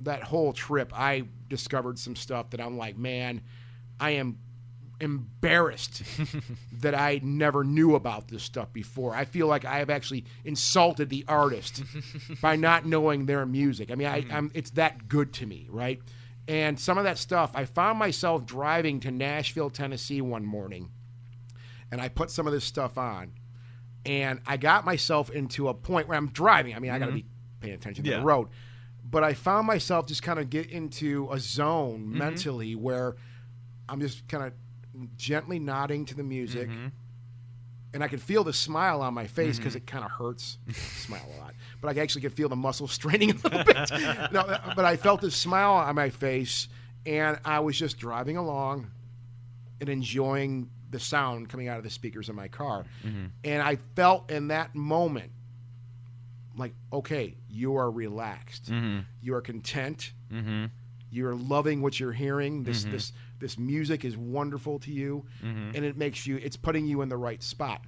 that 0.00 0.22
whole 0.22 0.52
trip, 0.52 0.92
I 0.94 1.24
discovered 1.48 1.98
some 1.98 2.16
stuff 2.16 2.50
that 2.50 2.60
I'm 2.60 2.76
like, 2.76 2.98
man, 2.98 3.40
I 3.98 4.10
am 4.10 4.38
embarrassed 5.00 6.02
that 6.72 6.94
I 6.94 7.20
never 7.22 7.64
knew 7.64 7.94
about 7.94 8.28
this 8.28 8.42
stuff 8.42 8.72
before. 8.72 9.14
I 9.14 9.24
feel 9.24 9.46
like 9.46 9.64
I 9.64 9.78
have 9.78 9.90
actually 9.90 10.24
insulted 10.44 11.08
the 11.08 11.24
artist 11.26 11.82
by 12.42 12.56
not 12.56 12.86
knowing 12.86 13.26
their 13.26 13.46
music. 13.46 13.90
I 13.90 13.94
mean, 13.94 14.08
I, 14.08 14.20
mm-hmm. 14.22 14.32
I'm, 14.32 14.50
it's 14.54 14.70
that 14.72 15.08
good 15.08 15.32
to 15.34 15.46
me, 15.46 15.66
right? 15.70 16.00
And 16.48 16.78
some 16.78 16.98
of 16.98 17.04
that 17.04 17.18
stuff, 17.18 17.52
I 17.54 17.64
found 17.64 17.98
myself 17.98 18.44
driving 18.44 19.00
to 19.00 19.10
Nashville, 19.10 19.70
Tennessee 19.70 20.20
one 20.20 20.44
morning, 20.44 20.90
and 21.92 22.00
I 22.00 22.08
put 22.08 22.30
some 22.30 22.46
of 22.46 22.52
this 22.52 22.64
stuff 22.64 22.98
on, 22.98 23.32
and 24.04 24.40
I 24.46 24.56
got 24.56 24.84
myself 24.84 25.30
into 25.30 25.68
a 25.68 25.74
point 25.74 26.08
where 26.08 26.16
I'm 26.16 26.28
driving. 26.28 26.74
I 26.74 26.78
mean, 26.78 26.90
I 26.90 26.98
got 26.98 27.06
to 27.06 27.12
be 27.12 27.22
mm-hmm. 27.22 27.60
paying 27.60 27.74
attention 27.74 28.04
to 28.04 28.10
Yeah. 28.10 28.18
the 28.18 28.24
road, 28.24 28.48
but 29.04 29.22
I 29.22 29.34
found 29.34 29.66
myself 29.66 30.06
just 30.06 30.22
kind 30.22 30.38
of 30.38 30.50
get 30.50 30.70
into 30.70 31.28
a 31.30 31.38
zone 31.38 32.00
mm-hmm. 32.00 32.18
mentally 32.18 32.74
where 32.74 33.16
I'm 33.88 34.00
just 34.00 34.26
kind 34.28 34.44
of 34.44 34.52
gently 35.16 35.58
nodding 35.58 36.04
to 36.06 36.14
the 36.14 36.22
music. 36.22 36.68
Mm-hmm. 36.68 36.88
And 37.92 38.04
I 38.04 38.08
could 38.08 38.22
feel 38.22 38.44
the 38.44 38.52
smile 38.52 39.02
on 39.02 39.14
my 39.14 39.26
face 39.26 39.54
mm-hmm. 39.54 39.62
because 39.62 39.74
it 39.74 39.86
kind 39.86 40.04
of 40.04 40.10
hurts. 40.12 40.58
smile 40.72 41.26
a 41.36 41.40
lot, 41.40 41.54
but 41.80 41.96
I 41.96 42.00
actually 42.00 42.22
could 42.22 42.34
feel 42.34 42.48
the 42.48 42.56
muscles 42.56 42.92
straining 43.00 43.30
a 43.30 43.34
little 43.34 43.64
bit. 43.64 43.90
no, 44.32 44.40
uh, 44.40 44.74
but 44.74 44.84
I 44.84 44.96
felt 44.96 45.20
the 45.20 45.30
smile 45.30 45.72
on 45.72 45.94
my 45.94 46.10
face, 46.10 46.68
and 47.04 47.38
I 47.44 47.60
was 47.60 47.78
just 47.78 47.98
driving 47.98 48.36
along 48.36 48.90
and 49.80 49.88
enjoying 49.88 50.70
the 50.90 51.00
sound 51.00 51.48
coming 51.48 51.68
out 51.68 51.78
of 51.78 51.84
the 51.84 51.90
speakers 51.90 52.28
in 52.28 52.36
my 52.36 52.48
car. 52.48 52.84
Mm-hmm. 53.04 53.26
And 53.44 53.62
I 53.62 53.78
felt 53.96 54.30
in 54.30 54.48
that 54.48 54.74
moment, 54.74 55.32
like, 56.56 56.74
okay, 56.92 57.34
you 57.48 57.76
are 57.76 57.90
relaxed, 57.90 58.70
you 59.22 59.34
are 59.34 59.40
content, 59.40 60.12
you're 61.10 61.34
loving 61.34 61.82
what 61.82 61.98
you're 61.98 62.12
hearing. 62.12 62.62
This 62.62 62.84
this 62.84 63.12
this 63.40 63.58
music 63.58 64.04
is 64.04 64.16
wonderful 64.16 64.78
to 64.80 64.92
you, 64.92 65.24
and 65.42 65.76
it 65.84 65.96
makes 65.96 66.26
you. 66.26 66.36
It's 66.36 66.56
putting 66.56 66.86
you 66.86 67.02
in 67.02 67.08
the 67.08 67.16
right 67.16 67.42
spot. 67.42 67.82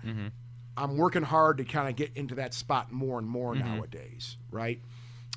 I'm 0.77 0.97
working 0.97 1.23
hard 1.23 1.59
to 1.59 1.65
kind 1.65 1.89
of 1.89 1.97
get 1.97 2.13
into 2.17 2.35
that 2.37 2.55
spot 2.55 2.91
more 2.91 3.19
and 3.19 3.29
more 3.29 3.55
nowadays. 3.55 4.39
Right. 4.51 4.81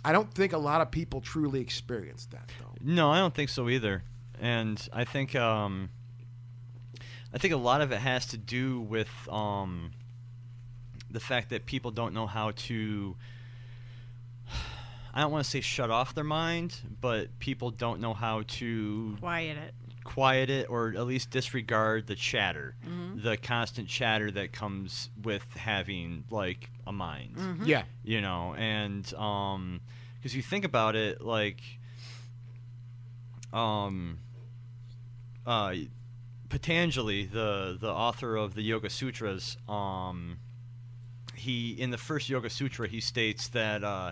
I 0.03 0.11
don't 0.11 0.31
think 0.33 0.53
a 0.53 0.57
lot 0.57 0.81
of 0.81 0.91
people 0.91 1.19
truly 1.19 1.59
experience 1.61 2.27
that 2.27 2.51
though. 2.59 2.73
No, 2.81 3.09
I 3.11 3.17
don't 3.17 3.33
think 3.33 3.49
so 3.49 3.67
either. 3.69 4.03
And 4.39 4.87
I 4.93 5.03
think 5.03 5.35
um, 5.35 5.89
I 7.33 7.37
think 7.37 7.53
a 7.53 7.57
lot 7.57 7.81
of 7.81 7.91
it 7.91 7.97
has 7.97 8.27
to 8.27 8.37
do 8.37 8.79
with 8.79 9.09
um, 9.29 9.91
the 11.09 11.19
fact 11.19 11.49
that 11.49 11.65
people 11.65 11.91
don't 11.91 12.13
know 12.13 12.27
how 12.27 12.51
to. 12.51 13.15
I 15.13 15.21
don't 15.21 15.31
want 15.31 15.45
to 15.45 15.49
say 15.49 15.61
shut 15.61 15.89
off 15.89 16.13
their 16.13 16.25
mind, 16.25 16.77
but 17.01 17.39
people 17.39 17.71
don't 17.71 17.99
know 18.01 18.13
how 18.13 18.43
to 18.47 19.15
Quiet 19.19 19.57
it. 19.57 19.73
Quiet 20.05 20.49
it 20.49 20.69
or 20.69 20.93
at 20.95 21.05
least 21.05 21.29
disregard 21.31 22.07
the 22.07 22.15
chatter, 22.15 22.75
the 23.17 23.35
constant 23.35 23.89
chatter 23.89 24.31
that 24.31 24.53
comes 24.53 25.09
with 25.23 25.43
having 25.57 26.23
like 26.29 26.69
a 26.87 26.93
mind. 26.93 27.35
Yeah. 27.65 27.83
you 28.03 28.21
know 28.21 28.53
and 28.55 29.11
um 29.15 29.81
because 30.17 30.35
you 30.35 30.41
think 30.41 30.63
about 30.63 30.95
it 30.95 31.21
like 31.21 31.59
um 33.53 34.19
uh 35.45 35.73
patanjali 36.49 37.25
the 37.25 37.77
the 37.79 37.91
author 37.91 38.35
of 38.35 38.53
the 38.55 38.61
yoga 38.61 38.89
sutras 38.89 39.57
um 39.67 40.37
he 41.35 41.71
in 41.71 41.89
the 41.91 41.97
first 41.97 42.29
yoga 42.29 42.49
sutra 42.49 42.87
he 42.87 42.99
states 42.99 43.47
that 43.49 43.83
uh 43.83 44.11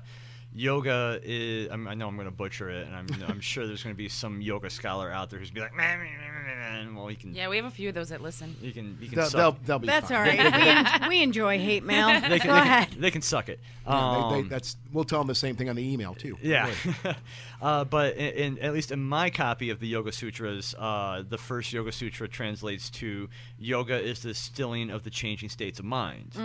yoga 0.56 1.20
is 1.24 1.70
I'm, 1.72 1.88
i 1.88 1.94
know 1.94 2.08
i'm 2.08 2.16
going 2.16 2.28
to 2.28 2.32
butcher 2.32 2.70
it 2.70 2.86
and 2.88 2.96
i'm, 2.96 3.08
I'm 3.28 3.40
sure 3.42 3.66
there's 3.66 3.84
going 3.84 3.96
to 3.96 3.98
be 3.98 4.10
some 4.10 4.42
yoga 4.42 4.70
scholar 4.70 5.12
out 5.12 5.30
there 5.30 5.40
who's 5.40 5.50
going 5.52 5.68
to 5.68 5.74
be 5.74 5.78
like 5.82 5.88
man, 5.98 6.96
well 6.96 7.08
he 7.08 7.16
can 7.16 7.34
Yeah, 7.34 7.50
we 7.50 7.56
have 7.58 7.66
a 7.66 7.72
few 7.72 7.90
of 7.90 7.96
those 7.96 8.10
that 8.10 8.22
listen. 8.22 8.56
he 8.62 8.72
can 8.72 8.98
he 9.00 9.08
can 9.08 9.16
They'll, 9.18 9.26
suck. 9.30 9.38
they'll, 9.40 9.66
they'll 9.66 9.80
be 9.80 9.88
That's 9.88 10.10
fine. 10.10 10.18
all 10.18 10.24
right. 10.24 10.38
we, 10.38 10.70
en- 10.70 11.10
we 11.10 11.22
enjoy 11.24 11.58
hate 11.60 11.84
mail. 11.84 12.08
they 12.08 12.40
can, 12.40 12.48
Go 12.48 12.54
they, 12.56 12.60
ahead. 12.62 12.92
can, 12.92 13.02
they 13.02 13.12
can 13.12 13.22
suck 13.22 13.50
it 13.50 13.60
Yeah, 13.88 14.28
they- 14.30 14.36
they- 14.36 14.42
Um, 14.44 14.50
that's 14.50 14.78
we'll 14.92 15.04
tell 15.06 15.20
them 15.20 15.28
the 15.28 15.36
same 15.36 15.56
thing 15.56 15.70
on 15.70 15.76
the 15.76 15.94
email 15.94 16.14
too. 16.14 16.38
Yeah, 16.42 16.72
uh, 17.62 17.84
but 17.86 18.16
in, 18.16 18.58
in 18.58 18.60
at 18.60 18.74
least 18.74 18.92
in 18.92 19.04
my 19.04 19.30
copy 19.32 19.70
of 19.72 19.80
the 19.80 19.88
Yoga 19.88 20.12
Sutras, 20.12 20.76
uh, 20.78 21.24
the 21.28 21.38
first 21.38 21.74
Yoga 21.74 21.92
Sutra 21.92 22.28
translates 22.28 22.90
to 22.92 23.28
yoga 23.58 24.00
is 24.00 24.22
the 24.22 24.34
stilling 24.36 24.90
of 24.92 25.04
the 25.04 25.10
changing 25.10 25.50
states 25.50 25.80
of 25.80 25.86
mind. 25.86 26.36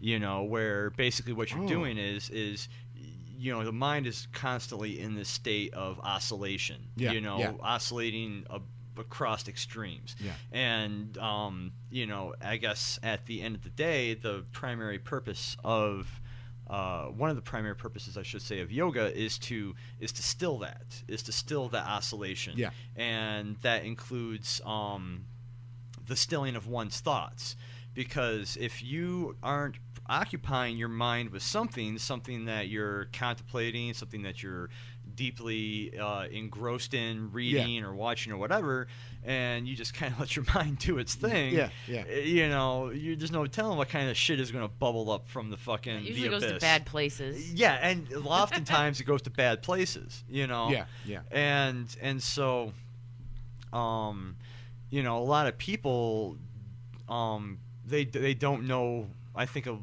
You 0.00 0.18
know, 0.18 0.42
where 0.44 0.90
basically 0.90 1.32
what 1.34 1.50
you're 1.50 1.64
Oh. 1.64 1.68
doing 1.68 1.98
is 1.98 2.30
is 2.30 2.68
you 3.38 3.52
know 3.52 3.64
the 3.64 3.72
mind 3.72 4.06
is 4.06 4.26
constantly 4.32 4.98
in 5.00 5.14
this 5.14 5.28
state 5.28 5.72
of 5.74 5.98
oscillation. 6.00 6.88
Yeah, 6.96 7.12
you 7.12 7.20
know, 7.20 7.38
yeah. 7.38 7.52
oscillating. 7.60 8.44
A, 8.50 8.60
across 9.00 9.46
extremes 9.46 10.16
Yeah. 10.18 10.32
and 10.50 11.16
um, 11.18 11.70
you 11.88 12.04
know 12.04 12.34
i 12.42 12.56
guess 12.56 12.98
at 13.00 13.26
the 13.26 13.42
end 13.42 13.54
of 13.54 13.62
the 13.62 13.70
day 13.70 14.14
the 14.14 14.44
primary 14.50 14.98
purpose 14.98 15.56
of 15.62 16.08
uh, 16.68 17.04
one 17.04 17.30
of 17.30 17.36
the 17.36 17.42
primary 17.42 17.76
purposes 17.76 18.18
I 18.18 18.24
should 18.24 18.42
say 18.42 18.58
of 18.58 18.72
yoga 18.72 19.16
is 19.16 19.38
to 19.38 19.76
is 20.00 20.10
to 20.12 20.22
still 20.24 20.58
that 20.58 21.00
is 21.06 21.22
to 21.22 21.32
still 21.32 21.68
that 21.68 21.86
oscillation 21.86 22.54
Yeah. 22.56 22.70
and 22.96 23.54
that 23.62 23.84
includes 23.84 24.60
um, 24.66 25.26
the 26.04 26.16
stilling 26.16 26.56
of 26.56 26.66
one's 26.66 26.98
thoughts 26.98 27.54
because 27.94 28.56
if 28.60 28.82
you 28.82 29.36
aren't 29.44 29.76
occupying 30.08 30.76
your 30.76 30.88
mind 30.88 31.30
with 31.30 31.42
something 31.42 31.98
something 31.98 32.46
that 32.46 32.68
you're 32.68 33.06
contemplating 33.12 33.92
something 33.92 34.22
that 34.22 34.42
you're 34.42 34.70
deeply 35.14 35.92
uh, 35.98 36.26
engrossed 36.30 36.94
in 36.94 37.30
reading 37.32 37.82
or 37.82 37.94
watching 37.94 38.32
or 38.32 38.36
whatever 38.36 38.86
and 39.24 39.66
you 39.66 39.74
just 39.74 39.92
kind 39.94 40.12
of 40.12 40.20
let 40.20 40.36
your 40.36 40.44
mind 40.54 40.78
do 40.78 40.98
its 40.98 41.14
thing 41.14 41.52
Yeah, 41.54 41.70
yeah. 41.86 42.04
uh, 42.10 42.14
you 42.20 42.48
know 42.48 42.90
you, 42.90 43.16
there's 43.16 43.32
no 43.32 43.44
telling 43.46 43.76
what 43.76 43.88
kind 43.88 44.08
of 44.08 44.16
shit 44.16 44.38
is 44.40 44.50
going 44.52 44.64
to 44.64 44.72
bubble 44.72 45.10
up 45.10 45.28
from 45.28 45.50
the 45.50 45.56
fucking 45.56 45.96
It 45.96 46.02
usually 46.02 46.28
the 46.28 46.40
goes 46.40 46.52
to 46.52 46.58
bad 46.58 46.86
places. 46.86 47.52
Yeah, 47.52 47.74
and 47.82 48.06
oftentimes 48.24 49.00
it 49.00 49.04
goes 49.04 49.22
to 49.22 49.30
bad 49.30 49.62
places, 49.62 50.22
you 50.28 50.46
know. 50.46 50.70
Yeah, 50.70 50.84
yeah. 51.04 51.20
And 51.30 51.94
and 52.00 52.22
so, 52.22 52.72
um, 53.72 54.36
you 54.90 55.02
know, 55.02 55.18
a 55.18 55.24
lot 55.24 55.46
of 55.46 55.58
people, 55.58 56.36
um, 57.08 57.58
they 57.86 58.04
they 58.04 58.34
don't 58.34 58.66
know. 58.66 59.08
I 59.34 59.46
think 59.46 59.66
a, 59.66 59.78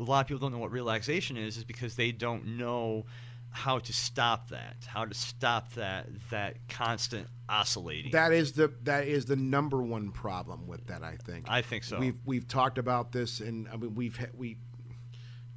a 0.00 0.10
lot 0.10 0.20
of 0.22 0.26
people 0.26 0.40
don't 0.40 0.52
know 0.52 0.58
what 0.58 0.72
relaxation 0.72 1.36
is, 1.36 1.56
is 1.56 1.64
because 1.64 1.94
they 1.94 2.12
don't 2.12 2.56
know 2.58 3.04
how 3.50 3.78
to 3.78 3.92
stop 3.92 4.48
that, 4.48 4.76
how 4.86 5.04
to 5.04 5.14
stop 5.14 5.72
that 5.74 6.06
that 6.30 6.56
constant 6.68 7.26
oscillating. 7.48 8.12
That 8.12 8.32
is 8.32 8.52
the 8.52 8.72
that 8.84 9.06
is 9.06 9.26
the 9.26 9.36
number 9.36 9.82
one 9.82 10.10
problem 10.10 10.66
with 10.66 10.86
that. 10.86 11.02
I 11.02 11.16
think. 11.16 11.46
I 11.48 11.62
think 11.62 11.84
so. 11.84 11.98
We've 11.98 12.18
we've 12.24 12.48
talked 12.48 12.78
about 12.78 13.12
this, 13.12 13.40
and 13.40 13.68
I 13.68 13.76
mean 13.76 13.94
we've 13.94 14.18
we 14.36 14.56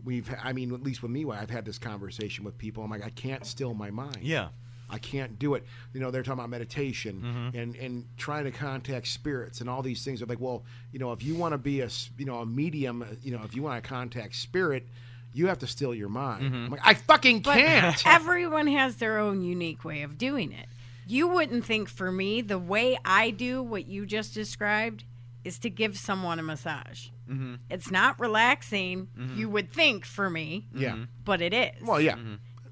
we've 0.03 0.33
I 0.41 0.53
mean 0.53 0.73
at 0.73 0.83
least 0.83 1.01
with 1.01 1.11
me, 1.11 1.25
I've 1.29 1.49
had 1.49 1.65
this 1.65 1.77
conversation 1.79 2.43
with 2.43 2.57
people. 2.57 2.83
I'm 2.83 2.89
like, 2.89 3.05
I 3.05 3.11
can't 3.11 3.45
still 3.45 3.73
my 3.73 3.91
mind. 3.91 4.19
yeah. 4.21 4.49
I 4.93 4.99
can't 4.99 5.37
do 5.39 5.55
it. 5.55 5.65
You 5.93 5.99
know, 5.99 6.11
they're 6.11 6.23
talking 6.23 6.39
about 6.39 6.49
meditation 6.49 7.21
Mm-hmm. 7.23 7.57
and 7.57 7.75
and 7.75 8.05
trying 8.17 8.45
to 8.45 8.51
contact 8.51 9.07
spirits 9.07 9.59
and 9.61 9.69
all 9.69 9.81
these 9.81 10.03
things. 10.05 10.21
I'm 10.21 10.29
like, 10.29 10.39
well, 10.39 10.63
you 10.91 10.99
know, 10.99 11.11
if 11.11 11.23
you 11.23 11.35
want 11.35 11.53
to 11.53 11.57
be 11.57 11.81
a 11.81 11.85
s- 11.85 12.09
you 12.17 12.25
know 12.25 12.37
a 12.39 12.45
medium, 12.45 13.01
uh, 13.01 13.05
you 13.23 13.31
know, 13.35 13.43
if 13.43 13.55
you 13.55 13.63
want 13.63 13.83
to 13.83 13.89
contact 13.89 14.35
spirit, 14.35 14.87
you 15.33 15.47
have 15.47 15.59
to 15.59 15.67
still 15.67 15.93
your 15.95 16.09
mind. 16.09 16.43
Mm-hmm. 16.43 16.55
I'm 16.65 16.69
like, 16.71 16.81
I 16.83 16.93
fucking 16.93 17.41
can't. 17.41 18.01
everyone 18.07 18.67
has 18.67 18.97
their 18.97 19.17
own 19.17 19.41
unique 19.43 19.83
way 19.83 20.03
of 20.03 20.17
doing 20.17 20.51
it. 20.51 20.67
You 21.07 21.27
wouldn't 21.27 21.65
think 21.65 21.89
for 21.89 22.11
me 22.11 22.41
the 22.41 22.59
way 22.59 22.97
I 23.03 23.31
do 23.31 23.61
what 23.63 23.87
you 23.87 24.05
just 24.05 24.33
described 24.33 25.03
is 25.43 25.59
to 25.59 25.69
give 25.69 25.97
someone 25.97 26.39
a 26.39 26.43
massage. 26.43 27.07
Mm-hmm. 27.29 27.55
It's 27.69 27.91
not 27.91 28.17
relaxing, 28.19 29.09
you 29.35 29.49
would 29.49 29.71
think 29.73 30.05
for 30.05 30.29
me, 30.29 30.67
yeah. 30.73 30.95
but 31.25 31.41
it 31.41 31.53
is. 31.53 31.71
Well, 31.85 31.99
yeah. 31.99 32.15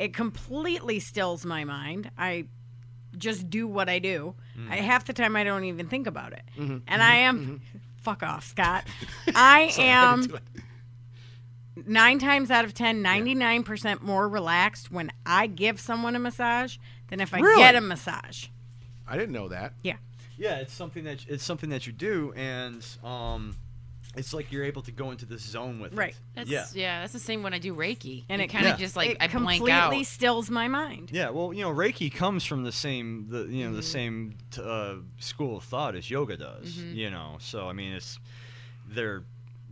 Mm-hmm. 0.01 0.05
It 0.05 0.13
completely 0.13 0.99
stills 0.99 1.45
my 1.45 1.63
mind. 1.63 2.09
I 2.17 2.45
just 3.17 3.49
do 3.49 3.67
what 3.67 3.89
I 3.89 3.99
do. 3.99 4.35
Mm-hmm. 4.57 4.71
I, 4.71 4.75
half 4.77 5.05
the 5.05 5.13
time 5.13 5.35
I 5.35 5.43
don't 5.43 5.65
even 5.65 5.87
think 5.87 6.07
about 6.07 6.33
it, 6.33 6.43
and 6.57 6.81
I 7.03 7.15
am. 7.15 7.61
Fuck 8.01 8.23
off, 8.23 8.47
Scott. 8.47 8.85
I 9.35 9.71
am 9.77 10.39
nine 11.85 12.17
times 12.17 12.49
out 12.49 12.65
of 12.65 12.73
10, 12.73 13.03
99% 13.03 14.01
more 14.01 14.27
relaxed 14.27 14.91
when 14.91 15.11
I 15.23 15.45
give 15.45 15.79
someone 15.79 16.15
a 16.15 16.19
massage 16.19 16.77
than 17.09 17.19
if 17.21 17.31
I 17.31 17.39
Really? 17.39 17.61
get 17.61 17.75
a 17.75 17.81
massage. 17.81 18.47
I 19.07 19.17
didn't 19.17 19.33
know 19.33 19.49
that. 19.49 19.73
Yeah. 19.83 19.97
Yeah, 20.35 20.55
it's 20.57 20.73
something 20.73 21.03
that 21.03 21.23
it's 21.27 21.43
something 21.43 21.69
that 21.69 21.85
you 21.85 21.93
do, 21.93 22.33
and 22.35 22.83
um, 23.03 23.55
it's 24.15 24.33
like 24.33 24.51
you're 24.51 24.63
able 24.63 24.81
to 24.83 24.91
go 24.91 25.11
into 25.11 25.25
this 25.25 25.41
zone 25.41 25.79
with 25.79 25.93
Right. 25.93 26.11
it. 26.11 26.17
That's, 26.35 26.49
yeah. 26.49 26.65
yeah. 26.73 26.99
that's 27.01 27.13
the 27.13 27.19
same 27.19 27.43
when 27.43 27.53
I 27.53 27.59
do 27.59 27.73
Reiki. 27.73 28.25
And 28.29 28.41
You 28.41 28.45
it 28.45 28.47
kind 28.49 28.65
of 28.65 28.71
Yeah. 28.71 28.85
just 28.85 28.95
like 28.95 29.11
it 29.11 29.17
I 29.19 29.27
blank 29.27 29.61
completely 29.63 30.03
stills 30.03 30.49
my 30.49 30.67
mind. 30.67 31.11
Yeah, 31.13 31.29
well, 31.29 31.53
you 31.53 31.61
know, 31.61 31.71
Reiki 31.71 32.13
comes 32.13 32.43
from 32.43 32.63
the 32.63 32.71
same, 32.71 33.27
the 33.29 33.45
you 33.45 33.65
know, 33.65 33.73
the 33.73 33.81
mm-hmm. 33.81 33.91
same 33.91 34.37
t- 34.51 34.61
uh, 34.63 34.95
school 35.19 35.57
of 35.57 35.63
thought 35.63 35.95
as 35.95 36.09
yoga 36.09 36.37
does. 36.37 36.75
Mm-hmm. 36.75 36.95
You 36.95 37.09
know, 37.09 37.37
so 37.39 37.67
I 37.67 37.73
mean, 37.73 37.93
it's 37.93 38.19
they're 38.87 39.23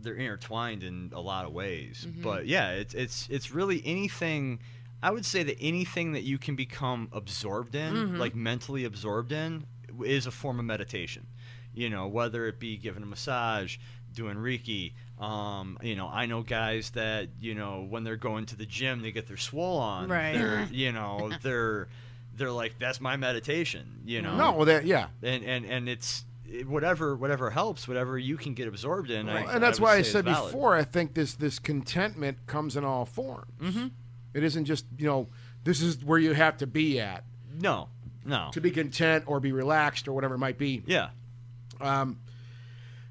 they're 0.02 0.14
intertwined 0.14 0.82
in 0.82 1.10
a 1.14 1.20
lot 1.20 1.44
of 1.44 1.52
ways. 1.52 2.06
Mm-hmm. 2.08 2.22
But 2.22 2.46
yeah, 2.46 2.70
it's 2.70 2.94
it's 2.94 3.28
it's 3.30 3.50
really 3.50 3.82
anything. 3.84 4.60
I 5.02 5.10
would 5.10 5.24
say 5.24 5.42
that 5.42 5.56
anything 5.60 6.12
that 6.12 6.24
you 6.24 6.38
can 6.38 6.56
become 6.56 7.08
absorbed 7.12 7.74
in, 7.74 8.18
like 8.18 8.34
mentally 8.34 8.84
absorbed 8.84 9.32
in, 9.32 9.64
is 10.04 10.26
a 10.26 10.30
form 10.30 10.58
of 10.58 10.66
meditation. 10.66 11.26
You 11.72 11.88
know, 11.88 12.06
whether 12.08 12.46
it 12.46 12.58
be 12.58 12.76
giving 12.76 13.02
a 13.02 13.06
massage, 13.06 13.78
doing 14.14 14.36
Reiki. 14.36 14.92
Um, 15.18 15.78
you 15.82 15.96
know, 15.96 16.08
I 16.08 16.26
know 16.26 16.42
guys 16.42 16.90
that 16.90 17.28
you 17.40 17.54
know 17.54 17.86
when 17.88 18.04
they're 18.04 18.16
going 18.16 18.46
to 18.46 18.56
the 18.56 18.66
gym, 18.66 19.02
they 19.02 19.12
get 19.12 19.26
their 19.26 19.36
swole 19.36 19.78
on. 19.78 20.08
Right. 20.08 20.32
They're, 20.34 20.68
you 20.72 20.92
know, 20.92 21.30
they're 21.42 21.88
they're 22.36 22.50
like 22.50 22.78
that's 22.78 23.00
my 23.00 23.16
meditation. 23.16 24.00
You 24.04 24.22
know. 24.22 24.36
No, 24.36 24.52
well, 24.52 24.66
that 24.66 24.84
yeah. 24.86 25.08
And 25.22 25.44
and 25.44 25.64
and 25.66 25.88
it's 25.88 26.24
it- 26.46 26.66
whatever 26.66 27.14
whatever 27.16 27.50
helps, 27.50 27.86
whatever 27.86 28.18
you 28.18 28.36
can 28.36 28.54
get 28.54 28.66
absorbed 28.66 29.10
in. 29.10 29.28
I, 29.28 29.54
and 29.54 29.62
that's 29.62 29.78
would 29.78 29.86
why 29.86 29.96
I 29.96 30.02
said 30.02 30.24
before. 30.24 30.74
I 30.74 30.84
think 30.84 31.14
this 31.14 31.34
this 31.34 31.58
contentment 31.58 32.46
comes 32.46 32.76
in 32.76 32.84
all 32.84 33.04
forms. 33.04 33.52
Mm-hmm. 33.60 33.88
It 34.32 34.42
isn't 34.44 34.64
just 34.64 34.86
you 34.96 35.06
know 35.06 35.28
this 35.64 35.82
is 35.82 36.02
where 36.04 36.18
you 36.18 36.32
have 36.32 36.56
to 36.58 36.66
be 36.66 36.98
at 36.98 37.24
No, 37.60 37.88
no. 38.24 38.48
to 38.52 38.60
be 38.62 38.70
content 38.70 39.24
or 39.26 39.38
be 39.40 39.52
relaxed 39.52 40.08
or 40.08 40.12
whatever 40.14 40.36
it 40.36 40.38
might 40.38 40.56
be. 40.56 40.82
Yeah. 40.86 41.10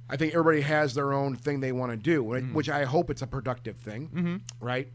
I 0.09 0.17
think 0.17 0.33
everybody 0.33 0.61
has 0.61 0.93
their 0.93 1.13
own 1.13 1.35
thing 1.35 1.59
they 1.59 1.71
want 1.71 1.91
to 1.91 1.97
do, 1.97 2.23
wh- 2.23 2.41
mm. 2.41 2.53
which 2.53 2.69
I 2.69 2.85
hope 2.85 3.09
it's 3.09 3.21
a 3.21 3.27
productive 3.27 3.77
thing, 3.77 4.09
mm-hmm. 4.09 4.37
right? 4.65 4.89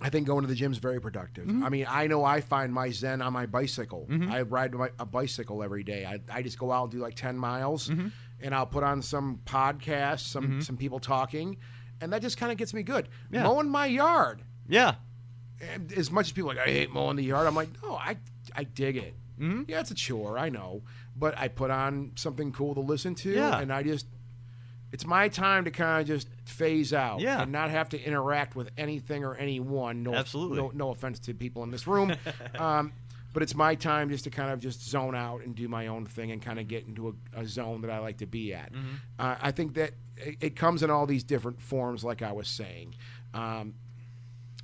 I 0.00 0.10
think 0.10 0.26
going 0.26 0.42
to 0.42 0.48
the 0.48 0.54
gym 0.54 0.72
is 0.72 0.78
very 0.78 1.00
productive. 1.00 1.46
Mm-hmm. 1.46 1.64
I 1.64 1.68
mean, 1.70 1.86
I 1.88 2.06
know 2.06 2.22
I 2.22 2.42
find 2.42 2.72
my 2.72 2.90
zen 2.90 3.22
on 3.22 3.32
my 3.32 3.46
bicycle. 3.46 4.06
Mm-hmm. 4.08 4.30
I 4.30 4.42
ride 4.42 4.74
my, 4.74 4.90
a 4.98 5.06
bicycle 5.06 5.62
every 5.62 5.82
day. 5.82 6.04
I, 6.04 6.20
I 6.30 6.42
just 6.42 6.58
go 6.58 6.70
out 6.70 6.84
and 6.84 6.92
do 6.92 6.98
like 6.98 7.14
10 7.14 7.36
miles, 7.36 7.88
mm-hmm. 7.88 8.08
and 8.40 8.54
I'll 8.54 8.66
put 8.66 8.84
on 8.84 9.00
some 9.00 9.40
podcasts, 9.46 10.20
some, 10.20 10.60
some 10.60 10.76
people 10.76 10.98
talking, 10.98 11.56
and 12.00 12.12
that 12.12 12.20
just 12.20 12.36
kind 12.36 12.52
of 12.52 12.58
gets 12.58 12.74
me 12.74 12.82
good. 12.82 13.08
Yeah. 13.30 13.44
Mowing 13.44 13.70
my 13.70 13.86
yard. 13.86 14.42
Yeah. 14.68 14.96
As 15.96 16.10
much 16.10 16.26
as 16.26 16.32
people 16.32 16.50
are 16.50 16.54
like, 16.54 16.68
I 16.68 16.70
hate 16.70 16.92
mowing 16.92 17.16
the 17.16 17.24
yard, 17.24 17.46
I'm 17.46 17.54
like, 17.54 17.70
no, 17.82 17.96
I, 17.96 18.18
I 18.54 18.64
dig 18.64 18.98
it. 18.98 19.14
Mm-hmm. 19.40 19.62
Yeah, 19.68 19.80
it's 19.80 19.90
a 19.90 19.94
chore, 19.94 20.38
I 20.38 20.50
know. 20.50 20.82
But 21.16 21.38
I 21.38 21.48
put 21.48 21.70
on 21.70 22.12
something 22.16 22.52
cool 22.52 22.74
to 22.74 22.80
listen 22.80 23.14
to, 23.16 23.30
Yeah. 23.30 23.58
and 23.58 23.72
I 23.72 23.82
just, 23.82 24.06
it's 24.92 25.04
my 25.04 25.28
time 25.28 25.64
to 25.64 25.70
kind 25.70 26.00
of 26.00 26.06
just 26.06 26.28
phase 26.44 26.92
out 26.92 27.20
Yeah. 27.20 27.42
and 27.42 27.52
not 27.52 27.70
have 27.70 27.88
to 27.90 28.02
interact 28.02 28.56
with 28.56 28.70
anything 28.78 29.24
or 29.24 29.34
anyone. 29.34 30.02
No, 30.02 30.14
Absolutely. 30.14 30.58
No, 30.58 30.70
no 30.74 30.90
offense 30.90 31.18
to 31.20 31.34
people 31.34 31.62
in 31.64 31.70
this 31.70 31.86
room. 31.86 32.14
um, 32.58 32.92
but 33.32 33.42
it's 33.42 33.54
my 33.54 33.74
time 33.74 34.08
just 34.08 34.24
to 34.24 34.30
kind 34.30 34.50
of 34.50 34.60
just 34.60 34.88
zone 34.88 35.14
out 35.14 35.42
and 35.42 35.54
do 35.54 35.68
my 35.68 35.88
own 35.88 36.06
thing 36.06 36.30
and 36.30 36.40
kind 36.40 36.58
of 36.58 36.68
get 36.68 36.86
into 36.86 37.14
a, 37.34 37.40
a 37.40 37.46
zone 37.46 37.82
that 37.82 37.90
I 37.90 37.98
like 37.98 38.18
to 38.18 38.26
be 38.26 38.54
at. 38.54 38.72
Mm-hmm. 38.72 38.94
Uh, 39.18 39.36
I 39.40 39.50
think 39.50 39.74
that 39.74 39.90
it, 40.16 40.36
it 40.40 40.56
comes 40.56 40.82
in 40.82 40.90
all 40.90 41.04
these 41.04 41.22
different 41.22 41.60
forms, 41.60 42.02
like 42.02 42.22
I 42.22 42.32
was 42.32 42.48
saying. 42.48 42.94
Um, 43.34 43.74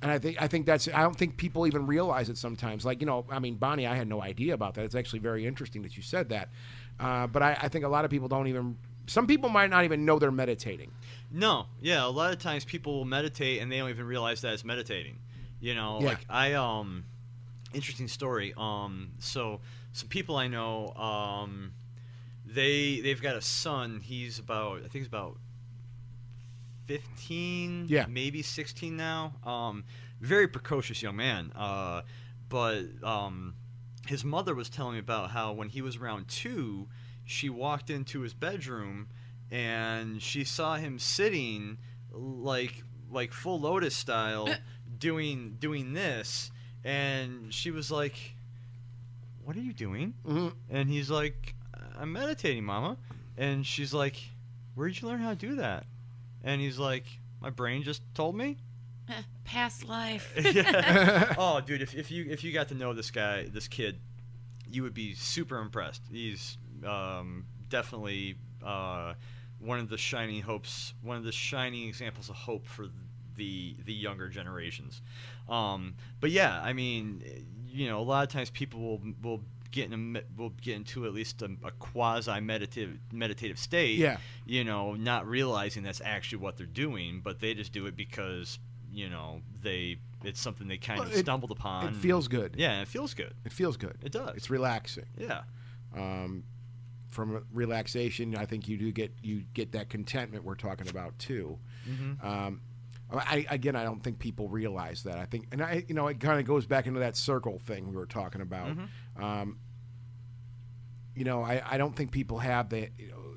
and 0.01 0.11
I 0.11 0.19
think 0.19 0.41
I 0.41 0.47
think 0.47 0.65
that's 0.65 0.87
I 0.87 1.01
don't 1.01 1.15
think 1.15 1.37
people 1.37 1.65
even 1.65 1.85
realize 1.85 2.29
it 2.29 2.37
sometimes. 2.37 2.83
Like 2.83 2.99
you 2.99 3.05
know, 3.05 3.25
I 3.29 3.39
mean, 3.39 3.55
Bonnie, 3.55 3.87
I 3.87 3.95
had 3.95 4.07
no 4.07 4.21
idea 4.21 4.53
about 4.53 4.73
that. 4.73 4.85
It's 4.85 4.95
actually 4.95 5.19
very 5.19 5.45
interesting 5.45 5.83
that 5.83 5.95
you 5.95 6.03
said 6.03 6.29
that. 6.29 6.49
Uh, 6.99 7.27
but 7.27 7.41
I, 7.41 7.57
I 7.61 7.67
think 7.69 7.85
a 7.85 7.87
lot 7.87 8.05
of 8.05 8.11
people 8.11 8.27
don't 8.27 8.47
even. 8.47 8.77
Some 9.07 9.27
people 9.27 9.49
might 9.49 9.69
not 9.69 9.83
even 9.83 10.05
know 10.05 10.17
they're 10.19 10.31
meditating. 10.31 10.91
No, 11.31 11.65
yeah. 11.81 12.05
A 12.05 12.07
lot 12.07 12.31
of 12.31 12.39
times 12.39 12.63
people 12.63 12.93
will 12.95 13.05
meditate 13.05 13.61
and 13.61 13.71
they 13.71 13.77
don't 13.79 13.89
even 13.89 14.05
realize 14.05 14.41
that 14.41 14.53
it's 14.53 14.63
meditating. 14.63 15.17
You 15.59 15.75
know, 15.75 15.99
Yeah. 15.99 16.07
like 16.07 16.25
I 16.29 16.53
um, 16.53 17.05
interesting 17.73 18.07
story. 18.07 18.53
Um, 18.55 19.11
so 19.19 19.59
some 19.93 20.07
people 20.09 20.35
I 20.37 20.47
know, 20.47 20.93
um, 20.95 21.73
they 22.45 22.99
they've 23.01 23.21
got 23.21 23.35
a 23.35 23.41
son. 23.41 23.99
He's 24.01 24.39
about 24.39 24.77
I 24.77 24.81
think 24.81 24.93
he's 24.93 25.07
about 25.07 25.37
fifteen, 26.85 27.85
Yeah. 27.89 28.05
maybe 28.09 28.41
sixteen 28.41 28.97
now. 28.97 29.33
Um, 29.43 29.83
very 30.21 30.47
precocious 30.47 31.01
young 31.01 31.15
man. 31.15 31.51
Uh, 31.55 32.01
but 32.49 32.83
um, 33.03 33.55
his 34.07 34.23
mother 34.23 34.53
was 34.53 34.69
telling 34.69 34.93
me 34.93 34.99
about 34.99 35.31
how 35.31 35.53
when 35.53 35.69
he 35.69 35.81
was 35.81 35.97
around 35.97 36.27
two, 36.27 36.87
she 37.25 37.49
walked 37.49 37.89
into 37.89 38.21
his 38.21 38.33
bedroom 38.33 39.07
and 39.51 40.21
she 40.21 40.43
saw 40.43 40.75
him 40.75 40.99
sitting 40.99 41.77
like 42.11 42.83
like 43.11 43.31
full 43.33 43.59
lotus 43.59 43.95
style 43.95 44.47
doing 44.97 45.55
doing 45.59 45.93
this 45.93 46.51
and 46.83 47.53
she 47.53 47.71
was 47.71 47.91
like 47.91 48.35
what 49.43 49.55
are 49.55 49.61
you 49.61 49.73
doing 49.73 50.13
Mm-hmm. 50.25 50.49
and 50.69 50.89
he's 50.89 51.09
like 51.09 51.55
i'm 51.97 52.11
meditating 52.13 52.63
mama 52.63 52.97
and 53.37 53.65
she's 53.65 53.93
like 53.93 54.17
where'd 54.75 54.99
you 55.01 55.07
learn 55.07 55.19
how 55.19 55.29
to 55.31 55.35
do 55.35 55.55
that 55.55 55.85
and 56.43 56.61
he's 56.61 56.79
like 56.79 57.05
my 57.41 57.49
brain 57.49 57.83
just 57.83 58.01
told 58.13 58.35
me 58.35 58.57
Past 59.43 59.83
life. 59.87 60.33
yeah. 60.55 61.35
oh, 61.37 61.59
dude, 61.59 61.81
if, 61.81 61.93
if 61.93 62.09
you 62.09 62.25
if 62.29 62.45
you 62.45 62.53
got 62.53 62.69
to 62.69 62.73
know 62.75 62.93
this 62.93 63.11
guy, 63.11 63.45
this 63.51 63.67
kid, 63.67 63.99
you 64.71 64.81
would 64.83 64.93
be 64.93 65.13
super 65.13 65.59
impressed. 65.59 66.01
He's 66.09 66.57
um, 66.85 67.45
definitely 67.69 68.35
uh, 68.65 69.13
one 69.59 69.79
of 69.79 69.89
the 69.89 69.97
shining 69.97 70.41
hopes, 70.41 70.93
one 71.01 71.17
of 71.17 71.23
the 71.23 71.31
shining 71.31 71.87
examples 71.87 72.29
of 72.29 72.35
hope 72.35 72.65
for 72.67 72.87
the 73.35 73.75
the 73.85 73.93
younger 73.93 74.29
generations. 74.29 75.01
Um, 75.49 75.95
but 76.19 76.31
yeah, 76.31 76.61
I 76.61 76.73
mean, 76.73 77.23
you 77.67 77.87
know, 77.87 77.99
a 77.99 78.03
lot 78.03 78.23
of 78.23 78.29
times 78.29 78.49
people 78.49 78.79
will 78.79 79.01
will 79.21 79.41
get 79.71 79.91
in 79.91 80.15
a, 80.17 80.21
will 80.39 80.51
get 80.61 80.75
into 80.75 81.05
at 81.07 81.13
least 81.13 81.41
a, 81.41 81.49
a 81.63 81.71
quasi 81.71 82.39
meditative 82.41 82.99
meditative 83.11 83.57
state. 83.57 83.97
Yeah. 83.97 84.17
You 84.45 84.63
know, 84.63 84.93
not 84.93 85.27
realizing 85.27 85.81
that's 85.83 86.01
actually 86.03 86.39
what 86.39 86.57
they're 86.57 86.65
doing, 86.67 87.21
but 87.23 87.39
they 87.39 87.53
just 87.55 87.71
do 87.73 87.85
it 87.87 87.95
because 87.95 88.59
you 88.91 89.09
know 89.09 89.41
they 89.63 89.97
it's 90.23 90.39
something 90.39 90.67
they 90.67 90.77
kind 90.77 90.99
Well, 90.99 91.07
of 91.09 91.15
it- 91.15 91.19
stumbled 91.19 91.51
upon. 91.51 91.87
it 91.87 91.95
feels 91.95 92.27
good. 92.27 92.55
Yeah, 92.57 92.81
it 92.81 92.87
feels 92.87 93.13
good. 93.15 93.33
It 93.45 93.51
feels 93.51 93.75
good. 93.77 93.97
It 94.03 94.11
does. 94.11 94.35
It's 94.37 94.49
relaxing. 94.51 95.05
Yeah. 95.17 95.41
Um, 95.95 96.43
from 97.13 97.45
relaxation, 97.53 98.35
I 98.35 98.45
think 98.45 98.67
you 98.67 98.77
do 98.77 98.91
get 98.91 99.13
you 99.21 99.43
get 99.53 99.71
that 99.73 99.89
contentment 99.89 100.43
we're 100.43 100.55
talking 100.55 100.89
about 100.89 101.17
too. 101.19 101.59
Mm-hmm. 101.89 102.25
Um, 102.25 102.61
I, 103.11 103.45
again, 103.49 103.75
I 103.75 103.83
don't 103.83 104.01
think 104.01 104.17
people 104.17 104.49
realize 104.49 105.03
that. 105.03 105.17
I 105.19 105.25
think, 105.25 105.47
and 105.51 105.61
I, 105.61 105.85
you 105.87 105.93
know, 105.93 106.07
it 106.07 106.19
kind 106.19 106.39
of 106.39 106.47
goes 106.47 106.65
back 106.65 106.87
into 106.87 107.01
that 107.01 107.15
circle 107.15 107.59
thing 107.59 107.89
we 107.89 107.95
were 107.95 108.07
talking 108.07 108.41
about. 108.41 108.69
Mm-hmm. 108.69 109.23
Um, 109.23 109.59
you 111.15 111.23
know, 111.23 111.43
I, 111.43 111.61
I 111.63 111.77
don't 111.77 111.95
think 111.95 112.11
people 112.11 112.39
have 112.39 112.69
that. 112.69 112.89
you 112.97 113.09
know, 113.09 113.35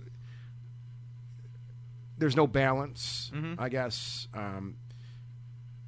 there's 2.18 2.36
no 2.36 2.46
balance, 2.46 3.30
Mm-hmm. 3.34 3.60
I 3.60 3.68
guess. 3.68 4.28
Um, 4.32 4.76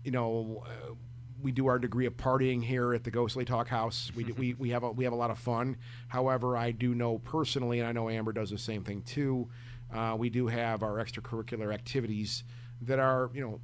you 0.04 0.10
know, 0.10 0.64
uh, 0.66 0.94
we 1.42 1.52
do 1.52 1.66
our 1.66 1.78
degree 1.78 2.06
of 2.06 2.16
partying 2.16 2.62
here 2.62 2.94
at 2.94 3.04
the 3.04 3.10
Ghostly 3.10 3.44
Talk 3.44 3.68
House. 3.68 4.10
We, 4.14 4.24
do- 4.24 4.34
we, 4.34 4.54
we 4.54 4.70
have 4.70 4.82
a, 4.82 4.90
we 4.90 5.04
have 5.04 5.12
a 5.12 5.16
lot 5.16 5.30
of 5.30 5.38
fun. 5.38 5.76
However, 6.08 6.56
I 6.56 6.70
do 6.72 6.94
know 6.94 7.18
personally, 7.18 7.78
and 7.80 7.88
I 7.88 7.92
know 7.92 8.08
Amber 8.08 8.32
does 8.32 8.50
the 8.50 8.58
same 8.58 8.82
thing 8.84 9.02
too. 9.02 9.48
Uh, 9.94 10.16
we 10.18 10.30
do 10.30 10.46
have 10.48 10.82
our 10.82 10.96
extracurricular 10.96 11.72
activities 11.72 12.44
that 12.82 12.98
are 12.98 13.30
you 13.34 13.40
know 13.40 13.60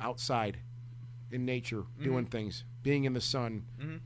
outside 0.00 0.58
in 1.30 1.44
nature, 1.44 1.84
doing 2.02 2.24
things, 2.26 2.64
being 2.82 3.04
in 3.04 3.12
the 3.12 3.20
sun, 3.20 3.64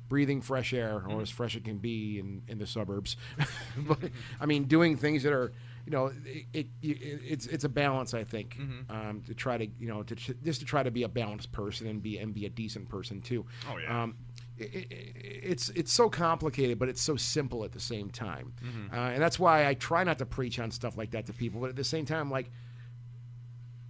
breathing 0.09 0.41
fresh 0.41 0.73
air, 0.73 1.05
or 1.09 1.21
as 1.21 1.31
fresh 1.31 1.57
it 1.57 1.65
can 1.65 1.79
be 1.79 2.19
in, 2.19 2.43
in 2.49 2.59
the 2.59 2.67
suburbs. 2.67 3.17
but 3.77 3.99
I 4.41 4.47
mean, 4.47 4.65
doing 4.65 4.97
things 4.97 5.23
that 5.23 5.33
are, 5.33 5.53
you 5.87 5.93
know, 5.93 6.13
it, 6.25 6.47
it, 6.53 6.69
it's 6.83 7.47
it's 7.47 7.65
a 7.65 7.69
balance. 7.69 8.15
I 8.15 8.25
think 8.25 8.59
um, 8.91 9.23
to 9.27 9.35
try 9.35 9.57
to 9.59 9.67
you 9.79 9.89
know 9.89 10.03
to 10.03 10.15
just 10.15 10.61
to 10.61 10.67
try 10.67 10.83
to 10.83 10.91
be 10.91 11.03
a 11.05 11.09
balanced 11.09 11.53
person 11.53 11.87
and 11.87 12.03
be 12.03 12.19
and 12.19 12.35
be 12.35 12.47
a 12.47 12.51
decent 12.51 12.89
person 12.89 13.21
too. 13.21 13.47
Oh, 13.71 13.79
yeah. 13.79 14.03
Um, 14.03 14.17
it, 14.59 14.75
it, 14.75 15.17
it's 15.45 15.69
it's 15.71 15.93
so 15.93 16.09
complicated, 16.09 16.79
but 16.79 16.89
it's 16.89 17.03
so 17.03 17.17
simple 17.17 17.65
at 17.65 17.73
the 17.73 17.81
same 17.81 18.11
time, 18.11 18.53
uh, 18.93 18.97
and 18.97 19.23
that's 19.23 19.39
why 19.39 19.67
I 19.67 19.75
try 19.75 20.05
not 20.05 20.19
to 20.19 20.27
preach 20.27 20.59
on 20.59 20.71
stuff 20.71 20.97
like 20.97 21.13
that 21.13 21.27
to 21.27 21.33
people. 21.33 21.61
But 21.61 21.71
at 21.71 21.77
the 21.77 21.85
same 21.85 22.05
time, 22.05 22.31
like, 22.31 22.51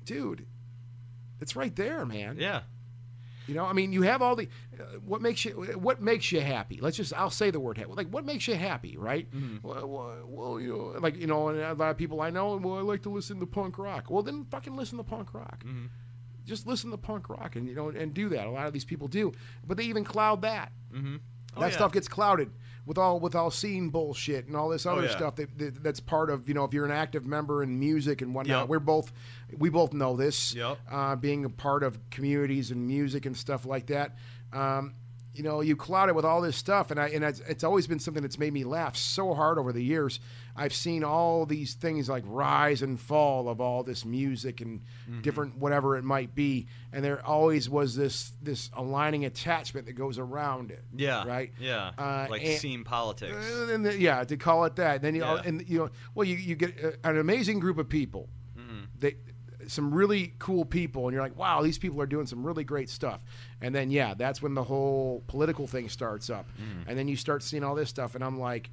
dude, 0.05 0.47
it's 1.41 1.57
right 1.57 1.75
there, 1.75 2.07
man. 2.07 2.37
Yeah. 2.39 2.63
You 3.47 3.55
know, 3.55 3.65
I 3.65 3.73
mean, 3.73 3.93
you 3.93 4.03
have 4.03 4.23
all 4.23 4.37
the 4.37 4.49
uh, 4.79 4.85
what 5.05 5.21
makes 5.21 5.45
you 5.45 5.53
what 5.77 6.01
makes 6.01 6.31
you 6.33 6.41
happy. 6.41 6.81
Let's 6.81 6.97
just 6.97 7.13
I'll 7.15 7.31
say 7.31 7.51
the 7.51 7.61
word 7.61 7.79
happy. 7.79 7.93
Like 7.93 8.09
what 8.09 8.25
makes 8.25 8.47
you 8.49 8.55
happy, 8.55 8.97
right? 8.97 9.31
Mm-hmm. 9.31 9.67
Well, 9.67 9.87
well, 9.89 10.23
well, 10.27 10.61
you 10.61 10.69
know, 10.69 11.01
like 11.01 11.17
you 11.17 11.27
know, 11.27 11.49
and 11.49 11.61
a 11.61 11.75
lot 11.75 11.91
of 11.91 11.97
people 11.97 12.21
I 12.21 12.31
know, 12.31 12.57
well, 12.57 12.79
I 12.79 12.83
like 12.83 13.03
to 13.03 13.11
listen 13.11 13.41
to 13.41 13.47
punk 13.47 13.79
rock. 13.79 14.11
Well, 14.11 14.23
then 14.23 14.47
fucking 14.51 14.77
listen 14.77 14.99
to 14.99 15.05
punk 15.05 15.35
rock. 15.35 15.65
Mm-hmm. 15.65 15.87
Just 16.45 16.67
listen 16.67 16.91
to 16.91 16.97
punk 16.97 17.29
rock, 17.29 17.55
and 17.57 17.69
you 17.69 17.75
know, 17.75 17.89
and 17.89 18.13
do 18.13 18.29
that. 18.31 18.47
A 18.47 18.51
lot 18.51 18.67
of 18.67 18.73
these 18.73 18.85
people 18.85 19.07
do, 19.09 19.33
but 19.67 19.77
they 19.77 19.85
even 19.85 20.05
cloud 20.05 20.43
that. 20.43 20.73
Mm-hmm. 20.93 21.17
Oh, 21.57 21.61
that 21.61 21.71
yeah. 21.71 21.77
stuff 21.77 21.93
gets 21.93 22.09
clouded 22.09 22.51
with 22.87 22.99
all 22.99 23.21
with 23.21 23.35
all 23.35 23.51
scene 23.51 23.91
bullshit 23.91 24.47
and 24.47 24.57
all 24.57 24.69
this 24.69 24.87
other 24.87 25.03
Oh, 25.03 25.05
yeah. 25.05 25.11
stuff 25.17 25.37
that, 25.37 25.57
that 25.59 25.83
that's 25.83 26.01
part 26.01 26.31
of 26.31 26.49
you 26.49 26.55
know 26.55 26.65
if 26.65 26.73
you're 26.75 26.85
an 26.85 26.91
active 26.91 27.25
member 27.27 27.63
in 27.63 27.79
music 27.79 28.23
and 28.23 28.35
whatnot. 28.35 28.63
Yep. 28.63 28.69
We're 28.69 28.79
both 28.81 29.13
we 29.57 29.69
both 29.69 29.93
know 29.93 30.17
this. 30.17 30.55
Yep. 30.55 30.79
Uh, 30.91 31.17
being 31.17 31.45
a 31.45 31.51
part 31.51 31.83
of 31.83 31.99
communities 32.11 32.71
and 32.71 32.87
music 32.87 33.27
and 33.27 33.37
stuff 33.37 33.67
like 33.67 33.87
that. 33.87 34.17
Um, 34.53 34.95
you 35.35 35.43
know, 35.43 35.63
you 35.63 35.77
cloud 35.77 36.09
it 36.11 36.15
with 36.15 36.25
all 36.27 36.41
this 36.43 36.57
stuff, 36.57 36.91
and 36.91 37.01
I 37.01 37.09
and 37.09 37.25
it's, 37.25 37.41
it's 37.41 37.65
always 37.65 37.87
been 37.87 37.99
something 37.99 38.23
that's 38.23 38.39
made 38.39 38.53
me 38.53 38.65
laugh 38.65 38.97
so 38.97 39.33
hard 39.35 39.59
over 39.59 39.73
the 39.73 39.83
years. 39.83 40.21
I've 40.55 40.75
seen 40.75 41.03
all 41.05 41.47
these 41.47 41.73
things 41.73 42.09
like 42.11 42.23
rise 42.27 42.83
and 42.83 43.01
fall 43.01 43.49
of 43.49 43.59
all 43.61 43.83
this 43.83 44.05
music 44.05 44.61
and 44.61 44.81
Mm-hmm. 45.09 45.23
different 45.23 45.57
whatever 45.57 45.97
it 45.97 46.05
might 46.05 46.35
be, 46.35 46.67
and 46.93 47.03
there 47.05 47.25
always 47.27 47.69
was 47.71 47.97
this 47.97 48.33
this 48.43 48.71
aligning 48.75 49.25
attachment 49.25 49.87
that 49.87 49.95
goes 49.95 50.19
around 50.19 50.71
it. 50.71 50.85
Yeah. 50.95 51.25
right. 51.27 51.53
Yeah. 51.59 51.91
Uh, 51.99 52.27
like 52.31 52.45
and- 52.45 52.59
scene 52.61 52.85
politics. 52.85 53.35
Uh, 53.35 53.73
and 53.73 53.85
the- 53.87 53.99
yeah, 53.99 54.23
to 54.25 54.37
call 54.37 54.65
it 54.67 54.77
that. 54.77 55.03
Then 55.03 55.15
you 55.15 55.23
Yeah. 55.23 55.43
and 55.45 55.69
you 55.69 55.79
know, 55.79 55.89
well, 56.15 56.27
you, 56.27 56.37
you 56.37 56.55
get 56.55 56.85
uh, 56.85 56.91
an 57.09 57.17
amazing 57.19 57.59
group 57.59 57.79
of 57.79 57.89
people. 57.89 58.29
Mm-hmm. 58.57 58.81
They 58.99 59.17
some 59.67 59.93
really 59.95 60.35
cool 60.39 60.65
people, 60.65 61.07
and 61.07 61.13
you're 61.15 61.23
like, 61.23 61.37
wow, 61.37 61.63
these 61.63 61.79
people 61.79 62.01
are 62.01 62.07
doing 62.07 62.27
some 62.27 62.45
really 62.45 62.65
great 62.65 62.89
stuff. 62.91 63.23
And 63.61 63.75
then 63.75 63.91
yeah, 63.91 64.15
that's 64.15 64.41
when 64.43 64.55
the 64.55 64.65
whole 64.65 65.23
political 65.29 65.67
thing 65.67 65.89
starts 65.89 66.31
up, 66.31 66.47
Mm-hmm. 66.61 66.89
and 66.89 66.99
then 66.99 67.09
you 67.09 67.17
start 67.17 67.43
seeing 67.43 67.65
all 67.65 67.75
this 67.75 67.89
stuff, 67.89 68.15
and 68.15 68.23
I'm 68.25 68.39
like. 68.39 68.71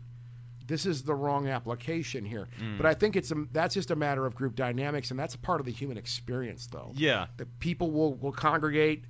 This 0.68 0.86
is 0.86 1.02
the 1.02 1.16
wrong 1.16 1.48
application 1.48 2.24
here, 2.24 2.48
Mm. 2.62 2.78
but 2.78 2.86
I 2.86 2.94
think 2.94 3.16
it's 3.16 3.32
a, 3.32 3.46
that's 3.52 3.74
just 3.74 3.90
a 3.90 3.96
matter 3.96 4.28
of 4.28 4.36
group 4.36 4.54
dynamics, 4.56 5.10
and 5.10 5.20
that's 5.20 5.34
a 5.34 5.40
part 5.40 5.60
of 5.60 5.66
the 5.66 5.72
human 5.72 5.98
experience, 5.98 6.68
though. 6.68 6.92
Yeah. 6.96 7.26
the 7.38 7.48
people 7.48 7.90
will, 7.90 8.14
will 8.14 8.32
congregate, 8.32 9.06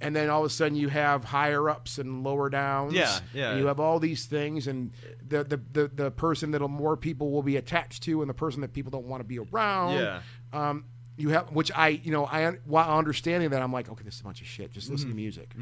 and 0.00 0.16
then 0.16 0.30
all 0.30 0.40
of 0.40 0.46
a 0.46 0.48
sudden 0.48 0.76
you 0.78 0.88
have 0.88 1.24
higher 1.24 1.68
ups 1.68 1.98
and 1.98 2.24
lower 2.24 2.48
downs. 2.48 2.94
Yeah, 2.94 3.18
yeah. 3.34 3.50
and 3.50 3.60
You 3.60 3.66
have 3.66 3.80
all 3.80 3.98
these 3.98 4.24
things, 4.24 4.66
and 4.66 4.92
the 5.28 5.44
the, 5.44 5.60
the, 5.72 5.88
the 5.88 6.10
person 6.10 6.52
that 6.52 6.60
more 6.66 6.96
people 6.96 7.32
will 7.32 7.42
be 7.42 7.56
attached 7.58 8.04
to, 8.04 8.22
and 8.22 8.30
the 8.30 8.32
person 8.34 8.62
that 8.62 8.72
people 8.72 8.90
don't 8.90 9.04
want 9.06 9.20
to 9.20 9.28
be 9.28 9.38
around. 9.40 9.96
Yeah. 9.98 10.20
Um, 10.54 10.86
you 11.18 11.30
have, 11.30 11.50
which 11.50 11.70
I, 11.74 11.88
you 11.88 12.12
know, 12.12 12.24
I 12.26 12.52
while 12.64 12.96
understanding 12.96 13.50
that, 13.50 13.60
I'm 13.60 13.72
like, 13.72 13.90
okay, 13.90 14.04
this 14.04 14.14
is 14.14 14.20
a 14.20 14.24
bunch 14.24 14.40
of 14.40 14.46
shit. 14.46 14.72
Just 14.72 14.88
listen 14.90 15.08
to 15.10 15.14
music. 15.14 15.52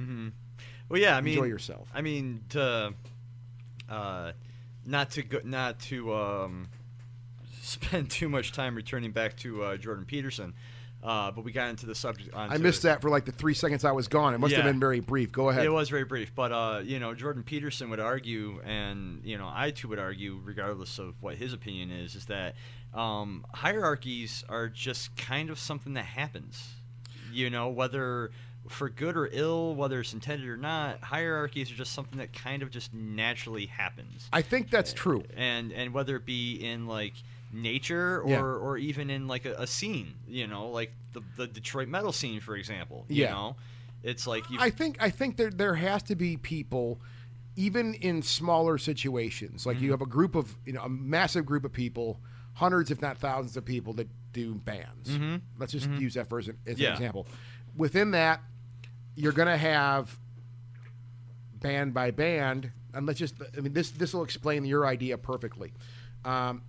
Well, 0.88 1.00
yeah. 1.00 1.16
I 1.16 1.20
mean, 1.20 1.34
Enjoy 1.34 1.46
yourself. 1.46 1.90
I 1.94 2.02
mean, 2.02 2.44
to 2.50 2.94
uh, 3.88 4.32
not 4.84 5.10
to 5.12 5.22
go, 5.22 5.40
not 5.44 5.80
to 5.80 6.14
um, 6.14 6.68
spend 7.60 8.10
too 8.10 8.28
much 8.28 8.52
time 8.52 8.74
returning 8.74 9.12
back 9.12 9.36
to 9.38 9.62
uh, 9.62 9.76
Jordan 9.76 10.04
Peterson, 10.04 10.54
uh, 11.02 11.30
but 11.30 11.44
we 11.44 11.52
got 11.52 11.70
into 11.70 11.86
the 11.86 11.94
subject. 11.94 12.34
I 12.34 12.58
missed 12.58 12.82
that 12.82 13.00
for 13.00 13.10
like 13.10 13.24
the 13.24 13.32
three 13.32 13.54
seconds 13.54 13.84
I 13.84 13.92
was 13.92 14.08
gone. 14.08 14.34
It 14.34 14.38
must 14.38 14.54
have 14.54 14.64
been 14.64 14.80
very 14.80 15.00
brief. 15.00 15.32
Go 15.32 15.48
ahead. 15.48 15.64
It 15.64 15.70
was 15.70 15.88
very 15.88 16.04
brief, 16.04 16.34
but 16.34 16.52
uh, 16.52 16.80
you 16.84 16.98
know, 16.98 17.14
Jordan 17.14 17.42
Peterson 17.42 17.90
would 17.90 18.00
argue, 18.00 18.60
and 18.64 19.20
you 19.24 19.38
know, 19.38 19.50
I 19.52 19.70
too 19.70 19.88
would 19.88 19.98
argue, 19.98 20.40
regardless 20.44 20.98
of 20.98 21.14
what 21.22 21.36
his 21.36 21.52
opinion 21.52 21.90
is, 21.90 22.14
is 22.14 22.26
that 22.26 22.56
um, 22.96 23.44
hierarchies 23.52 24.44
are 24.48 24.68
just 24.68 25.14
kind 25.16 25.50
of 25.50 25.58
something 25.58 25.94
that 25.94 26.04
happens. 26.06 26.66
You 27.32 27.50
know, 27.50 27.68
whether 27.68 28.30
for 28.68 28.88
good 28.88 29.16
or 29.16 29.28
ill, 29.30 29.74
whether 29.74 30.00
it's 30.00 30.12
intended 30.12 30.48
or 30.48 30.56
not, 30.56 31.00
hierarchies 31.00 31.70
are 31.70 31.74
just 31.74 31.92
something 31.92 32.18
that 32.18 32.32
kind 32.32 32.62
of 32.62 32.70
just 32.70 32.92
naturally 32.94 33.66
happens. 33.66 34.28
I 34.32 34.42
think 34.42 34.70
that's 34.70 34.92
true. 34.92 35.22
And 35.36 35.72
and 35.72 35.92
whether 35.92 36.16
it 36.16 36.24
be 36.26 36.54
in 36.56 36.86
like 36.86 37.12
nature 37.52 38.20
or 38.22 38.28
Yeah. 38.30 38.40
or 38.40 38.78
even 38.78 39.10
in 39.10 39.28
like 39.28 39.44
a, 39.44 39.54
a 39.54 39.66
scene, 39.66 40.14
you 40.26 40.46
know, 40.46 40.68
like 40.68 40.92
the 41.12 41.20
the 41.36 41.46
Detroit 41.46 41.88
metal 41.88 42.12
scene, 42.12 42.40
for 42.40 42.56
example. 42.56 43.04
Yeah. 43.08 43.26
You 43.26 43.30
know, 43.34 43.56
it's 44.02 44.26
like 44.26 44.48
you 44.50 44.58
I 44.60 44.70
think 44.70 44.96
I 45.00 45.10
think 45.10 45.36
there 45.36 45.50
there 45.50 45.74
has 45.74 46.02
to 46.04 46.16
be 46.16 46.36
people, 46.38 46.98
even 47.54 47.94
in 47.94 48.22
smaller 48.22 48.78
situations. 48.78 49.66
Like 49.66 49.76
Mm-hmm. 49.76 49.84
you 49.84 49.90
have 49.92 50.02
a 50.02 50.06
group 50.06 50.34
of 50.34 50.56
you 50.64 50.72
know 50.72 50.82
a 50.82 50.88
massive 50.88 51.44
group 51.46 51.64
of 51.64 51.72
people, 51.72 52.18
hundreds 52.56 52.90
if 52.90 53.00
not 53.00 53.18
thousands 53.18 53.56
of 53.56 53.64
people 53.64 53.92
that 53.94 54.08
do 54.32 54.54
bands. 54.54 55.10
Let's 55.58 55.72
just 55.72 55.88
use 55.90 56.14
that 56.14 56.28
for 56.28 56.38
as, 56.38 56.48
an, 56.48 56.58
as 56.66 56.74
Mm-hmm. 56.74 56.82
Yeah. 56.82 56.88
an 56.88 56.94
example. 56.94 57.26
Within 57.76 58.10
that, 58.10 58.40
you're 59.14 59.32
going 59.32 59.48
to 59.48 59.56
have 59.56 60.18
band 61.60 61.94
by 61.94 62.10
band, 62.10 62.70
and 62.94 63.06
let's 63.06 63.18
just 63.18 63.34
I 63.56 63.60
mean 63.60 63.72
this 63.72 63.90
this 63.90 64.12
will 64.14 64.24
explain 64.24 64.64
your 64.64 64.86
idea 64.86 65.16
perfectly. 65.18 65.72
Um, 66.24 66.62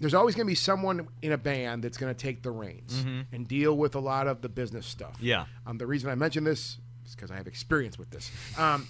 there's 0.00 0.14
always 0.14 0.34
going 0.36 0.46
to 0.46 0.50
be 0.50 0.54
someone 0.54 1.08
in 1.22 1.32
a 1.32 1.38
band 1.38 1.82
that's 1.82 1.96
going 1.98 2.14
to 2.14 2.18
take 2.20 2.42
the 2.42 2.50
reins 2.52 3.04
and 3.32 3.48
deal 3.48 3.76
with 3.76 3.96
a 3.96 4.00
lot 4.00 4.28
of 4.28 4.40
the 4.42 4.48
business 4.48 4.86
stuff. 4.86 5.14
Mm-hmm. 5.16 5.26
Yeah. 5.26 5.44
Um, 5.66 5.76
the 5.78 5.86
reason 5.86 6.08
I 6.08 6.14
mention 6.14 6.44
this 6.44 6.78
is 7.04 7.14
because 7.16 7.30
I 7.32 7.36
have 7.36 7.46
experience 7.48 7.98
with 7.98 8.10
this. 8.10 8.30
Um, 8.56 8.86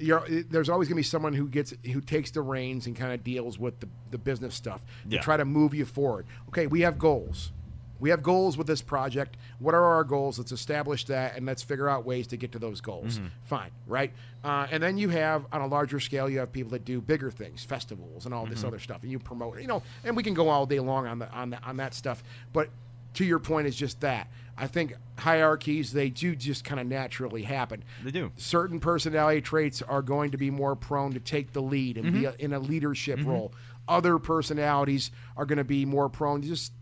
there's 0.00 0.68
always 0.68 0.88
going 0.88 0.94
to 0.96 1.00
be 1.00 1.02
someone 1.02 1.32
who 1.34 1.46
gets 1.48 1.74
who 1.92 2.00
takes 2.00 2.30
the 2.30 2.42
reins 2.42 2.86
and 2.86 2.96
kind 2.96 3.12
of 3.12 3.22
deals 3.22 3.58
with 3.58 3.78
the, 3.80 3.88
the 4.10 4.18
business 4.18 4.54
stuff 4.54 4.80
to 5.08 5.16
Yeah. 5.16 5.20
try 5.20 5.36
to 5.36 5.44
move 5.44 5.74
you 5.74 5.84
forward. 5.84 6.26
Okay, 6.48 6.66
we 6.66 6.80
have 6.82 6.98
goals. 6.98 7.52
We 7.98 8.08
have 8.08 8.22
goals 8.22 8.56
with 8.56 8.66
this 8.66 8.80
project. 8.80 9.36
What 9.58 9.74
are 9.74 9.84
our 9.84 10.04
goals? 10.04 10.38
Let's 10.38 10.52
establish 10.52 11.04
that 11.06 11.36
and 11.36 11.44
let's 11.44 11.62
figure 11.62 11.86
out 11.86 12.06
ways 12.06 12.26
to 12.28 12.38
get 12.38 12.52
to 12.52 12.58
those 12.58 12.80
goals. 12.80 13.18
Mm-hmm. 13.18 13.26
Fine, 13.44 13.70
right? 13.86 14.10
Uh, 14.42 14.66
and 14.70 14.82
then 14.82 14.96
you 14.96 15.10
have, 15.10 15.44
on 15.52 15.60
a 15.60 15.66
larger 15.66 16.00
scale, 16.00 16.26
you 16.30 16.38
have 16.38 16.50
people 16.50 16.70
that 16.70 16.86
do 16.86 17.02
bigger 17.02 17.30
things, 17.30 17.62
festivals 17.62 18.24
and 18.24 18.32
all 18.32 18.44
Mm-hmm. 18.44 18.54
this 18.54 18.64
other 18.64 18.78
stuff, 18.78 19.02
and 19.02 19.12
you 19.12 19.18
promote. 19.18 19.60
You 19.60 19.66
know, 19.66 19.82
and 20.02 20.16
we 20.16 20.22
can 20.22 20.32
go 20.32 20.48
all 20.48 20.64
day 20.64 20.80
long 20.80 21.06
on 21.06 21.18
the 21.18 21.30
on 21.30 21.50
the, 21.50 21.62
on 21.62 21.76
that 21.76 21.92
stuff. 21.92 22.24
But 22.54 22.70
to 23.14 23.24
your 23.26 23.38
point, 23.38 23.66
is 23.66 23.76
just 23.76 24.00
that 24.00 24.28
I 24.60 24.66
think 24.66 24.94
hierarchies 25.18 25.92
they 25.92 26.10
do 26.10 26.36
just 26.36 26.64
kind 26.64 26.80
of 26.80 26.86
naturally 26.86 27.42
happen. 27.42 27.82
They 28.04 28.10
do. 28.10 28.30
Certain 28.36 28.78
personality 28.80 29.40
traits 29.40 29.80
are 29.82 30.02
going 30.02 30.32
to 30.32 30.38
be 30.38 30.50
more 30.50 30.76
prone 30.76 31.12
to 31.14 31.20
take 31.20 31.52
the 31.52 31.62
lead 31.62 31.96
and 31.96 32.06
Mm-hmm. 32.06 32.18
be 32.20 32.24
a, 32.26 32.34
in 32.38 32.52
a 32.52 32.58
leadership 32.58 33.20
role. 33.24 33.52
Other 33.88 34.18
personalities 34.18 35.10
are 35.36 35.46
going 35.46 35.58
to 35.58 35.64
be 35.64 35.84
more 35.84 36.08
prone 36.08 36.42
to 36.42 36.48
just 36.48 36.72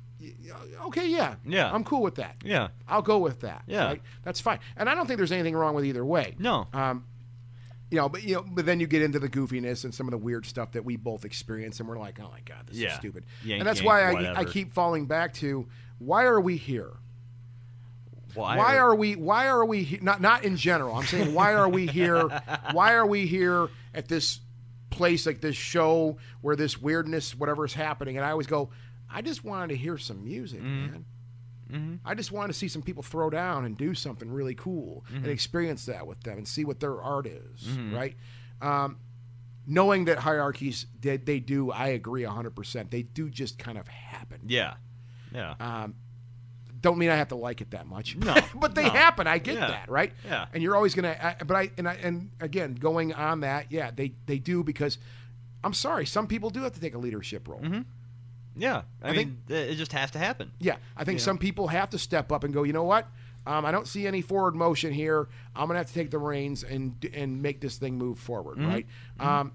okay, 0.87 1.07
yeah, 1.07 1.37
Yeah. 1.47 1.73
I'm 1.73 1.85
cool 1.85 2.03
with 2.03 2.17
that. 2.17 2.37
Yeah. 2.45 2.69
I'll 2.89 3.03
go 3.03 3.19
with 3.19 3.41
that. 3.41 3.63
Yeah. 3.67 3.85
right? 3.85 4.03
that's 4.25 4.41
fine. 4.41 4.59
And 4.77 4.89
I 4.89 4.95
don't 4.95 5.07
think 5.07 5.19
there's 5.19 5.33
anything 5.33 5.55
wrong 5.55 5.75
with 5.75 5.85
either 5.85 6.05
way. 6.05 6.35
No. 6.39 6.67
Um, 6.73 7.05
you 7.91 7.97
know, 7.97 8.09
but 8.09 8.23
you 8.23 8.35
know, 8.35 8.45
but 8.47 8.67
then 8.67 8.81
you 8.81 8.87
get 8.87 9.01
into 9.03 9.19
the 9.19 9.29
goofiness 9.29 9.85
and 9.85 9.95
some 9.95 10.07
of 10.07 10.11
the 10.11 10.19
weird 10.19 10.45
stuff 10.45 10.73
that 10.73 10.85
we 10.85 10.97
both 10.97 11.25
experience, 11.25 11.81
and 11.81 11.89
we're 11.89 11.99
like, 11.99 12.19
oh 12.21 12.29
my 12.31 12.41
god, 12.45 12.67
this 12.67 12.77
is 12.91 12.97
stupid. 12.97 13.25
Yank, 13.45 13.61
and 13.61 13.67
that's 13.69 13.81
yank, 13.81 13.87
why 13.89 14.03
I, 14.03 14.41
I 14.41 14.45
keep 14.45 14.75
falling 14.75 15.07
back 15.07 15.33
to 15.35 15.67
why 15.99 16.25
are 16.25 16.41
we 16.41 16.57
here? 16.59 16.91
Why, 18.39 18.57
Why 18.57 18.79
are 18.79 18.95
we? 18.95 19.17
Why 19.17 19.49
are 19.49 19.65
we? 19.65 19.83
He- 19.83 19.99
not 19.99 20.21
not 20.21 20.45
in 20.45 20.57
general. 20.57 20.95
I'm 20.97 21.05
saying 21.07 21.35
why 21.35 21.55
are 21.55 21.69
we 21.69 21.87
here? 21.87 22.29
why 22.73 22.95
are 22.95 23.07
we 23.07 23.27
here 23.27 23.69
at 23.95 24.09
this 24.09 24.41
place 24.91 25.27
like 25.27 25.41
this 25.41 25.57
show 25.57 26.17
where 26.41 26.57
this 26.57 26.81
weirdness, 26.81 27.35
whatever 27.35 27.65
is 27.65 27.75
happening? 27.75 28.17
And 28.17 28.25
I 28.25 28.31
always 28.31 28.47
go, 28.47 28.71
I 29.11 29.23
just 29.23 29.45
wanted 29.45 29.69
to 29.69 29.77
hear 29.77 29.99
some 29.99 30.25
music, 30.25 30.61
man. 30.63 31.05
I 32.05 32.15
just 32.15 32.33
wanted 32.33 32.55
to 32.55 32.59
see 32.59 32.69
some 32.69 32.81
people 32.81 33.03
throw 33.03 33.29
down 33.29 33.67
and 33.67 33.77
do 33.77 33.93
something 33.93 34.31
really 34.31 34.55
cool 34.55 35.05
and 35.13 35.27
experience 35.27 35.85
that 35.87 36.07
with 36.07 36.19
them 36.23 36.39
and 36.39 36.49
see 36.49 36.65
what 36.65 36.81
their 36.81 36.99
art 37.03 37.27
is, 37.27 37.69
right? 37.93 38.17
Um, 38.63 38.97
knowing 39.67 40.07
that 40.07 40.19
hierarchies, 40.19 40.87
they, 40.99 41.19
they 41.19 41.41
do, 41.41 41.71
I 41.71 41.89
agree 41.89 42.23
100%. 42.23 42.91
They 42.91 43.03
do 43.03 43.29
just 43.29 43.59
kind 43.59 43.77
of 43.77 43.87
happen 43.87 44.41
Yeah. 44.47 44.75
Yeah. 45.31 45.57
Uh, 45.61 45.89
don't 46.81 46.99
mean 46.99 47.11
I 47.11 47.17
have 47.17 47.29
to 47.29 47.35
like 47.37 47.61
it 47.61 47.71
that 47.73 47.87
much. 47.87 48.17
No, 48.17 48.35
but 48.55 48.75
they 48.75 48.85
no. 48.85 48.91
happen. 48.91 49.27
I 49.27 49.39
get 49.39 49.55
Yeah, 49.57 49.69
that, 49.69 49.91
right? 49.91 50.13
yeah. 50.25 50.47
And 50.55 50.63
you're 50.63 50.77
always 50.77 50.95
gonna. 50.95 51.17
I- 51.41 51.43
But 51.45 51.57
I 51.57 51.71
and 51.79 51.89
I 51.89 51.95
and 51.95 52.31
again, 52.41 52.75
going 52.75 53.13
on 53.15 53.41
that, 53.41 53.71
yeah, 53.71 53.91
they 53.95 54.13
they 54.27 54.39
do 54.39 54.63
because 54.63 54.99
I'm 55.65 55.75
sorry, 55.75 56.07
some 56.07 56.27
people 56.27 56.51
do 56.51 56.63
have 56.63 56.73
to 56.75 56.81
take 56.81 56.95
a 56.95 56.99
leadership 56.99 57.49
role. 57.49 57.61
yeah. 58.57 58.83
I, 59.03 59.09
I 59.09 59.13
mean, 59.13 59.39
it 59.49 59.75
just 59.77 59.93
has 59.93 60.11
to 60.13 60.19
happen. 60.19 60.51
Yeah, 60.61 60.77
I 60.97 61.05
think 61.05 61.21
some 61.21 61.39
people 61.39 61.69
have 61.69 61.91
to 61.91 61.99
step 61.99 62.31
up 62.33 62.45
and 62.45 62.53
go. 62.55 62.63
You 62.65 62.73
know 62.73 62.85
what? 62.85 63.07
Um, 63.47 63.65
I 63.65 63.71
don't 63.71 63.87
see 63.89 64.07
any 64.07 64.21
forward 64.21 64.55
motion 64.55 64.93
here. 64.93 65.29
I'm 65.57 65.67
gonna 65.69 65.79
have 65.79 65.89
to 65.89 65.95
take 65.95 66.11
the 66.11 66.19
reins 66.19 66.63
and 66.65 66.95
and 67.15 67.41
make 67.43 67.61
this 67.61 67.77
thing 67.79 67.97
move 67.97 68.19
forward, 68.19 68.59
Mm-hmm. 68.59 68.69
right? 68.69 68.87
Um, 69.19 69.53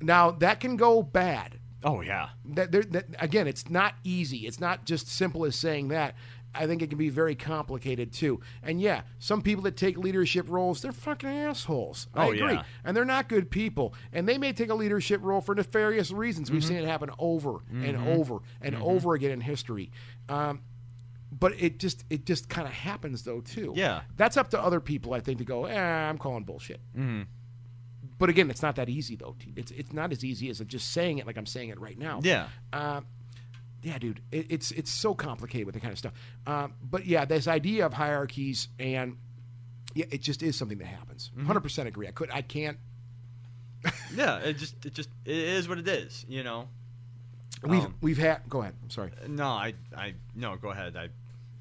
now 0.00 0.32
that 0.32 0.60
can 0.60 0.76
go 0.76 1.02
bad. 1.02 1.58
Oh 1.84 2.00
yeah. 2.00 2.30
that, 2.46 2.72
there, 2.72 2.82
that 2.82 3.04
again, 3.20 3.46
it's 3.46 3.70
not 3.70 3.94
easy. 4.02 4.38
It's 4.46 4.58
not 4.58 4.84
just 4.86 5.06
simple 5.08 5.44
as 5.44 5.54
saying 5.54 5.88
that. 5.88 6.16
I 6.58 6.66
think 6.66 6.82
it 6.82 6.88
can 6.88 6.98
be 6.98 7.08
very 7.08 7.34
complicated 7.34 8.12
too. 8.12 8.40
And 8.62 8.80
yeah, 8.80 9.02
some 9.18 9.42
people 9.42 9.62
that 9.64 9.76
take 9.76 9.96
leadership 9.98 10.46
roles, 10.48 10.82
they're 10.82 10.92
fucking 10.92 11.28
assholes. 11.28 12.06
I 12.14 12.26
Oh, 12.26 12.32
agree. 12.32 12.52
yeah. 12.54 12.62
And 12.84 12.96
they're 12.96 13.04
not 13.04 13.28
good 13.28 13.50
people. 13.50 13.94
And 14.12 14.28
they 14.28 14.38
may 14.38 14.52
take 14.52 14.70
a 14.70 14.74
leadership 14.74 15.20
role 15.22 15.40
for 15.40 15.54
nefarious 15.54 16.10
reasons. 16.10 16.50
We've 16.50 16.62
Mm-hmm. 16.62 16.68
seen 16.68 16.76
it 16.78 16.86
happen 16.86 17.10
over 17.18 17.58
and 17.72 17.96
over 17.96 18.38
and 18.60 18.74
over 18.76 19.14
again 19.14 19.30
in 19.32 19.40
history. 19.40 19.90
Um, 20.28 20.62
but 21.32 21.52
it 21.60 21.78
just 21.78 22.04
it 22.08 22.24
just 22.24 22.48
kind 22.48 22.66
of 22.66 22.72
happens 22.72 23.22
though 23.24 23.40
too. 23.40 23.72
Yeah. 23.76 24.02
that's 24.16 24.36
up 24.36 24.50
to 24.50 24.60
other 24.60 24.80
people, 24.80 25.12
I 25.12 25.20
think, 25.20 25.38
to 25.38 25.44
go. 25.44 25.66
Eh, 25.66 25.78
I'm 25.78 26.18
calling 26.18 26.44
bullshit. 26.44 26.80
hmm 26.94 27.22
But 28.18 28.30
again, 28.30 28.48
it's 28.48 28.62
not 28.62 28.76
that 28.76 28.88
easy 28.88 29.16
though. 29.16 29.36
It's 29.56 29.70
it's 29.72 29.92
not 29.92 30.12
as 30.12 30.24
easy 30.24 30.48
as 30.48 30.60
just 30.60 30.92
saying 30.92 31.18
it 31.18 31.26
like 31.26 31.36
I'm 31.36 31.44
saying 31.46 31.68
it 31.70 31.80
right 31.80 31.98
now. 31.98 32.20
Yeah. 32.22 32.48
Uh, 32.72 33.00
yeah, 33.86 33.98
dude, 33.98 34.20
it, 34.32 34.46
it's 34.50 34.72
it's 34.72 34.90
so 34.90 35.14
complicated 35.14 35.64
with 35.66 35.74
the 35.74 35.80
kind 35.80 35.92
of 35.92 35.98
stuff. 35.98 36.12
Um, 36.46 36.74
but 36.82 37.06
yeah, 37.06 37.24
this 37.24 37.46
idea 37.46 37.86
of 37.86 37.92
hierarchies 37.92 38.66
and 38.80 39.16
yeah, 39.94 40.06
it 40.10 40.20
just 40.22 40.42
is 40.42 40.56
something 40.56 40.78
that 40.78 40.86
happens. 40.88 41.30
100 41.36 41.60
percent 41.60 41.86
agree. 41.88 42.08
I 42.08 42.10
could, 42.10 42.30
I 42.32 42.42
can't. 42.42 42.78
Yeah. 44.14 44.38
It 44.38 44.54
just 44.58 44.84
it 44.84 44.94
just 44.94 45.08
it 45.24 45.36
is 45.36 45.68
what 45.68 45.78
it 45.78 45.86
is. 45.88 46.24
You 46.28 46.42
know. 46.42 46.68
We've 47.62 47.84
Um, 47.84 47.94
we've 48.00 48.18
had. 48.18 48.40
Go 48.48 48.60
ahead. 48.62 48.74
I'm 48.82 48.90
sorry. 48.90 49.12
No, 49.28 49.46
I 49.46 49.74
I 49.96 50.14
no. 50.34 50.56
Go 50.56 50.70
ahead. 50.70 50.96
I 50.96 51.08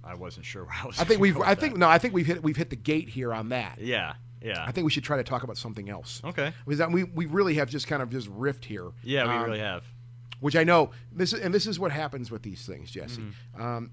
I 0.04 0.16
wasn't 0.16 0.46
sure 0.46 0.64
where 0.66 0.74
I 0.82 0.86
was. 0.88 1.00
I 1.00 1.04
think 1.04 1.22
we've. 1.22 1.40
I 1.40 1.54
think 1.56 1.74
that. 1.76 1.80
no. 1.80 1.88
I 1.90 2.00
think 2.00 2.14
we've 2.16 2.26
hit 2.26 2.42
we've 2.44 2.58
hit 2.58 2.70
the 2.72 2.76
gate 2.76 3.10
here 3.10 3.34
on 3.34 3.50
that. 3.50 3.80
Yeah. 3.80 4.14
Yeah. 4.42 4.64
I 4.66 4.72
think 4.72 4.86
we 4.86 4.92
should 4.92 5.04
try 5.04 5.18
to 5.18 5.24
talk 5.24 5.44
about 5.44 5.58
something 5.58 5.90
else. 5.90 6.22
Okay. 6.24 6.52
Because 6.68 6.92
we 6.92 7.04
we 7.04 7.26
really 7.28 7.56
have 7.56 7.70
just 7.70 7.88
kind 7.88 8.02
of 8.02 8.10
just 8.10 8.30
riffed 8.30 8.66
here. 8.66 8.90
Yeah, 9.04 9.26
we 9.28 9.30
Um, 9.36 9.44
really 9.46 9.60
have. 9.60 9.84
Which 10.40 10.56
I 10.56 10.64
know 10.64 10.92
this 11.12 11.34
is, 11.34 11.40
and 11.40 11.54
this 11.54 11.68
is 11.68 11.80
what 11.80 11.92
happens 11.92 12.32
with 12.32 12.44
these 12.44 12.66
things, 12.66 12.92
Jesse. 12.92 13.22
Mm-hmm. 13.22 13.62
Um, 13.62 13.92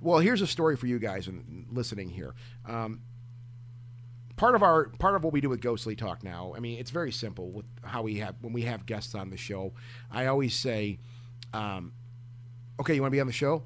well, 0.00 0.18
here's 0.18 0.40
a 0.40 0.46
story 0.46 0.76
for 0.76 0.86
you 0.86 0.98
guys 0.98 1.26
and 1.26 1.66
listening 1.70 2.08
here. 2.08 2.34
Um, 2.66 3.02
part 4.36 4.54
of 4.54 4.62
our 4.62 4.88
part 4.98 5.14
of 5.14 5.24
what 5.24 5.32
we 5.32 5.40
do 5.40 5.50
with 5.50 5.60
Ghostly 5.60 5.94
Talk 5.94 6.24
now, 6.24 6.54
I 6.56 6.60
mean, 6.60 6.78
it's 6.78 6.90
very 6.90 7.12
simple 7.12 7.50
with 7.50 7.66
how 7.82 8.02
we 8.02 8.16
have 8.16 8.36
when 8.40 8.52
we 8.52 8.62
have 8.62 8.86
guests 8.86 9.14
on 9.14 9.30
the 9.30 9.36
show. 9.36 9.74
I 10.10 10.26
always 10.26 10.54
say, 10.54 10.98
um, 11.52 11.92
"Okay, 12.80 12.94
you 12.94 13.02
want 13.02 13.12
to 13.12 13.16
be 13.16 13.20
on 13.20 13.26
the 13.26 13.32
show?" 13.32 13.64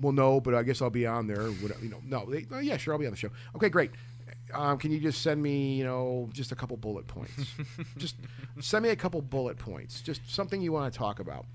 Well, 0.00 0.12
no, 0.12 0.40
but 0.40 0.54
I 0.54 0.64
guess 0.64 0.82
I'll 0.82 0.90
be 0.90 1.06
on 1.06 1.28
there. 1.28 1.48
You 1.48 1.90
know, 1.90 2.00
no, 2.04 2.28
they, 2.28 2.44
oh, 2.50 2.58
yeah, 2.58 2.76
sure, 2.76 2.92
I'll 2.94 2.98
be 2.98 3.06
on 3.06 3.12
the 3.12 3.16
show. 3.16 3.30
Okay, 3.54 3.68
great. 3.68 3.92
Um, 4.54 4.78
can 4.78 4.92
you 4.92 5.00
just 5.00 5.22
send 5.22 5.42
me, 5.42 5.74
you 5.74 5.84
know, 5.84 6.28
just 6.32 6.52
a 6.52 6.54
couple 6.54 6.76
bullet 6.76 7.06
points? 7.06 7.54
just 7.96 8.16
send 8.60 8.82
me 8.82 8.90
a 8.90 8.96
couple 8.96 9.20
bullet 9.22 9.58
points. 9.58 10.00
Just 10.00 10.28
something 10.30 10.60
you 10.60 10.72
want 10.72 10.92
to 10.92 10.98
talk 10.98 11.20
about. 11.20 11.46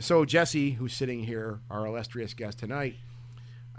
So 0.00 0.24
Jesse, 0.24 0.70
who's 0.70 0.92
sitting 0.92 1.22
here, 1.24 1.60
our 1.70 1.86
illustrious 1.86 2.34
guest 2.34 2.58
tonight, 2.58 2.96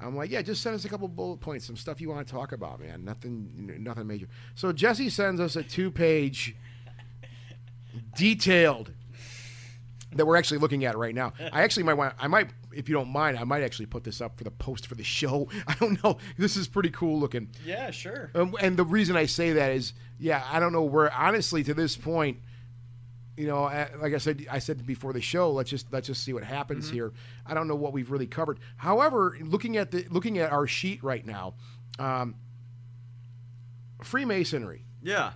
I'm 0.02 0.16
like, 0.16 0.32
yeah, 0.32 0.42
just 0.42 0.62
send 0.62 0.76
us 0.76 0.86
a 0.86 0.90
couple 0.90 1.08
bullet 1.08 1.40
points, 1.40 1.66
some 1.66 1.76
stuff 1.76 2.00
you 2.00 2.10
want 2.10 2.26
to 2.26 2.34
talk 2.34 2.52
about, 2.52 2.80
man. 2.80 3.04
Nothing, 3.04 3.78
nothing 3.80 4.08
major. 4.08 4.28
So 4.56 4.72
Jesse 4.72 5.10
sends 5.10 5.42
us 5.42 5.56
a 5.56 5.64
two-page, 5.64 6.56
detailed 8.16 8.92
that 10.14 10.26
we're 10.26 10.38
actually 10.38 10.60
looking 10.60 10.86
at 10.86 10.98
right 10.98 11.14
now. 11.14 11.34
I 11.52 11.64
actually 11.64 11.84
might 11.84 11.96
want, 11.96 12.16
I 12.18 12.28
might, 12.28 12.50
if 12.74 12.90
you 12.90 12.96
don't 12.96 13.10
mind, 13.10 13.38
I 13.38 13.44
might 13.44 13.64
actually 13.64 13.88
put 13.88 14.04
this 14.04 14.22
up 14.22 14.38
for 14.38 14.44
the 14.44 14.52
post 14.52 14.88
for 14.88 14.96
the 14.96 15.04
show. 15.04 15.50
I 15.68 15.76
don't 15.76 16.02
know. 16.04 16.18
This 16.38 16.56
is 16.56 16.68
pretty 16.68 16.90
cool 16.90 17.20
looking. 17.20 17.50
Yeah, 17.66 17.92
sure. 17.92 18.32
Um, 18.36 18.56
and 18.60 18.78
the 18.78 18.86
reason 18.86 19.16
I 19.16 19.26
say 19.26 19.54
that 19.54 19.72
is, 19.72 19.94
yeah, 20.20 20.44
I 20.52 20.60
don't 20.60 20.74
know 20.74 20.84
where. 20.84 21.14
Honestly, 21.14 21.64
to 21.64 21.74
this 21.74 21.96
point, 21.96 22.40
you 23.38 23.48
know, 23.48 23.64
like 24.02 24.14
I 24.14 24.18
said, 24.18 24.46
I 24.52 24.60
said 24.60 24.86
before 24.86 25.14
the 25.14 25.22
show, 25.22 25.52
let's 25.52 25.70
just 25.70 25.92
let's 25.94 26.08
just 26.08 26.24
see 26.24 26.34
what 26.34 26.44
happens 26.44 26.90
here. 26.90 27.14
I 27.46 27.54
don't 27.54 27.68
know 27.70 27.76
what 27.76 27.94
we've 27.94 28.12
really 28.12 28.28
covered. 28.28 28.60
However, 28.76 29.38
looking 29.42 29.78
at 29.78 29.92
the 29.92 30.06
looking 30.10 30.40
at 30.40 30.52
our 30.52 30.68
sheet 30.68 31.04
right 31.04 31.26
now, 31.26 31.54
um, 31.98 32.36
Freemasonry. 34.04 34.86
Yeah. 35.02 35.32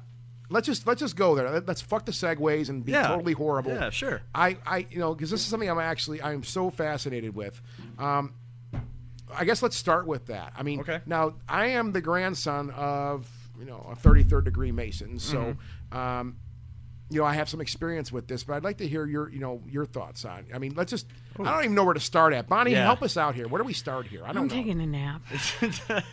Let's 0.50 0.68
just 0.68 0.86
let's 0.86 1.00
just 1.00 1.16
go 1.16 1.36
there. 1.36 1.50
Let- 1.50 1.68
Let's 1.68 1.82
fuck 1.82 2.06
the 2.06 2.12
segues 2.12 2.70
and 2.70 2.84
be 2.86 2.92
Yeah. 2.92 3.08
totally 3.08 3.34
horrible. 3.34 3.72
Yeah, 3.72 3.90
sure. 3.90 4.22
I, 4.36 4.58
I, 4.66 4.86
you 4.92 5.00
know, 5.00 5.14
because 5.16 5.32
this 5.32 5.40
is 5.42 5.48
something 5.48 5.70
I'm 5.70 5.80
actually 5.80 6.22
I'm 6.22 6.44
so 6.44 6.70
fascinated 6.70 7.34
with. 7.36 7.60
Um, 7.98 8.34
I 9.36 9.46
guess 9.46 9.64
let's 9.64 9.76
start 9.76 10.06
with 10.06 10.28
that. 10.28 10.54
I 10.56 10.62
mean, 10.64 10.82
Okay. 10.82 11.00
now 11.06 11.34
I 11.50 11.68
am 11.68 11.92
the 11.92 12.02
grandson 12.02 12.70
of 12.72 13.28
you 13.58 13.66
know 13.66 13.88
a 13.92 13.96
33rd 13.96 14.44
degree 14.46 14.72
Mason, 14.72 15.18
so 15.20 15.56
Mm-hmm. 15.92 15.98
um, 15.98 16.36
you 17.10 17.20
know 17.20 17.26
I 17.26 17.34
have 17.34 17.48
some 17.50 17.62
experience 17.62 18.12
with 18.12 18.28
this, 18.28 18.44
but 18.44 18.54
I'd 18.56 18.64
like 18.64 18.78
to 18.78 18.88
hear 18.88 19.06
your 19.06 19.30
you 19.30 19.40
know 19.40 19.62
your 19.70 19.86
thoughts 19.86 20.26
on. 20.26 20.46
I 20.54 20.58
mean, 20.58 20.74
let's 20.76 20.90
just 20.90 21.06
I 21.40 21.44
don't 21.44 21.64
even 21.64 21.76
know 21.76 21.84
where 21.84 21.94
to 21.94 22.00
start 22.00 22.34
at. 22.34 22.48
Bonnie, 22.48 22.72
Yeah. 22.72 22.84
help 22.86 23.02
us 23.04 23.18
out 23.18 23.36
here. 23.36 23.48
Where 23.48 23.62
do 23.62 23.66
we 23.66 23.74
start 23.74 24.08
here? 24.08 24.22
I 24.26 24.34
don't. 24.34 24.44
I'm 24.44 24.50
taking 24.50 24.82
a 24.82 24.86
nap. 24.88 25.22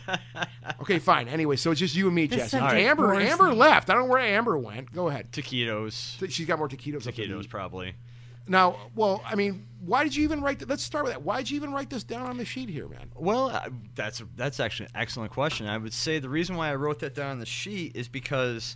Okay, 0.81 0.99
fine. 0.99 1.27
Anyway, 1.27 1.55
so 1.55 1.71
it's 1.71 1.79
just 1.79 1.95
you 1.95 2.07
and 2.07 2.15
me, 2.15 2.25
This 2.27 2.39
Jesse. 2.39 2.57
subject 2.57 2.81
Amber, 2.81 3.07
bores 3.07 3.29
Amber 3.29 3.49
me. 3.49 3.55
left. 3.55 3.89
I 3.89 3.93
don't 3.93 4.03
know 4.03 4.09
where 4.09 4.19
Amber 4.19 4.57
went. 4.57 4.91
Go 4.91 5.09
ahead. 5.09 5.31
Taquitos. 5.31 6.27
She's 6.31 6.47
got 6.47 6.57
more 6.57 6.67
taquitos. 6.69 7.03
Taquitos, 7.03 7.47
probably. 7.47 7.93
Now, 8.47 8.75
well, 8.95 9.21
I 9.25 9.35
mean, 9.35 9.67
why 9.85 10.03
did 10.03 10.15
you 10.15 10.23
even 10.23 10.41
write? 10.41 10.59
Th- 10.59 10.67
let's 10.69 10.81
start 10.83 11.05
with 11.05 11.13
that. 11.13 11.21
Why 11.21 11.37
did 11.37 11.51
you 11.51 11.57
even 11.57 11.71
write 11.71 11.89
this 11.91 12.03
down 12.03 12.23
on 12.27 12.37
the 12.37 12.45
sheet 12.45 12.69
here, 12.69 12.87
man? 12.87 13.11
Well, 13.15 13.49
I- 13.51 13.69
that's 13.95 14.23
that's 14.35 14.59
actually 14.59 14.87
an 14.87 14.93
excellent 14.95 15.31
question. 15.31 15.67
I 15.67 15.77
would 15.77 15.93
say 15.93 16.17
the 16.19 16.29
reason 16.29 16.55
why 16.55 16.69
I 16.71 16.75
wrote 16.75 16.99
that 16.99 17.13
down 17.13 17.29
on 17.31 17.39
the 17.39 17.45
sheet 17.45 17.95
is 17.95 18.07
because 18.07 18.75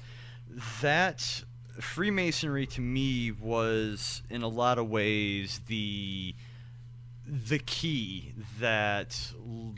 that 0.82 1.44
Freemasonry 1.80 2.66
to 2.68 2.82
me 2.82 3.32
was 3.32 4.22
in 4.30 4.42
a 4.42 4.48
lot 4.48 4.78
of 4.78 4.90
ways 4.90 5.62
the 5.68 6.36
the 7.28 7.58
key 7.60 8.34
that 8.60 9.32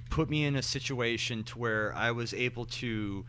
put 0.10 0.30
me 0.30 0.44
in 0.44 0.58
a 0.58 0.62
situation 0.62 1.44
to 1.46 1.58
where 1.58 1.96
I 1.96 2.12
was 2.12 2.34
able 2.34 2.66
to 2.66 3.26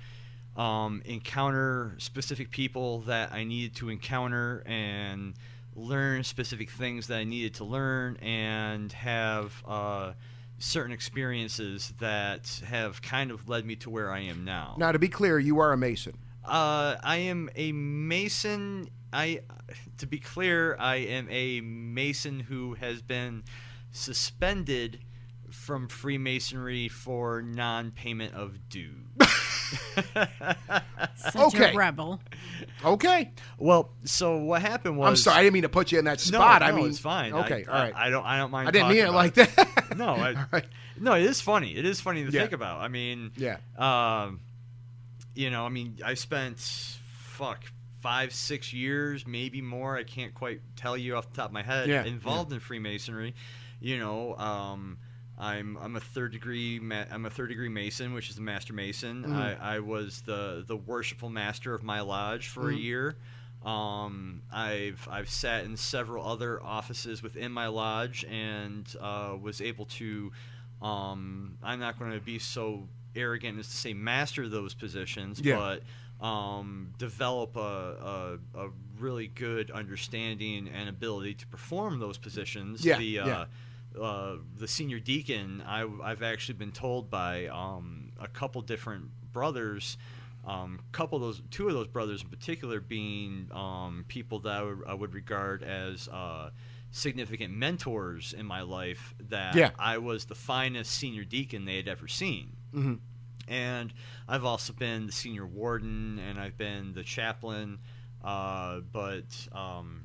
um, 0.57 1.03
encounter 1.05 1.95
specific 1.99 2.51
people 2.51 3.01
that 3.03 3.32
I 3.32 3.45
needed 3.45 3.77
to 3.77 3.90
encounter 3.90 4.65
and 4.66 5.35
learn 5.77 6.24
specific 6.24 6.70
things 6.70 7.07
that 7.07 7.19
I 7.19 7.24
needed 7.24 7.55
to 7.55 7.65
learn 7.65 8.16
and 8.16 8.90
have 8.93 9.62
uh, 9.66 10.12
certain 10.59 10.93
experiences 10.93 11.93
that 12.01 12.61
have 12.66 13.01
kind 13.01 13.31
of 13.31 13.49
led 13.49 13.65
me 13.65 13.77
to 13.77 13.90
where 13.90 14.11
I 14.11 14.20
am 14.20 14.45
now. 14.45 14.74
Now, 14.78 14.90
to 14.90 14.99
be 14.99 15.09
clear, 15.09 15.39
you 15.39 15.61
are 15.61 15.73
a 15.73 15.77
Mason. 15.77 16.19
Uh, 16.49 16.97
I 17.03 17.16
am 17.19 17.51
a 17.55 17.73
Mason. 17.73 18.89
I, 19.12 19.41
to 19.99 20.07
be 20.07 20.19
clear, 20.19 20.77
I 20.79 20.97
am 20.97 21.29
a 21.31 21.61
Mason 21.61 22.41
who 22.41 22.75
has 22.75 23.01
been 23.03 23.43
suspended 23.91 25.01
from 25.51 25.89
Freemasonry 25.89 26.89
for 26.89 27.41
non-payment 27.43 28.35
of 28.35 28.69
dues. 28.69 28.95
Such 31.16 31.37
Okay. 31.37 31.73
a 31.73 31.75
rebel. 31.75 32.20
Okay. 32.85 33.31
well, 33.59 33.91
so 34.05 34.37
what 34.39 34.62
happened 34.62 34.97
was 34.99 35.09
I'm 35.09 35.16
sorry. 35.16 35.39
I 35.39 35.43
didn't 35.43 35.55
mean 35.55 35.62
to 35.62 35.69
put 35.69 35.93
you 35.93 35.99
in 35.99 36.05
that 36.07 36.20
spot. 36.20 36.61
no, 36.62 36.66
I 36.66 36.73
mean, 36.73 36.87
it's 36.89 36.99
fine. 36.99 37.33
Okay. 37.33 37.65
I, 37.69 37.70
all 37.73 37.83
right. 37.83 37.95
I, 37.97 38.07
I 38.07 38.11
don't. 38.11 38.25
I 38.25 38.39
don't 38.39 38.51
mind. 38.51 38.69
I 38.69 38.70
didn't 38.70 38.89
mean 38.89 38.99
it 39.07 39.11
like 39.12 39.37
about 39.37 39.57
that. 39.57 39.97
No, 39.97 40.07
I, 40.15 40.35
All 40.35 40.45
right. 40.53 40.66
no, 41.01 41.15
it 41.15 41.25
is 41.25 41.41
funny. 41.41 41.77
It 41.77 41.85
is 41.85 42.01
funny 42.01 42.25
to 42.25 42.31
Yeah. 42.31 42.41
think 42.43 42.53
about. 42.53 42.81
I 42.81 42.89
mean, 42.89 43.33
Yeah. 43.37 43.57
um, 43.77 44.41
you 45.39 45.51
know, 45.51 45.65
I 45.65 45.69
mean, 45.69 45.98
I 46.05 46.15
spent 46.15 46.59
fuck 46.59 47.65
five, 48.01 48.32
six 48.35 48.73
years, 48.73 49.24
maybe 49.24 49.62
more. 49.62 49.97
I 49.97 50.02
can't 50.02 50.35
quite 50.35 50.60
tell 50.74 50.97
you 50.97 51.15
off 51.16 51.31
the 51.31 51.36
top 51.36 51.47
of 51.47 51.52
my 51.52 51.62
head. 51.62 51.89
Yeah, 51.89 52.02
involved 52.05 52.52
in 52.52 52.59
Freemasonry. 52.59 53.35
You 53.81 53.98
know, 53.98 54.35
um, 54.36 54.98
I'm 55.39 55.77
I'm 55.77 55.94
a 55.94 56.01
third 56.01 56.32
degree 56.32 56.81
ma- 56.81 57.05
I'm 57.12 57.24
a 57.24 57.31
third 57.31 57.51
degree 57.51 57.69
Mason, 57.69 58.15
which 58.15 58.31
is 58.31 58.39
a 58.39 58.40
Master 58.40 58.73
Mason. 58.73 59.23
Mhm. 59.23 59.32
I, 59.60 59.77
I 59.77 59.78
was 59.78 60.23
the 60.23 60.65
the 60.66 60.77
worshipful 60.77 61.31
master 61.31 61.73
of 61.73 61.85
my 61.85 62.01
lodge 62.01 62.48
for 62.48 62.70
a 62.70 62.74
Mhm. 62.74 62.82
year. 62.82 63.16
Um, 63.65 64.43
I've 64.52 65.06
I've 65.09 65.28
sat 65.31 65.65
in 65.65 65.77
several 65.77 66.27
other 66.27 66.60
offices 66.60 67.23
within 67.23 67.52
my 67.52 67.69
lodge 67.69 68.24
and 68.24 68.93
uh, 69.01 69.36
was 69.40 69.60
able 69.60 69.85
to. 70.01 70.32
Um, 70.82 71.59
I'm 71.62 71.78
not 71.78 71.97
going 71.98 72.12
to 72.12 72.20
be 72.20 72.39
so 72.40 72.89
arrogant 73.19 73.59
is 73.59 73.69
to 73.69 73.77
say 73.77 73.95
master 73.95 74.49
those 74.49 74.74
positions, 74.74 75.40
Yeah. 75.40 75.57
but 75.57 76.27
um, 76.27 76.93
develop 76.99 77.57
a, 77.57 78.39
a, 78.55 78.59
a 78.66 78.70
really 78.99 79.28
good 79.28 79.70
understanding 79.70 80.69
and 80.69 80.89
ability 80.89 81.35
to 81.35 81.47
perform 81.47 81.99
those 82.01 82.19
positions. 82.19 82.85
Yeah, 82.85 82.99
The, 82.99 83.05
yeah. 83.05 83.45
uh, 83.97 84.03
uh, 84.03 84.36
the 84.57 84.66
senior 84.69 84.99
deacon, 85.01 85.62
I, 85.66 85.86
I've 86.03 86.23
actually 86.23 86.55
been 86.59 86.73
told 86.73 87.11
by 87.11 87.47
um, 87.47 88.12
a 88.20 88.27
couple 88.28 88.61
different 88.62 89.07
brothers, 89.32 89.97
um, 90.47 90.81
couple 90.93 91.16
of 91.16 91.23
those, 91.23 91.43
two 91.51 91.69
of 91.69 91.74
those 91.74 91.86
brothers 91.89 92.23
in 92.23 92.28
particular, 92.28 92.81
being 92.81 93.49
um, 93.53 94.05
people 94.09 94.40
that 94.40 94.53
I 94.53 94.62
would, 94.62 94.78
I 94.89 94.95
would 94.95 95.15
regard 95.15 95.62
as 95.62 96.09
uh, 96.09 96.51
significant 96.90 97.55
mentors 97.55 98.32
in 98.32 98.45
my 98.47 98.62
life. 98.62 99.15
That 99.28 99.55
Yeah. 99.55 99.70
I 99.78 99.99
was 99.99 100.24
the 100.24 100.35
finest 100.35 100.90
senior 100.93 101.24
deacon 101.24 101.65
they 101.65 101.77
had 101.77 101.86
ever 101.89 102.09
seen 102.09 102.57
hmm 102.73 102.95
and 103.49 103.93
I've 104.29 104.45
also 104.45 104.73
been 104.73 105.07
the 105.07 105.12
senior 105.12 105.47
warden 105.47 106.19
and 106.19 106.39
I've 106.39 106.59
been 106.59 106.93
the 106.93 107.03
chaplain. 107.03 107.79
Uh, 108.23 108.81
but 108.93 109.49
um, 109.53 110.05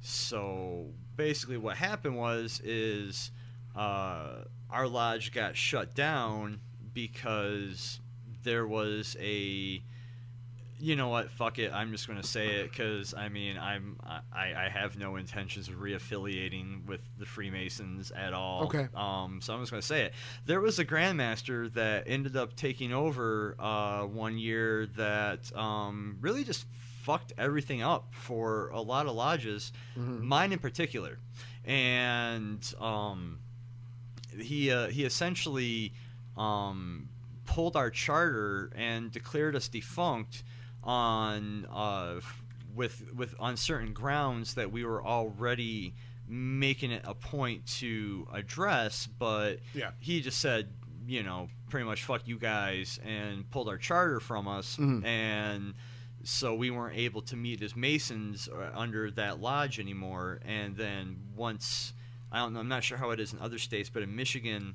so 0.00 0.86
basically, 1.16 1.56
what 1.56 1.76
happened 1.76 2.16
was 2.16 2.60
is 2.64 3.30
uh, 3.74 4.44
our 4.70 4.86
lodge 4.86 5.32
got 5.32 5.56
shut 5.56 5.94
down 5.94 6.60
because 6.92 8.00
there 8.42 8.66
was 8.66 9.16
a 9.20 9.82
you 10.78 10.96
know 10.96 11.08
what? 11.08 11.30
Fuck 11.30 11.58
it. 11.58 11.72
I'm 11.72 11.90
just 11.92 12.06
going 12.06 12.20
to 12.20 12.26
say 12.26 12.56
it 12.56 12.70
because 12.70 13.14
I 13.14 13.28
mean, 13.28 13.58
I'm 13.58 13.98
I, 14.32 14.54
I 14.54 14.68
have 14.72 14.98
no 14.98 15.16
intentions 15.16 15.68
of 15.68 15.76
reaffiliating 15.76 16.86
with 16.86 17.00
the 17.18 17.26
Freemasons 17.26 18.10
at 18.10 18.32
all. 18.32 18.64
Okay. 18.64 18.88
Um. 18.94 19.40
So 19.42 19.54
I'm 19.54 19.60
just 19.60 19.70
going 19.70 19.80
to 19.80 19.86
say 19.86 20.02
it. 20.04 20.14
There 20.44 20.60
was 20.60 20.78
a 20.78 20.84
Grandmaster 20.84 21.72
that 21.74 22.04
ended 22.06 22.36
up 22.36 22.56
taking 22.56 22.92
over 22.92 23.56
uh, 23.58 24.02
one 24.04 24.38
year 24.38 24.86
that 24.96 25.54
um, 25.56 26.18
really 26.20 26.44
just 26.44 26.66
fucked 27.02 27.32
everything 27.38 27.82
up 27.82 28.12
for 28.12 28.68
a 28.70 28.80
lot 28.80 29.06
of 29.06 29.14
lodges, 29.14 29.72
mine 29.94 30.52
in 30.52 30.58
particular, 30.58 31.18
and 31.64 32.74
um, 32.80 33.38
he 34.38 34.70
uh, 34.70 34.88
he 34.88 35.04
essentially 35.04 35.92
um, 36.36 37.08
pulled 37.46 37.76
our 37.76 37.90
charter 37.90 38.70
and 38.76 39.10
declared 39.10 39.56
us 39.56 39.68
defunct 39.68 40.42
on 40.86 41.66
uh, 41.66 42.20
with 42.74 43.02
with 43.14 43.34
on 43.38 43.56
certain 43.56 43.92
grounds 43.92 44.54
that 44.54 44.70
we 44.72 44.84
were 44.84 45.04
already 45.04 45.94
making 46.28 46.90
it 46.90 47.02
a 47.04 47.14
point 47.14 47.66
to 47.66 48.26
address, 48.32 49.06
but 49.06 49.58
Yeah. 49.74 49.90
he 50.00 50.20
just 50.20 50.40
said, 50.40 50.68
you 51.06 51.22
know, 51.22 51.48
pretty 51.70 51.84
much 51.86 52.02
fuck 52.04 52.26
you 52.26 52.38
guys 52.38 52.98
and 53.04 53.48
pulled 53.50 53.68
our 53.68 53.78
charter 53.78 54.18
from 54.20 54.48
us 54.48 54.76
Mhm. 54.76 55.04
and 55.04 55.74
so 56.24 56.54
we 56.56 56.70
weren't 56.72 56.96
able 56.96 57.22
to 57.22 57.36
meet 57.36 57.62
as 57.62 57.76
masons 57.76 58.48
uh, 58.48 58.70
under 58.74 59.10
that 59.12 59.40
lodge 59.40 59.78
anymore 59.78 60.40
and 60.44 60.76
then 60.76 61.16
once 61.36 61.92
i 62.32 62.38
don't 62.38 62.52
know 62.52 62.58
i'm 62.60 62.66
not 62.68 62.82
sure 62.82 62.98
how 62.98 63.10
it 63.10 63.20
is 63.20 63.32
in 63.32 63.38
other 63.38 63.58
states 63.58 63.88
but 63.88 64.02
in 64.02 64.14
michigan 64.16 64.74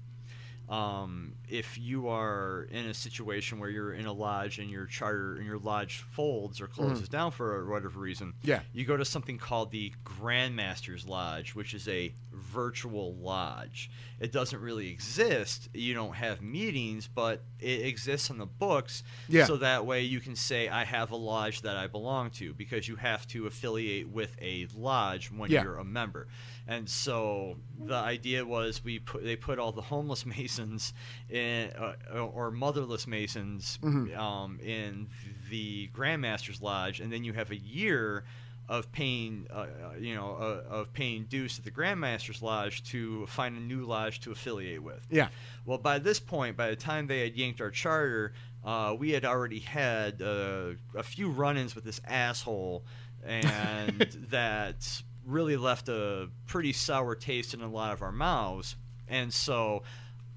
um, 0.70 1.34
if 1.52 1.78
you 1.78 2.08
are 2.08 2.68
in 2.72 2.86
a 2.86 2.94
situation 2.94 3.60
where 3.60 3.70
you're 3.70 3.94
in 3.94 4.06
a 4.06 4.14
lodge 4.14 4.58
and 4.58 4.70
your 4.70 4.86
charter 4.86 5.36
and 5.36 5.46
your 5.46 5.58
lodge 5.60 5.98
folds 6.12 6.62
or 6.62 6.68
closes 6.68 7.10
mm. 7.10 7.12
down 7.12 7.30
for 7.32 7.66
whatever 7.70 8.00
reason 8.00 8.34
Yeah. 8.44 8.62
you 8.74 8.86
go 8.86 8.96
to 8.96 9.04
something 9.06 9.38
called 9.38 9.72
the 9.72 9.92
grandmaster's 10.06 11.06
lodge 11.06 11.54
which 11.54 11.74
is 11.74 11.88
a 11.88 12.14
virtual 12.32 13.16
lodge 13.16 13.92
it 14.20 14.32
doesn't 14.32 14.62
really 14.62 14.90
exist 14.90 15.68
you 15.74 15.94
don't 15.94 16.16
have 16.16 16.42
meetings 16.42 17.08
but 17.14 17.44
it 17.60 17.86
exists 17.86 18.30
on 18.32 18.38
the 18.38 18.46
books 18.46 19.04
Yeah. 19.28 19.46
so 19.46 19.58
that 19.58 19.86
way 19.86 20.02
you 20.04 20.22
can 20.22 20.36
say 20.36 20.70
i 20.70 20.86
have 20.86 21.12
a 21.12 21.16
lodge 21.18 21.62
that 21.64 21.76
i 21.76 21.88
belong 21.88 22.30
to 22.32 22.54
because 22.54 22.88
you 22.88 22.96
have 22.96 23.28
to 23.28 23.46
affiliate 23.48 24.08
with 24.10 24.36
a 24.42 24.68
lodge 24.76 25.30
when 25.32 25.52
Yeah. 25.52 25.64
you're 25.64 25.78
a 25.78 25.84
member 25.84 26.28
and 26.68 26.88
so 26.88 27.58
the 27.80 27.96
idea 27.96 28.46
was 28.46 28.84
we 28.84 29.00
put 29.00 29.24
they 29.24 29.36
put 29.36 29.60
all 29.60 29.72
the 29.74 29.82
homeless 29.82 30.26
masons 30.38 30.94
in 31.30 31.41
uh, 31.42 32.20
or 32.20 32.52
motherless 32.52 33.08
masons 33.08 33.80
Mhm. 33.82 34.18
um, 34.18 34.60
in 34.62 35.08
the 35.50 35.88
grandmaster's 35.94 36.62
lodge 36.62 37.00
and 37.00 37.12
then 37.12 37.24
you 37.24 37.34
have 37.34 37.52
a 37.52 37.58
year 37.58 38.24
of 38.70 38.90
paying 38.94 39.48
uh, 39.52 39.56
uh, 39.56 39.68
you 40.00 40.16
know 40.16 40.36
uh, 40.36 40.64
of 40.74 40.94
paying 40.94 41.26
dues 41.26 41.56
to 41.56 41.62
the 41.62 41.72
grandmaster's 41.72 42.42
lodge 42.42 42.84
to 42.84 43.26
find 43.26 43.58
a 43.58 43.60
new 43.60 43.84
lodge 43.86 44.22
to 44.22 44.32
affiliate 44.32 44.82
with 44.82 45.06
Yeah. 45.10 45.28
well, 45.66 45.78
by 45.78 46.00
this 46.00 46.20
point, 46.22 46.56
by 46.56 46.70
the 46.70 46.76
time 46.78 47.08
they 47.08 47.20
had 47.22 47.36
yanked 47.36 47.60
our 47.60 47.70
charter, 47.72 48.32
uh, 48.64 48.96
we 48.98 49.12
had 49.12 49.26
already 49.26 49.60
had 49.60 50.22
uh, 50.22 50.74
a 50.96 51.04
few 51.04 51.30
run-ins 51.30 51.76
with 51.76 51.84
this 51.84 52.00
asshole, 52.08 52.84
and 53.26 54.00
that 54.30 55.02
really 55.26 55.58
left 55.58 55.90
a 55.90 56.30
pretty 56.48 56.72
sour 56.74 57.16
taste 57.16 57.54
in 57.54 57.62
a 57.62 57.68
lot 57.68 57.92
of 57.94 58.02
our 58.02 58.12
mouths. 58.12 58.76
And 59.08 59.34
so, 59.34 59.84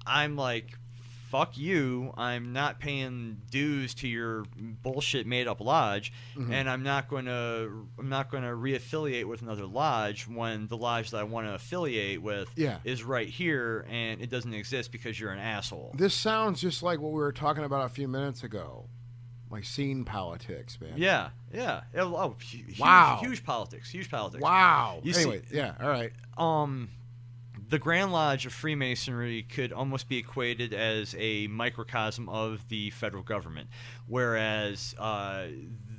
I'm 0.05 0.35
like, 0.35 0.77
"Fuck 1.37 1.57
you! 1.57 2.13
I'm 2.15 2.53
not 2.53 2.79
paying 2.79 3.41
dues 3.51 3.93
to 3.95 4.07
your 4.07 4.45
bullshit 4.55 5.27
made-up 5.27 5.59
lodge, 5.59 6.13
Mhm. 6.37 6.51
and 6.51 6.69
I'm 6.69 6.81
not 6.83 7.09
going 7.09 7.25
to 7.25 7.87
I'm 7.99 8.07
not 8.09 8.31
going 8.31 8.43
to 8.43 8.49
reaffiliate 8.49 9.25
with 9.25 9.41
another 9.41 9.65
lodge 9.65 10.27
when 10.27 10.67
the 10.67 10.77
lodge 10.77 11.11
that 11.11 11.17
I 11.17 11.23
want 11.23 11.47
to 11.47 11.53
affiliate 11.55 12.21
with 12.21 12.49
Yeah. 12.55 12.77
is 12.83 13.03
right 13.03 13.27
here 13.27 13.85
and 13.89 14.21
it 14.21 14.29
doesn't 14.29 14.53
exist 14.53 14.91
because 14.91 15.19
you're 15.19 15.31
an 15.31 15.39
asshole. 15.39 15.93
This 15.97 16.13
sounds 16.13 16.61
just 16.61 16.81
like 16.83 16.99
what 16.99 17.11
we 17.11 17.19
were 17.19 17.31
talking 17.33 17.63
about 17.63 17.85
a 17.85 17.89
few 17.89 18.07
minutes 18.07 18.43
ago, 18.43 18.87
like 19.49 19.65
scene 19.65 20.05
politics, 20.05 20.79
man. 20.79 20.93
Yeah, 20.95 21.29
yeah. 21.53 21.81
Oh, 21.95 22.15
oh, 22.15 22.35
huge, 22.39 22.79
Wow. 22.79 23.19
huge 23.21 23.43
politics, 23.43 23.89
huge 23.89 24.09
politics. 24.09 24.41
Wow. 24.41 25.01
You 25.03 25.13
see- 25.13 25.21
anyway, 25.23 25.41
yeah. 25.51 25.75
All 25.81 25.89
right. 25.89 26.13
Um, 26.37 26.89
the 27.67 27.79
Grand 27.79 28.11
Lodge 28.11 28.45
of 28.45 28.53
Freemasonry 28.53 29.43
could 29.43 29.71
almost 29.71 30.07
be 30.07 30.17
equated 30.17 30.73
as 30.73 31.15
a 31.17 31.47
microcosm 31.47 32.29
of 32.29 32.67
the 32.69 32.91
federal 32.91 33.23
government, 33.23 33.69
whereas 34.07 34.93
uh, 34.99 35.47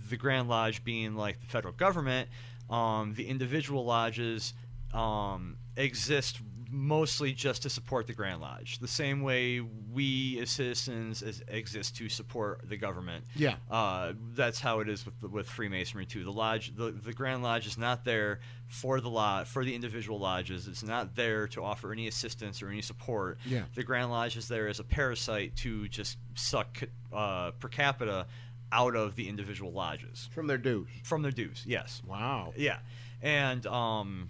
the 0.08 0.16
Grand 0.16 0.48
Lodge 0.48 0.84
being 0.84 1.14
like 1.14 1.40
the 1.40 1.46
federal 1.46 1.72
government, 1.74 2.28
um, 2.70 3.14
the 3.14 3.26
individual 3.26 3.84
lodges 3.84 4.54
um, 4.94 5.56
exist 5.76 6.40
mostly 6.70 7.32
just 7.32 7.62
to 7.62 7.70
support 7.70 8.06
the 8.06 8.12
Grand 8.12 8.40
Lodge, 8.40 8.78
the 8.78 8.88
same 8.88 9.22
way 9.22 9.60
we 9.60 10.38
as 10.40 10.50
citizens 10.50 11.22
is, 11.22 11.42
exist 11.48 11.96
to 11.96 12.08
support 12.08 12.68
the 12.68 12.76
government. 12.76 13.24
Yeah. 13.34 13.56
Uh, 13.70 14.12
that's 14.34 14.60
how 14.60 14.80
it 14.80 14.88
is 14.88 15.04
with 15.06 15.30
with 15.32 15.48
Freemasonry 15.48 16.06
too. 16.06 16.24
The 16.24 16.32
lodge, 16.32 16.74
the, 16.76 16.90
the 16.90 17.12
Grand 17.12 17.42
Lodge, 17.42 17.66
is 17.66 17.78
not 17.78 18.04
there 18.04 18.40
for 18.68 19.00
the 19.00 19.08
lodge 19.10 19.46
for 19.46 19.64
the 19.64 19.74
individual 19.74 20.18
lodges. 20.18 20.66
It's 20.68 20.82
not 20.82 21.14
there 21.14 21.46
to 21.48 21.62
offer 21.62 21.92
any 21.92 22.08
assistance 22.08 22.62
or 22.62 22.68
any 22.68 22.82
support. 22.82 23.38
Yeah. 23.46 23.62
The 23.74 23.82
Grand 23.84 24.10
Lodge 24.10 24.36
is 24.36 24.48
there 24.48 24.68
as 24.68 24.80
a 24.80 24.84
parasite 24.84 25.56
to 25.58 25.88
just 25.88 26.18
suck 26.34 26.82
uh, 27.12 27.52
per 27.52 27.68
capita 27.68 28.26
out 28.72 28.96
of 28.96 29.14
the 29.14 29.28
individual 29.28 29.72
lodges 29.72 30.28
From 30.32 30.48
their 30.48 30.58
dues. 30.58 30.88
from 31.04 31.22
their 31.22 31.30
dues. 31.30 31.62
Yes. 31.66 32.02
Wow. 32.04 32.52
Yeah, 32.56 32.78
and 33.22 33.64
um, 33.66 34.28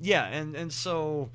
yeah, 0.00 0.26
and 0.26 0.54
and 0.54 0.72
so, 0.72 1.30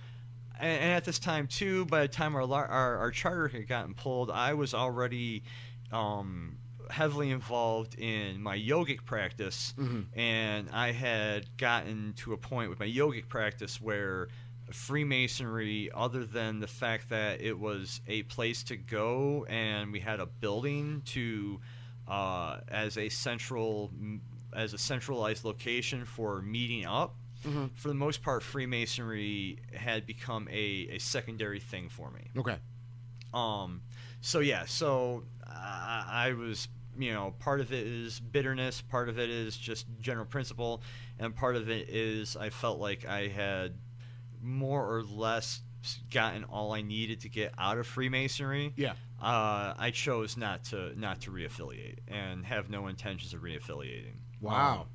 and, 0.59 0.91
at 0.93 1.05
this 1.05 1.19
time 1.19 1.47
too, 1.47 1.85
by 1.85 2.01
the 2.01 2.07
time 2.07 2.35
our 2.35 2.43
our, 2.43 2.97
our 2.97 3.11
charter 3.11 3.47
had 3.47 3.67
gotten 3.67 3.93
pulled, 3.93 4.29
I 4.31 4.53
was 4.53 4.73
already 4.73 5.43
um, 5.91 6.57
heavily 6.89 7.31
involved 7.31 7.95
in 7.99 8.41
my 8.41 8.57
yogic 8.57 9.05
practice, 9.05 9.73
Mhm. 9.77 10.05
and 10.15 10.69
I 10.71 10.91
had 10.91 11.45
gotten 11.57 12.13
to 12.17 12.33
a 12.33 12.37
point 12.37 12.69
with 12.69 12.79
my 12.79 12.87
yogic 12.87 13.27
practice 13.29 13.79
where 13.81 14.27
Freemasonry, 14.71 15.89
other 15.93 16.25
than 16.25 16.59
the 16.59 16.67
fact 16.67 17.09
that 17.09 17.41
it 17.41 17.57
was 17.59 18.01
a 18.07 18.23
place 18.23 18.63
to 18.63 18.77
go 18.77 19.45
and 19.49 19.91
we 19.91 19.99
had 19.99 20.19
a 20.19 20.25
building 20.25 21.01
to 21.05 21.59
uh, 22.07 22.59
as 22.67 22.97
a 22.97 23.09
central 23.09 23.91
as 24.53 24.73
a 24.73 24.77
centralized 24.77 25.45
location 25.45 26.03
for 26.05 26.41
meeting 26.41 26.85
up. 26.85 27.15
Mhm. 27.43 27.71
For 27.75 27.87
the 27.87 27.93
most 27.93 28.21
part, 28.21 28.43
Freemasonry 28.43 29.59
had 29.73 30.05
become 30.05 30.47
a, 30.49 30.87
a 30.91 30.99
secondary 30.99 31.59
thing 31.59 31.89
for 31.89 32.11
me. 32.11 32.29
Okay. 32.37 32.57
Um, 33.33 33.81
so 34.21 34.39
yeah, 34.39 34.65
so 34.65 35.23
I, 35.47 36.29
I 36.29 36.33
was, 36.33 36.67
you 36.97 37.13
know, 37.13 37.33
part 37.39 37.59
of 37.61 37.71
it 37.71 37.87
is 37.87 38.19
bitterness, 38.19 38.81
part 38.81 39.09
of 39.09 39.17
it 39.19 39.29
is 39.29 39.57
just 39.57 39.87
general 40.01 40.25
principle, 40.25 40.81
and 41.19 41.35
part 41.35 41.55
of 41.55 41.69
it 41.69 41.89
is 41.89 42.35
I 42.35 42.49
felt 42.49 42.79
like 42.79 43.05
I 43.05 43.27
had 43.27 43.73
more 44.41 44.95
or 44.95 45.03
less 45.03 45.61
gotten 46.11 46.43
all 46.43 46.73
I 46.73 46.81
needed 46.81 47.21
to 47.21 47.29
get 47.29 47.53
out 47.57 47.77
of 47.77 47.87
Freemasonry. 47.87 48.73
Yeah. 48.75 48.93
Uh, 49.21 49.73
I 49.77 49.91
chose 49.91 50.37
not 50.37 50.63
to 50.65 50.99
not 50.99 51.21
to 51.21 51.31
reaffiliate 51.31 51.99
and 52.07 52.45
have 52.45 52.69
no 52.69 52.87
intentions 52.87 53.33
of 53.33 53.41
reaffiliating. 53.41 54.15
Wow. 54.41 54.81
Um, 54.81 54.87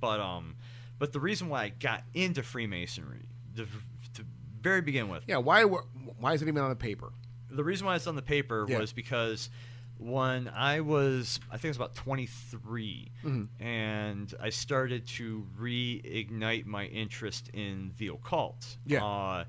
but 0.00 0.20
um, 0.20 0.56
but 0.98 1.12
the 1.12 1.20
reason 1.20 1.48
why 1.48 1.64
I 1.64 1.68
got 1.70 2.04
into 2.14 2.42
Freemasonry, 2.42 3.26
the, 3.54 3.66
to 4.14 4.24
very 4.60 4.80
begin 4.80 5.08
with, 5.08 5.24
Yeah. 5.26 5.38
Why? 5.38 5.64
Why 5.64 6.32
is 6.34 6.42
it 6.42 6.48
even 6.48 6.62
on 6.62 6.70
the 6.70 6.76
paper? 6.76 7.12
the 7.50 7.62
reason 7.64 7.86
why 7.86 7.94
it's 7.96 8.06
on 8.06 8.16
the 8.16 8.22
paper 8.22 8.64
Yeah. 8.66 8.78
was 8.78 8.94
because 8.94 9.50
when 9.98 10.48
I 10.48 10.80
was, 10.80 11.38
I 11.50 11.58
think 11.58 11.64
it 11.66 11.68
was 11.68 11.76
about 11.76 11.94
23, 11.94 13.10
Mhm. 13.22 13.48
and 13.60 14.34
I 14.40 14.48
started 14.48 15.06
to 15.18 15.46
reignite 15.60 16.64
my 16.64 16.86
interest 16.86 17.50
in 17.52 17.92
the 17.98 18.08
occult. 18.08 18.78
Yeah. 18.86 19.04
Uh, 19.04 19.44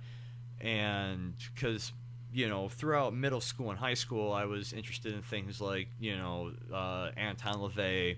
and 0.60 1.34
because, 1.54 1.92
you 2.34 2.48
know, 2.50 2.70
throughout 2.70 3.14
middle 3.14 3.42
school 3.42 3.70
and 3.70 3.80
high 3.80 3.94
school, 3.94 4.32
I 4.34 4.46
was 4.46 4.74
interested 4.74 5.14
in 5.14 5.22
things 5.22 5.62
like, 5.62 5.88
you 6.00 6.16
know, 6.18 6.54
uh, 6.74 7.12
Anton 7.18 7.56
LaVey, 7.56 8.18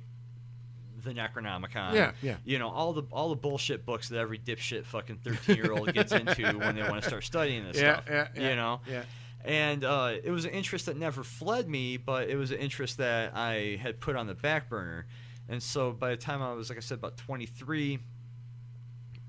the 1.05 1.13
Necronomicon. 1.13 1.93
Yeah, 1.93 2.11
yeah. 2.21 2.35
You 2.43 2.59
know, 2.59 2.69
all 2.69 2.91
the 2.93 3.03
all 3.11 3.29
the 3.29 3.35
bullshit 3.35 3.85
books 3.85 4.09
that 4.09 4.17
every 4.19 4.37
dipshit 4.39 4.85
fucking 4.85 5.19
13 5.23 5.55
year 5.55 5.71
old 5.71 5.93
gets 5.93 6.11
into 6.11 6.43
when 6.59 6.75
they 6.75 6.81
want 6.83 7.01
to 7.01 7.07
start 7.07 7.23
studying 7.23 7.63
this 7.65 7.77
Yeah, 7.79 8.01
stuff. 8.01 8.05
yeah, 8.09 8.27
yeah, 8.35 8.49
You 8.49 8.55
know? 8.55 8.81
yeah. 8.89 9.03
And 9.45 9.83
uh, 9.83 10.13
it 10.23 10.31
was 10.31 10.45
an 10.45 10.51
interest 10.51 10.87
that 10.87 10.97
never 10.97 11.23
fled 11.23 11.69
me, 11.69 11.97
but 11.97 12.29
it 12.29 12.35
was 12.35 12.49
an 12.51 12.57
interest 12.57 12.97
that 12.97 13.35
I 13.35 13.77
had 13.81 13.99
put 14.01 14.15
on 14.15 14.25
the 14.25 14.33
back 14.33 14.69
burner. 14.69 15.05
And 15.47 15.61
so 15.61 15.91
by 15.91 16.09
the 16.09 16.17
time 16.17 16.41
I 16.41 16.51
was, 16.53 16.69
like 16.69 16.77
I 16.79 16.81
said, 16.81 16.97
about 16.97 17.15
23, 17.17 17.99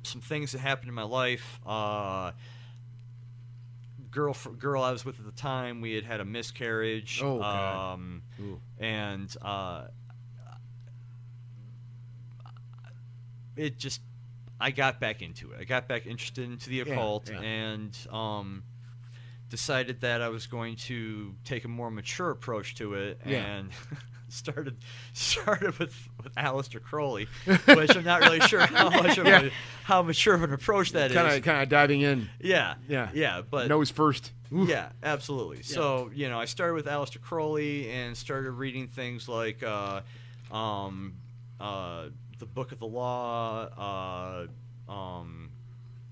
some 0.05 0.23
things 0.23 0.53
that 0.53 0.61
happened 0.61 0.89
in 0.89 0.95
my 0.95 1.03
life. 1.03 1.61
Uh, 1.67 2.33
girl, 4.11 4.35
girl 4.59 4.83
I 4.83 4.93
was 4.93 5.05
with 5.05 5.19
at 5.19 5.27
the 5.27 5.33
time, 5.33 5.81
we 5.83 5.93
had 5.95 6.05
had 6.05 6.21
a 6.21 6.25
miscarriage. 6.25 7.21
Oh, 7.23 7.39
God. 7.41 7.93
Um, 7.95 8.23
and 8.79 9.37
uh, 9.43 9.87
it 13.57 13.79
just 13.79 14.01
I 14.61 14.71
got 14.71 15.01
back 15.01 15.23
into 15.23 15.53
it. 15.53 15.61
I 15.61 15.65
got 15.65 15.87
back 15.89 16.07
interested 16.07 16.51
into 16.51 16.71
the 16.71 16.81
occult 16.81 17.31
yeah. 17.31 17.41
and 17.41 17.99
um, 18.11 18.63
decided 19.51 20.01
that 20.01 20.23
I 20.23 20.29
was 20.29 20.47
going 20.47 20.77
to 20.77 21.35
take 21.45 21.65
a 21.65 21.69
more 21.69 21.91
mature 21.91 22.31
approach 22.31 22.75
to 22.77 22.95
it 22.95 23.21
Yeah. 23.27 23.45
and 23.45 23.71
started 24.29 24.77
started 25.13 25.79
with 25.79 25.95
with 26.23 26.35
Aleister 26.37 26.83
Crowley, 26.83 27.29
which 27.45 27.97
I'm 27.97 28.05
not 28.05 28.23
really 28.23 28.41
sure 28.41 28.61
how 28.61 28.91
much 28.91 29.19
of 29.19 29.27
Yeah. 29.27 29.43
a, 29.43 29.51
how 29.85 30.03
mature 30.03 30.35
of 30.35 30.43
an 30.43 30.53
approach 30.53 30.93
that 30.93 31.11
is. 31.11 31.17
Kind 31.17 31.35
of 31.37 31.43
kind 31.43 31.63
of 31.63 31.69
diving 31.69 32.01
in. 32.01 32.29
Yeah, 32.41 32.75
Yeah. 32.89 33.11
yeah, 33.15 33.43
but 33.49 33.69
Nose 33.69 33.91
first. 33.91 34.33
Oof. 34.53 34.69
yeah, 34.69 34.91
absolutely. 35.03 35.63
So 35.65 36.11
you 36.15 36.29
know, 36.29 36.39
I 36.39 36.45
started 36.47 36.75
with 36.75 36.87
Aleister 36.87 37.21
Crowley 37.21 37.91
and 37.91 38.17
started 38.17 38.53
reading 38.53 38.89
things 38.89 39.29
like 39.29 39.63
uh, 39.63 40.01
um, 40.51 41.15
uh, 41.61 42.07
the 42.39 42.47
Book 42.47 42.73
of 42.73 42.79
the 42.79 42.87
Law. 42.87 44.47
Uh, 44.89 44.93
um, 44.93 45.51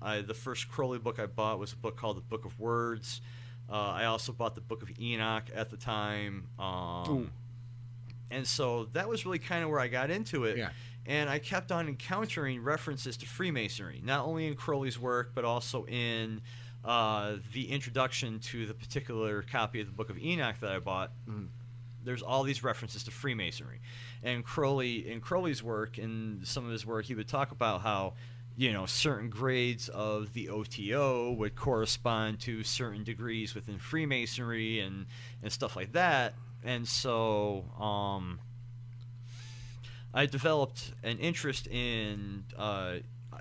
I, 0.01 0.21
the 0.21 0.33
first 0.33 0.69
Crowley 0.69 0.99
book 0.99 1.19
I 1.19 1.25
bought 1.25 1.59
was 1.59 1.73
a 1.73 1.77
book 1.77 1.97
called 1.97 2.17
the 2.17 2.21
Book 2.21 2.45
of 2.45 2.59
Words. 2.59 3.21
Uh, 3.69 3.73
I 3.73 4.05
also 4.05 4.31
bought 4.31 4.55
the 4.55 4.61
Book 4.61 4.81
of 4.83 4.91
Enoch 4.99 5.45
at 5.53 5.69
the 5.69 5.77
time. 5.77 6.47
Um, 6.59 7.31
and 8.29 8.45
so 8.45 8.85
that 8.93 9.07
was 9.07 9.25
really 9.25 9.39
kind 9.39 9.63
of 9.63 9.69
where 9.69 9.79
I 9.79 9.87
got 9.87 10.09
into 10.11 10.45
it. 10.45 10.57
Yeah. 10.57 10.69
And 11.07 11.29
I 11.29 11.37
kept 11.39 11.71
on 11.71 11.87
encountering 11.87 12.63
references 12.63 13.15
to 13.17 13.25
Freemasonry, 13.27 14.01
not 14.03 14.25
only 14.25 14.47
in 14.47 14.55
Crowley's 14.55 14.99
work, 14.99 15.31
but 15.35 15.45
also 15.45 15.85
in 15.85 16.41
uh, 16.83 17.37
the 17.53 17.71
introduction 17.71 18.39
to 18.39 18.65
the 18.65 18.73
particular 18.73 19.43
copy 19.43 19.81
of 19.81 19.87
the 19.87 19.93
Book 19.93 20.09
of 20.09 20.17
Enoch 20.19 20.55
that 20.61 20.71
I 20.71 20.79
bought. 20.79 21.11
Mhm. 21.27 21.47
There's 22.05 22.21
all 22.21 22.43
these 22.43 22.63
references 22.63 23.03
to 23.03 23.11
Freemasonry, 23.11 23.81
and 24.23 24.43
Crowley 24.43 25.09
in 25.09 25.21
Crowley's 25.21 25.63
work, 25.63 25.97
in 25.97 26.41
some 26.43 26.65
of 26.65 26.71
his 26.71 26.85
work, 26.85 27.05
he 27.05 27.15
would 27.15 27.27
talk 27.27 27.51
about 27.51 27.81
how 27.81 28.13
you 28.57 28.71
know 28.71 28.85
certain 28.85 29.29
grades 29.29 29.89
of 29.89 30.33
the 30.33 30.49
OTO 30.49 31.33
would 31.33 31.55
correspond 31.55 32.39
to 32.41 32.63
certain 32.63 33.03
degrees 33.03 33.53
within 33.53 33.77
Freemasonry 33.77 34.79
and 34.79 35.07
and 35.43 35.51
stuff 35.51 35.75
like 35.75 35.91
that. 35.93 36.35
And 36.63 36.87
so, 36.87 37.65
um, 37.79 38.39
I 40.13 40.25
developed 40.25 40.93
an 41.03 41.19
interest 41.19 41.67
in 41.67 42.45
uh, 42.57 42.95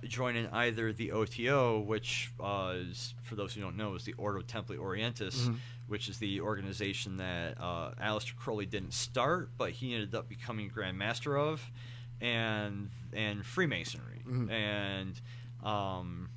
joining 0.04 0.48
either 0.48 0.92
the 0.92 1.12
OTO, 1.12 1.80
which 1.80 2.30
uh, 2.40 2.74
is, 2.76 3.14
for 3.22 3.34
those 3.36 3.54
who 3.54 3.60
don't 3.60 3.76
know, 3.76 3.94
is 3.94 4.04
the 4.04 4.14
Ordo 4.14 4.40
Templi 4.42 4.76
Orientis, 4.78 5.48
Mhm. 5.48 5.56
which 5.86 6.08
is 6.08 6.18
the 6.18 6.40
organization 6.40 7.16
that 7.18 7.60
uh, 7.60 7.92
Aleister 8.00 8.34
Crowley 8.36 8.66
didn't 8.66 8.92
start, 8.94 9.50
but 9.56 9.70
he 9.70 9.94
ended 9.94 10.14
up 10.14 10.28
becoming 10.28 10.68
Grand 10.68 10.96
Master 10.98 11.36
of, 11.36 11.70
and 12.20 12.90
and 13.12 13.44
Freemasonry. 13.44 14.22
Mhm. 14.26 14.50
And 14.50 15.20
um, 15.62 16.30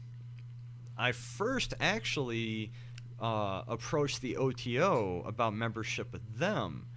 I 0.97 1.11
first 1.11 1.73
actually 1.79 2.71
uh, 3.19 3.63
approached 3.67 4.21
the 4.21 4.37
OTO 4.37 5.23
about 5.25 5.53
membership 5.53 6.11
with 6.13 6.37
them, 6.37 6.87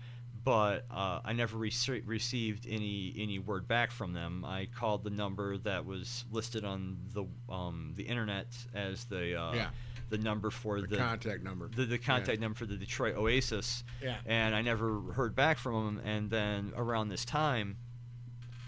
but 0.44 0.84
uh, 0.90 1.20
I 1.24 1.32
never 1.32 1.58
rece- 1.58 2.02
received 2.06 2.66
any 2.68 3.14
any 3.18 3.38
word 3.38 3.68
back 3.68 3.90
from 3.90 4.12
them. 4.12 4.44
I 4.44 4.68
called 4.74 5.04
the 5.04 5.10
number 5.10 5.58
that 5.58 5.84
was 5.84 6.24
listed 6.30 6.64
on 6.64 6.98
the 7.12 7.24
um, 7.52 7.92
the 7.96 8.04
internet 8.04 8.46
as 8.74 9.04
the 9.04 9.40
uh, 9.40 9.52
Yeah. 9.54 9.70
the 10.08 10.18
number 10.18 10.50
for 10.50 10.80
The, 10.80 10.86
the 10.88 10.96
contact 10.96 11.42
number. 11.42 11.68
the, 11.74 11.84
the 11.84 11.98
contact 11.98 12.40
number 12.40 12.56
for 12.58 12.66
the 12.66 12.76
Detroit 12.76 13.16
Oasis, 13.16 13.84
Yeah. 14.02 14.16
and 14.26 14.54
I 14.54 14.62
never 14.62 15.00
heard 15.12 15.34
back 15.34 15.58
from 15.58 15.96
them. 15.96 16.04
And 16.06 16.30
then 16.30 16.72
around 16.76 17.08
this 17.10 17.24
time, 17.24 17.76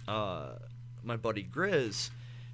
uh, 0.07 0.51
my 1.03 1.16
buddy 1.16 1.43
Grizz, 1.44 2.11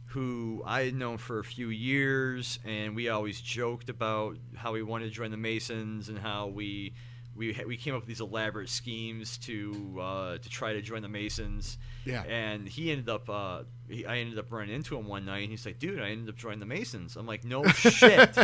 who 0.07 0.63
I 0.65 0.83
had 0.85 0.95
known 0.95 1.19
for 1.19 1.39
a 1.39 1.45
few 1.45 1.69
years, 1.69 2.59
and 2.65 2.95
we 2.97 3.09
always 3.09 3.41
joked 3.41 3.89
about 3.91 4.39
how 4.57 4.73
we 4.73 4.83
wanted 4.83 5.07
to 5.07 5.11
join 5.11 5.31
the 5.31 5.37
Masons 5.37 6.09
and 6.09 6.19
how 6.19 6.47
we 6.47 6.95
we 7.39 7.57
we 7.67 7.77
came 7.77 7.95
up 7.95 8.01
with 8.01 8.09
these 8.09 8.21
elaborate 8.21 8.69
schemes 8.69 9.39
to 9.39 9.97
uh, 10.01 10.39
to 10.39 10.49
try 10.49 10.73
to 10.75 10.83
join 10.83 11.01
the 11.03 11.09
Masons. 11.09 11.79
Yeah. 12.05 12.23
And 12.25 12.67
he 12.69 12.91
ended 12.91 13.09
up, 13.09 13.29
uh, 13.31 13.65
he, 13.89 14.05
I 14.07 14.19
ended 14.19 14.39
up 14.39 14.51
running 14.51 14.75
into 14.75 14.97
him 14.97 15.07
one 15.07 15.25
night, 15.27 15.43
and 15.43 15.51
he's 15.51 15.65
like, 15.67 15.79
"Dude, 15.79 16.01
I 16.01 16.09
ended 16.11 16.29
up 16.29 16.37
joining 16.37 16.59
the 16.61 16.67
Masons." 16.67 17.17
I'm 17.17 17.27
like, 17.27 17.45
"No 17.45 17.65
shit, 17.67 18.37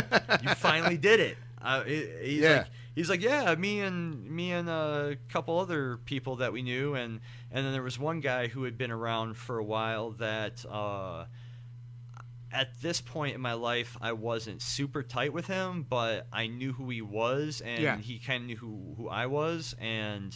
you 0.43 0.49
finally 0.55 0.97
did 0.97 1.19
it." 1.19 1.37
Uh, 1.61 1.83
he- 1.83 2.07
he's 2.21 2.39
Yeah. 2.41 2.57
like, 2.57 2.67
he's 2.95 3.09
like, 3.09 3.21
"Yeah, 3.21 3.53
me 3.55 3.81
and 3.81 4.29
me 4.29 4.51
and 4.51 4.69
a 4.69 5.17
couple 5.29 5.59
other 5.59 5.97
people 6.05 6.35
that 6.37 6.53
we 6.53 6.61
knew, 6.61 6.93
and 6.95 7.19
and 7.51 7.65
then 7.65 7.73
there 7.73 7.81
was 7.83 7.97
one 7.99 8.19
guy 8.21 8.47
who 8.47 8.63
had 8.63 8.77
been 8.77 8.91
around 8.91 9.35
for 9.35 9.57
a 9.57 9.63
while 9.63 10.11
that." 10.11 10.63
At 12.55 12.81
this 12.81 13.01
point 13.01 13.35
in 13.35 13.41
my 13.41 13.53
life, 13.53 13.97
I 14.01 14.13
wasn't 14.13 14.61
super 14.61 15.03
tight 15.03 15.33
with 15.33 15.47
him, 15.47 15.85
but 15.87 16.27
I 16.31 16.47
knew 16.47 16.71
who 16.73 16.89
he 16.89 17.01
was, 17.01 17.59
and 17.61 17.83
Yeah. 17.83 17.97
he 17.97 18.17
kind 18.17 18.41
of 18.43 18.47
knew 18.47 18.55
who, 18.55 18.93
who 18.97 19.09
I 19.09 19.25
was, 19.25 19.75
and 19.79 20.35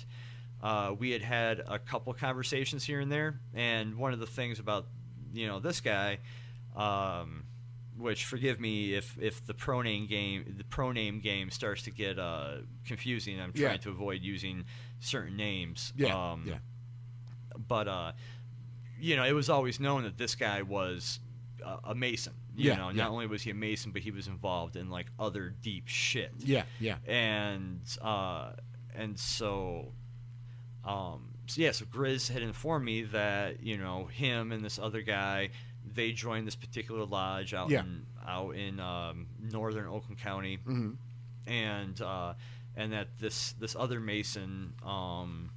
uh, 0.61 0.93
we 0.99 1.11
had 1.11 1.21
had 1.21 1.61
a 1.65 1.79
couple 1.79 2.13
conversations 2.13 2.83
here 2.83 2.99
and 2.99 3.09
there. 3.11 3.39
And 3.53 3.95
one 3.95 4.11
of 4.13 4.19
the 4.19 4.27
things 4.27 4.59
about 4.59 4.87
you 5.33 5.47
know 5.47 5.59
this 5.59 5.79
guy, 5.79 6.17
um, 6.75 7.45
which 7.97 8.25
forgive 8.25 8.59
me 8.59 8.93
if 8.95 9.17
if 9.21 9.45
the 9.45 9.53
proname 9.53 10.07
game 10.09 10.55
the 10.57 10.63
proname 10.65 11.21
game 11.21 11.49
starts 11.51 11.83
to 11.83 11.91
get 11.91 12.19
uh, 12.19 12.57
confusing. 12.85 13.39
I'm 13.39 13.51
Yeah. 13.55 13.67
trying 13.69 13.79
to 13.79 13.89
avoid 13.91 14.21
using 14.21 14.65
certain 14.99 15.37
names. 15.37 15.93
Yeah. 15.95 16.31
Um, 16.31 16.43
yeah. 16.47 16.57
but 17.67 17.87
uh, 17.87 18.11
you 18.99 19.15
know, 19.15 19.23
it 19.23 19.31
was 19.33 19.49
always 19.49 19.79
known 19.79 20.03
that 20.03 20.17
this 20.17 20.35
guy 20.35 20.61
was 20.61 21.19
a, 21.61 21.95
mason. 21.95 22.33
You 22.55 22.69
Yeah, 22.71 22.75
know, 22.77 22.89
yeah. 22.89 23.03
not 23.03 23.11
only 23.11 23.27
was 23.27 23.41
he 23.41 23.51
a 23.51 23.53
mason, 23.53 23.91
but 23.91 24.01
he 24.01 24.11
was 24.11 24.27
involved 24.27 24.75
in 24.75 24.89
like 24.89 25.07
other 25.19 25.53
deep 25.61 25.87
shit. 25.87 26.31
Yeah. 26.39 26.63
Yeah. 26.79 26.95
And 27.07 27.81
uh, 28.01 28.51
and 28.95 29.17
so, 29.19 29.91
um, 30.85 31.29
so 31.47 31.61
yeah, 31.61 31.71
so 31.71 31.85
Grizz 31.85 32.29
had 32.29 32.41
informed 32.41 32.85
me 32.85 33.03
that 33.03 33.63
you 33.63 33.77
know 33.77 34.05
him 34.05 34.51
and 34.51 34.63
this 34.63 34.77
other 34.79 35.01
guy, 35.01 35.49
they 35.93 36.11
joined 36.11 36.47
this 36.47 36.55
particular 36.55 37.05
lodge 37.05 37.53
out 37.53 37.69
Yeah. 37.69 37.81
in 37.81 38.05
out 38.27 38.55
in 38.55 38.79
um, 38.79 39.27
northern 39.41 39.87
Oakland 39.87 40.19
County 40.19 40.55
hmm 40.63 40.91
and 41.47 41.99
uh, 42.01 42.33
and 42.75 42.93
that 42.93 43.07
this 43.19 43.53
this 43.53 43.75
other 43.75 43.99
Mason, 43.99 44.73
um, 44.85 45.49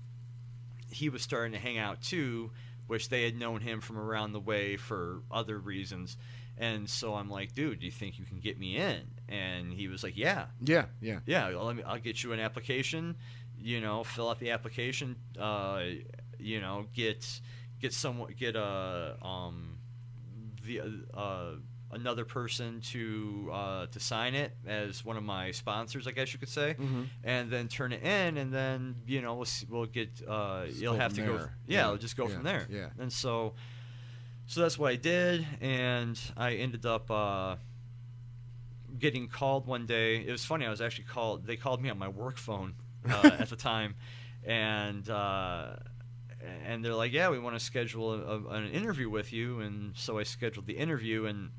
he 0.90 1.08
was 1.10 1.22
starting 1.22 1.52
to 1.52 1.58
hang 1.58 1.76
out 1.78 2.00
too, 2.00 2.50
which 2.86 3.08
they 3.08 3.22
had 3.24 3.36
known 3.38 3.60
him 3.60 3.80
from 3.80 3.98
around 3.98 4.32
the 4.32 4.40
way 4.40 4.76
for 4.76 5.22
other 5.30 5.58
reasons. 5.58 6.16
And 6.58 6.88
so 6.88 7.14
I'm 7.14 7.30
like, 7.30 7.54
dude, 7.54 7.80
do 7.80 7.86
you 7.86 7.92
think 7.92 8.18
you 8.18 8.24
can 8.24 8.38
get 8.38 8.58
me 8.58 8.76
in? 8.76 9.00
And 9.28 9.72
he 9.72 9.88
was 9.88 10.02
like, 10.02 10.16
yeah, 10.16 10.46
Yeah. 10.60 10.86
Yeah. 11.00 11.20
yeah. 11.26 11.48
Let 11.48 11.76
me, 11.76 11.82
I'll 11.82 11.98
get 11.98 12.22
you 12.22 12.32
an 12.32 12.40
application. 12.40 13.16
You 13.58 13.80
know, 13.80 14.04
fill 14.04 14.28
out 14.28 14.38
the 14.38 14.50
application. 14.50 15.16
Uh, 15.38 15.82
you 16.38 16.60
know, 16.60 16.86
get 16.94 17.24
get 17.80 17.92
someone 17.92 18.34
get 18.38 18.54
a 18.56 19.16
um 19.22 19.78
the 20.64 20.80
uh 21.14 21.52
another 21.92 22.24
person 22.24 22.80
to 22.80 23.50
uh, 23.52 23.86
to 23.86 24.00
sign 24.00 24.34
it 24.34 24.52
as 24.66 25.04
one 25.04 25.16
of 25.16 25.22
my 25.22 25.50
sponsors, 25.50 26.06
I 26.06 26.10
guess 26.12 26.32
you 26.32 26.38
could 26.38 26.48
say, 26.48 26.74
Mhm. 26.78 27.06
and 27.22 27.50
then 27.50 27.68
turn 27.68 27.92
it 27.92 28.02
in, 28.02 28.38
and 28.38 28.52
then 28.52 28.96
you 29.06 29.20
know 29.22 29.34
we'll, 29.34 29.46
we'll 29.68 29.86
get 29.86 30.10
uh, 30.26 30.66
Just 30.66 30.80
you'll 30.80 30.94
have 30.96 31.12
to 31.14 31.22
from 31.24 31.36
go. 31.36 31.48
Yeah, 31.66 31.90
Yeah. 31.92 31.96
Just 31.98 32.16
go 32.16 32.26
Yeah. 32.28 32.34
from 32.34 32.42
there. 32.44 32.66
Yeah. 32.70 32.88
and 32.98 33.12
so 33.12 33.54
so 34.46 34.60
that's 34.62 34.78
what 34.78 34.90
I 34.90 34.96
did, 34.96 35.46
and 35.60 36.18
I 36.36 36.54
ended 36.54 36.84
up. 36.86 37.10
Uh, 37.10 37.56
getting 38.98 39.26
called 39.28 39.66
one 39.66 39.86
day. 39.86 40.16
It 40.16 40.30
was 40.30 40.44
funny. 40.44 40.66
I 40.66 40.70
was 40.70 40.80
actually 40.80 41.04
called. 41.04 41.46
They 41.46 41.56
called 41.56 41.82
me 41.82 41.88
on 41.90 41.98
my 41.98 42.08
work 42.08 42.36
phone 42.38 42.74
uh, 43.08 43.30
at 43.40 43.48
the 43.48 43.56
time, 43.56 43.94
and 44.44 45.08
uh, 45.08 45.76
and 46.64 46.84
they're 46.84 46.94
like, 46.94 47.12
"Yeah, 47.12 47.30
we 47.30 47.38
want 47.38 47.58
to 47.58 47.64
schedule 47.64 48.12
a, 48.12 48.18
a, 48.18 48.48
an 48.50 48.68
interview 48.70 49.08
with 49.08 49.32
you." 49.32 49.60
And 49.60 49.96
so 49.96 50.18
I 50.18 50.24
scheduled 50.24 50.66
the 50.66 50.76
interview, 50.76 51.24
and 51.26 51.50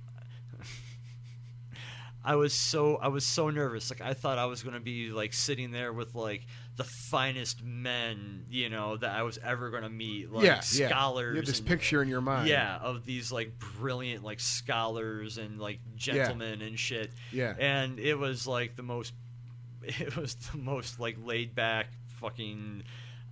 I 2.26 2.36
was 2.36 2.54
so 2.54 2.96
I 2.98 3.10
was 3.10 3.26
so 3.26 3.50
nervous. 3.50 3.90
Like 3.90 4.02
I 4.02 4.14
thought 4.14 4.38
I 4.38 4.46
was 4.46 4.64
going 4.64 4.76
to 4.76 4.80
be 4.80 5.10
like 5.10 5.34
sitting 5.34 5.72
there 5.72 5.92
with 5.92 6.16
like 6.16 6.46
the 6.78 6.84
finest 6.86 7.62
men, 7.64 8.46
you 8.50 8.70
know, 8.70 8.96
that 8.98 9.12
I 9.12 9.24
was 9.24 9.38
ever 9.44 9.70
going 9.70 9.84
to 9.84 9.90
meet, 9.90 10.32
like 10.32 10.46
yeah. 10.46 10.62
Yeah. 10.74 10.88
scholars. 10.88 11.34
You 11.36 11.42
have 11.42 11.46
this 11.46 11.60
and- 11.60 11.68
picture 11.68 12.02
in 12.02 12.08
your 12.08 12.22
mind. 12.22 12.48
yeah, 12.48 12.78
of 12.78 13.06
these 13.06 13.32
like 13.32 13.60
brilliant 13.78 14.24
like 14.24 14.40
scholars 14.40 15.38
and 15.38 15.60
like 15.60 15.80
gentlemen 15.96 16.62
and 16.62 16.80
shit. 16.80 17.12
Yeah. 17.32 17.54
And 17.60 18.00
it 18.00 18.16
was 18.18 18.48
like 18.48 18.76
the 18.78 18.84
most 18.84 19.14
it 19.84 20.16
was 20.16 20.36
the 20.36 20.58
most 20.58 21.00
like 21.00 21.18
laid 21.22 21.54
back 21.56 21.88
fucking 22.22 22.84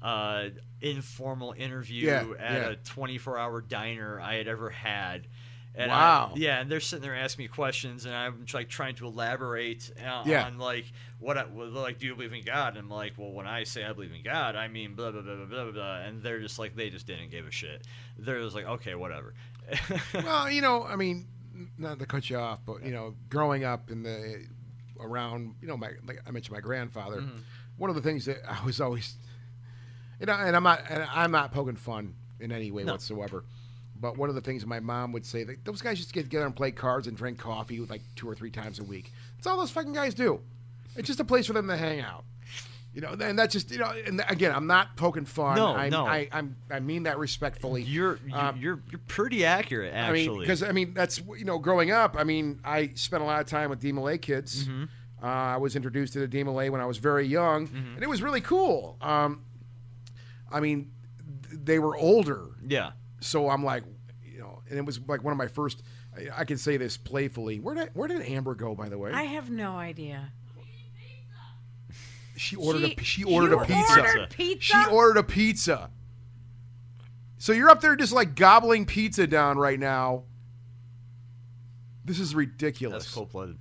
uh 0.02 0.50
informal 0.82 1.54
interview 1.58 2.08
Yeah, 2.08 2.26
at 2.40 2.62
yeah. 2.62 2.70
a 2.72 2.76
24 2.76 3.38
hour 3.38 3.62
diner 3.62 4.20
I 4.20 4.36
had 4.36 4.48
ever 4.48 4.70
had. 4.70 5.28
And 5.74 5.90
Wow. 5.90 6.32
I, 6.36 6.38
yeah, 6.38 6.60
and 6.60 6.70
they're 6.70 6.82
sitting 6.82 7.02
there 7.02 7.16
asking 7.16 7.44
me 7.46 7.48
questions, 7.48 8.06
and 8.06 8.14
I'm 8.14 8.46
like 8.54 8.68
trying 8.68 8.96
to 8.96 9.06
elaborate 9.08 9.90
uh, 9.98 10.24
Yeah. 10.26 10.46
on 10.46 10.58
like 10.58 10.86
what, 11.20 11.38
I, 11.38 11.46
well, 11.46 11.70
like, 11.70 11.98
do 12.00 12.08
you 12.08 12.16
believe 12.16 12.34
in 12.34 12.44
God? 12.44 12.70
And 12.76 12.80
I'm 12.80 12.90
like, 12.90 13.14
well, 13.18 13.32
when 13.32 13.48
I 13.48 13.64
say 13.64 13.86
I 13.86 13.94
believe 13.94 14.12
in 14.12 14.22
God, 14.24 14.56
I 14.58 14.68
mean 14.68 14.96
blah 14.96 15.12
blah 15.12 15.22
blah 15.22 15.36
blah 15.36 15.46
blah 15.46 15.64
blah. 15.64 15.72
blah. 15.72 15.96
And 16.02 16.22
they're 16.22 16.40
just 16.42 16.60
like, 16.60 16.76
they 16.76 16.90
just 16.90 17.08
didn't 17.08 17.32
give 17.32 17.48
a 17.48 17.52
shit. 17.52 17.88
They're 18.18 18.42
just 18.42 18.56
like, 18.56 18.66
okay, 18.66 18.96
whatever. 18.96 19.34
well, 20.14 20.52
you 20.52 20.62
know, 20.62 20.84
I 20.84 20.96
mean, 20.98 21.28
not 21.78 22.00
to 22.00 22.06
cut 22.06 22.30
you 22.30 22.38
off, 22.38 22.60
but 22.66 22.84
you 22.84 22.92
know, 22.92 23.16
growing 23.30 23.64
up 23.64 23.90
in 23.92 24.04
the 24.04 24.46
around, 25.00 25.56
you 25.62 25.68
know, 25.68 25.78
my 25.78 25.92
like 26.06 26.20
I 26.28 26.32
mentioned 26.32 26.54
my 26.56 26.62
grandfather. 26.62 27.22
Mm-hmm. 27.22 27.38
One 27.78 27.90
of 27.90 27.96
the 27.96 28.02
things 28.02 28.26
that 28.26 28.38
I 28.48 28.64
was 28.66 28.82
always, 28.82 29.16
you 30.20 30.26
know, 30.26 30.34
and 30.34 30.56
I'm 30.56 30.64
not, 30.64 30.82
and 30.90 31.04
I'm 31.12 31.32
not 31.32 31.52
poking 31.54 31.76
fun 31.78 32.14
in 32.40 32.52
any 32.52 32.72
way 32.72 32.84
No. 32.84 32.92
whatsoever. 32.94 33.46
But 34.02 34.18
one 34.18 34.28
of 34.30 34.36
the 34.36 34.42
things 34.42 34.66
my 34.66 34.80
mom 34.80 35.12
would 35.12 35.26
say 35.26 35.44
that 35.44 35.64
those 35.64 35.82
guys 35.82 35.98
just 36.00 36.12
get 36.12 36.24
together 36.24 36.46
and 36.48 36.56
play 36.56 36.72
cards 36.72 37.06
and 37.08 37.16
drink 37.16 37.38
coffee 37.38 37.80
like 37.82 38.02
two 38.16 38.28
or 38.28 38.34
three 38.36 38.50
times 38.52 38.80
a 38.80 38.84
week. 38.84 39.14
That's 39.38 39.46
all 39.48 39.58
those 39.58 39.70
fucking 39.72 39.94
guys 39.94 40.14
do. 40.16 40.42
It's 40.96 41.08
just 41.08 41.20
a 41.20 41.24
place 41.24 41.46
for 41.46 41.54
them 41.54 41.68
to 41.68 41.78
hang 41.78 42.02
out. 42.02 42.24
You 42.94 43.00
know, 43.00 43.16
and 43.22 43.40
that's 43.40 43.54
just 43.54 43.72
you 43.72 43.78
know. 43.78 43.94
And 44.06 44.22
again, 44.28 44.52
I'm 44.54 44.68
not 44.68 44.98
poking 44.98 45.24
fun. 45.24 45.56
No, 45.56 45.68
I, 45.74 45.88
no. 45.88 46.06
I, 46.06 46.28
I'm, 46.34 46.58
I 46.70 46.82
mean 46.82 47.04
that 47.04 47.18
respectfully. 47.20 47.84
You're 47.84 48.20
you're, 48.28 48.38
Um, 48.38 48.58
you're 48.60 48.82
you're 48.92 49.00
pretty 49.08 49.46
accurate, 49.46 49.94
I 49.96 50.12
mean, 50.12 50.24
actually. 50.28 50.40
because 50.42 50.62
I 50.62 50.74
mean 50.74 50.94
that's 50.94 51.20
you 51.38 51.46
know 51.46 51.58
growing 51.58 51.92
up. 51.92 52.18
I 52.20 52.26
mean, 52.26 52.60
I 52.66 52.90
spent 52.96 53.24
a 53.24 53.26
lot 53.26 53.40
of 53.40 53.48
time 53.48 53.70
with 53.70 53.80
DeMolay 53.82 54.22
kids. 54.22 54.68
Mm-hmm. 54.68 54.84
Uh, 55.24 55.28
I 55.28 55.56
was 55.58 55.78
introduced 55.78 56.12
to 56.14 56.26
the 56.26 56.28
DeMolay 56.28 56.70
when 56.70 56.82
I 56.82 56.86
was 56.86 56.98
very 56.98 57.26
young, 57.28 57.68
Mm-hmm. 57.68 57.94
and 57.96 58.04
it 58.04 58.10
was 58.10 58.22
really 58.22 58.42
cool. 58.42 58.98
Um, 59.00 59.44
I 60.52 60.60
mean, 60.60 60.92
th- 61.48 61.62
they 61.64 61.80
were 61.80 61.96
older, 61.96 62.48
yeah, 62.68 62.92
so 63.22 63.50
I'm 63.50 63.64
like, 63.64 63.84
you 64.24 64.40
know, 64.40 64.62
and 64.70 64.78
it 64.78 64.86
was 64.86 65.00
like 65.08 65.24
one 65.24 65.32
of 65.32 65.38
my 65.38 65.48
first. 65.48 65.82
I, 66.16 66.42
I 66.42 66.46
can 66.46 66.58
say 66.58 66.76
this 66.78 66.98
playfully. 66.98 67.60
Where 67.60 67.74
did 67.76 67.90
where 67.94 68.08
did 68.10 68.22
Amber 68.24 68.54
go? 68.56 68.76
By 68.76 68.90
the 68.90 68.98
way, 68.98 69.12
I 69.14 69.24
have 69.24 69.50
no 69.50 69.78
idea. 69.78 70.32
she 72.36 72.56
ordered 72.56 72.84
a 72.84 72.88
She- 72.90 73.04
she 73.04 73.24
ordered 73.24 73.54
a 73.54 73.60
you 73.60 73.66
pizza. 73.66 74.00
Ordered 74.02 74.30
pizza. 74.30 74.62
She 74.84 74.90
ordered 74.92 75.18
a 75.18 75.24
pizza. 75.24 75.90
So 77.38 77.54
you're 77.54 77.70
up 77.70 77.82
there 77.82 77.96
just 77.96 78.14
like 78.14 78.36
gobbling 78.36 78.86
pizza 78.86 79.26
down 79.28 79.58
right 79.58 79.80
now. 79.80 80.24
This 82.06 82.20
is 82.20 82.34
ridiculous. 82.36 83.04
that's 83.06 83.14
cold 83.14 83.32
blooded. 83.32 83.58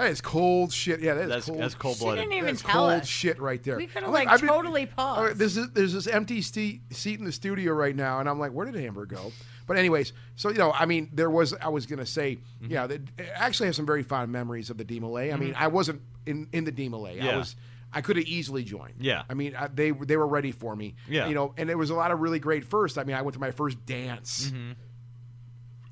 That 0.00 0.10
is 0.10 0.20
cold 0.20 0.72
shit. 0.72 1.00
Yeah, 1.00 1.14
that 1.14 1.22
is 1.24 1.28
That's 1.28 1.46
cold. 1.46 1.58
that's 1.60 1.74
cold 1.74 1.96
She 1.98 2.04
didn't 2.06 2.32
even 2.32 2.46
That's 2.46 2.62
tell 2.62 2.72
cold 2.88 2.92
us. 3.02 3.06
shit 3.06 3.40
right 3.40 3.62
there. 3.62 3.76
We 3.76 3.86
could 3.86 3.96
have 4.02 4.04
I'm 4.08 4.12
like, 4.12 4.28
I've 4.28 4.40
been- 4.40 4.48
totally 4.48 4.88
all 4.98 5.16
right, 5.16 5.26
paused. 5.28 5.38
there's 5.38 5.54
this, 5.54 5.66
there's 5.74 5.92
this 5.92 6.06
empty 6.06 6.40
sti- 6.42 6.80
seat 6.90 7.18
in 7.18 7.24
the 7.24 7.32
studio 7.32 7.72
right 7.74 7.94
now, 7.94 8.18
and 8.20 8.28
I'm 8.28 8.38
like, 8.38 8.52
where 8.52 8.64
did 8.70 8.82
Amber 8.82 9.06
go? 9.06 9.32
But 9.66 9.76
anyways, 9.76 10.12
so 10.36 10.48
you 10.48 10.58
know, 10.58 10.72
I 10.72 10.86
mean, 10.86 11.10
there 11.12 11.30
was 11.30 11.54
I 11.54 11.68
was 11.68 11.86
gonna 11.86 12.06
say, 12.06 12.38
Mm-hmm. 12.62 12.72
yeah, 12.72 12.86
that, 12.86 13.02
I 13.18 13.22
actually 13.46 13.66
have 13.66 13.76
some 13.76 13.86
very 13.86 14.02
fond 14.02 14.32
memories 14.32 14.70
of 14.70 14.78
the 14.78 14.84
DeMolay. 14.84 15.32
I 15.32 15.36
mean, 15.36 15.54
I 15.56 15.68
wasn't 15.68 16.00
in 16.26 16.48
in 16.52 16.64
the 16.64 16.72
DeMolay. 16.72 17.20
I 17.22 17.36
was. 17.36 17.54
I 17.92 18.02
could 18.02 18.16
have 18.16 18.26
easily 18.26 18.62
joined. 18.62 18.94
Yeah. 19.00 19.24
I 19.28 19.34
mean, 19.34 19.56
I, 19.56 19.66
they 19.66 19.90
they 19.90 20.16
were 20.16 20.26
ready 20.26 20.52
for 20.52 20.74
me. 20.76 20.94
Yeah. 21.08 21.26
You 21.26 21.34
know, 21.34 21.54
and 21.56 21.68
it 21.68 21.74
was 21.76 21.90
a 21.90 21.94
lot 21.94 22.10
of 22.12 22.20
really 22.20 22.38
great 22.38 22.64
first. 22.64 22.98
I 22.98 23.04
mean, 23.04 23.16
I 23.16 23.22
went 23.22 23.34
to 23.34 23.40
my 23.40 23.50
first 23.50 23.84
dance 23.84 24.50
Mm-hmm. 24.50 24.72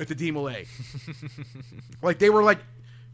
at 0.01 0.09
the 0.09 0.15
DeMolay. 0.15 0.67
like 2.03 2.19
they 2.21 2.31
were 2.31 2.43
like, 2.43 2.59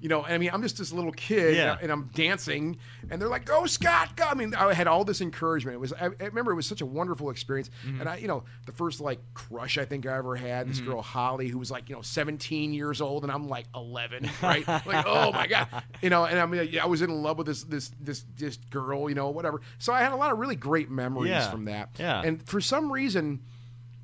you 0.05 0.11
know, 0.11 0.23
I 0.23 0.37
mean, 0.37 0.51
I'm 0.53 0.61
just 0.61 0.77
this 0.77 0.93
little 0.93 1.13
kid, 1.13 1.57
Yeah. 1.57 1.79
and 1.81 1.91
I'm 1.91 2.11
dancing, 2.13 2.77
and 3.11 3.19
they're 3.23 3.29
like, 3.31 3.47
"Go, 3.47 3.65
Scott!" 3.65 4.15
Go! 4.17 4.25
I 4.25 4.35
mean, 4.35 4.55
I 4.55 4.75
had 4.75 4.87
all 4.87 5.03
this 5.03 5.23
encouragement. 5.23 5.77
It 5.77 5.81
was, 5.81 5.95
I, 5.95 6.11
I 6.21 6.25
remember, 6.27 6.53
it 6.53 6.57
was 6.57 6.67
such 6.67 6.83
a 6.83 6.87
wonderful 6.87 7.31
experience, 7.31 7.71
Mm-hmm. 7.87 8.01
and 8.01 8.09
I, 8.11 8.17
you 8.19 8.29
know, 8.29 8.45
the 8.67 8.73
first 8.73 9.01
like 9.01 9.19
crush 9.33 9.79
I 9.79 9.87
think 9.87 10.05
I 10.07 10.15
ever 10.19 10.37
had, 10.37 10.69
this 10.69 10.81
girl 10.81 11.01
Holly, 11.01 11.49
who 11.49 11.59
was 11.59 11.71
like, 11.71 11.89
you 11.89 11.95
know, 11.97 12.03
17 12.03 12.75
years 12.75 13.01
old, 13.01 13.23
and 13.23 13.33
I'm 13.33 13.49
like 13.49 13.65
11, 13.75 14.29
right? 14.43 14.69
like, 14.87 15.07
oh 15.07 15.33
my 15.33 15.47
god, 15.47 15.69
you 16.03 16.11
know, 16.11 16.27
and 16.27 16.39
I 16.39 16.45
mean, 16.45 16.79
I 16.79 16.85
was 16.85 17.01
in 17.01 17.09
love 17.23 17.39
with 17.39 17.47
this 17.47 17.63
this 17.65 17.91
this 17.99 18.27
this 18.37 18.59
girl, 18.69 19.09
you 19.09 19.15
know, 19.15 19.31
whatever. 19.31 19.63
So 19.79 19.95
I 19.95 20.01
had 20.01 20.13
a 20.13 20.17
lot 20.17 20.31
of 20.33 20.39
really 20.39 20.57
great 20.57 20.91
memories 20.91 21.31
Yeah. 21.31 21.51
from 21.51 21.65
that, 21.65 21.89
Yeah. 21.99 22.21
and 22.23 22.47
for 22.47 22.61
some 22.61 22.93
reason 22.93 23.41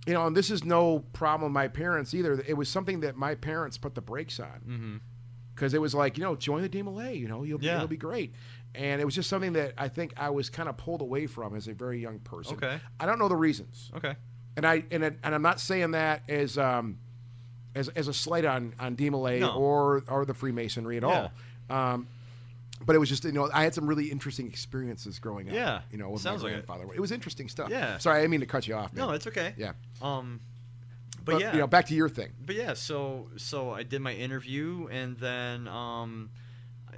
you 0.06 0.14
know, 0.14 0.26
and 0.26 0.34
this 0.34 0.50
is 0.50 0.64
no 0.64 1.00
problem 1.12 1.50
with 1.50 1.54
my 1.54 1.68
parents 1.68 2.14
either. 2.14 2.42
It 2.48 2.54
was 2.54 2.70
something 2.70 3.00
that 3.00 3.16
my 3.18 3.34
parents 3.34 3.76
put 3.76 3.94
the 3.94 4.00
brakes 4.00 4.40
on 4.40 5.00
because 5.60 5.74
it 5.74 5.80
was 5.80 5.94
like, 5.94 6.16
you 6.16 6.24
know, 6.24 6.34
join 6.34 6.62
the 6.62 6.70
DeMolay. 6.70 7.18
You 7.18 7.28
know, 7.28 7.42
you'll 7.42 7.58
be, 7.58 7.66
Yeah. 7.66 7.76
it'll 7.76 7.86
be 7.86 7.98
great. 7.98 8.32
And 8.74 8.98
it 8.98 9.04
was 9.04 9.14
just 9.14 9.28
something 9.28 9.52
that 9.52 9.74
I 9.76 9.88
think 9.88 10.14
I 10.16 10.30
was 10.30 10.48
kind 10.48 10.70
of 10.70 10.78
pulled 10.78 11.02
away 11.02 11.26
from 11.26 11.54
as 11.54 11.68
a 11.68 11.74
very 11.74 12.00
young 12.00 12.18
person. 12.20 12.54
Okay. 12.56 12.80
I 12.98 13.04
don't 13.04 13.18
know 13.18 13.28
the 13.28 13.36
reasons, 13.36 13.90
Okay. 13.94 14.14
and 14.56 14.66
I 14.66 14.84
and 14.90 15.04
it, 15.04 15.18
and 15.22 15.34
I'm 15.34 15.42
not 15.42 15.60
saying 15.60 15.90
that 15.90 16.22
as 16.30 16.56
um 16.56 16.98
as 17.74 17.88
as 17.90 18.08
a 18.08 18.14
slight 18.14 18.46
on 18.46 18.72
on 18.80 18.96
DeMolay 18.96 19.40
No. 19.40 19.52
or 19.54 20.02
or 20.08 20.24
the 20.24 20.32
Freemasonry 20.34 20.96
at 20.96 21.02
Yeah. 21.02 21.28
all. 21.68 21.76
Um, 21.94 22.06
but 22.86 22.96
it 22.96 22.98
was 23.00 23.10
just 23.10 23.24
you 23.24 23.32
know 23.32 23.50
I 23.52 23.62
had 23.64 23.74
some 23.74 23.86
really 23.86 24.10
interesting 24.10 24.46
experiences 24.46 25.18
growing 25.18 25.48
up. 25.48 25.54
Yeah. 25.54 25.82
you 25.92 25.98
know, 25.98 26.08
with 26.08 26.22
Sounds 26.22 26.42
my 26.42 26.54
like 26.54 26.64
it. 26.68 26.88
It 26.96 27.00
was 27.00 27.12
interesting 27.12 27.48
stuff. 27.50 27.68
Yeah. 27.68 27.98
Sorry, 27.98 28.16
I 28.18 28.20
didn't 28.22 28.30
mean 28.30 28.40
to 28.40 28.46
cut 28.46 28.66
you 28.66 28.74
off. 28.76 28.94
Man. 28.94 29.06
No, 29.08 29.12
it's 29.12 29.26
okay. 29.26 29.52
yeah. 29.58 29.72
Um, 30.00 30.40
but, 31.24 31.32
But, 31.32 31.40
yeah, 31.40 31.52
you 31.54 31.58
know, 31.60 31.66
back 31.66 31.86
to 31.86 31.94
your 31.94 32.08
thing. 32.08 32.32
but 32.44 32.54
yeah, 32.56 32.74
so 32.74 33.28
so 33.36 33.70
I 33.70 33.82
did 33.82 34.00
my 34.00 34.12
interview, 34.14 34.88
and 34.90 35.16
then 35.18 35.68
um, 35.68 36.30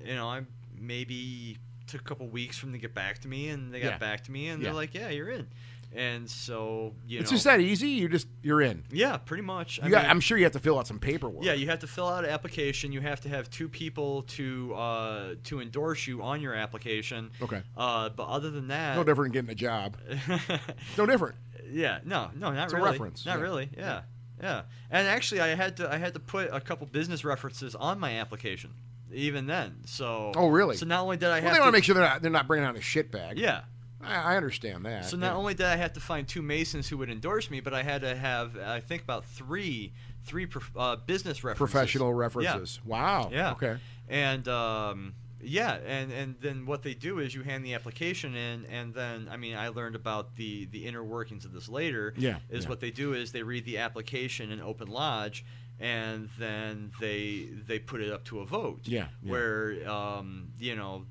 you 0.04 0.14
know, 0.14 0.28
I 0.28 0.42
maybe 0.78 1.58
took 1.86 2.00
a 2.00 2.04
couple 2.04 2.28
weeks 2.28 2.58
for 2.58 2.66
them 2.66 2.72
to 2.72 2.78
get 2.78 2.94
back 2.94 3.18
to 3.20 3.28
me, 3.28 3.48
and 3.48 3.72
they 3.72 3.80
got 3.80 3.92
Yeah. 3.92 3.98
back 3.98 4.24
to 4.24 4.32
me, 4.32 4.48
and 4.48 4.60
Yeah. 4.62 4.68
they're 4.68 4.74
like, 4.74 4.94
"Yeah, 4.94 5.10
you're 5.10 5.30
in." 5.30 5.48
And 5.94 6.28
so 6.30 6.94
you 7.06 7.20
It's 7.20 7.30
know, 7.30 7.34
just 7.36 7.44
that 7.44 7.60
easy. 7.60 7.88
You 7.90 8.08
just 8.08 8.26
you're 8.42 8.62
in. 8.62 8.82
yeah, 8.90 9.18
pretty 9.18 9.42
much. 9.42 9.78
I 9.82 9.88
I'm 10.08 10.20
sure 10.20 10.38
you 10.38 10.44
have 10.44 10.54
to 10.54 10.58
fill 10.58 10.78
out 10.78 10.86
some 10.86 10.98
paperwork. 10.98 11.44
Yeah, 11.44 11.52
you 11.52 11.66
have 11.66 11.80
to 11.80 11.86
fill 11.86 12.08
out 12.08 12.24
an 12.24 12.30
application. 12.30 12.92
You 12.92 13.00
have 13.02 13.20
to 13.22 13.28
have 13.28 13.50
two 13.50 13.68
people 13.68 14.22
to 14.22 14.74
uh, 14.74 15.34
to 15.44 15.60
endorse 15.60 16.06
you 16.06 16.22
on 16.22 16.40
your 16.40 16.54
application. 16.54 17.30
Okay. 17.42 17.60
Uh, 17.76 18.08
but 18.08 18.26
other 18.28 18.50
than 18.50 18.68
that, 18.68 18.96
No 18.96 19.04
different 19.04 19.34
than 19.34 19.44
getting 19.46 19.52
a 19.52 19.54
job. 19.54 19.96
No 20.96 21.06
different. 21.06 21.36
yeah, 21.70 22.00
no, 22.04 22.30
no, 22.36 22.52
not 22.52 22.64
It's 22.64 22.72
a 22.72 22.76
really. 22.76 22.90
reference, 22.92 23.26
Not 23.26 23.36
yeah. 23.38 23.42
really. 23.42 23.70
Yeah. 23.76 24.00
yeah, 24.42 24.62
And 24.90 25.06
actually, 25.06 25.40
I 25.40 25.48
had 25.54 25.76
to 25.78 25.92
I 25.92 25.98
had 25.98 26.14
to 26.14 26.20
put 26.20 26.48
a 26.52 26.60
couple 26.60 26.86
business 26.86 27.24
references 27.24 27.74
on 27.74 27.98
my 28.00 28.18
application, 28.18 28.70
even 29.12 29.46
then. 29.46 29.76
So. 29.84 30.32
Oh, 30.36 30.48
really? 30.48 30.76
So 30.76 30.86
not 30.86 31.02
only 31.02 31.16
did 31.18 31.28
I 31.28 31.40
Well, 31.40 31.42
have 31.42 31.52
they 31.54 31.60
want 31.60 31.68
to 31.68 31.72
make 31.76 31.84
sure 31.84 31.94
they're 31.94 32.04
not, 32.04 32.22
they're 32.22 32.30
not 32.30 32.46
bringing 32.48 32.66
out 32.66 32.76
a 32.76 32.80
shit 32.80 33.10
bag. 33.12 33.38
yeah. 33.38 33.62
I, 34.02 34.34
I 34.34 34.36
understand 34.36 34.84
that. 34.86 35.04
So 35.04 35.16
yeah. 35.16 35.28
not 35.28 35.36
only 35.36 35.54
did 35.54 35.66
I 35.66 35.76
have 35.76 35.92
to 35.94 36.00
find 36.00 36.26
two 36.26 36.42
Masons 36.42 36.88
who 36.88 36.98
would 36.98 37.10
endorse 37.10 37.50
me, 37.50 37.60
but 37.60 37.74
I 37.74 37.82
had 37.82 38.02
to 38.02 38.14
have 38.16 38.58
I 38.58 38.80
think 38.80 39.02
about 39.02 39.24
three 39.24 39.92
three 40.24 40.46
uh, 40.76 40.96
business 40.96 41.42
references. 41.44 41.72
professional 41.72 42.08
Yeah. 42.08 42.16
references. 42.18 42.80
Wow. 42.84 43.30
Yeah. 43.32 43.52
Okay. 43.52 43.76
And 44.08 44.46
um, 44.48 45.14
yeah, 45.40 45.74
and 45.86 46.12
and 46.12 46.36
then 46.40 46.66
what 46.66 46.82
they 46.82 46.94
do 46.94 47.18
is 47.18 47.34
you 47.34 47.42
hand 47.42 47.64
the 47.64 47.74
application 47.74 48.34
in, 48.34 48.64
and 48.66 48.94
then 48.94 49.28
I 49.30 49.36
mean 49.36 49.56
I 49.56 49.68
learned 49.68 49.96
about 49.96 50.36
the 50.36 50.66
the 50.66 50.86
inner 50.86 51.02
workings 51.02 51.44
of 51.44 51.52
this 51.52 51.68
later. 51.68 52.14
Yeah, 52.16 52.36
Is 52.50 52.64
yeah. 52.64 52.68
what 52.70 52.80
they 52.80 52.90
do 52.90 53.14
is 53.14 53.32
they 53.32 53.42
read 53.42 53.64
the 53.64 53.78
application 53.78 54.50
in 54.52 54.60
open 54.60 54.88
lodge, 54.88 55.44
and 55.80 56.28
then 56.38 56.92
they 57.00 57.48
they 57.66 57.78
put 57.80 58.00
it 58.00 58.12
up 58.12 58.24
to 58.26 58.40
a 58.40 58.44
vote. 58.46 58.80
Yeah, 58.84 59.06
yeah. 59.22 59.30
Where 59.32 59.88
um, 59.90 60.48
you 60.58 60.76
know 60.76 61.06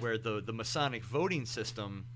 where 0.00 0.18
the 0.18 0.40
the 0.40 0.52
Masonic 0.52 1.04
voting 1.04 1.46
system 1.46 2.06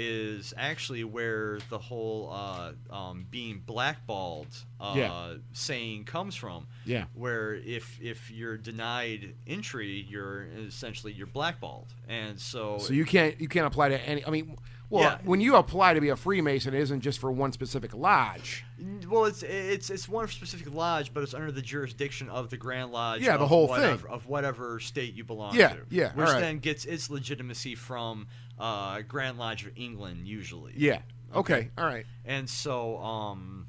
is 0.00 0.54
actually 0.56 1.02
where 1.02 1.58
the 1.70 1.78
whole 1.78 2.30
uh, 2.32 2.70
um, 2.88 3.26
being 3.32 3.60
blackballed 3.66 4.46
uh, 4.80 4.94
Yeah. 4.96 5.34
saying 5.52 6.04
comes 6.04 6.36
from 6.36 6.68
Yeah. 6.84 7.06
where 7.14 7.54
if 7.56 8.00
if 8.00 8.30
you're 8.30 8.56
denied 8.56 9.34
entry, 9.48 10.06
you're 10.08 10.44
essentially 10.68 11.12
you're 11.12 11.26
blackballed, 11.26 11.88
and 12.08 12.38
so, 12.38 12.78
So 12.78 12.92
you 12.92 13.04
can't 13.04 13.40
you 13.40 13.48
can't 13.48 13.66
apply 13.66 13.88
to 13.88 14.00
any. 14.08 14.24
I 14.24 14.30
mean, 14.30 14.56
well, 14.88 15.02
Yeah. 15.02 15.18
when 15.24 15.40
you 15.40 15.56
apply 15.56 15.94
to 15.94 16.00
be 16.00 16.10
a 16.10 16.16
Freemason, 16.16 16.72
it 16.74 16.80
isn't 16.80 17.00
just 17.00 17.18
for 17.18 17.32
one 17.32 17.50
specific 17.52 17.92
lodge. 17.92 18.64
well, 19.08 19.24
it's 19.24 19.42
it's 19.42 19.90
it's 19.90 20.08
one 20.08 20.28
specific 20.28 20.72
lodge, 20.72 21.12
but 21.12 21.24
it's 21.24 21.34
under 21.34 21.50
the 21.50 21.60
jurisdiction 21.60 22.28
of 22.28 22.50
the 22.50 22.56
Grand 22.56 22.92
Lodge. 22.92 23.20
Yeah, 23.22 23.36
the 23.36 23.48
whole 23.48 23.66
whatever, 23.66 23.96
thing. 23.96 24.10
of 24.14 24.26
whatever 24.28 24.78
state 24.78 25.14
you 25.14 25.24
belong 25.24 25.56
Yeah, 25.56 25.70
to. 25.70 25.80
yeah, 25.90 26.12
which 26.14 26.28
right. 26.28 26.40
then 26.40 26.58
gets 26.60 26.84
its 26.84 27.10
legitimacy 27.10 27.74
from 27.74 28.28
uh, 28.58 29.00
Grand 29.02 29.38
Lodge 29.38 29.64
of 29.66 29.72
England 29.76 30.26
usually. 30.26 30.72
Yeah. 30.76 31.00
Okay. 31.34 31.70
All 31.76 31.84
right. 31.84 32.06
And 32.24 32.48
so, 32.48 32.96
um, 32.98 33.66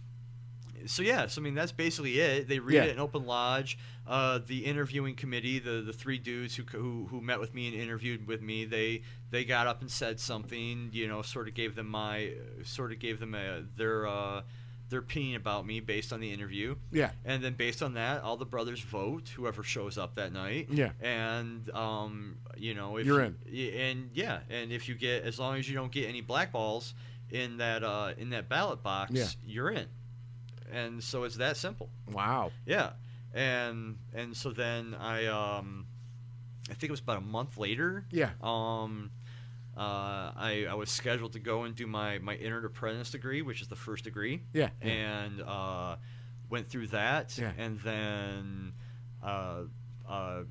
so 0.86 1.02
yeah, 1.04 1.28
so 1.28 1.42
I 1.42 1.44
mean 1.44 1.56
that's 1.56 1.72
basically 1.74 2.20
it. 2.20 2.48
They 2.48 2.60
read 2.60 2.76
Yeah. 2.76 2.84
it 2.86 2.90
in 2.92 3.00
open 3.00 3.26
lodge. 3.26 3.78
Uh, 4.08 4.40
the 4.46 4.66
interviewing 4.66 5.14
committee, 5.16 5.60
the 5.60 5.82
the 5.82 5.94
three 5.94 6.18
dudes 6.18 6.56
who, 6.56 6.64
who 6.72 7.08
who 7.12 7.22
met 7.22 7.40
with 7.40 7.54
me 7.54 7.68
and 7.68 7.76
interviewed 7.80 8.26
with 8.28 8.42
me, 8.42 8.66
they 8.66 9.02
they 9.30 9.44
got 9.46 9.68
up 9.68 9.82
and 9.82 9.92
said 9.92 10.20
something. 10.20 10.90
You 10.94 11.08
know, 11.08 11.22
sort 11.22 11.48
of 11.48 11.54
gave 11.54 11.76
them 11.76 11.88
my 11.90 12.32
sort 12.64 12.92
of 12.92 13.00
gave 13.00 13.20
them 13.20 13.36
a, 13.36 13.64
their 13.76 14.08
uh, 14.08 14.42
their 14.90 15.00
opinion 15.00 15.36
about 15.36 15.66
me 15.66 15.80
based 15.80 16.12
on 16.12 16.20
the 16.20 16.32
interview. 16.32 16.76
Yeah. 16.92 17.12
And 17.26 17.44
then 17.44 17.54
based 17.54 17.82
on 17.84 17.94
that, 17.94 18.22
all 18.24 18.38
the 18.38 18.46
brothers 18.46 18.80
vote 18.82 19.30
whoever 19.36 19.64
shows 19.64 19.98
up 19.98 20.16
that 20.16 20.34
night. 20.34 20.68
Yeah. 20.72 20.92
And 21.02 21.70
um, 21.72 22.38
you 22.58 22.74
know, 22.74 22.98
if 22.98 23.06
You're 23.06 23.26
you- 23.26 23.36
y- 23.74 23.80
And 23.82 24.10
yeah, 24.14 24.40
and 24.50 24.72
if 24.72 24.90
you 24.90 24.96
get 24.96 25.24
as 25.24 25.40
long 25.40 25.58
as 25.58 25.70
you 25.70 25.76
don't 25.76 25.92
get 25.92 26.10
any 26.10 26.22
black 26.22 26.52
balls 26.52 26.94
in 27.30 27.58
that 27.58 27.84
uh, 27.84 28.14
in 28.18 28.32
that 28.32 28.50
ballot 28.50 28.82
box, 28.84 29.12
Yeah. 29.14 29.28
you're 29.46 29.70
in. 29.72 29.88
And 30.72 31.04
so 31.04 31.24
it's 31.24 31.38
that 31.38 31.58
simple. 31.58 31.90
Wow. 32.12 32.52
Yeah. 32.66 32.92
and 33.34 33.98
and 34.14 34.36
so 34.36 34.52
then 34.52 34.96
I 35.00 35.26
um, 35.28 35.86
I 36.70 36.74
think 36.74 36.86
it 36.86 36.92
was 36.92 37.00
about 37.00 37.18
a 37.18 37.22
month 37.22 37.58
later. 37.58 38.06
Yeah. 38.12 38.32
Um, 38.42 39.12
uh, 39.80 40.34
I 40.36 40.66
I 40.70 40.74
was 40.74 40.90
scheduled 40.90 41.34
to 41.34 41.40
go 41.40 41.64
and 41.64 41.74
do 41.76 41.88
my 41.88 42.20
my 42.20 42.36
entered 42.36 42.66
apprentice 42.66 43.12
degree, 43.12 43.42
which 43.42 43.62
is 43.62 43.68
the 43.70 43.76
first 43.78 44.04
degree. 44.04 44.42
Yeah, 44.54 44.70
yeah. 44.84 44.92
And 44.92 45.42
uh, 45.42 45.96
went 46.50 46.70
through 46.70 46.88
that, 46.88 47.38
Yeah. 47.38 47.52
and 47.58 47.80
then 47.80 48.74
uh, 49.24 49.62
uh, 50.08 50.42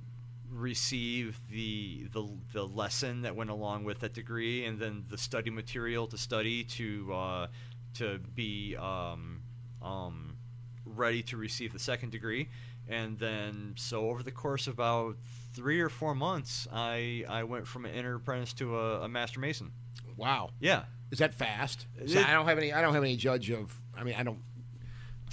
received 0.50 1.40
the, 1.50 2.06
the 2.12 2.26
the 2.52 2.66
lesson 2.66 3.22
that 3.22 3.36
went 3.36 3.50
along 3.50 3.84
with 3.84 4.00
that 4.00 4.14
degree, 4.14 4.64
and 4.64 4.78
then 4.78 5.05
the 5.09 5.18
study 5.18 5.50
material 5.50 6.06
to 6.09 6.16
study 6.18 6.64
to 6.64 7.12
uh, 7.12 7.46
to 7.94 8.18
be 8.34 8.76
um, 8.76 9.40
um, 9.82 10.36
ready 10.86 11.22
to 11.24 11.36
receive 11.36 11.72
the 11.72 11.78
second 11.78 12.12
degree. 12.12 12.48
And 12.90 13.18
then, 13.18 13.74
so 13.76 14.09
over 14.09 14.22
the 14.22 14.30
course 14.30 14.66
of 14.66 14.72
about 14.74 15.16
three 15.59 15.80
or 15.80 15.89
four 15.89 16.14
months, 16.14 16.66
I, 16.72 17.24
I 17.28 17.43
went 17.43 17.66
from 17.66 17.85
an 17.85 17.90
entered 17.93 18.14
apprentice 18.14 18.52
to 18.55 18.78
a, 18.78 19.01
a 19.02 19.09
master 19.09 19.40
mason. 19.40 19.72
Wow. 20.16 20.51
Yeah, 20.60 20.85
Is 21.10 21.18
that 21.18 21.35
fast? 21.35 21.86
It- 22.01 22.10
So 22.10 22.20
I 22.22 22.32
don't 22.32 22.47
have 22.47 22.59
any. 22.59 22.72
I 22.72 22.80
don't 22.80 22.94
have 22.94 23.02
any 23.02 23.16
judge 23.16 23.51
of. 23.51 23.74
I 23.97 24.05
mean, 24.05 24.14
I 24.16 24.22
don't. 24.22 24.39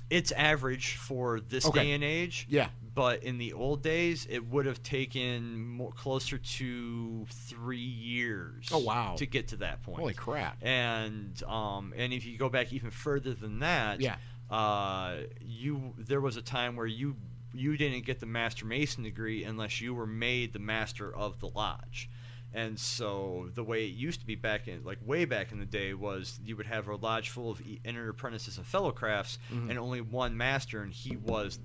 it's 0.09 0.31
average 0.31 0.95
for 0.95 1.39
this 1.39 1.65
Okay. 1.65 1.83
day 1.83 1.91
and 1.93 2.03
age. 2.03 2.47
Yeah. 2.49 2.69
But 2.93 3.23
in 3.23 3.37
the 3.37 3.51
old 3.53 3.83
days, 3.83 4.25
it 4.29 4.45
would 4.47 4.65
have 4.65 4.81
taken 4.81 5.67
more, 5.67 5.91
closer 5.91 6.37
to 6.37 7.25
three 7.29 7.77
years. 7.77 8.69
Oh, 8.71 8.77
wow. 8.79 9.15
To 9.17 9.25
get 9.25 9.49
to 9.49 9.57
that 9.57 9.83
point. 9.83 9.99
Holy 9.99 10.13
crap. 10.13 10.57
And 10.61 11.41
um, 11.43 11.93
and 11.97 12.13
if 12.13 12.25
you 12.25 12.37
go 12.37 12.47
back 12.49 12.71
even 12.73 12.91
further 12.91 13.33
than 13.33 13.59
that, 13.59 13.99
Yeah. 13.99 14.15
uh, 14.49 15.17
you 15.41 15.93
there 15.97 16.21
was 16.21 16.37
a 16.37 16.41
time 16.41 16.75
where 16.77 16.85
you 16.87 17.15
you 17.57 17.77
didn't 17.77 18.05
get 18.05 18.19
the 18.19 18.25
master 18.25 18.65
mason 18.65 19.03
degree 19.03 19.43
unless 19.43 19.81
you 19.81 19.93
were 19.93 20.07
made 20.07 20.53
the 20.53 20.59
master 20.59 21.13
of 21.15 21.39
the 21.39 21.47
lodge. 21.47 22.09
And 22.53 22.79
so 22.79 23.49
the 23.53 23.63
way 23.65 23.83
it 23.85 23.93
used 23.95 24.21
to 24.21 24.25
be 24.25 24.35
back 24.35 24.69
in 24.69 24.83
like 24.85 24.99
way 25.05 25.25
back 25.25 25.51
in 25.51 25.59
the 25.59 25.65
day 25.65 25.93
was 25.93 26.39
you 26.45 26.55
would 26.55 26.67
have 26.67 26.87
a 26.87 26.95
lodge 26.95 27.29
full 27.29 27.51
of 27.51 27.61
entered 27.83 28.07
apprentices 28.09 28.57
and 28.57 28.65
fellow 28.65 28.91
crafts 28.91 29.39
Mm-hmm. 29.53 29.71
and 29.71 29.79
only 29.79 29.99
one 30.01 30.37
master 30.37 30.81
and 30.81 30.93
he 30.93 31.17
was 31.17 31.59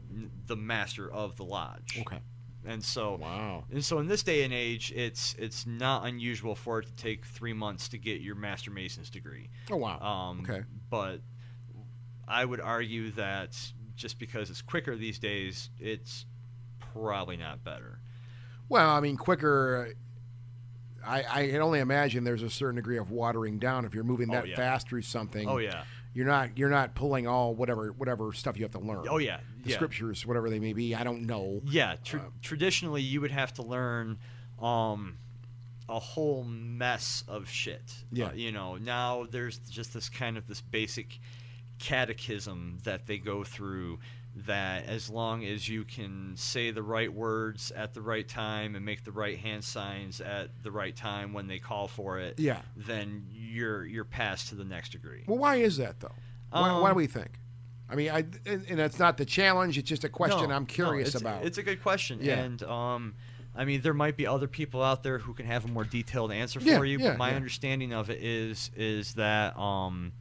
the 0.47 0.57
master 0.57 1.09
of 1.13 1.37
the 1.37 1.45
lodge. 1.45 1.99
Okay. 2.01 2.19
And 2.67 2.85
so 2.85 3.17
Wow. 3.21 3.65
and 3.71 3.85
so 3.85 4.01
in 4.01 4.09
this 4.09 4.23
day 4.25 4.43
and 4.43 4.53
age, 4.53 4.93
it's 4.95 5.35
it's 5.39 5.65
not 5.65 6.07
unusual 6.07 6.55
for 6.57 6.81
it 6.81 6.87
to 6.87 6.93
take 6.97 7.25
three 7.25 7.53
months 7.53 7.89
to 7.91 7.99
get 7.99 8.21
your 8.21 8.35
master 8.35 8.71
mason's 8.73 9.11
degree. 9.11 9.49
Oh 9.71 9.77
wow. 9.77 10.01
Um, 10.01 10.41
okay. 10.41 10.63
But 10.91 11.21
I 12.27 12.45
would 12.45 12.61
argue 12.61 13.13
that 13.13 13.57
just 14.01 14.19
because 14.19 14.51
it's 14.51 14.63
quicker 14.63 14.97
these 14.97 15.19
days, 15.19 15.71
it's 15.79 16.25
probably 16.93 17.37
not 17.37 17.63
better. 17.63 17.99
Well, 18.69 18.89
I 18.89 19.01
mean, 19.01 19.17
quicker. 19.17 19.95
I, 21.07 21.25
I 21.29 21.49
can 21.49 21.63
only 21.63 21.81
imagine 21.81 22.25
there's 22.25 22.43
a 22.43 22.51
certain 22.51 22.77
degree 22.77 22.99
of 22.99 23.11
watering 23.11 23.59
down 23.59 23.85
if 23.85 23.95
you're 23.95 24.05
moving 24.05 24.31
Oh, 24.31 24.35
that 24.35 24.49
yeah. 24.49 24.57
fast 24.57 24.89
through 24.89 25.03
something. 25.03 25.49
Oh 25.49 25.59
yeah. 25.59 25.85
You're 26.13 26.27
not 26.27 26.59
you're 26.59 26.69
not 26.71 26.95
pulling 26.95 27.27
all 27.27 27.55
whatever 27.55 27.93
whatever 27.93 28.33
stuff 28.33 28.57
you 28.59 28.65
have 28.65 28.73
to 28.73 28.81
learn. 28.81 29.07
Oh 29.09 29.19
yeah. 29.19 29.39
The 29.63 29.71
yeah. 29.71 29.77
scriptures, 29.77 30.27
whatever 30.27 30.51
they 30.51 30.59
may 30.59 30.73
be. 30.73 30.95
I 30.95 31.05
don't 31.05 31.23
know. 31.27 31.61
Yeah. 31.67 31.97
Tr- 32.05 32.19
Uh, 32.19 32.23
traditionally, 32.43 33.03
you 33.03 33.21
would 33.21 33.31
have 33.31 33.53
to 33.55 33.63
learn 33.63 34.19
um, 34.61 35.17
a 35.89 35.99
whole 35.99 36.45
mess 36.45 37.25
of 37.29 37.49
shit. 37.49 37.95
Yeah. 38.13 38.27
Uh, 38.27 38.33
you 38.33 38.53
know, 38.53 38.77
now 38.77 39.27
there's 39.31 39.59
just 39.59 39.95
this 39.95 40.09
kind 40.09 40.37
of 40.37 40.47
this 40.47 40.61
basic 40.61 41.19
catechism 41.81 42.79
that 42.85 43.07
they 43.07 43.19
go 43.19 43.43
through 43.45 43.99
that 44.47 44.87
as 44.87 45.11
long 45.11 45.45
as 45.45 45.69
you 45.69 45.83
can 45.85 46.33
say 46.37 46.71
the 46.71 46.83
right 46.83 47.13
words 47.13 47.73
at 47.73 47.95
the 47.95 48.01
right 48.01 48.29
time 48.29 48.77
and 48.77 48.85
make 48.85 49.03
the 49.05 49.11
right 49.11 49.39
hand 49.39 49.65
signs 49.65 50.21
at 50.21 50.63
the 50.63 50.71
right 50.71 50.95
time 50.95 51.33
when 51.33 51.49
they 51.49 51.59
call 51.59 51.89
for 51.89 52.21
it, 52.21 52.39
Yeah. 52.39 52.61
then 52.77 53.27
you're 53.33 53.85
you're 53.85 54.05
passed 54.05 54.49
to 54.51 54.55
the 54.55 54.65
next 54.65 54.91
degree. 54.93 55.25
Well, 55.27 55.39
why 55.39 55.57
is 55.57 55.79
that 55.79 55.99
though? 55.99 56.15
Why, 56.51 56.61
why 56.79 56.89
do 56.89 56.91
Um, 56.93 56.97
we 56.97 57.07
think? 57.09 57.41
I 57.89 57.97
mean, 57.97 58.11
I 58.11 58.19
and, 58.47 58.65
and 58.69 58.79
it's 58.81 59.01
not 59.01 59.17
the 59.17 59.25
challenge. 59.25 59.77
It's 59.77 59.89
just 59.89 60.05
a 60.05 60.09
question 60.09 60.49
No, 60.49 60.55
I'm 60.55 60.63
no, 60.63 60.67
curious 60.67 61.09
it's- 61.09 61.21
about. 61.21 61.45
It's 61.45 61.59
a 61.59 61.63
good 61.65 61.83
question, 61.83 62.21
Yeah. 62.23 62.39
and 62.39 62.63
um, 62.63 63.15
I 63.57 63.65
mean, 63.65 63.81
there 63.81 63.95
might 63.95 64.17
be 64.17 64.29
other 64.29 64.47
people 64.47 64.81
out 64.81 65.03
there 65.03 65.19
who 65.19 65.35
can 65.35 65.47
have 65.47 65.65
a 65.65 65.69
more 65.69 65.83
detailed 65.85 66.31
answer 66.31 66.61
Yeah, 66.63 66.79
for 66.79 66.85
you. 66.85 66.99
yeah, 67.01 67.09
but 67.11 67.19
my 67.19 67.35
understanding 67.35 67.93
of 67.93 68.09
it 68.11 68.23
is 68.23 68.71
is 68.77 69.15
that 69.15 69.57
um, 69.59 70.13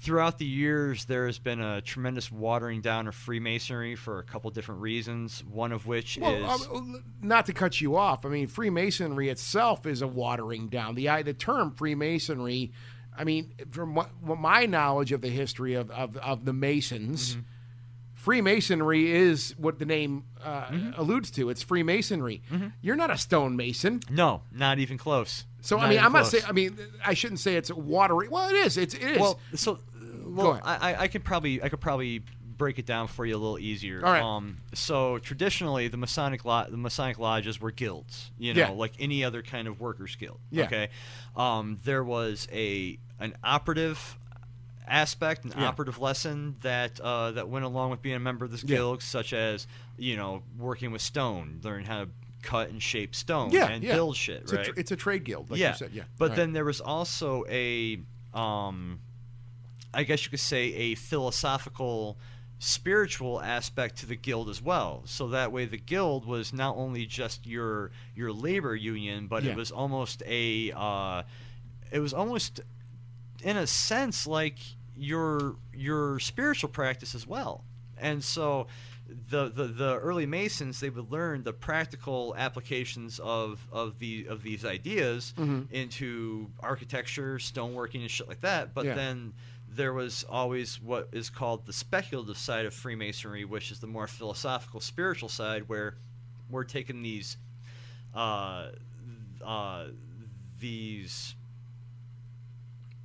throughout 0.00 0.38
the 0.38 0.44
years 0.46 1.04
there 1.06 1.26
has 1.26 1.38
been 1.38 1.60
a 1.60 1.80
tremendous 1.80 2.30
watering 2.30 2.80
down 2.80 3.08
of 3.08 3.14
Freemasonry 3.14 3.96
for 3.96 4.18
a 4.18 4.22
couple 4.22 4.50
different 4.50 4.80
reasons. 4.80 5.42
One 5.44 5.72
of 5.72 5.86
which 5.86 6.18
Well, 6.20 6.54
is 6.54 6.66
um, 6.68 7.02
not 7.22 7.46
to 7.46 7.52
cut 7.52 7.80
you 7.80 7.96
off. 7.96 8.24
I 8.24 8.28
mean, 8.28 8.46
Freemasonry 8.46 9.28
itself 9.28 9.86
is 9.86 10.00
a 10.02 10.06
watering 10.06 10.68
down. 10.68 10.94
The 10.94 11.08
i- 11.08 11.22
the 11.22 11.34
term 11.34 11.72
Freemasonry. 11.74 12.72
I 13.16 13.24
mean, 13.24 13.52
from 13.72 13.96
what, 13.96 14.10
what 14.20 14.38
my 14.38 14.66
knowledge 14.66 15.10
of 15.10 15.20
the 15.20 15.28
history 15.30 15.74
of 15.74 15.90
of, 15.90 16.16
of 16.18 16.44
the 16.44 16.52
Masons, 16.52 17.32
Mm-hmm. 17.32 17.40
Freemasonry 18.14 19.12
is 19.12 19.54
what 19.58 19.78
the 19.78 19.84
name 19.86 20.24
uh, 20.42 20.64
Mm-hmm. 20.66 21.00
alludes 21.00 21.30
to. 21.32 21.50
It's 21.50 21.62
Freemasonry. 21.62 22.42
You're 22.82 22.96
not 22.96 23.10
a 23.12 23.16
stonemason. 23.16 24.00
no, 24.10 24.42
not 24.52 24.78
even 24.80 24.98
close. 24.98 25.44
So 25.60 25.78
I 25.78 25.88
mean, 25.88 25.98
I'm 26.00 26.12
not 26.12 26.26
saying. 26.26 26.44
I 26.48 26.52
mean, 26.52 26.78
I 27.04 27.14
shouldn't 27.14 27.40
say 27.40 27.56
it's 27.56 27.72
watering. 27.72 28.30
Well, 28.30 28.48
it 28.48 28.54
is. 28.56 28.76
It's 28.76 28.94
it 28.94 29.02
is. 29.02 29.18
Well, 29.18 29.38
so 29.54 29.78
well. 30.38 30.60
I, 30.64 30.92
I- 30.92 31.00
I 31.02 31.08
could 31.08 31.24
probably 31.24 31.62
I 31.62 31.68
could 31.68 31.80
probably 31.80 32.22
break 32.56 32.78
it 32.80 32.86
down 32.86 33.06
for 33.06 33.24
you 33.24 33.36
a 33.36 33.38
little 33.38 33.58
easier. 33.58 34.04
All 34.04 34.12
right. 34.12 34.22
Um, 34.22 34.58
so 34.74 35.18
traditionally, 35.18 35.86
the 35.88 35.96
Masonic 35.96 36.44
lo- 36.44 36.66
the 36.68 36.76
Masonic 36.76 37.18
lodges 37.18 37.60
were 37.60 37.70
guilds. 37.70 38.30
You 38.38 38.54
know, 38.54 38.60
Yeah. 38.60 38.70
like 38.70 38.94
any 38.98 39.22
other 39.24 39.42
kind 39.42 39.68
of 39.68 39.80
workers 39.80 40.16
guild. 40.16 40.40
Yeah. 40.50 40.64
Okay. 40.64 40.88
Um, 41.36 41.78
there 41.84 42.02
was 42.02 42.48
a 42.52 42.98
an 43.20 43.34
operative 43.44 44.18
aspect, 44.86 45.44
an 45.44 45.52
Yeah. 45.56 45.68
operative 45.68 45.98
lesson 46.00 46.56
that 46.62 46.98
uh, 47.00 47.32
that 47.32 47.48
went 47.48 47.64
along 47.64 47.90
with 47.90 48.02
being 48.02 48.16
a 48.16 48.20
member 48.20 48.44
of 48.44 48.50
this 48.50 48.62
guild, 48.62 49.02
such 49.02 49.32
as 49.32 49.66
you 49.96 50.16
know 50.16 50.42
working 50.58 50.90
with 50.92 51.02
stone, 51.02 51.60
learning 51.62 51.86
how 51.86 52.04
to 52.04 52.10
cut 52.42 52.70
and 52.70 52.82
shape 52.82 53.14
stone, 53.14 53.50
yeah, 53.50 53.68
and 53.68 53.82
build 53.82 54.16
shit. 54.16 54.42
It's, 54.42 54.52
right. 54.52 54.68
a, 54.68 54.72
tr- 54.72 54.80
it's 54.80 54.90
a 54.92 54.96
trade 54.96 55.24
guild, 55.24 55.50
like 55.50 55.58
yeah. 55.60 55.72
you 55.72 55.76
said. 55.76 55.90
Yeah, 55.92 56.04
But 56.18 56.36
then 56.36 56.52
there 56.52 56.64
was 56.64 56.80
also 56.80 57.44
a, 57.48 58.00
um, 58.32 59.00
I 59.94 60.02
guess 60.04 60.24
you 60.24 60.30
could 60.30 60.40
say, 60.40 60.72
a 60.74 60.94
philosophical, 60.96 62.18
spiritual 62.58 63.40
aspect 63.40 63.96
to 63.98 64.06
the 64.06 64.16
guild 64.16 64.48
as 64.48 64.60
well. 64.60 65.02
So 65.06 65.28
that 65.28 65.52
way, 65.52 65.64
the 65.64 65.78
guild 65.78 66.26
was 66.26 66.52
not 66.52 66.76
only 66.76 67.06
just 67.06 67.46
your 67.46 67.90
your 68.14 68.32
labor 68.32 68.74
union, 68.74 69.26
but 69.28 69.44
Yeah. 69.44 69.52
it 69.52 69.56
was 69.56 69.70
almost 69.70 70.22
a, 70.26 70.72
uh, 70.76 71.22
it 71.90 72.00
was 72.00 72.12
almost, 72.12 72.60
in 73.42 73.56
a 73.56 73.66
sense, 73.66 74.26
like 74.26 74.58
your 74.96 75.56
your 75.72 76.18
spiritual 76.18 76.68
practice 76.68 77.14
as 77.14 77.26
well. 77.26 77.64
And 77.96 78.22
so. 78.22 78.66
The, 79.30 79.48
the, 79.48 79.64
the 79.68 79.98
early 80.00 80.26
Masons 80.26 80.80
they 80.80 80.90
would 80.90 81.10
learn 81.10 81.42
the 81.42 81.54
practical 81.54 82.34
applications 82.36 83.18
of, 83.18 83.66
of 83.72 83.98
the 83.98 84.26
of 84.28 84.42
these 84.42 84.66
ideas 84.66 85.32
Mm-hmm. 85.38 85.74
into 85.74 86.50
architecture, 86.60 87.38
stoneworking, 87.38 88.02
and 88.02 88.10
shit 88.10 88.28
like 88.28 88.42
that. 88.42 88.74
But 88.74 88.84
Yeah. 88.84 88.94
then 88.96 89.32
there 89.78 89.92
was 89.92 90.24
always 90.28 90.82
what 90.82 91.08
is 91.12 91.30
called 91.30 91.64
the 91.64 91.72
speculative 91.72 92.36
side 92.36 92.66
of 92.66 92.74
Freemasonry, 92.74 93.44
which 93.44 93.70
is 93.70 93.78
the 93.78 93.86
more 93.86 94.08
philosophical, 94.08 94.80
spiritual 94.80 95.28
side, 95.28 95.68
where 95.68 95.94
we're 96.50 96.64
taking 96.64 97.00
these 97.02 97.36
uh, 98.14 98.70
uh, 99.42 99.86
these 100.58 101.36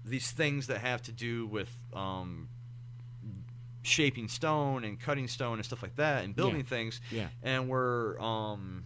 these 0.03 0.31
things 0.31 0.67
that 0.67 0.79
have 0.79 1.01
to 1.03 1.11
do 1.11 1.45
with 1.45 1.69
um, 1.93 2.49
shaping 3.83 4.27
stone 4.27 4.83
and 4.83 4.99
cutting 4.99 5.27
stone 5.27 5.59
and 5.59 5.65
stuff 5.65 5.81
like 5.83 5.95
that 5.95 6.23
and 6.25 6.35
building 6.35 6.57
Yeah. 6.61 6.63
things 6.63 7.01
Yeah. 7.11 7.27
and 7.43 7.69
we're 7.69 8.19
um, 8.19 8.83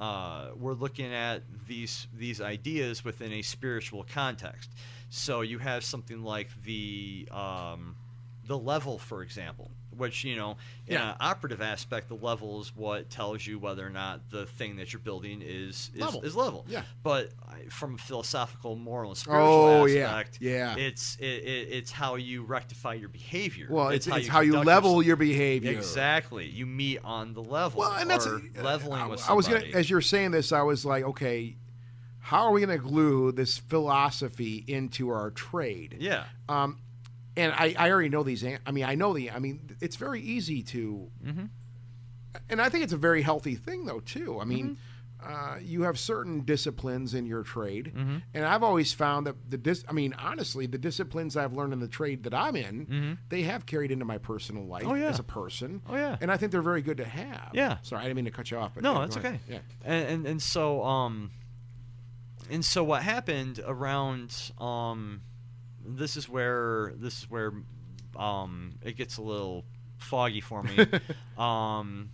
uh, 0.00 0.48
we're 0.56 0.74
looking 0.74 1.12
at 1.14 1.42
these 1.68 2.08
these 2.12 2.40
ideas 2.40 3.04
within 3.04 3.32
a 3.32 3.42
spiritual 3.42 4.04
context. 4.12 4.70
So 5.16 5.42
you 5.42 5.58
have 5.58 5.84
something 5.84 6.24
like 6.24 6.48
the 6.64 7.28
um, 7.30 7.94
the 8.46 8.58
level, 8.58 8.98
for 8.98 9.22
example, 9.22 9.70
which 9.96 10.24
you 10.24 10.34
know, 10.34 10.56
in 10.88 10.94
Yeah. 10.94 11.10
an 11.10 11.16
operative 11.20 11.62
aspect, 11.62 12.08
the 12.08 12.16
level 12.16 12.60
is 12.60 12.74
what 12.74 13.10
tells 13.10 13.46
you 13.46 13.58
whether 13.60 13.86
or 13.86 13.90
not 13.90 14.28
the 14.30 14.44
thing 14.44 14.74
that 14.76 14.92
you're 14.92 14.98
building 15.00 15.40
is 15.40 15.90
is 15.94 16.00
Level. 16.00 16.22
is 16.22 16.34
level. 16.34 16.66
Yeah. 16.68 16.82
But 17.04 17.30
from 17.70 17.94
a 17.94 17.98
philosophical, 17.98 18.74
moral, 18.74 19.12
and 19.12 19.16
spiritual 19.16 19.46
Oh, 19.46 19.84
yeah. 19.86 20.08
aspect, 20.08 20.38
Yeah. 20.40 20.76
it's 20.76 21.16
it, 21.20 21.24
it, 21.26 21.68
it's 21.70 21.92
how 21.92 22.16
you 22.16 22.42
rectify 22.42 22.94
your 22.94 23.08
behavior. 23.08 23.68
well, 23.70 23.90
it's, 23.90 24.08
it's 24.08 24.26
how 24.26 24.40
you, 24.40 24.50
conduct 24.54 24.66
level 24.66 24.90
yourself. 24.90 25.06
your 25.06 25.16
behavior. 25.16 25.70
Exactly. 25.70 26.46
You 26.46 26.66
meet 26.66 26.98
on 27.04 27.34
the 27.34 27.42
level. 27.42 27.78
Well, 27.80 27.92
and 27.92 28.10
that's 28.10 28.26
or 28.26 28.42
leveling 28.62 29.00
I, 29.00 29.06
with 29.06 29.30
I 29.30 29.32
was 29.32 29.46
gonna, 29.46 29.64
as 29.74 29.88
you're 29.88 30.00
saying 30.00 30.32
this, 30.32 30.50
I 30.50 30.62
was 30.62 30.84
like, 30.84 31.04
okay, 31.04 31.54
how 32.24 32.40
are 32.46 32.52
we 32.52 32.64
going 32.64 32.76
to 32.78 32.82
glue 32.82 33.32
this 33.32 33.58
philosophy 33.58 34.64
into 34.66 35.10
our 35.10 35.30
trade? 35.30 35.98
yeah. 36.00 36.24
Um, 36.48 36.78
and 37.36 37.52
I, 37.52 37.74
I 37.78 37.90
already 37.90 38.08
know 38.08 38.22
these. 38.22 38.44
I 38.44 38.70
mean, 38.70 38.84
I 38.84 38.94
know 38.94 39.12
the. 39.12 39.30
I 39.30 39.38
mean, 39.40 39.76
it's 39.80 39.96
very 39.96 40.20
easy 40.22 40.62
to 40.62 41.10
Mm-hmm. 41.26 41.44
and 42.48 42.60
I 42.62 42.68
think 42.68 42.84
it's 42.84 42.92
a 42.92 42.96
very 42.96 43.22
healthy 43.22 43.56
thing, 43.56 43.86
though, 43.86 44.00
too. 44.00 44.40
I 44.40 44.44
mean, 44.44 44.76
Mm-hmm. 45.24 45.32
uh, 45.32 45.58
you 45.58 45.82
have 45.82 45.98
certain 45.98 46.44
disciplines 46.44 47.12
in 47.14 47.26
your 47.26 47.42
trade, 47.42 47.92
Mm-hmm. 47.94 48.16
and 48.34 48.44
I've 48.44 48.62
always 48.62 48.92
found 48.92 49.26
that 49.26 49.36
the 49.50 49.58
dis- 49.58 49.84
I 49.88 49.92
mean, 49.92 50.14
honestly, 50.18 50.66
the 50.66 50.78
disciplines 50.78 51.36
I've 51.36 51.52
learned 51.54 51.72
in 51.72 51.80
the 51.80 51.88
trade 51.88 52.22
that 52.24 52.34
I'm 52.34 52.56
in, 52.56 53.18
they 53.30 53.42
have 53.42 53.66
carried 53.66 53.90
into 53.90 54.04
my 54.04 54.18
personal 54.18 54.64
life 54.66 54.82
Mm-hmm. 54.84 54.92
Oh, 54.92 54.94
yeah. 54.94 55.08
as 55.08 55.18
a 55.18 55.24
person. 55.24 55.82
Oh, 55.88 55.96
yeah. 55.96 56.16
and 56.20 56.30
I 56.30 56.36
think 56.36 56.52
they're 56.52 56.62
very 56.62 56.82
good 56.82 56.98
to 56.98 57.04
have. 57.04 57.50
Yeah. 57.52 57.78
Sorry, 57.82 58.00
I 58.00 58.04
didn't 58.04 58.16
mean 58.16 58.24
to 58.26 58.30
cut 58.30 58.50
you 58.50 58.58
off. 58.58 58.72
But 58.74 58.82
No, 58.84 58.94
yeah, 58.94 58.98
that's 59.00 59.16
ahead. 59.16 59.40
okay. 59.48 59.54
Yeah. 59.54 59.58
And, 59.84 60.08
and 60.08 60.26
and 60.26 60.42
so 60.42 60.82
um, 60.84 61.30
and 62.50 62.64
so 62.64 62.84
what 62.84 63.02
happened 63.02 63.60
around 63.64 64.52
um, 64.58 65.22
this 65.84 66.16
is 66.16 66.28
where 66.28 66.92
this 66.96 67.20
is 67.20 67.30
where 67.30 67.52
um 68.16 68.74
it 68.82 68.96
gets 68.96 69.16
a 69.16 69.22
little 69.22 69.64
foggy 69.98 70.40
for 70.40 70.62
me. 70.62 70.78
um, 71.38 72.10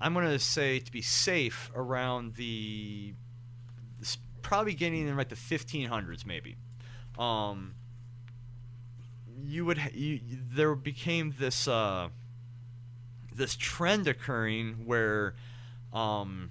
I'm 0.00 0.14
gonna 0.14 0.38
say 0.38 0.78
to 0.78 0.92
be 0.92 1.02
safe 1.02 1.70
around 1.74 2.34
the, 2.34 3.14
this, 3.98 4.18
probably 4.42 4.74
getting 4.74 5.08
in 5.08 5.16
like 5.16 5.28
the 5.28 5.36
1500s 5.36 6.26
maybe. 6.26 6.56
Um, 7.18 7.74
you 9.44 9.64
would 9.64 9.80
you, 9.94 10.20
there 10.52 10.74
became 10.74 11.34
this 11.38 11.66
uh, 11.66 12.08
this 13.34 13.56
trend 13.56 14.06
occurring 14.06 14.84
where 14.84 15.34
um, 15.92 16.50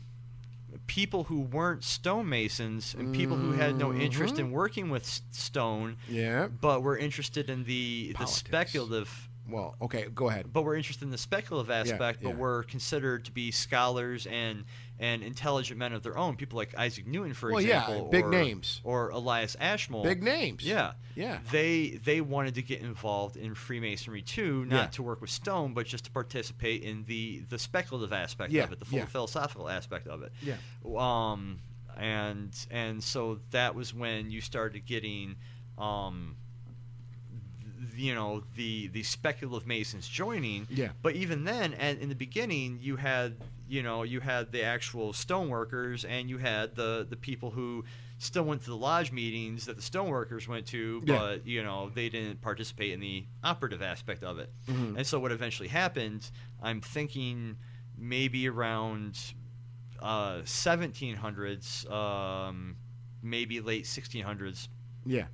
people 0.86 1.24
who 1.26 1.42
weren't 1.42 1.84
stonemasons 1.84 2.94
and 2.94 3.14
people 3.14 3.38
who 3.38 3.54
had 3.54 3.78
no 3.78 3.90
mm-hmm. 3.90 4.02
interest 4.02 4.38
in 4.40 4.52
working 4.52 4.90
with 4.90 5.04
s- 5.04 5.22
stone 5.32 5.98
Yeah. 6.10 6.48
but 6.48 6.84
were 6.84 6.98
interested 6.98 7.50
in 7.50 7.64
the 7.64 8.14
the 8.20 8.26
speculative 8.26 9.30
Well, 9.50 9.76
okay, 9.82 10.08
go 10.14 10.30
ahead. 10.30 10.52
but 10.52 10.64
were 10.64 10.76
interested 10.76 11.06
in 11.06 11.12
the 11.12 11.18
speculative 11.18 11.72
aspect 11.72 12.22
yeah. 12.22 12.30
but 12.30 12.38
were 12.38 12.64
considered 12.64 13.26
to 13.26 13.32
be 13.32 13.52
scholars 13.52 14.28
and 14.28 14.66
and 15.00 15.22
intelligent 15.24 15.78
men 15.78 15.94
of 15.94 16.02
their 16.02 16.18
own 16.18 16.36
people 16.36 16.58
like 16.58 16.76
Isaac 16.78 17.06
Newton 17.06 17.34
for 17.34 17.52
Well, 17.52 17.62
yeah, 17.62 17.82
example 17.84 18.10
big 18.10 18.26
or, 18.26 18.30
names. 18.32 18.82
or 18.84 19.10
Elias 19.10 19.56
Ashmole 19.60 20.04
Big 20.04 20.24
names. 20.24 20.64
yeah 20.66 20.94
Yeah. 21.16 21.40
they 21.52 22.00
they 22.04 22.20
wanted 22.22 22.56
to 22.56 22.62
get 22.64 22.82
involved 22.82 23.38
in 23.38 23.54
Freemasonry 23.54 24.22
too, 24.24 24.66
not 24.66 24.76
Yeah. 24.76 24.88
to 24.88 25.04
work 25.04 25.22
with 25.22 25.30
stone, 25.30 25.74
but 25.74 25.86
just 25.86 26.06
to 26.06 26.12
participate 26.12 26.82
in 26.82 27.04
the 27.06 27.44
the 27.50 27.60
speculative 27.60 28.12
aspect 28.12 28.52
Yeah, 28.52 28.64
of 28.64 28.72
it, 28.72 28.80
the 28.80 28.86
full 28.86 29.00
yeah. 29.00 29.06
philosophical 29.06 29.70
aspect 29.70 30.08
of 30.08 30.24
it. 30.24 30.32
Yeah. 30.42 30.56
Um, 30.98 31.60
and 31.96 32.54
and 32.72 33.04
so 33.04 33.40
that 33.52 33.76
was 33.76 33.94
when 33.94 34.32
you 34.32 34.42
started 34.42 34.86
getting, 34.86 35.36
um, 35.78 36.36
you 37.96 38.14
know, 38.14 38.44
the 38.56 38.88
the 38.88 39.04
speculative 39.04 39.68
masons 39.68 40.08
joining. 40.08 40.68
Yeah. 40.70 40.90
But 41.02 41.16
even 41.16 41.44
then, 41.44 41.74
and 41.74 42.00
in 42.00 42.10
the 42.10 42.16
beginning, 42.16 42.80
you 42.82 42.96
had 42.98 43.38
you 43.68 43.84
know 43.84 44.04
you 44.04 44.20
had 44.20 44.52
the 44.52 44.64
actual 44.64 45.14
stoneworkers, 45.14 46.06
and 46.08 46.30
you 46.30 46.38
had 46.38 46.76
the 46.76 47.06
the 47.10 47.16
people 47.18 47.52
who 47.52 47.84
still 48.20 48.44
went 48.44 48.62
to 48.64 48.70
the 48.72 48.76
lodge 48.78 49.12
meetings 49.12 49.66
that 49.68 49.76
the 49.76 49.82
stoneworkers 49.82 50.48
went 50.48 50.66
to, 50.68 51.04
Yeah. 51.06 51.18
but 51.18 51.46
you 51.48 51.64
know 51.64 51.90
they 51.94 52.10
didn't 52.10 52.42
participate 52.42 52.92
in 52.92 53.00
the 53.00 53.26
operative 53.44 53.82
aspect 53.82 54.24
of 54.24 54.40
it. 54.40 54.52
Mhm. 54.68 54.98
And 54.98 55.06
so 55.06 55.20
what 55.20 55.32
eventually 55.32 55.68
happened, 55.68 56.30
I'm 56.62 56.82
thinking 56.82 57.58
maybe 57.98 58.48
around 58.48 59.20
uh, 60.00 60.42
1700s, 60.44 61.90
um, 61.92 62.76
maybe 63.22 63.60
late 63.62 63.86
1600s. 63.86 64.68
Yeah. 65.06 65.28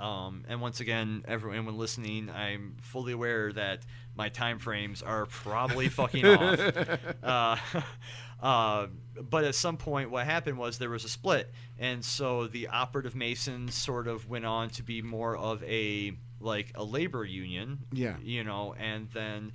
Um, 0.00 0.44
and 0.48 0.60
once 0.60 0.80
again, 0.80 1.24
everyone 1.28 1.76
listening, 1.76 2.30
I'm 2.30 2.76
fully 2.80 3.12
aware 3.12 3.52
that 3.52 3.80
my 4.16 4.30
time 4.30 4.58
frames 4.58 5.02
are 5.02 5.26
probably 5.26 5.88
fucking 5.88 6.26
off. 6.26 6.60
Uh, 7.22 7.56
uh, 8.42 8.86
but 9.28 9.44
at 9.44 9.54
some 9.54 9.76
point, 9.76 10.10
what 10.10 10.24
happened 10.24 10.56
was 10.56 10.78
there 10.78 10.88
was 10.88 11.04
a 11.04 11.08
split, 11.08 11.52
and 11.78 12.02
so 12.04 12.46
the 12.46 12.68
operative 12.68 13.14
masons 13.14 13.74
sort 13.74 14.08
of 14.08 14.28
went 14.28 14.46
on 14.46 14.70
to 14.70 14.82
be 14.82 15.02
more 15.02 15.36
of 15.36 15.62
a 15.64 16.12
like 16.40 16.72
a 16.74 16.82
labor 16.82 17.24
union. 17.24 17.80
Yeah. 17.92 18.16
You 18.22 18.44
know, 18.44 18.74
and 18.78 19.08
then 19.10 19.52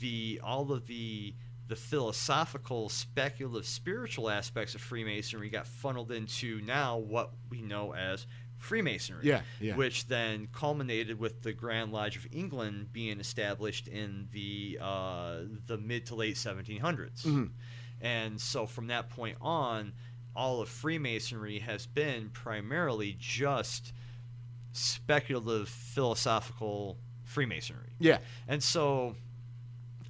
the 0.00 0.40
all 0.44 0.70
of 0.72 0.86
the 0.86 1.34
the 1.68 1.76
philosophical, 1.76 2.88
speculative, 2.88 3.66
spiritual 3.66 4.30
aspects 4.30 4.74
of 4.74 4.80
Freemasonry 4.80 5.50
got 5.50 5.66
funneled 5.66 6.10
into 6.10 6.60
now 6.62 6.96
what 6.96 7.30
we 7.50 7.60
know 7.60 7.94
as 7.94 8.26
Freemasonry. 8.58 9.24
Yeah, 9.24 9.40
yeah. 9.60 9.76
Which 9.76 10.06
then 10.08 10.48
culminated 10.52 11.18
with 11.18 11.42
the 11.42 11.52
Grand 11.52 11.92
Lodge 11.92 12.16
of 12.16 12.26
England 12.32 12.92
being 12.92 13.20
established 13.20 13.88
in 13.88 14.28
the 14.32 14.78
uh, 14.80 15.38
the 15.66 15.78
mid 15.78 16.06
to 16.06 16.14
late 16.14 16.34
1700s. 16.36 17.22
Mhm. 17.22 17.50
And 18.00 18.40
so 18.40 18.66
from 18.66 18.88
that 18.88 19.10
point 19.10 19.38
on, 19.40 19.92
all 20.36 20.60
of 20.60 20.68
Freemasonry 20.68 21.58
has 21.60 21.86
been 21.86 22.30
primarily 22.30 23.16
just 23.18 23.92
speculative, 24.72 25.68
philosophical 25.68 26.98
Freemasonry. 27.24 27.92
Yeah. 27.98 28.18
And 28.46 28.62
so 28.62 29.16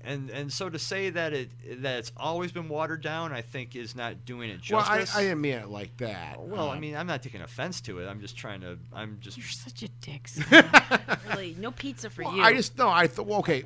and 0.08 0.30
and 0.30 0.52
so 0.52 0.68
to 0.68 0.78
say 0.78 1.10
that 1.10 1.32
it 1.32 1.50
that 1.82 1.98
it's 1.98 2.12
always 2.16 2.50
been 2.52 2.68
watered 2.68 3.02
down, 3.02 3.32
I 3.32 3.42
think 3.42 3.76
is 3.76 3.94
not 3.94 4.24
doing 4.24 4.50
it 4.50 4.60
justice. 4.60 4.88
Well, 5.14 5.16
I. 5.16 5.20
I 5.20 5.22
didn't 5.24 5.40
mean 5.40 5.54
it 5.58 5.68
like 5.68 5.96
that. 5.98 6.40
well, 6.40 6.70
I 6.70 6.74
Um, 6.74 6.80
mean, 6.80 6.96
I'm 6.96 7.06
not 7.06 7.22
taking 7.22 7.42
offense 7.42 7.80
to 7.82 7.98
it. 8.00 8.06
I'm 8.08 8.20
just 8.20 8.36
trying 8.36 8.60
to. 8.62 8.78
I'm 8.92 9.18
just. 9.20 9.36
You're 9.36 9.46
such 9.46 9.82
a 9.82 9.88
dick. 10.00 10.28
Really, 11.30 11.54
no 11.58 11.70
pizza 11.70 12.08
for 12.10 12.24
well, 12.24 12.34
you. 12.34 12.42
I 12.42 12.54
just 12.54 12.76
no. 12.78 12.88
I 12.88 13.06
thought. 13.06 13.26
Well, 13.26 13.40
okay. 13.40 13.64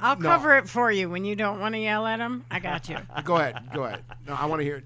I'll 0.00 0.16
No. 0.18 0.28
cover 0.28 0.56
it 0.56 0.68
for 0.68 0.90
you 0.90 1.08
when 1.08 1.24
you 1.24 1.36
don't 1.36 1.60
want 1.60 1.74
to 1.74 1.78
yell 1.78 2.06
at 2.06 2.20
him. 2.20 2.44
I 2.50 2.58
got 2.58 2.88
you. 2.88 2.96
Go 3.24 3.36
ahead. 3.36 3.56
Go 3.74 3.84
ahead. 3.84 4.02
No, 4.26 4.34
I 4.34 4.46
want 4.46 4.60
to 4.60 4.64
hear 4.64 4.76
it. 4.76 4.84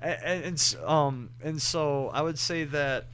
and, 0.00 0.44
and 0.44 0.76
um 0.84 1.30
and 1.42 1.60
so 1.62 2.10
I 2.12 2.22
would 2.22 2.38
say 2.38 2.64
that 2.64 3.06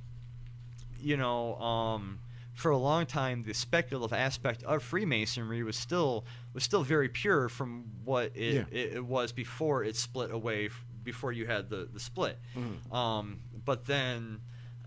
you 1.01 1.17
know 1.17 1.57
um 1.57 2.19
for 2.55 2.71
a 2.71 2.77
long 2.77 3.07
time 3.07 3.43
the 3.45 3.55
speculative 3.55 4.13
aspect 4.13 4.63
of 4.65 4.83
Freemasonry 4.83 5.63
was 5.63 5.77
still 5.77 6.25
was 6.55 6.65
still 6.65 6.83
very 6.83 7.09
pure 7.09 7.49
from 7.49 7.85
what 8.05 8.33
it, 8.37 8.55
Yeah. 8.55 8.65
it, 8.71 8.93
it 8.97 9.05
was 9.05 9.33
before 9.33 9.85
it 9.85 9.97
split 9.97 10.31
away 10.31 10.67
f- 10.67 10.85
before 11.05 11.33
you 11.33 11.47
had 11.47 11.71
the 11.71 11.89
the 11.93 12.01
split 12.01 12.39
Mhm. 12.57 12.93
um 12.95 13.39
but 13.65 13.87
then 13.87 14.41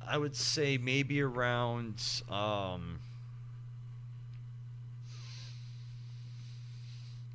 I 0.06 0.18
would 0.18 0.36
say 0.36 0.78
maybe 0.78 1.22
around 1.22 2.04
um 2.30 3.00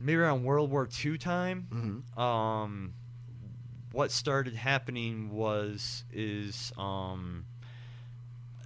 maybe 0.01 0.17
around 0.17 0.45
World 0.45 0.71
War 0.71 0.89
II 1.05 1.19
time 1.19 2.05
Mhm. 2.17 2.21
um, 2.21 2.93
what 3.93 4.11
started 4.13 4.55
happening 4.55 5.31
was 5.31 6.05
is 6.13 6.73
um, 6.77 7.45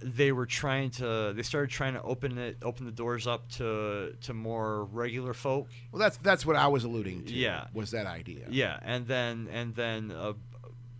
they 0.03 0.31
were 0.31 0.45
trying 0.45 0.89
to 0.91 1.33
they 1.35 1.43
started 1.43 1.69
trying 1.69 1.93
to 1.93 2.01
open 2.01 2.37
it 2.37 2.57
open 2.61 2.85
the 2.85 2.91
doors 2.91 3.25
up 3.27 3.47
to 3.49 4.13
to 4.21 4.33
more 4.33 4.83
regular 4.85 5.33
folk 5.33 5.67
Well, 5.91 5.99
that's 5.99 6.17
that's 6.17 6.45
what 6.45 6.55
I 6.55 6.67
was 6.67 6.83
alluding 6.83 7.25
to. 7.25 7.33
Yeah. 7.33 7.67
Was 7.73 7.91
that 7.91 8.05
idea? 8.05 8.45
yeah 8.49 8.79
and 8.83 9.07
then 9.07 9.47
and 9.51 9.73
then 9.75 10.11
uh, 10.11 10.33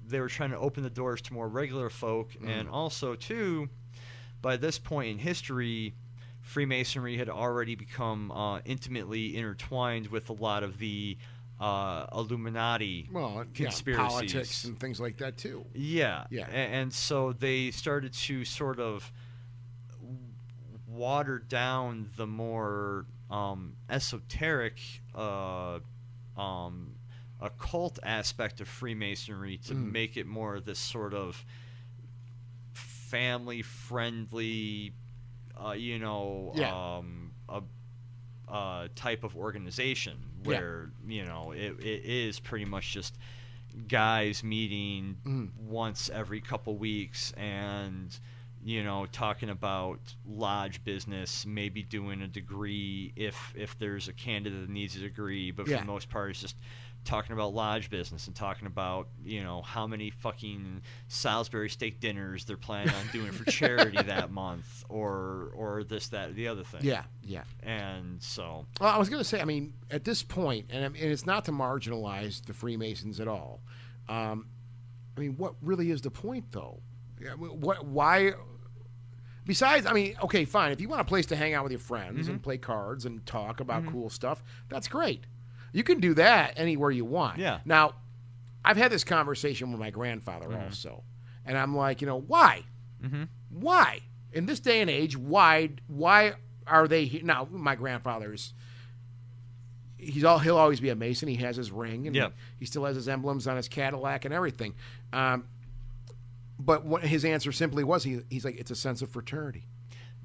they 0.07 0.19
were 0.19 0.29
trying 0.29 0.51
to 0.51 0.57
open 0.57 0.83
the 0.83 0.89
doors 0.89 1.21
to 1.23 1.33
more 1.33 1.47
regular 1.47 1.89
folk 1.89 2.31
and 2.45 2.67
also 2.69 3.15
too 3.15 3.69
by 4.41 4.57
this 4.57 4.77
point 4.79 5.09
in 5.11 5.17
history 5.17 5.93
freemasonry 6.41 7.17
had 7.17 7.29
already 7.29 7.75
become 7.75 8.29
uh, 8.31 8.59
intimately 8.65 9.35
intertwined 9.35 10.07
with 10.07 10.29
a 10.29 10.33
lot 10.33 10.61
of 10.63 10.77
the 10.77 11.17
uh, 11.63 12.07
illuminati 12.13 13.07
Well, 13.11 13.45
yeah, 13.55 13.69
politics 13.95 14.65
and 14.65 14.77
things 14.79 14.99
like 14.99 15.17
that 15.17 15.37
too. 15.37 15.65
Yeah, 15.73 16.25
Yeah. 16.29 16.47
A- 16.49 16.53
And, 16.53 16.93
so 16.93 17.31
they 17.33 17.71
started 17.71 18.13
to 18.13 18.43
sort 18.43 18.79
of 18.79 19.11
water 20.87 21.39
down 21.39 22.09
the 22.17 22.27
more 22.27 23.05
um, 23.29 23.75
esoteric, 23.89 24.79
uh, 25.15 25.79
um, 26.37 26.95
occult 27.41 27.97
aspect 28.03 28.61
of 28.61 28.67
Freemasonry 28.67 29.57
to 29.57 29.73
Mm. 29.73 29.91
make 29.91 30.17
it 30.17 30.27
more 30.27 30.59
this 30.59 30.79
sort 30.79 31.13
of 31.13 31.43
family-friendly, 32.73 34.93
uh, 35.63 35.71
you 35.71 35.99
know, 35.99 36.51
Yeah. 36.55 36.95
um, 36.97 37.31
a, 37.49 37.61
uh, 38.51 38.87
type 38.95 39.23
of 39.23 39.35
organization 39.35 40.17
Yeah. 40.43 40.59
where 40.59 40.89
you 41.07 41.25
know 41.25 41.51
it, 41.51 41.79
it 41.79 42.05
is 42.05 42.39
pretty 42.39 42.65
much 42.65 42.91
just 42.93 43.17
guys 43.87 44.43
meeting 44.43 45.17
Mhm. 45.25 45.55
once 45.57 46.09
every 46.09 46.41
couple 46.41 46.77
weeks 46.77 47.31
and 47.33 48.17
you 48.63 48.83
know 48.83 49.07
talking 49.11 49.49
about 49.49 49.99
lodge 50.25 50.83
business 50.83 51.45
maybe 51.45 51.81
doing 51.83 52.21
a 52.21 52.27
degree 52.27 53.11
if 53.15 53.53
if 53.55 53.77
there's 53.79 54.07
a 54.07 54.13
candidate 54.13 54.61
that 54.61 54.69
needs 54.69 54.95
a 54.95 54.99
degree 54.99 55.51
but 55.51 55.65
for 55.65 55.71
Yeah. 55.71 55.79
the 55.79 55.85
most 55.85 56.09
part 56.09 56.29
it's 56.31 56.41
just 56.41 56.55
talking 57.03 57.33
about 57.33 57.53
lodge 57.53 57.89
business 57.89 58.27
and 58.27 58.35
talking 58.35 58.67
about 58.67 59.07
you 59.23 59.43
know 59.43 59.61
how 59.61 59.85
many 59.87 60.09
fucking 60.09 60.81
Salisbury 61.07 61.69
steak 61.69 61.99
dinners 61.99 62.45
they're 62.45 62.57
planning 62.57 62.93
on 62.93 63.07
doing 63.11 63.31
for 63.31 63.43
charity 63.49 64.01
that 64.05 64.31
month, 64.31 64.83
or 64.89 65.51
or 65.55 65.83
this 65.83 66.07
that 66.09 66.35
the 66.35 66.47
other 66.47 66.63
thing. 66.63 66.81
Yeah, 66.83 67.03
yeah. 67.23 67.43
And 67.61 68.21
so 68.21 68.65
Well, 68.79 68.89
I 68.89 68.97
was 68.97 69.09
going 69.09 69.21
to 69.21 69.27
say, 69.27 69.41
I 69.41 69.45
mean, 69.45 69.73
at 69.91 70.03
this 70.03 70.23
point, 70.23 70.67
and, 70.69 70.83
and 70.83 70.95
it's 70.95 71.25
not 71.25 71.45
to 71.45 71.51
marginalize 71.51 72.45
the 72.45 72.53
Freemasons 72.53 73.19
at 73.19 73.27
all. 73.27 73.61
Um, 74.09 74.47
I 75.15 75.19
mean, 75.19 75.37
what 75.37 75.55
really 75.61 75.91
is 75.91 76.01
the 76.01 76.11
point, 76.11 76.51
though? 76.51 76.79
Yeah, 77.21 77.31
What? 77.33 77.85
Why? 77.85 78.33
Besides, 79.45 79.85
I 79.85 79.91
mean, 79.91 80.15
okay, 80.23 80.45
fine. 80.45 80.71
If 80.71 80.79
you 80.79 80.87
want 80.87 81.01
a 81.01 81.05
place 81.05 81.25
to 81.27 81.35
hang 81.35 81.53
out 81.53 81.63
with 81.63 81.71
your 81.73 81.79
friends 81.79 82.29
and 82.29 82.41
play 82.41 82.57
cards 82.57 83.05
and 83.05 83.25
talk 83.25 83.59
about 83.59 83.85
cool 83.87 84.09
stuff, 84.09 84.41
that's 84.69 84.87
great. 84.87 85.25
You 85.73 85.83
can 85.83 85.99
do 85.99 86.13
that 86.13 86.53
anywhere 86.55 86.91
you 86.91 87.03
want. 87.03 87.39
Yeah. 87.39 87.59
Now, 87.65 87.95
I've 88.63 88.77
had 88.77 88.91
this 88.91 89.03
conversation 89.03 89.71
with 89.71 89.79
my 89.79 89.89
grandfather 89.89 90.47
also, 90.57 91.03
and 91.45 91.57
I'm 91.57 91.75
like, 91.75 91.99
you 92.01 92.07
know, 92.07 92.19
why? 92.21 92.63
Why 93.49 93.99
in 94.31 94.45
this 94.45 94.59
day 94.61 94.79
and 94.81 94.89
age? 94.89 95.17
Why? 95.17 95.71
Why 95.87 96.33
are 96.65 96.87
they 96.87 97.05
here? 97.05 97.21
Now, 97.23 97.47
my 97.51 97.75
grandfather's 97.75 98.53
he's 99.97 100.23
all 100.23 100.39
he'll 100.39 100.57
always 100.57 100.79
be 100.79 100.89
a 100.89 100.95
Mason. 100.95 101.27
He 101.27 101.35
has 101.37 101.55
his 101.57 101.71
ring, 101.71 102.07
and 102.07 102.15
Yep. 102.15 102.33
he 102.59 102.65
still 102.65 102.85
has 102.85 102.95
his 102.95 103.07
emblems 103.09 103.47
on 103.47 103.57
his 103.57 103.67
Cadillac 103.67 104.25
and 104.25 104.33
everything. 104.33 104.75
Um, 105.11 105.47
but 106.59 106.85
what 106.85 107.03
his 107.03 107.25
answer 107.25 107.51
simply 107.51 107.83
was, 107.83 108.03
he, 108.03 108.19
he's 108.29 108.45
like, 108.45 108.57
it's 108.59 108.71
a 108.71 108.75
sense 108.75 109.01
of 109.01 109.09
fraternity. 109.09 109.67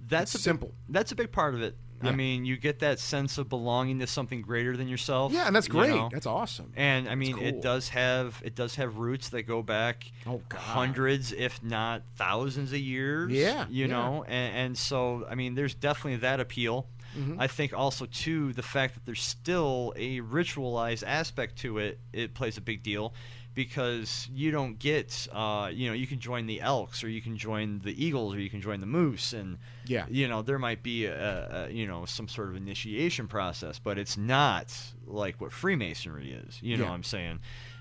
that's 0.06 0.34
a 0.34 0.38
simple. 0.38 0.72
that's 0.88 1.10
a 1.12 1.14
big 1.16 1.32
part 1.32 1.54
of 1.54 1.62
it. 1.62 1.76
Yeah. 2.02 2.10
I 2.10 2.14
mean, 2.14 2.44
you 2.44 2.56
get 2.56 2.78
that 2.80 3.00
sense 3.00 3.38
of 3.38 3.48
belonging 3.48 3.98
to 4.00 4.06
something 4.06 4.40
greater 4.42 4.76
than 4.76 4.88
yourself. 4.88 5.32
Yeah, 5.32 5.46
and 5.46 5.56
that's 5.56 5.66
you 5.66 5.72
great. 5.72 5.90
know? 5.90 6.08
That's 6.12 6.26
awesome. 6.26 6.72
And 6.76 7.08
I 7.08 7.14
mean, 7.14 7.36
cool. 7.36 7.46
it 7.46 7.60
does 7.60 7.88
have 7.90 8.40
it 8.44 8.54
does 8.54 8.76
have 8.76 8.98
roots 8.98 9.30
that 9.30 9.42
go 9.42 9.62
back 9.62 10.10
Oh, 10.26 10.40
hundreds, 10.52 11.32
if 11.32 11.62
not 11.62 12.02
thousands, 12.16 12.72
of 12.72 12.78
years. 12.78 13.32
Yeah, 13.32 13.66
you 13.68 13.86
yeah. 13.86 13.92
know, 13.92 14.24
and, 14.28 14.56
and 14.56 14.78
so 14.78 15.26
I 15.28 15.34
mean, 15.34 15.54
there's 15.54 15.74
definitely 15.74 16.16
that 16.20 16.40
appeal. 16.40 16.86
Mm-hmm. 17.18 17.40
I 17.40 17.46
think 17.46 17.72
also 17.72 18.04
too 18.06 18.52
the 18.52 18.62
fact 18.62 18.94
that 18.94 19.06
there's 19.06 19.22
still 19.22 19.92
a 19.96 20.20
ritualized 20.20 21.02
aspect 21.06 21.56
to 21.60 21.78
it. 21.78 21.98
It 22.12 22.34
plays 22.34 22.58
a 22.58 22.60
big 22.60 22.82
deal 22.82 23.14
because 23.58 24.28
you 24.32 24.52
don't 24.52 24.78
get, 24.78 25.26
uh, 25.32 25.68
you 25.74 25.88
know, 25.88 25.92
you 25.92 26.06
can 26.06 26.20
join 26.20 26.46
the 26.46 26.60
Elks 26.60 27.02
or 27.02 27.08
you 27.08 27.20
can 27.20 27.36
join 27.36 27.80
the 27.80 27.92
Eagles 28.06 28.36
or 28.36 28.38
you 28.40 28.48
can 28.48 28.60
join 28.60 28.78
the 28.78 28.86
Moose, 28.86 29.32
and 29.32 29.58
Yeah. 29.84 30.06
you 30.08 30.28
know 30.28 30.42
there 30.42 30.60
might 30.60 30.84
be 30.84 31.06
a, 31.06 31.66
a 31.66 31.70
you 31.72 31.84
know 31.88 32.04
some 32.04 32.28
sort 32.28 32.50
of 32.50 32.54
initiation 32.56 33.26
process, 33.26 33.80
but 33.80 33.98
it's 33.98 34.16
not 34.16 34.72
like 35.06 35.40
what 35.40 35.50
Freemasonry 35.52 36.30
is. 36.46 36.62
You 36.62 36.76
know 36.76 36.84
Yeah. 36.84 36.90
what 36.90 36.94
I'm 36.94 37.02
saying? 37.02 37.40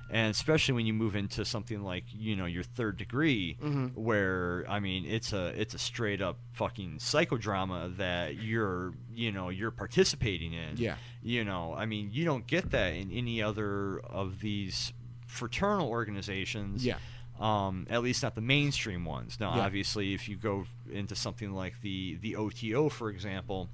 And 0.09 0.31
especially 0.31 0.73
when 0.75 0.85
you 0.85 0.93
move 0.93 1.17
into 1.17 1.43
something 1.43 1.81
like 1.83 2.05
you 2.11 2.35
know 2.37 2.45
your 2.47 2.63
third 2.63 2.97
degree, 2.97 3.57
Mm-hmm. 3.61 3.87
where 4.01 4.65
I 4.67 4.79
mean 4.79 5.05
it's 5.05 5.31
a 5.31 5.47
it's 5.61 5.75
a 5.75 5.79
straight 5.79 6.21
up 6.21 6.37
fucking 6.53 6.97
psychodrama 6.99 7.97
that 7.97 8.35
you're 8.41 8.93
you 9.13 9.31
know 9.31 9.49
you're 9.49 9.69
participating 9.71 10.53
in. 10.53 10.77
Yeah. 10.77 10.95
You 11.21 11.43
know, 11.43 11.75
I 11.77 11.85
mean 11.85 12.09
you 12.13 12.23
don't 12.25 12.47
get 12.47 12.71
that 12.71 12.93
in 12.93 13.11
any 13.11 13.41
other 13.43 13.99
of 13.99 14.39
these 14.39 14.93
fraternal 15.37 15.87
organizations 15.89 16.85
Yeah. 16.85 16.97
um, 17.39 17.85
at 17.89 18.01
least 18.01 18.23
not 18.23 18.33
the 18.35 18.41
mainstream 18.41 19.05
ones. 19.05 19.39
Now, 19.39 19.55
Yeah. 19.55 19.61
obviously, 19.65 20.13
if 20.13 20.27
you 20.27 20.35
go 20.35 20.65
into 20.91 21.15
something 21.15 21.51
like 21.51 21.81
the 21.81 22.15
the 22.21 22.35
OTO, 22.35 22.89
for 22.89 23.09
example, 23.09 23.69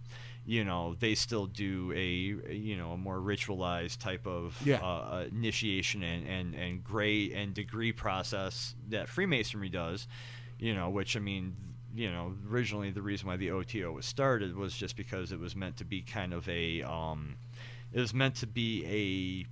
you 0.45 0.65
know 0.65 0.95
they 0.99 1.15
still 1.15 1.45
do 1.47 1.93
a 1.95 2.05
you 2.53 2.75
know 2.75 2.91
a 2.91 2.97
more 2.97 3.19
ritualized 3.19 3.99
type 3.99 4.27
of 4.27 4.61
Yeah. 4.65 4.81
uh, 4.83 5.25
initiation 5.31 6.03
and, 6.03 6.27
and 6.27 6.55
and 6.55 6.83
grade 6.83 7.31
and 7.31 7.53
degree 7.53 7.93
process 7.93 8.75
that 8.89 9.07
Freemasonry 9.07 9.69
does. 9.69 10.07
You 10.59 10.73
know, 10.75 10.89
which 10.89 11.15
I 11.15 11.19
mean. 11.19 11.55
You 11.95 12.09
know, 12.09 12.33
originally 12.49 12.89
the 12.89 13.03
reason 13.03 13.27
why 13.27 13.37
the 13.37 13.51
OTO 13.51 13.91
was 13.91 14.07
started 14.07 14.55
was 14.55 14.75
just 14.75 14.97
because 14.97 15.31
it 15.31 15.39
was 15.39 15.55
meant 15.55 15.77
to 15.77 15.85
be 15.85 16.01
kind 16.01 16.33
of 16.33 16.49
a, 16.49 16.81
um, 16.81 17.35
it 17.93 17.99
was 17.99 18.15
meant 18.15 18.33
to 18.37 18.47
be 18.47 18.83
a 18.87 19.45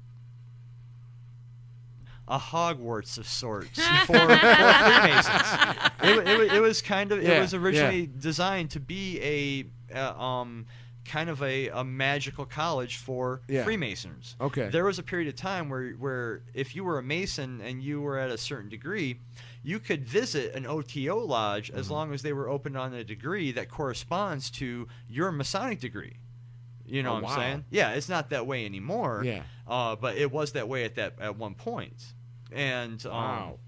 Hogwarts 2.39 3.17
of 3.17 3.27
sorts 3.27 3.79
for, 4.05 4.13
for 4.17 4.37
Freemasons. 4.37 5.47
It, 6.03 6.27
it, 6.27 6.53
it 6.53 6.59
was 6.61 6.81
kind 6.81 7.11
of 7.11 7.23
it 7.23 7.39
was 7.39 7.53
originally 7.53 8.01
yeah. 8.01 8.07
designed 8.19 8.71
to 8.71 8.79
be 8.79 9.19
a 9.93 9.95
uh, 9.97 10.19
um, 10.21 10.65
kind 11.05 11.29
of 11.29 11.41
a, 11.41 11.67
a 11.69 11.83
magical 11.83 12.45
college 12.45 12.97
for 12.97 13.41
Yeah. 13.47 13.63
Freemasons. 13.63 14.35
Okay. 14.39 14.69
There 14.69 14.85
was 14.85 14.99
a 14.99 15.03
period 15.03 15.27
of 15.27 15.35
time 15.35 15.69
where 15.69 15.91
where 15.91 16.41
if 16.53 16.75
you 16.75 16.83
were 16.83 16.99
a 16.99 17.03
Mason 17.03 17.59
and 17.61 17.83
you 17.83 18.01
were 18.01 18.17
at 18.17 18.29
a 18.29 18.37
certain 18.37 18.69
degree, 18.69 19.19
you 19.63 19.79
could 19.79 20.05
visit 20.07 20.55
an 20.55 20.65
OTO 20.65 21.17
lodge 21.25 21.69
as 21.71 21.85
Mm-hmm. 21.85 21.93
long 21.93 22.13
as 22.13 22.21
they 22.21 22.33
were 22.33 22.47
open 22.49 22.75
on 22.75 22.93
a 22.93 23.03
degree 23.03 23.51
that 23.51 23.69
corresponds 23.69 24.49
to 24.51 24.87
your 25.09 25.31
Masonic 25.31 25.79
degree. 25.79 26.17
You 26.85 27.03
know 27.03 27.11
Oh, 27.11 27.13
what 27.15 27.23
I'm 27.23 27.29
wow. 27.29 27.35
saying? 27.37 27.65
Yeah, 27.69 27.91
it's 27.91 28.09
not 28.09 28.29
that 28.31 28.45
way 28.47 28.65
anymore. 28.65 29.21
Yeah. 29.25 29.43
Uh, 29.67 29.95
but 29.95 30.17
it 30.17 30.29
was 30.31 30.51
that 30.53 30.67
way 30.67 30.83
at 30.83 30.95
that 30.95 31.13
at 31.21 31.37
one 31.37 31.55
point. 31.55 32.03
And 32.51 33.03
um, 33.05 33.11
Wow. 33.11 33.59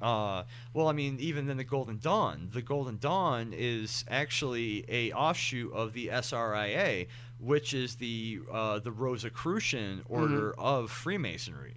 uh, 0.00 0.42
well, 0.72 0.88
I 0.88 0.92
mean, 0.92 1.18
even 1.20 1.46
then, 1.46 1.56
the 1.56 1.64
Golden 1.64 1.98
Dawn. 1.98 2.48
The 2.52 2.62
Golden 2.62 2.98
Dawn 2.98 3.52
is 3.56 4.04
actually 4.08 4.84
a 4.88 5.12
offshoot 5.12 5.72
of 5.72 5.92
the 5.92 6.08
SRIA, 6.08 7.06
which 7.38 7.74
is 7.74 7.96
the 7.96 8.40
uh, 8.50 8.78
the 8.80 8.92
Rosicrucian 8.92 10.02
order 10.06 10.54
of 10.58 10.90
Freemasonry. 10.90 11.76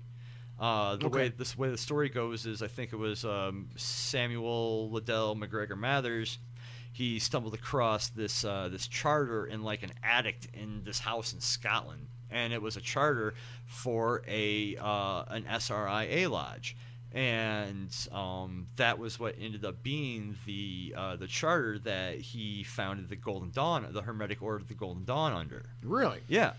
Uh, 0.59 0.95
the 0.95 1.07
way 1.09 1.29
this 1.29 1.57
way 1.57 1.69
the 1.69 1.77
story 1.77 2.09
goes 2.09 2.45
is, 2.47 2.61
I 2.63 2.67
think 2.67 2.91
it 2.91 2.95
was 2.97 3.23
um, 3.23 3.69
Samuel 3.75 4.89
Liddell 4.89 5.35
MacGregor 5.35 5.75
Mathers. 5.75 6.39
He 6.91 7.19
stumbled 7.19 7.53
across 7.53 8.09
this 8.09 8.43
uh, 8.43 8.67
this 8.71 8.87
charter 8.87 9.45
in 9.45 9.61
like 9.61 9.83
an 9.83 9.91
attic 10.03 10.49
in 10.53 10.81
this 10.83 10.97
house 10.99 11.31
in 11.31 11.39
Scotland, 11.41 12.07
and 12.31 12.53
it 12.53 12.61
was 12.61 12.77
a 12.77 12.81
charter 12.81 13.33
for 13.65 14.21
a 14.27 14.77
uh, 14.77 15.23
an 15.29 15.43
SRIA 15.43 16.29
lodge 16.29 16.75
and 17.13 17.95
um, 18.11 18.67
that 18.75 18.99
was 18.99 19.19
what 19.19 19.35
ended 19.39 19.63
up 19.63 19.81
being 19.81 20.35
the 20.45 20.93
uh, 20.95 21.15
the 21.15 21.27
charter 21.27 21.79
that 21.79 22.15
he 22.15 22.63
founded 22.63 23.09
the 23.09 23.15
Golden 23.15 23.49
Dawn, 23.51 23.87
the 23.91 24.01
Hermetic 24.01 24.41
Order 24.41 24.57
of 24.57 24.67
the 24.67 24.73
Golden 24.73 25.05
Dawn 25.05 25.33
under. 25.33 25.65
Really? 25.81 26.19
Yeah, 26.27 26.53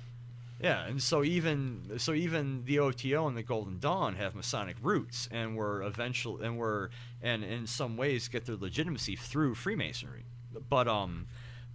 yeah, 0.60 0.86
and 0.86 1.00
so 1.02 1.22
even 1.22 1.98
so 1.98 2.12
even 2.12 2.64
the 2.64 2.80
OTO 2.80 3.28
and 3.28 3.36
the 3.36 3.42
Golden 3.42 3.78
Dawn 3.78 4.16
have 4.16 4.34
Masonic 4.34 4.76
roots, 4.82 5.28
and 5.30 5.56
were 5.56 5.82
eventual 5.82 6.40
and 6.42 6.58
were 6.58 6.90
and 7.22 7.44
in 7.44 7.66
some 7.66 7.96
ways 7.96 8.26
get 8.28 8.46
their 8.46 8.56
legitimacy 8.56 9.16
through 9.16 9.54
Freemasonry. 9.54 10.24
But 10.68 10.88
um, 10.88 11.26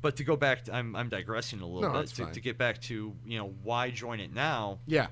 but 0.03 0.17
to 0.17 0.23
go 0.23 0.35
back, 0.35 0.65
to, 0.65 0.75
I'm 0.75 0.95
I'm 0.95 1.09
digressing 1.09 1.61
a 1.61 1.65
little 1.65 1.91
No, 1.91 1.99
bit 2.01 2.09
to, 2.09 2.25
to 2.27 2.39
get 2.39 2.59
back 2.59 2.79
to 2.81 3.15
you 3.25 3.37
know 3.39 3.55
why 3.63 3.89
join 3.89 4.19
it 4.19 4.31
now 4.31 4.77
Yeah. 4.85 5.07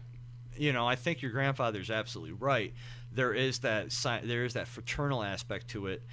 you 0.55 0.72
know, 0.73 0.85
I 0.88 0.95
think 0.95 1.23
your 1.23 1.31
grandfather's 1.31 1.89
absolutely 1.89 2.34
right. 2.34 2.73
There 3.11 3.34
is 3.34 3.59
that 3.59 3.89
there 4.23 4.45
is 4.45 4.53
that 4.53 4.68
fraternal 4.68 5.23
aspect 5.23 5.69
to 5.69 5.88
it, 5.88 6.03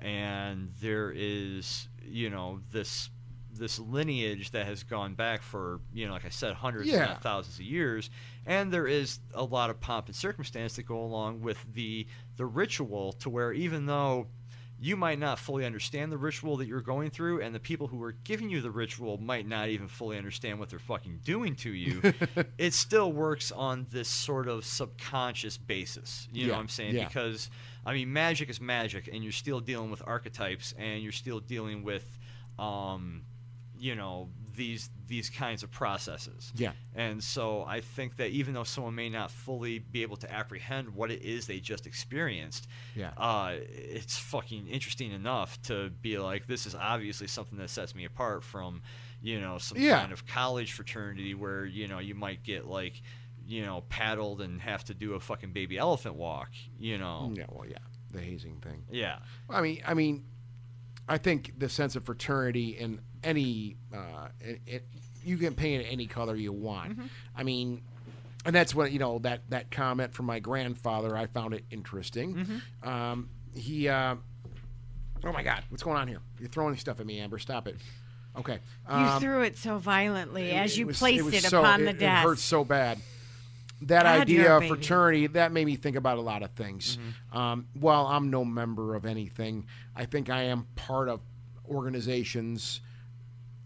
and 0.00 0.72
there 0.80 1.12
is 1.14 1.88
you 2.02 2.30
know 2.30 2.60
this 2.72 3.10
this 3.52 3.78
lineage 3.80 4.52
that 4.52 4.66
has 4.66 4.84
gone 4.84 5.14
back 5.14 5.42
for 5.42 5.80
you 5.92 6.06
know, 6.06 6.12
like 6.12 6.24
I 6.24 6.28
said, 6.28 6.54
hundreds, 6.54 6.88
Yeah. 6.88 7.06
not 7.06 7.22
thousands 7.22 7.56
of 7.56 7.64
years, 7.64 8.08
and 8.46 8.72
there 8.72 8.86
is 8.86 9.18
a 9.34 9.42
lot 9.42 9.68
of 9.70 9.80
pomp 9.80 10.06
and 10.06 10.14
circumstance 10.14 10.76
that 10.76 10.84
go 10.84 11.00
along 11.02 11.40
with 11.40 11.58
the 11.74 12.06
the 12.36 12.46
ritual, 12.46 13.12
to 13.14 13.28
where 13.30 13.52
even 13.52 13.86
though 13.86 14.28
you 14.80 14.96
might 14.96 15.18
not 15.18 15.38
fully 15.38 15.64
understand 15.64 16.12
the 16.12 16.18
ritual 16.18 16.56
that 16.58 16.68
you're 16.68 16.80
going 16.80 17.10
through, 17.10 17.40
and 17.40 17.54
the 17.54 17.60
people 17.60 17.88
who 17.88 18.00
are 18.02 18.12
giving 18.12 18.48
you 18.48 18.60
the 18.60 18.70
ritual 18.70 19.18
might 19.18 19.46
not 19.46 19.68
even 19.68 19.88
fully 19.88 20.16
understand 20.16 20.58
what 20.58 20.70
they're 20.70 20.78
fucking 20.78 21.20
doing 21.24 21.56
to 21.56 21.70
you. 21.70 22.00
it 22.58 22.72
still 22.72 23.12
works 23.12 23.50
on 23.50 23.86
this 23.90 24.08
sort 24.08 24.46
of 24.46 24.64
subconscious 24.64 25.56
basis. 25.56 26.28
You 26.32 26.46
know 26.46 26.52
what 26.54 26.60
I'm 26.60 26.68
saying? 26.68 26.94
yeah. 26.94 27.08
Because 27.08 27.50
I 27.84 27.92
mean, 27.92 28.12
magic 28.12 28.50
is 28.50 28.60
magic, 28.60 29.08
and 29.12 29.22
you're 29.22 29.32
still 29.32 29.60
dealing 29.60 29.90
with 29.90 30.02
archetypes, 30.06 30.74
and 30.78 31.02
you're 31.02 31.10
still 31.12 31.40
dealing 31.40 31.82
with, 31.82 32.06
um, 32.58 33.22
you 33.78 33.96
know, 33.96 34.28
these 34.58 34.90
these 35.06 35.30
kinds 35.30 35.62
of 35.62 35.70
processes. 35.70 36.52
Yeah. 36.54 36.72
And 36.94 37.24
so 37.24 37.64
I 37.66 37.80
think 37.80 38.18
that 38.18 38.28
even 38.28 38.52
though 38.52 38.64
someone 38.64 38.94
may 38.94 39.08
not 39.08 39.30
fully 39.30 39.78
be 39.78 40.02
able 40.02 40.18
to 40.18 40.30
apprehend 40.30 40.90
what 40.94 41.10
it 41.10 41.22
is 41.22 41.46
they 41.46 41.60
just 41.60 41.86
experienced, 41.86 42.68
Yeah. 42.94 43.12
uh, 43.16 43.54
it's 43.70 44.18
fucking 44.18 44.66
interesting 44.66 45.12
enough 45.12 45.62
to 45.62 45.88
be 46.02 46.18
like, 46.18 46.46
this 46.46 46.66
is 46.66 46.74
obviously 46.74 47.26
something 47.26 47.56
that 47.56 47.70
sets 47.70 47.94
me 47.94 48.04
apart 48.04 48.44
from, 48.44 48.82
you 49.22 49.40
know, 49.40 49.56
some 49.56 49.78
Yeah. 49.78 50.00
kind 50.00 50.12
of 50.12 50.26
college 50.26 50.72
fraternity 50.74 51.34
where 51.34 51.64
you 51.64 51.88
know 51.88 52.00
you 52.00 52.14
might 52.14 52.42
get 52.42 52.66
like, 52.66 53.00
you 53.46 53.64
know, 53.64 53.80
paddled 53.88 54.42
and 54.42 54.60
have 54.60 54.84
to 54.84 54.92
do 54.94 55.14
a 55.14 55.20
fucking 55.20 55.52
baby 55.54 55.78
elephant 55.78 56.16
walk. 56.16 56.50
You 56.78 56.98
know. 56.98 57.32
Yeah. 57.34 57.46
Well, 57.48 57.66
yeah. 57.66 57.78
The 58.10 58.20
hazing 58.20 58.60
thing. 58.60 58.84
Yeah. 58.90 59.20
I 59.48 59.62
mean, 59.62 59.82
I 59.86 59.94
mean, 59.94 60.24
I 61.08 61.16
think 61.16 61.58
the 61.58 61.70
sense 61.70 61.96
of 61.96 62.04
fraternity 62.04 62.76
in 62.76 63.00
any, 63.22 63.76
uh, 63.94 64.28
it, 64.40 64.60
it, 64.66 64.88
you 65.24 65.36
can 65.36 65.54
paint 65.54 65.82
it 65.82 65.86
any 65.86 66.06
color 66.06 66.34
you 66.36 66.52
want. 66.52 66.98
I 67.36 67.42
mean, 67.42 67.82
and 68.44 68.54
that's 68.54 68.74
what 68.74 68.92
you 68.92 68.98
know 68.98 69.18
that 69.20 69.42
that 69.50 69.70
comment 69.70 70.14
from 70.14 70.26
my 70.26 70.38
grandfather. 70.38 71.16
I 71.16 71.26
found 71.26 71.54
it 71.54 71.64
interesting. 71.70 72.34
Mm-hmm. 72.34 72.88
Um, 72.88 73.28
he, 73.54 73.88
uh, 73.88 74.14
oh 75.24 75.32
my 75.32 75.42
God, 75.42 75.64
what's 75.68 75.82
going 75.82 75.96
on 75.98 76.08
here? 76.08 76.20
You're 76.38 76.48
throwing 76.48 76.76
stuff 76.76 77.00
at 77.00 77.06
me, 77.06 77.18
Amber. 77.18 77.38
Stop 77.38 77.66
it. 77.68 77.76
Okay. 78.36 78.58
You 78.88 78.94
Um, 78.94 79.20
threw 79.20 79.42
it 79.42 79.56
so 79.56 79.78
violently 79.78 80.52
as 80.52 80.78
you 80.78 80.86
was- 80.86 80.98
placed 80.98 81.26
it, 81.34 81.42
so- 81.44 81.60
upon 81.60 81.80
it- 81.80 81.84
the 81.84 81.90
It 81.90 81.98
desk. 81.98 82.22
hurts 82.26 82.42
so 82.42 82.64
bad. 82.64 82.98
That 83.82 84.02
God, 84.04 84.20
idea 84.22 84.56
of 84.56 84.66
fraternity 84.66 85.28
that 85.28 85.52
made 85.52 85.64
me 85.66 85.76
think 85.76 85.94
about 85.96 86.18
a 86.18 86.20
lot 86.20 86.42
of 86.42 86.50
things. 86.52 86.96
Mm-hmm. 87.30 87.36
Um, 87.38 87.66
while 87.74 88.06
I'm 88.06 88.28
no 88.30 88.44
member 88.44 88.94
of 88.96 89.04
anything, 89.06 89.66
I 89.94 90.04
think 90.04 90.30
I 90.30 90.44
am 90.44 90.66
part 90.74 91.08
of 91.08 91.20
organizations, 91.68 92.80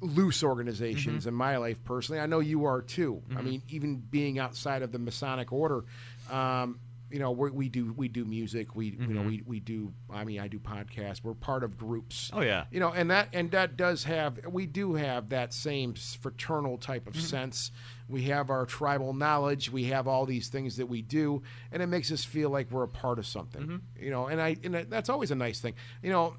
loose 0.02 0.42
organizations 0.42 1.20
Mm-hmm. 1.22 1.28
in 1.28 1.34
my 1.34 1.56
life 1.56 1.82
personally. 1.84 2.20
I 2.20 2.26
know 2.26 2.40
you 2.40 2.64
are 2.66 2.82
too. 2.82 3.22
I 3.36 3.40
mean, 3.42 3.62
even 3.68 3.96
being 3.98 4.38
outside 4.38 4.82
of 4.82 4.92
the 4.92 4.98
Masonic 4.98 5.52
order. 5.52 5.84
Um, 6.30 6.80
you 7.10 7.18
know, 7.18 7.30
we 7.30 7.50
we 7.50 7.68
do 7.68 7.92
we 7.94 8.08
do 8.08 8.24
music. 8.24 8.74
We 8.74 8.86
you 8.98 9.12
know 9.14 9.20
we, 9.22 9.42
we 9.46 9.60
do. 9.60 9.92
I 10.10 10.24
mean, 10.24 10.40
I 10.40 10.48
do 10.48 10.58
podcasts. 10.58 11.22
We're 11.22 11.34
part 11.34 11.62
of 11.62 11.76
groups 11.76 12.30
Oh 12.32 12.40
yeah. 12.40 12.64
you 12.70 12.80
know 12.80 12.90
and 12.90 13.10
that 13.10 13.28
and 13.34 13.50
that 13.50 13.76
does 13.76 14.04
have 14.04 14.40
we 14.50 14.64
do 14.66 14.94
have 14.94 15.28
that 15.28 15.52
same 15.52 15.92
fraternal 15.94 16.78
type 16.78 17.06
of 17.06 17.14
sense 17.20 17.70
we 18.08 18.22
have 18.24 18.48
our 18.48 18.64
tribal 18.64 19.12
knowledge 19.12 19.70
we 19.70 19.84
have 19.84 20.08
all 20.08 20.24
these 20.26 20.48
things 20.48 20.78
that 20.78 20.86
we 20.86 21.02
do 21.02 21.42
and 21.70 21.82
it 21.82 21.86
makes 21.86 22.10
us 22.10 22.24
feel 22.24 22.48
like 22.50 22.70
we're 22.70 22.82
a 22.82 22.88
part 22.88 23.18
of 23.18 23.26
something 23.26 23.80
you 24.00 24.10
know 24.10 24.26
and 24.26 24.40
i 24.40 24.56
and 24.64 24.74
that's 24.88 25.08
always 25.08 25.30
a 25.30 25.34
nice 25.34 25.60
thing 25.60 25.74
you 26.02 26.10
know 26.10 26.34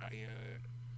I, 0.00 0.06
uh, 0.06 0.08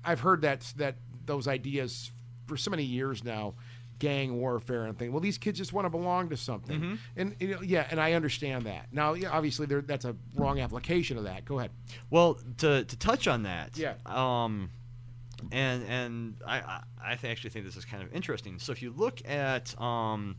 i've 0.04 0.20
heard 0.20 0.42
that 0.42 0.60
that 0.76 0.96
those 1.28 1.46
ideas 1.46 2.10
for 2.46 2.56
so 2.56 2.70
many 2.72 2.82
years 2.82 3.22
now 3.22 3.54
gang 4.00 4.40
warfare 4.40 4.84
and 4.86 4.96
thing 4.98 5.10
well 5.12 5.20
these 5.20 5.38
kids 5.38 5.58
just 5.58 5.72
want 5.72 5.84
to 5.84 5.90
belong 5.90 6.28
to 6.28 6.36
something 6.36 6.98
and 7.16 7.34
you 7.40 7.48
know, 7.48 7.60
yeah 7.62 7.84
and 7.90 8.00
i 8.00 8.12
understand 8.14 8.64
that 8.64 8.86
now 8.92 9.12
yeah, 9.14 9.28
obviously 9.30 9.66
that's 9.66 10.04
a 10.04 10.14
wrong 10.36 10.60
application 10.60 11.16
of 11.18 11.24
that 11.24 11.44
go 11.44 11.58
ahead 11.58 11.70
Well, 12.10 12.38
to 12.58 12.84
to 12.84 12.96
touch 12.96 13.26
on 13.28 13.42
that, 13.44 13.76
Yeah. 13.76 13.94
Um, 14.06 14.70
and 15.52 15.84
and 15.88 16.34
I 16.46 16.82
I, 17.02 17.12
actually 17.24 17.50
think 17.50 17.64
this 17.64 17.76
is 17.76 17.84
kind 17.84 18.02
of 18.02 18.12
interesting. 18.14 18.58
So 18.58 18.72
if 18.72 18.82
you 18.82 18.92
look 18.96 19.20
at 19.28 19.80
um, 19.80 20.36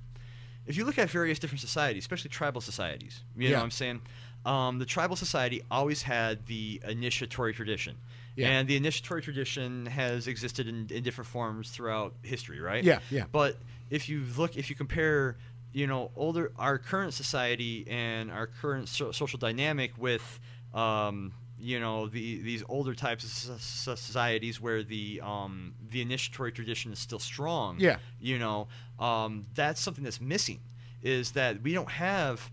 if 0.65 0.75
you 0.77 0.85
look 0.85 0.97
at 0.97 1.09
various 1.09 1.39
different 1.39 1.61
societies, 1.61 2.03
especially 2.03 2.29
tribal 2.29 2.61
societies, 2.61 3.23
you 3.35 3.43
know 3.45 3.51
Yeah. 3.51 3.57
what 3.57 3.63
I'm 3.63 3.71
saying. 3.71 4.01
Um, 4.45 4.79
the 4.79 4.85
tribal 4.85 5.15
society 5.17 5.61
always 5.69 6.01
had 6.01 6.45
the 6.47 6.81
initiatory 6.87 7.53
tradition, 7.53 7.95
Yeah. 8.35 8.49
and 8.49 8.67
the 8.67 8.75
initiatory 8.77 9.21
tradition 9.21 9.85
has 9.87 10.27
existed 10.27 10.67
in, 10.67 10.87
in 10.91 11.03
different 11.03 11.27
forms 11.27 11.71
throughout 11.71 12.13
history, 12.23 12.59
right? 12.61 12.83
Yeah, 12.83 12.99
yeah. 13.11 13.25
But 13.31 13.57
if 13.89 14.07
you 14.09 14.23
look, 14.37 14.55
if 14.55 14.69
you 14.69 14.75
compare, 14.75 15.37
you 15.73 15.87
know, 15.87 16.11
older 16.15 16.51
our 16.57 16.77
current 16.77 17.13
society 17.13 17.85
and 17.89 18.31
our 18.31 18.47
current 18.47 18.87
so- 18.89 19.11
social 19.11 19.39
dynamic 19.39 19.91
with, 19.97 20.39
um, 20.73 21.33
you 21.59 21.79
know, 21.79 22.07
the 22.07 22.41
these 22.41 22.63
older 22.69 22.95
types 22.95 23.23
of 23.25 23.29
so- 23.31 23.57
so- 23.57 23.95
societies 23.95 24.61
where 24.61 24.83
the 24.83 25.19
um, 25.21 25.73
the 25.91 26.01
initiatory 26.01 26.51
tradition 26.53 26.93
is 26.93 26.99
still 26.99 27.19
strong. 27.19 27.79
Yeah. 27.79 27.97
You 28.21 28.39
know, 28.39 28.67
um, 28.99 29.45
that's 29.55 29.81
something 29.81 30.03
that's 30.03 30.21
missing. 30.21 30.59
Is 31.01 31.31
that 31.31 31.61
we 31.61 31.73
don't 31.73 31.89
have 31.89 32.49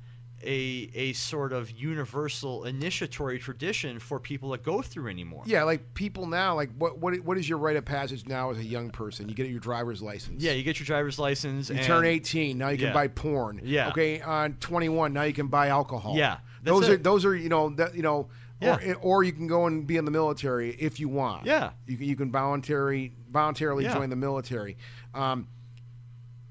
a 0.47 0.91
a 0.95 1.13
sort 1.15 1.53
of 1.53 1.71
universal 1.73 2.65
initiatory 2.65 3.39
tradition 3.39 3.99
for 3.99 4.19
people 4.21 4.53
to 4.57 4.63
go 4.63 4.81
through 4.83 5.11
anymore. 5.11 5.43
Yeah, 5.47 5.65
like 5.65 5.95
people 5.95 6.27
now, 6.27 6.55
like 6.55 6.71
what 6.79 6.99
what 6.99 7.19
what 7.21 7.37
is 7.39 7.49
your 7.49 7.59
rite 7.59 7.77
of 7.77 7.85
passage 7.85 8.27
now 8.27 8.51
as 8.51 8.59
a 8.59 8.65
young 8.65 8.91
person? 8.91 9.29
You 9.29 9.35
get 9.35 9.49
your 9.49 9.61
driver's 9.61 10.01
license. 10.03 10.43
Yeah, 10.43 10.53
you 10.53 10.63
get 10.63 10.79
your 10.79 10.87
driver's 10.87 11.19
license. 11.19 11.69
You 11.71 11.77
and 11.77 11.85
turn 11.85 12.05
18, 12.05 12.57
now 12.59 12.69
you 12.69 12.79
can 12.79 12.87
Yeah. 12.89 12.93
buy 12.95 13.09
porn. 13.09 13.61
Yeah. 13.65 13.89
Okay, 13.89 14.21
on 14.21 14.55
21, 14.55 15.13
now 15.13 15.23
you 15.25 15.33
can 15.33 15.49
buy 15.49 15.69
alcohol. 15.69 16.17
Yeah, 16.17 16.39
Those 16.63 16.89
are 16.89 16.97
those 16.97 17.25
are 17.25 17.35
you 17.35 17.49
know 17.49 17.71
that 17.71 17.95
you 17.95 18.03
know 18.03 18.29
Yeah. 18.61 18.77
or, 18.93 18.95
or 19.19 19.25
you 19.25 19.33
can 19.33 19.47
go 19.47 19.67
and 19.67 19.87
be 19.87 19.97
in 19.97 20.05
the 20.05 20.11
military 20.11 20.71
if 20.79 20.99
you 21.01 21.09
want. 21.09 21.45
Yeah. 21.47 21.71
You 21.87 21.97
can 21.97 22.07
you 22.07 22.17
can 22.17 22.31
voluntary 22.33 23.13
voluntarily 23.31 23.85
Yeah. 23.85 23.95
join 23.95 24.09
the 24.11 24.17
military. 24.17 24.77
Um, 25.15 25.49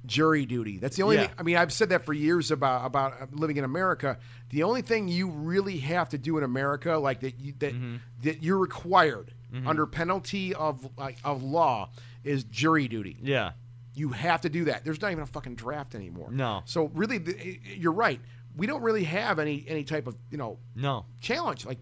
jury 0.07 0.45
duty. 0.45 0.77
That's 0.77 0.95
the 0.95 1.03
only 1.03 1.15
Yeah. 1.17 1.27
thing. 1.27 1.35
I 1.37 1.43
mean, 1.43 1.57
I've 1.57 1.73
said 1.73 1.89
that 1.89 2.05
for 2.05 2.13
years 2.13 2.51
about 2.51 2.85
about 2.85 3.33
living 3.33 3.57
in 3.57 3.63
America. 3.63 4.17
The 4.49 4.63
only 4.63 4.81
thing 4.81 5.07
you 5.07 5.29
really 5.29 5.77
have 5.79 6.09
to 6.09 6.17
do 6.17 6.37
in 6.37 6.43
America, 6.43 6.97
like 6.97 7.19
that, 7.21 7.39
you, 7.39 7.53
that 7.59 7.73
Mm-hmm. 7.73 7.95
that 8.23 8.43
you're 8.43 8.57
required 8.59 9.33
under 9.65 9.85
penalty 9.85 10.53
of 10.53 10.85
like 10.97 11.17
of 11.23 11.41
law, 11.41 11.89
is 12.25 12.43
jury 12.43 12.87
duty. 12.89 13.17
Yeah. 13.21 13.51
You 13.93 14.09
have 14.09 14.41
to 14.41 14.49
do 14.49 14.65
that. 14.65 14.83
There's 14.83 15.01
not 15.01 15.11
even 15.11 15.23
a 15.23 15.27
fucking 15.27 15.55
draft 15.55 15.95
anymore. 15.95 16.29
No. 16.31 16.63
So 16.65 16.91
really, 16.93 17.17
the, 17.19 17.59
you're 17.77 17.93
right. 17.93 18.19
We 18.57 18.67
don't 18.67 18.81
really 18.81 19.05
have 19.05 19.39
any 19.39 19.63
any 19.67 19.83
type 19.85 20.07
of 20.07 20.15
you 20.29 20.37
know 20.37 20.59
No. 20.75 21.05
challenge. 21.21 21.65
Like 21.65 21.79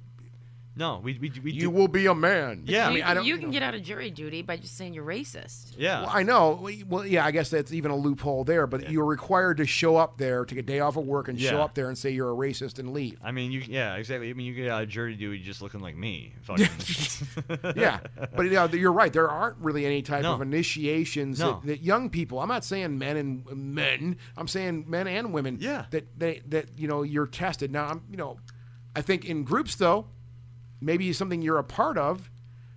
No. 0.75 0.99
We 1.03 1.17
we, 1.19 1.31
we 1.43 1.51
you 1.51 1.61
do. 1.61 1.69
will 1.69 1.87
be 1.87 2.07
a 2.07 2.15
man. 2.15 2.63
Yeah. 2.65 2.85
I 2.85 2.89
you, 2.89 2.95
mean, 2.95 3.03
I 3.03 3.13
don't. 3.13 3.25
you 3.25 3.35
you 3.35 3.39
can 3.39 3.51
get 3.51 3.61
out 3.63 3.75
of 3.75 3.83
jury 3.83 4.09
duty 4.09 4.41
by 4.41 4.57
just 4.57 4.75
saying 4.75 4.93
you're 4.93 5.05
racist. 5.05 5.75
Yeah. 5.77 6.01
Well, 6.01 6.11
I 6.13 6.23
know. 6.23 6.67
Well, 6.87 7.05
yeah, 7.05 7.25
I 7.25 7.31
guess 7.31 7.49
that's 7.49 7.71
even 7.73 7.91
a 7.91 7.95
loophole 7.95 8.43
there. 8.43 8.65
But 8.65 8.89
you're 8.89 9.05
required 9.05 9.57
to 9.57 9.65
show 9.67 9.97
up 9.97 10.17
there, 10.17 10.45
take 10.45 10.59
a 10.59 10.63
day 10.63 10.79
off 10.79 10.97
of 10.97 11.05
work, 11.05 11.27
and 11.27 11.39
show 11.39 11.61
up 11.61 11.75
there 11.75 11.89
and 11.89 11.97
say 11.97 12.09
you're 12.09 12.31
a 12.31 12.35
racist 12.35 12.79
and 12.79 12.91
leave. 12.93 13.19
I 13.23 13.31
mean, 13.31 13.51
you 13.51 13.61
yeah, 13.67 13.95
exactly. 13.95 14.29
I 14.29 14.33
mean, 14.33 14.47
you 14.47 14.53
get 14.55 14.69
out 14.69 14.83
of 14.83 14.89
jury 14.89 15.15
duty 15.15 15.39
just 15.43 15.61
looking 15.61 15.79
like 15.81 15.95
me. 15.95 16.33
Yeah, 17.75 17.99
but 18.35 18.43
yeah, 18.49 18.71
you're 18.71 18.91
right. 18.91 19.11
There 19.11 19.29
aren't 19.29 19.57
really 19.57 19.85
any 19.85 20.01
type 20.01 20.23
No. 20.23 20.33
of 20.33 20.41
initiations 20.41 21.39
No. 21.39 21.53
that, 21.61 21.67
that 21.67 21.81
young 21.83 22.09
people. 22.09 22.39
I'm 22.39 22.47
not 22.47 22.63
saying 22.63 22.97
men 22.97 23.17
and 23.17 23.45
men. 23.51 24.17
I'm 24.37 24.47
saying 24.47 24.85
men 24.87 25.07
and 25.07 25.33
women. 25.33 25.57
Yeah. 25.59 25.85
That 25.91 26.07
they 26.17 26.41
that 26.47 26.77
you 26.77 26.87
know 26.87 27.03
you're 27.03 27.27
tested. 27.27 27.71
Now 27.71 27.87
I'm 27.87 28.03
you 28.09 28.17
know, 28.17 28.39
I 28.95 29.01
think 29.01 29.25
in 29.25 29.43
groups 29.43 29.75
though, 29.75 30.07
maybe 30.83 31.11
something 31.13 31.41
you're 31.41 31.57
a 31.59 31.63
part 31.63 31.97
of. 31.97 32.29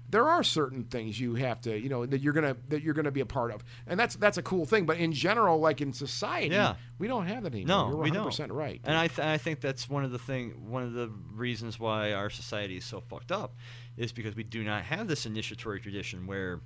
There 0.09 0.29
are 0.29 0.45
certain 0.45 0.85
things 0.85 1.19
you 1.19 1.35
have 1.35 1.61
to 1.63 1.77
you 1.77 1.89
know 1.89 2.07
that 2.07 2.21
you're 2.21 2.33
gonna 2.33 2.57
that 2.69 2.81
you're 2.81 2.95
gonna 2.95 3.11
be 3.11 3.21
a 3.23 3.27
part 3.27 3.51
of, 3.51 3.65
and 3.89 3.99
that's 3.99 4.15
that's 4.15 4.39
a 4.39 4.43
cool 4.43 4.65
thing. 4.65 4.87
But 4.87 4.99
in 4.99 5.13
general, 5.13 5.59
like 5.59 5.81
in 5.81 5.93
society, 5.93 6.55
Yeah. 6.55 6.77
we 6.99 7.09
don't 7.09 7.27
have 7.27 7.43
that 7.43 7.53
anymore. 7.53 7.67
No, 7.77 7.89
you're 7.89 7.97
we 8.05 8.11
don't. 8.13 8.53
right. 8.53 8.81
And 8.85 8.97
I, 8.97 9.09
th- 9.09 9.19
I 9.27 9.37
think 9.37 9.61
that's 9.61 9.89
one 9.91 10.05
of 10.05 10.13
the 10.13 10.19
thing, 10.21 10.71
one 10.71 10.85
of 10.85 10.93
the 10.93 11.11
reasons 11.35 11.81
why 11.81 12.13
our 12.13 12.31
society 12.31 12.77
is 12.77 12.85
so 12.85 13.01
fucked 13.01 13.33
up, 13.33 13.57
is 13.97 14.13
because 14.13 14.37
we 14.37 14.45
do 14.45 14.63
not 14.63 14.85
have 14.85 15.09
this 15.09 15.27
initiatory 15.27 15.81
tradition 15.81 16.29
where, 16.29 16.61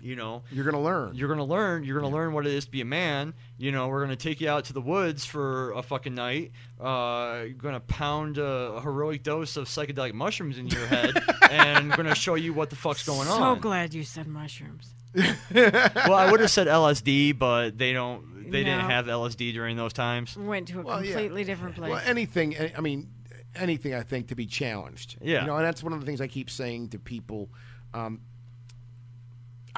you 0.00 0.16
know, 0.16 0.42
you're 0.50 0.64
gonna 0.64 0.80
learn. 0.82 1.14
you're 1.14 1.28
gonna 1.28 1.44
learn, 1.44 1.84
you're 1.84 2.00
gonna 2.00 2.14
learn 2.14 2.32
what 2.32 2.46
it 2.46 2.52
is 2.52 2.64
to 2.66 2.70
be 2.70 2.80
a 2.80 2.84
man. 2.84 3.34
You 3.56 3.72
know, 3.72 3.88
we're 3.88 4.00
gonna 4.02 4.16
take 4.16 4.40
you 4.40 4.48
out 4.48 4.66
to 4.66 4.72
the 4.72 4.80
woods 4.80 5.24
for 5.24 5.72
a 5.72 5.82
fucking 5.82 6.14
night. 6.14 6.52
Uh, 6.80 7.46
gonna 7.56 7.80
pound 7.80 8.38
a 8.38 8.80
heroic 8.80 9.22
dose 9.22 9.56
of 9.56 9.66
psychedelic 9.66 10.12
mushrooms 10.14 10.58
in 10.58 10.68
your 10.68 10.86
head, 10.86 11.14
and 11.50 11.90
gonna 11.92 12.14
show 12.14 12.34
you 12.36 12.52
what 12.52 12.70
the 12.70 12.76
fuck's 12.76 13.04
going 13.06 13.28
on. 13.28 13.56
so 13.56 13.60
glad 13.60 13.92
you 13.94 14.02
said 14.04 14.26
mushrooms. 14.28 14.94
well, 15.52 16.14
I 16.14 16.30
would 16.30 16.40
have 16.40 16.50
said 16.50 16.66
LSD, 16.66 17.38
but 17.38 17.76
they 17.78 17.92
don't. 17.92 18.50
They 18.50 18.64
didn't 18.64 18.88
have 18.88 19.06
LSD 19.06 19.52
during 19.52 19.76
those 19.76 19.92
times. 19.92 20.36
Went 20.36 20.68
to 20.68 20.80
a 20.80 20.82
Well, 20.82 21.04
yeah. 21.04 21.12
completely 21.12 21.44
different 21.44 21.76
place. 21.76 21.90
Well, 21.90 22.00
anything. 22.04 22.56
I 22.76 22.80
mean, 22.80 23.08
anything. 23.54 23.94
I 23.94 24.02
think 24.02 24.28
to 24.28 24.34
be 24.34 24.46
challenged. 24.46 25.16
Yeah. 25.20 25.42
You 25.42 25.46
know, 25.48 25.56
and 25.56 25.64
that's 25.64 25.82
one 25.82 25.92
of 25.92 26.00
the 26.00 26.06
things 26.06 26.20
I 26.20 26.28
keep 26.28 26.48
saying 26.48 26.90
to 26.90 26.98
people. 26.98 27.50
Um, 27.92 28.20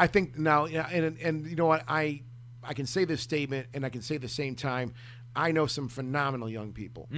I 0.01 0.07
think 0.07 0.39
now, 0.39 0.67
and 0.67 1.19
and 1.21 1.47
you 1.47 1.57
know 1.57 1.67
what, 1.67 1.85
I 1.87 2.23
I 2.65 2.75
can 2.75 2.87
say 2.87 3.05
this 3.05 3.21
statement, 3.21 3.69
and 3.75 3.85
I 3.85 3.91
can 3.91 4.03
say 4.03 4.17
at 4.17 4.23
the 4.23 4.29
same 4.29 4.55
time, 4.55 4.95
I 5.37 5.53
know 5.53 5.67
some 5.67 5.89
phenomenal 5.89 6.49
young 6.49 6.73
people 6.73 7.09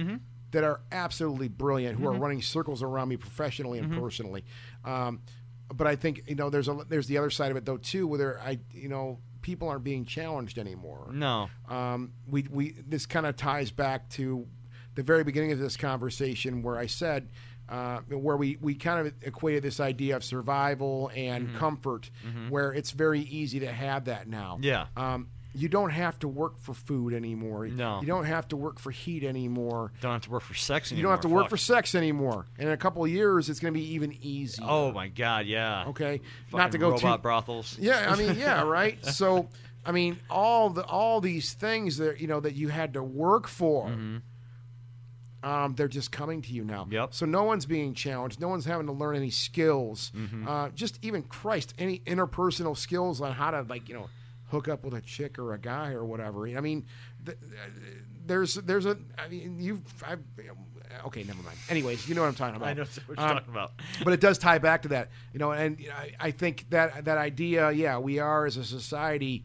that 0.51 0.63
are 0.63 0.81
absolutely 0.91 1.47
brilliant, 1.47 1.97
who 1.99 2.07
are 2.07 2.13
running 2.13 2.41
circles 2.41 2.83
around 2.83 3.07
me 3.09 3.17
professionally 3.17 3.79
and 3.79 3.91
personally. 3.99 4.43
Um, 4.85 5.21
but 5.73 5.87
I 5.87 5.95
think 5.95 6.23
you 6.27 6.35
know, 6.35 6.49
there's 6.49 6.67
a 6.67 6.77
there's 6.87 7.07
the 7.07 7.17
other 7.17 7.29
side 7.31 7.51
of 7.51 7.57
it 7.57 7.65
though 7.65 7.77
too, 7.77 8.05
where 8.07 8.17
there 8.19 8.41
I 8.43 8.59
you 8.71 8.89
know 8.89 9.19
people 9.41 9.67
aren't 9.69 9.83
being 9.83 10.05
challenged 10.05 10.57
anymore. 10.57 11.09
No. 11.11 11.49
um, 11.67 12.13
we, 12.27 12.47
we 12.49 12.75
this 12.87 13.05
kind 13.05 13.25
of 13.25 13.35
ties 13.35 13.71
back 13.71 14.09
to 14.11 14.45
the 14.95 15.03
very 15.03 15.23
beginning 15.23 15.51
of 15.51 15.59
this 15.59 15.75
conversation 15.75 16.61
where 16.61 16.77
I 16.77 16.85
said 16.85 17.29
uh, 17.69 17.99
where 18.09 18.37
we, 18.37 18.57
we 18.61 18.75
kind 18.75 19.07
of 19.07 19.13
equated 19.21 19.63
this 19.63 19.79
idea 19.79 20.15
of 20.15 20.23
survival 20.23 21.11
and 21.15 21.47
Mm-hmm. 21.47 21.57
comfort 21.57 22.09
where 22.49 22.73
it's 22.73 22.91
very 22.91 23.21
easy 23.21 23.59
to 23.61 23.71
have 23.71 24.05
that 24.05 24.27
now 24.27 24.57
Yeah. 24.61 24.85
um, 24.97 25.27
you 25.55 25.69
don't 25.69 25.91
have 25.91 26.17
to 26.19 26.27
work 26.27 26.59
for 26.59 26.73
food 26.73 27.13
anymore 27.13 27.67
No. 27.67 28.01
you 28.01 28.07
don't 28.07 28.25
have 28.25 28.47
to 28.49 28.57
work 28.57 28.79
for 28.79 28.91
heat 28.91 29.23
anymore 29.23 29.91
Don't 30.01 30.13
have 30.13 30.21
to 30.23 30.29
work 30.31 30.41
for 30.43 30.53
sex 30.55 30.91
anymore. 30.91 30.97
you 30.97 31.03
don't 31.03 31.11
have 31.11 31.21
to 31.21 31.29
work 31.29 31.49
for 31.49 31.57
sex 31.57 31.95
anymore 31.95 32.45
And 32.57 32.67
in 32.67 32.73
a 32.73 32.77
couple 32.77 33.03
of 33.03 33.09
years 33.09 33.49
it's 33.49 33.59
going 33.59 33.73
to 33.73 33.79
be 33.79 33.93
even 33.93 34.17
easier 34.21 34.65
Oh 34.67 34.91
my 34.91 35.07
god, 35.07 35.45
yeah. 35.45 35.85
okay 35.89 36.21
Fucking 36.47 36.57
not 36.57 36.71
to 36.73 36.77
go 36.77 36.89
robot 36.91 37.19
too 37.19 37.21
brothels. 37.21 37.77
yeah, 37.79 38.07
I 38.11 38.15
mean, 38.15 38.35
yeah, 38.37 38.63
right. 38.63 39.03
So, 39.05 39.47
I 39.85 39.91
mean, 39.91 40.17
all 40.29 40.69
the 40.69 40.83
all 40.85 41.19
these 41.21 41.53
things 41.53 41.97
that 41.97 42.19
you 42.21 42.27
know 42.27 42.39
that 42.39 42.55
you 42.55 42.69
had 42.69 42.93
to 42.93 43.03
work 43.03 43.47
for, 43.47 43.91
um, 45.43 45.75
they're 45.75 45.87
just 45.87 46.11
coming 46.11 46.41
to 46.41 46.51
you 46.53 46.63
now. 46.63 46.87
Yep. 46.89 47.13
So 47.13 47.25
no 47.25 47.43
one's 47.43 47.65
being 47.65 47.93
challenged. 47.93 48.39
No 48.39 48.47
one's 48.47 48.65
having 48.65 48.87
to 48.87 48.93
learn 48.93 49.15
any 49.15 49.29
skills. 49.29 50.11
Mm-hmm. 50.15 50.47
Uh, 50.47 50.69
just 50.69 50.99
even 51.03 51.23
Christ, 51.23 51.73
any 51.77 51.99
interpersonal 51.99 52.77
skills 52.77 53.19
on 53.21 53.33
how 53.33 53.51
to 53.51 53.61
like 53.63 53.87
you 53.89 53.95
know 53.95 54.09
hook 54.49 54.67
up 54.67 54.83
with 54.83 54.93
a 54.93 55.01
chick 55.01 55.39
or 55.39 55.53
a 55.53 55.57
guy 55.59 55.91
or 55.91 56.05
whatever. 56.05 56.47
I 56.47 56.61
mean, 56.61 56.85
th- 57.25 57.37
there's 58.25 58.55
there's 58.55 58.85
a 58.85 58.97
I 59.17 59.27
mean 59.27 59.57
you've 59.59 59.81
I've, 60.05 60.19
okay 61.07 61.23
never 61.23 61.41
mind. 61.43 61.57
Anyways, 61.69 62.07
you 62.07 62.15
know 62.15 62.21
what 62.21 62.27
I'm 62.27 62.35
talking 62.35 62.55
about. 62.55 62.69
I 62.69 62.73
know 62.73 62.83
what 62.83 63.17
you're 63.17 63.19
Um, 63.19 63.35
talking 63.37 63.51
about. 63.53 63.71
but 64.03 64.13
it 64.13 64.19
does 64.21 64.37
tie 64.37 64.59
back 64.59 64.83
to 64.83 64.89
that, 64.89 65.09
you 65.33 65.39
know. 65.39 65.51
And 65.51 65.77
I, 65.95 66.11
I 66.19 66.31
think 66.31 66.67
that 66.69 67.05
that 67.05 67.17
idea, 67.17 67.71
yeah, 67.71 67.97
we 67.97 68.19
are 68.19 68.45
as 68.45 68.57
a 68.57 68.63
society, 68.63 69.43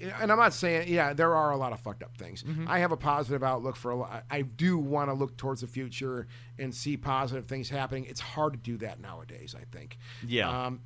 and 0.00 0.30
I'm 0.32 0.38
not 0.38 0.52
saying, 0.54 0.88
yeah, 0.88 1.12
there 1.12 1.34
are 1.34 1.52
a 1.52 1.56
lot 1.56 1.72
of 1.72 1.80
fucked 1.80 2.02
up 2.02 2.16
things. 2.16 2.42
Mm-hmm. 2.42 2.66
I 2.68 2.80
have 2.80 2.92
a 2.92 2.96
positive 2.96 3.42
outlook 3.42 3.76
for 3.76 3.90
a 3.90 3.96
lot. 3.96 4.24
I 4.30 4.42
do 4.42 4.76
want 4.78 5.08
to 5.08 5.14
look 5.14 5.36
towards 5.36 5.60
the 5.60 5.66
future 5.66 6.26
and 6.58 6.74
see 6.74 6.96
positive 6.96 7.46
things 7.46 7.70
happening. 7.70 8.04
It's 8.06 8.20
hard 8.20 8.52
to 8.54 8.58
do 8.58 8.76
that 8.78 9.00
nowadays. 9.00 9.54
I 9.58 9.64
think, 9.76 9.98
Yeah. 10.26 10.66
um, 10.66 10.80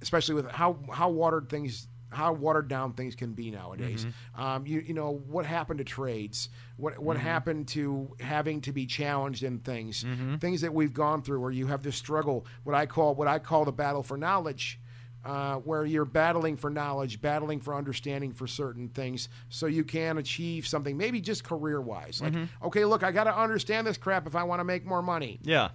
especially 0.00 0.34
with 0.34 0.50
how 0.50 0.78
how 0.92 1.10
watered 1.10 1.48
things. 1.48 1.88
How 2.14 2.34
watered 2.34 2.68
down 2.68 2.92
things 2.92 3.14
can 3.14 3.32
be 3.32 3.50
nowadays. 3.50 4.04
Mm-hmm. 4.04 4.42
Um, 4.42 4.66
you 4.66 4.80
you 4.80 4.92
know 4.92 5.22
what 5.28 5.46
happened 5.46 5.78
to 5.78 5.84
trades? 5.84 6.50
What 6.76 6.98
what 6.98 7.16
happened 7.16 7.68
to 7.68 8.14
having 8.20 8.60
to 8.62 8.72
be 8.72 8.84
challenged 8.84 9.42
in 9.42 9.60
things? 9.60 10.04
Mm-hmm. 10.04 10.36
Things 10.36 10.60
that 10.60 10.74
we've 10.74 10.92
gone 10.92 11.22
through, 11.22 11.40
where 11.40 11.50
you 11.50 11.68
have 11.68 11.82
this 11.82 11.96
struggle. 11.96 12.44
What 12.64 12.76
I 12.76 12.84
call 12.84 13.14
what 13.14 13.28
I 13.28 13.38
call 13.38 13.64
the 13.64 13.72
battle 13.72 14.02
for 14.02 14.18
knowledge, 14.18 14.78
uh, 15.24 15.56
where 15.56 15.84
you're 15.84 16.04
battling 16.04 16.56
for 16.56 16.68
knowledge, 16.70 17.20
battling 17.20 17.60
for 17.60 17.74
understanding 17.74 18.32
for 18.32 18.46
certain 18.46 18.88
things, 18.88 19.28
so 19.48 19.66
you 19.66 19.84
can 19.84 20.18
achieve 20.18 20.66
something. 20.66 20.96
Maybe 20.96 21.20
just 21.20 21.44
career 21.44 21.80
wise. 21.80 22.20
Like, 22.20 22.32
Mm-hmm. 22.32 22.66
okay, 22.66 22.84
look, 22.84 23.02
I 23.02 23.12
got 23.12 23.24
to 23.24 23.36
understand 23.38 23.86
this 23.86 23.96
crap 23.96 24.26
if 24.26 24.34
I 24.34 24.42
want 24.42 24.60
to 24.60 24.64
make 24.64 24.84
more 24.84 25.02
money. 25.02 25.38
Yeah. 25.42 25.70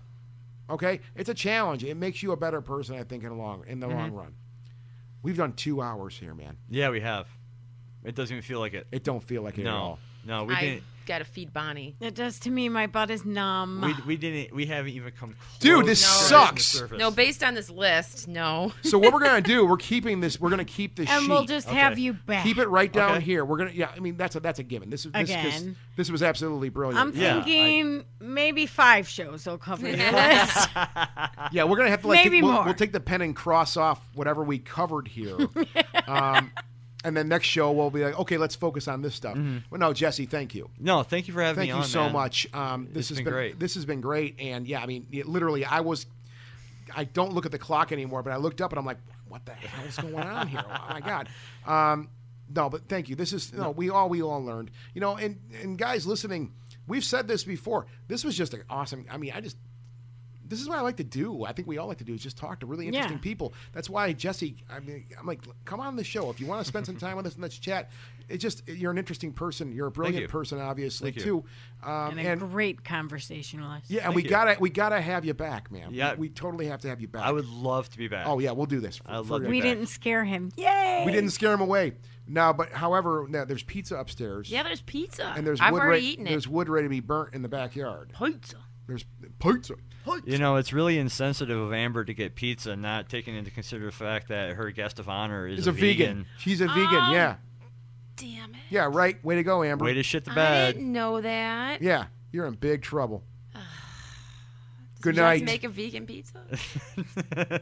Okay, 0.69 0.99
it's 1.15 1.29
a 1.29 1.33
challenge. 1.33 1.83
It 1.85 1.95
makes 1.95 2.21
you 2.21 2.33
a 2.33 2.37
better 2.37 2.59
person, 2.59 2.95
I 2.95 3.03
think, 3.03 3.23
in 3.23 3.29
the 3.29 3.35
long 3.35 3.63
in 3.67 3.79
the 3.79 3.87
Mm-hmm. 3.87 3.97
long 3.97 4.11
run. 4.11 4.33
We've 5.23 5.37
done 5.37 5.53
two 5.53 5.81
hours 5.81 6.17
here, 6.17 6.33
man. 6.33 6.57
Yeah, 6.69 6.89
we 6.89 6.99
have. 7.01 7.27
It 8.03 8.15
doesn't 8.15 8.33
even 8.33 8.43
feel 8.43 8.59
like 8.59 8.73
it. 8.73 8.87
It 8.91 9.03
don't 9.03 9.23
feel 9.23 9.41
like 9.41 9.57
it 9.57 9.61
at 9.61 9.65
No. 9.65 9.75
all. 9.77 9.99
No, 10.25 10.43
we 10.43 10.53
I 10.53 10.59
didn't. 10.61 10.83
Gotta 11.07 11.25
feed 11.25 11.51
Bonnie. 11.53 11.95
It 11.99 12.13
does 12.13 12.37
to 12.41 12.49
me. 12.51 12.69
My 12.69 12.85
butt 12.85 13.09
is 13.09 13.25
numb. 13.25 13.81
We, 13.81 13.95
we 14.05 14.17
didn't. 14.17 14.53
We 14.55 14.65
haven't 14.67 14.91
even 14.91 15.11
come 15.13 15.29
close. 15.31 15.59
Dude, 15.59 15.85
this 15.87 16.01
to 16.01 16.07
the 16.07 16.13
sucks. 16.59 16.91
No, 16.91 17.09
based 17.09 17.43
on 17.43 17.55
this 17.55 17.69
list, 17.69 18.27
no. 18.27 18.71
So 18.83 18.99
what 18.99 19.13
we're 19.13 19.21
gonna 19.21 19.41
do? 19.41 19.65
We're 19.65 19.77
keeping 19.77 20.19
this. 20.19 20.39
We're 20.39 20.49
gonna 20.51 20.65
keep 20.65 20.95
this 20.95 21.09
and 21.09 21.21
sheet. 21.23 21.29
we'll 21.29 21.45
just 21.45 21.67
Okay. 21.67 21.77
have 21.77 21.97
you 21.97 22.13
back. 22.13 22.43
keep 22.43 22.57
it 22.59 22.67
right 22.67 22.91
down 22.91 23.13
Okay. 23.13 23.21
here. 23.25 23.43
We're 23.45 23.57
gonna. 23.57 23.71
Yeah, 23.73 23.89
I 23.95 23.99
mean 23.99 24.17
that's 24.17 24.35
a 24.35 24.39
that's 24.39 24.59
a 24.59 24.63
given. 24.63 24.89
This 24.89 25.05
is 25.05 25.11
this, 25.11 25.27
this, 25.29 25.59
Again. 25.61 25.75
this 25.95 26.11
was 26.11 26.21
absolutely 26.21 26.69
brilliant. 26.69 26.99
I'm 26.99 27.15
Yeah, 27.15 27.41
thinking 27.43 28.05
maybe 28.19 28.65
five 28.67 29.07
shows 29.07 29.45
will 29.47 29.57
cover 29.57 29.87
your 29.87 29.97
list. 30.11 30.69
Yeah, 31.51 31.63
we're 31.63 31.77
gonna 31.77 31.89
have 31.89 32.01
to 32.01 32.07
like 32.07 32.25
Maybe 32.25 32.37
take, 32.37 32.43
we'll, 32.43 32.53
more. 32.53 32.65
we'll 32.65 32.73
take 32.73 32.91
the 32.91 32.99
pen 32.99 33.21
and 33.21 33.33
cross 33.35 33.77
off 33.77 34.01
whatever 34.15 34.43
we 34.43 34.59
covered 34.59 35.07
here, 35.07 35.37
um, 36.07 36.51
and 37.03 37.15
then 37.15 37.27
next 37.27 37.47
show 37.47 37.71
we'll 37.71 37.89
be 37.91 38.03
like, 38.03 38.17
okay, 38.19 38.37
let's 38.37 38.55
focus 38.55 38.87
on 38.87 39.01
this 39.01 39.15
stuff. 39.15 39.37
Well, 39.69 39.79
no, 39.79 39.93
Jesse, 39.93 40.25
thank 40.25 40.55
you, 40.55 40.69
No, 40.79 41.03
thank 41.03 41.27
you 41.27 41.33
for 41.33 41.41
having 41.41 41.55
thank 41.55 41.67
me 41.69 41.71
Thank 41.73 41.79
you 41.79 41.83
on. 41.83 41.89
so 41.89 42.03
man. 42.05 42.13
much. 42.13 42.47
Um, 42.53 42.87
this 42.91 42.97
It's 43.01 43.09
has 43.09 43.17
been 43.19 43.25
been, 43.25 43.33
great. 43.33 43.59
This 43.59 43.75
has 43.75 43.85
been 43.85 44.01
great, 44.01 44.39
and 44.39 44.67
yeah, 44.67 44.81
I 44.81 44.85
mean, 44.85 45.07
it, 45.11 45.27
literally, 45.27 45.63
I 45.65 45.81
was. 45.81 46.05
I 46.95 47.03
don't 47.03 47.33
look 47.33 47.45
at 47.45 47.51
the 47.51 47.59
clock 47.59 47.91
anymore, 47.91 48.23
but 48.23 48.31
I 48.31 48.37
looked 48.37 48.61
up 48.61 48.71
and 48.71 48.79
I'm 48.79 48.85
like, 48.85 48.97
what 49.27 49.45
the 49.45 49.51
hell 49.51 49.85
is 49.85 49.97
going 49.97 50.15
on 50.15 50.47
here? 50.47 50.63
Oh 50.65 50.87
my 50.89 51.01
god. 51.01 51.27
Um, 51.65 52.07
no, 52.55 52.69
but 52.69 52.87
thank 52.87 53.09
you. 53.09 53.15
This 53.17 53.33
is 53.33 53.51
no, 53.53 53.71
we 53.71 53.89
all 53.89 54.07
we 54.07 54.21
all 54.21 54.43
learned. 54.43 54.71
You 54.93 55.01
know, 55.01 55.17
and 55.17 55.37
and 55.61 55.77
guys 55.77 56.07
listening, 56.07 56.53
we've 56.87 57.03
said 57.03 57.27
this 57.27 57.43
before. 57.43 57.87
This 58.07 58.23
was 58.23 58.37
just 58.37 58.53
an 58.53 58.63
awesome. 58.69 59.05
I 59.11 59.17
mean, 59.17 59.33
I 59.35 59.41
just 59.41 59.57
this 60.49 60.61
is 60.61 60.67
what 60.69 60.77
I 60.77 60.81
like 60.81 60.97
to 60.97 61.03
do. 61.03 61.45
I 61.45 61.51
think 61.53 61.67
we 61.67 61.77
all 61.77 61.87
like 61.87 61.97
to 61.99 62.03
do 62.03 62.13
is 62.13 62.21
just 62.21 62.37
talk 62.37 62.59
to 62.61 62.65
really 62.65 62.87
interesting 62.87 63.17
Yeah. 63.17 63.21
people. 63.23 63.53
That's 63.73 63.89
why 63.89 64.11
Jesse. 64.13 64.57
I 64.69 64.79
mean, 64.79 65.05
I'm 65.19 65.25
like, 65.25 65.41
come 65.65 65.79
on 65.79 65.95
the 65.95 66.03
show 66.03 66.29
if 66.29 66.39
you 66.39 66.45
want 66.47 66.61
to 66.61 66.67
spend 66.67 66.85
some 66.85 66.97
time 66.97 67.17
with 67.17 67.25
us 67.25 67.33
and 67.33 67.41
let's 67.41 67.57
chat. 67.57 67.89
It 68.29 68.37
just 68.39 68.67
you're 68.67 68.91
an 68.91 68.97
interesting 68.97 69.31
person. 69.31 69.71
You're 69.71 69.87
a 69.87 69.91
brilliant 69.91 70.23
you. 70.23 70.27
person, 70.27 70.59
obviously 70.59 71.11
Thank 71.11 71.23
too. 71.23 71.45
Um, 71.81 72.17
and 72.17 72.19
and 72.19 72.41
a 72.41 72.45
great 72.45 72.83
conversationalist. 72.83 73.89
yeah, 73.89 73.99
and 73.99 74.05
Thank 74.07 74.15
we 74.17 74.23
you. 74.23 74.29
gotta 74.29 74.57
we 74.59 74.69
gotta 74.69 74.99
have 74.99 75.23
you 75.25 75.33
back, 75.33 75.71
man. 75.71 75.93
Yeah. 75.93 76.13
we, 76.13 76.21
we 76.27 76.29
totally 76.29 76.65
have 76.67 76.81
to 76.81 76.89
have 76.89 76.99
you 77.01 77.07
back. 77.07 77.23
I 77.25 77.31
would 77.31 77.47
love 77.47 77.89
to 77.89 77.97
be 77.97 78.07
back. 78.07 78.27
Oh 78.27 78.39
yeah, 78.39 78.51
we'll 78.51 78.65
do 78.65 78.79
this. 78.81 78.99
I'd 79.05 79.25
For- 79.25 79.39
love 79.39 79.43
we 79.43 79.61
back. 79.61 79.69
didn't 79.69 79.87
scare 79.87 80.25
him. 80.25 80.51
Yay! 80.57 81.03
we 81.05 81.11
didn't 81.13 81.29
scare 81.31 81.53
him 81.53 81.61
away. 81.61 81.93
No, 82.27 82.51
but 82.51 82.73
however, 82.73 83.25
now 83.29 83.45
there's 83.45 83.63
pizza 83.63 83.95
upstairs. 83.95 84.51
Yeah, 84.51 84.63
there's 84.63 84.81
pizza. 84.81 85.33
and 85.37 85.47
there's 85.47 85.61
I've 85.61 85.71
wood 85.71 85.81
already 85.83 86.01
re- 86.01 86.07
eaten 86.07 86.25
There's 86.25 86.45
it. 86.45 86.51
wood 86.51 86.67
ready 86.67 86.85
to 86.85 86.89
be 86.89 86.99
burnt 86.99 87.33
in 87.33 87.41
the 87.41 87.47
backyard. 87.47 88.11
Pizza. 88.17 88.57
There's 88.87 89.05
pizza. 89.39 89.75
You 90.25 90.37
know, 90.37 90.55
it's 90.55 90.71
really 90.71 90.97
insensitive 90.97 91.59
of 91.59 91.73
Amber 91.73 92.05
to 92.05 92.13
get 92.13 92.35
pizza, 92.35 92.75
not 92.77 93.09
taking 93.09 93.35
into 93.35 93.51
consider 93.51 93.85
the 93.85 93.91
fact 93.91 94.29
that 94.29 94.51
her 94.53 94.71
guest 94.71 94.99
of 94.99 95.09
honor 95.09 95.45
is 95.47 95.57
He's 95.59 95.67
a 95.67 95.71
vegan. 95.73 96.25
She's 96.37 96.61
a 96.61 96.67
vegan. 96.67 96.85
Oh. 96.93 97.11
Yeah, 97.11 97.35
Damn 98.15 98.51
it. 98.55 98.61
yeah. 98.69 98.87
Right. 98.89 99.21
Way 99.25 99.35
to 99.35 99.43
go, 99.43 99.63
Amber. 99.63 99.83
Way 99.83 99.93
to 99.95 100.03
shit 100.03 100.23
the 100.23 100.31
bag. 100.31 100.69
I 100.69 100.71
didn't 100.71 100.93
know 100.93 101.19
that. 101.19 101.81
yeah, 101.81 102.05
you're 102.31 102.45
in 102.45 102.53
big 102.53 102.81
trouble. 102.81 103.23
Good 104.99 105.15
you 105.15 105.21
night. 105.21 105.43
make 105.43 105.63
a 105.63 105.69
vegan 105.69 106.07
pizza? 106.07 106.39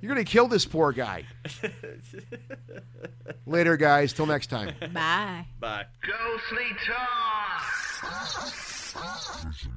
You're 0.00 0.08
gonna 0.08 0.24
kill 0.24 0.48
this 0.48 0.66
poor 0.66 0.90
guy. 0.90 1.24
Later, 3.46 3.76
guys. 3.76 4.12
Till 4.12 4.26
next 4.26 4.48
time. 4.48 4.74
Bye. 4.92 5.46
Bye. 5.60 5.84
Ghostly 6.02 6.66
Talk! 8.02 8.54
Version 8.92 9.72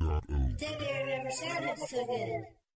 3.0. 0.00 0.58
Then 0.58 0.78
they 0.78 1.04
never 1.06 1.30
sounded 1.30 1.78
so 1.78 2.04
good. 2.04 2.58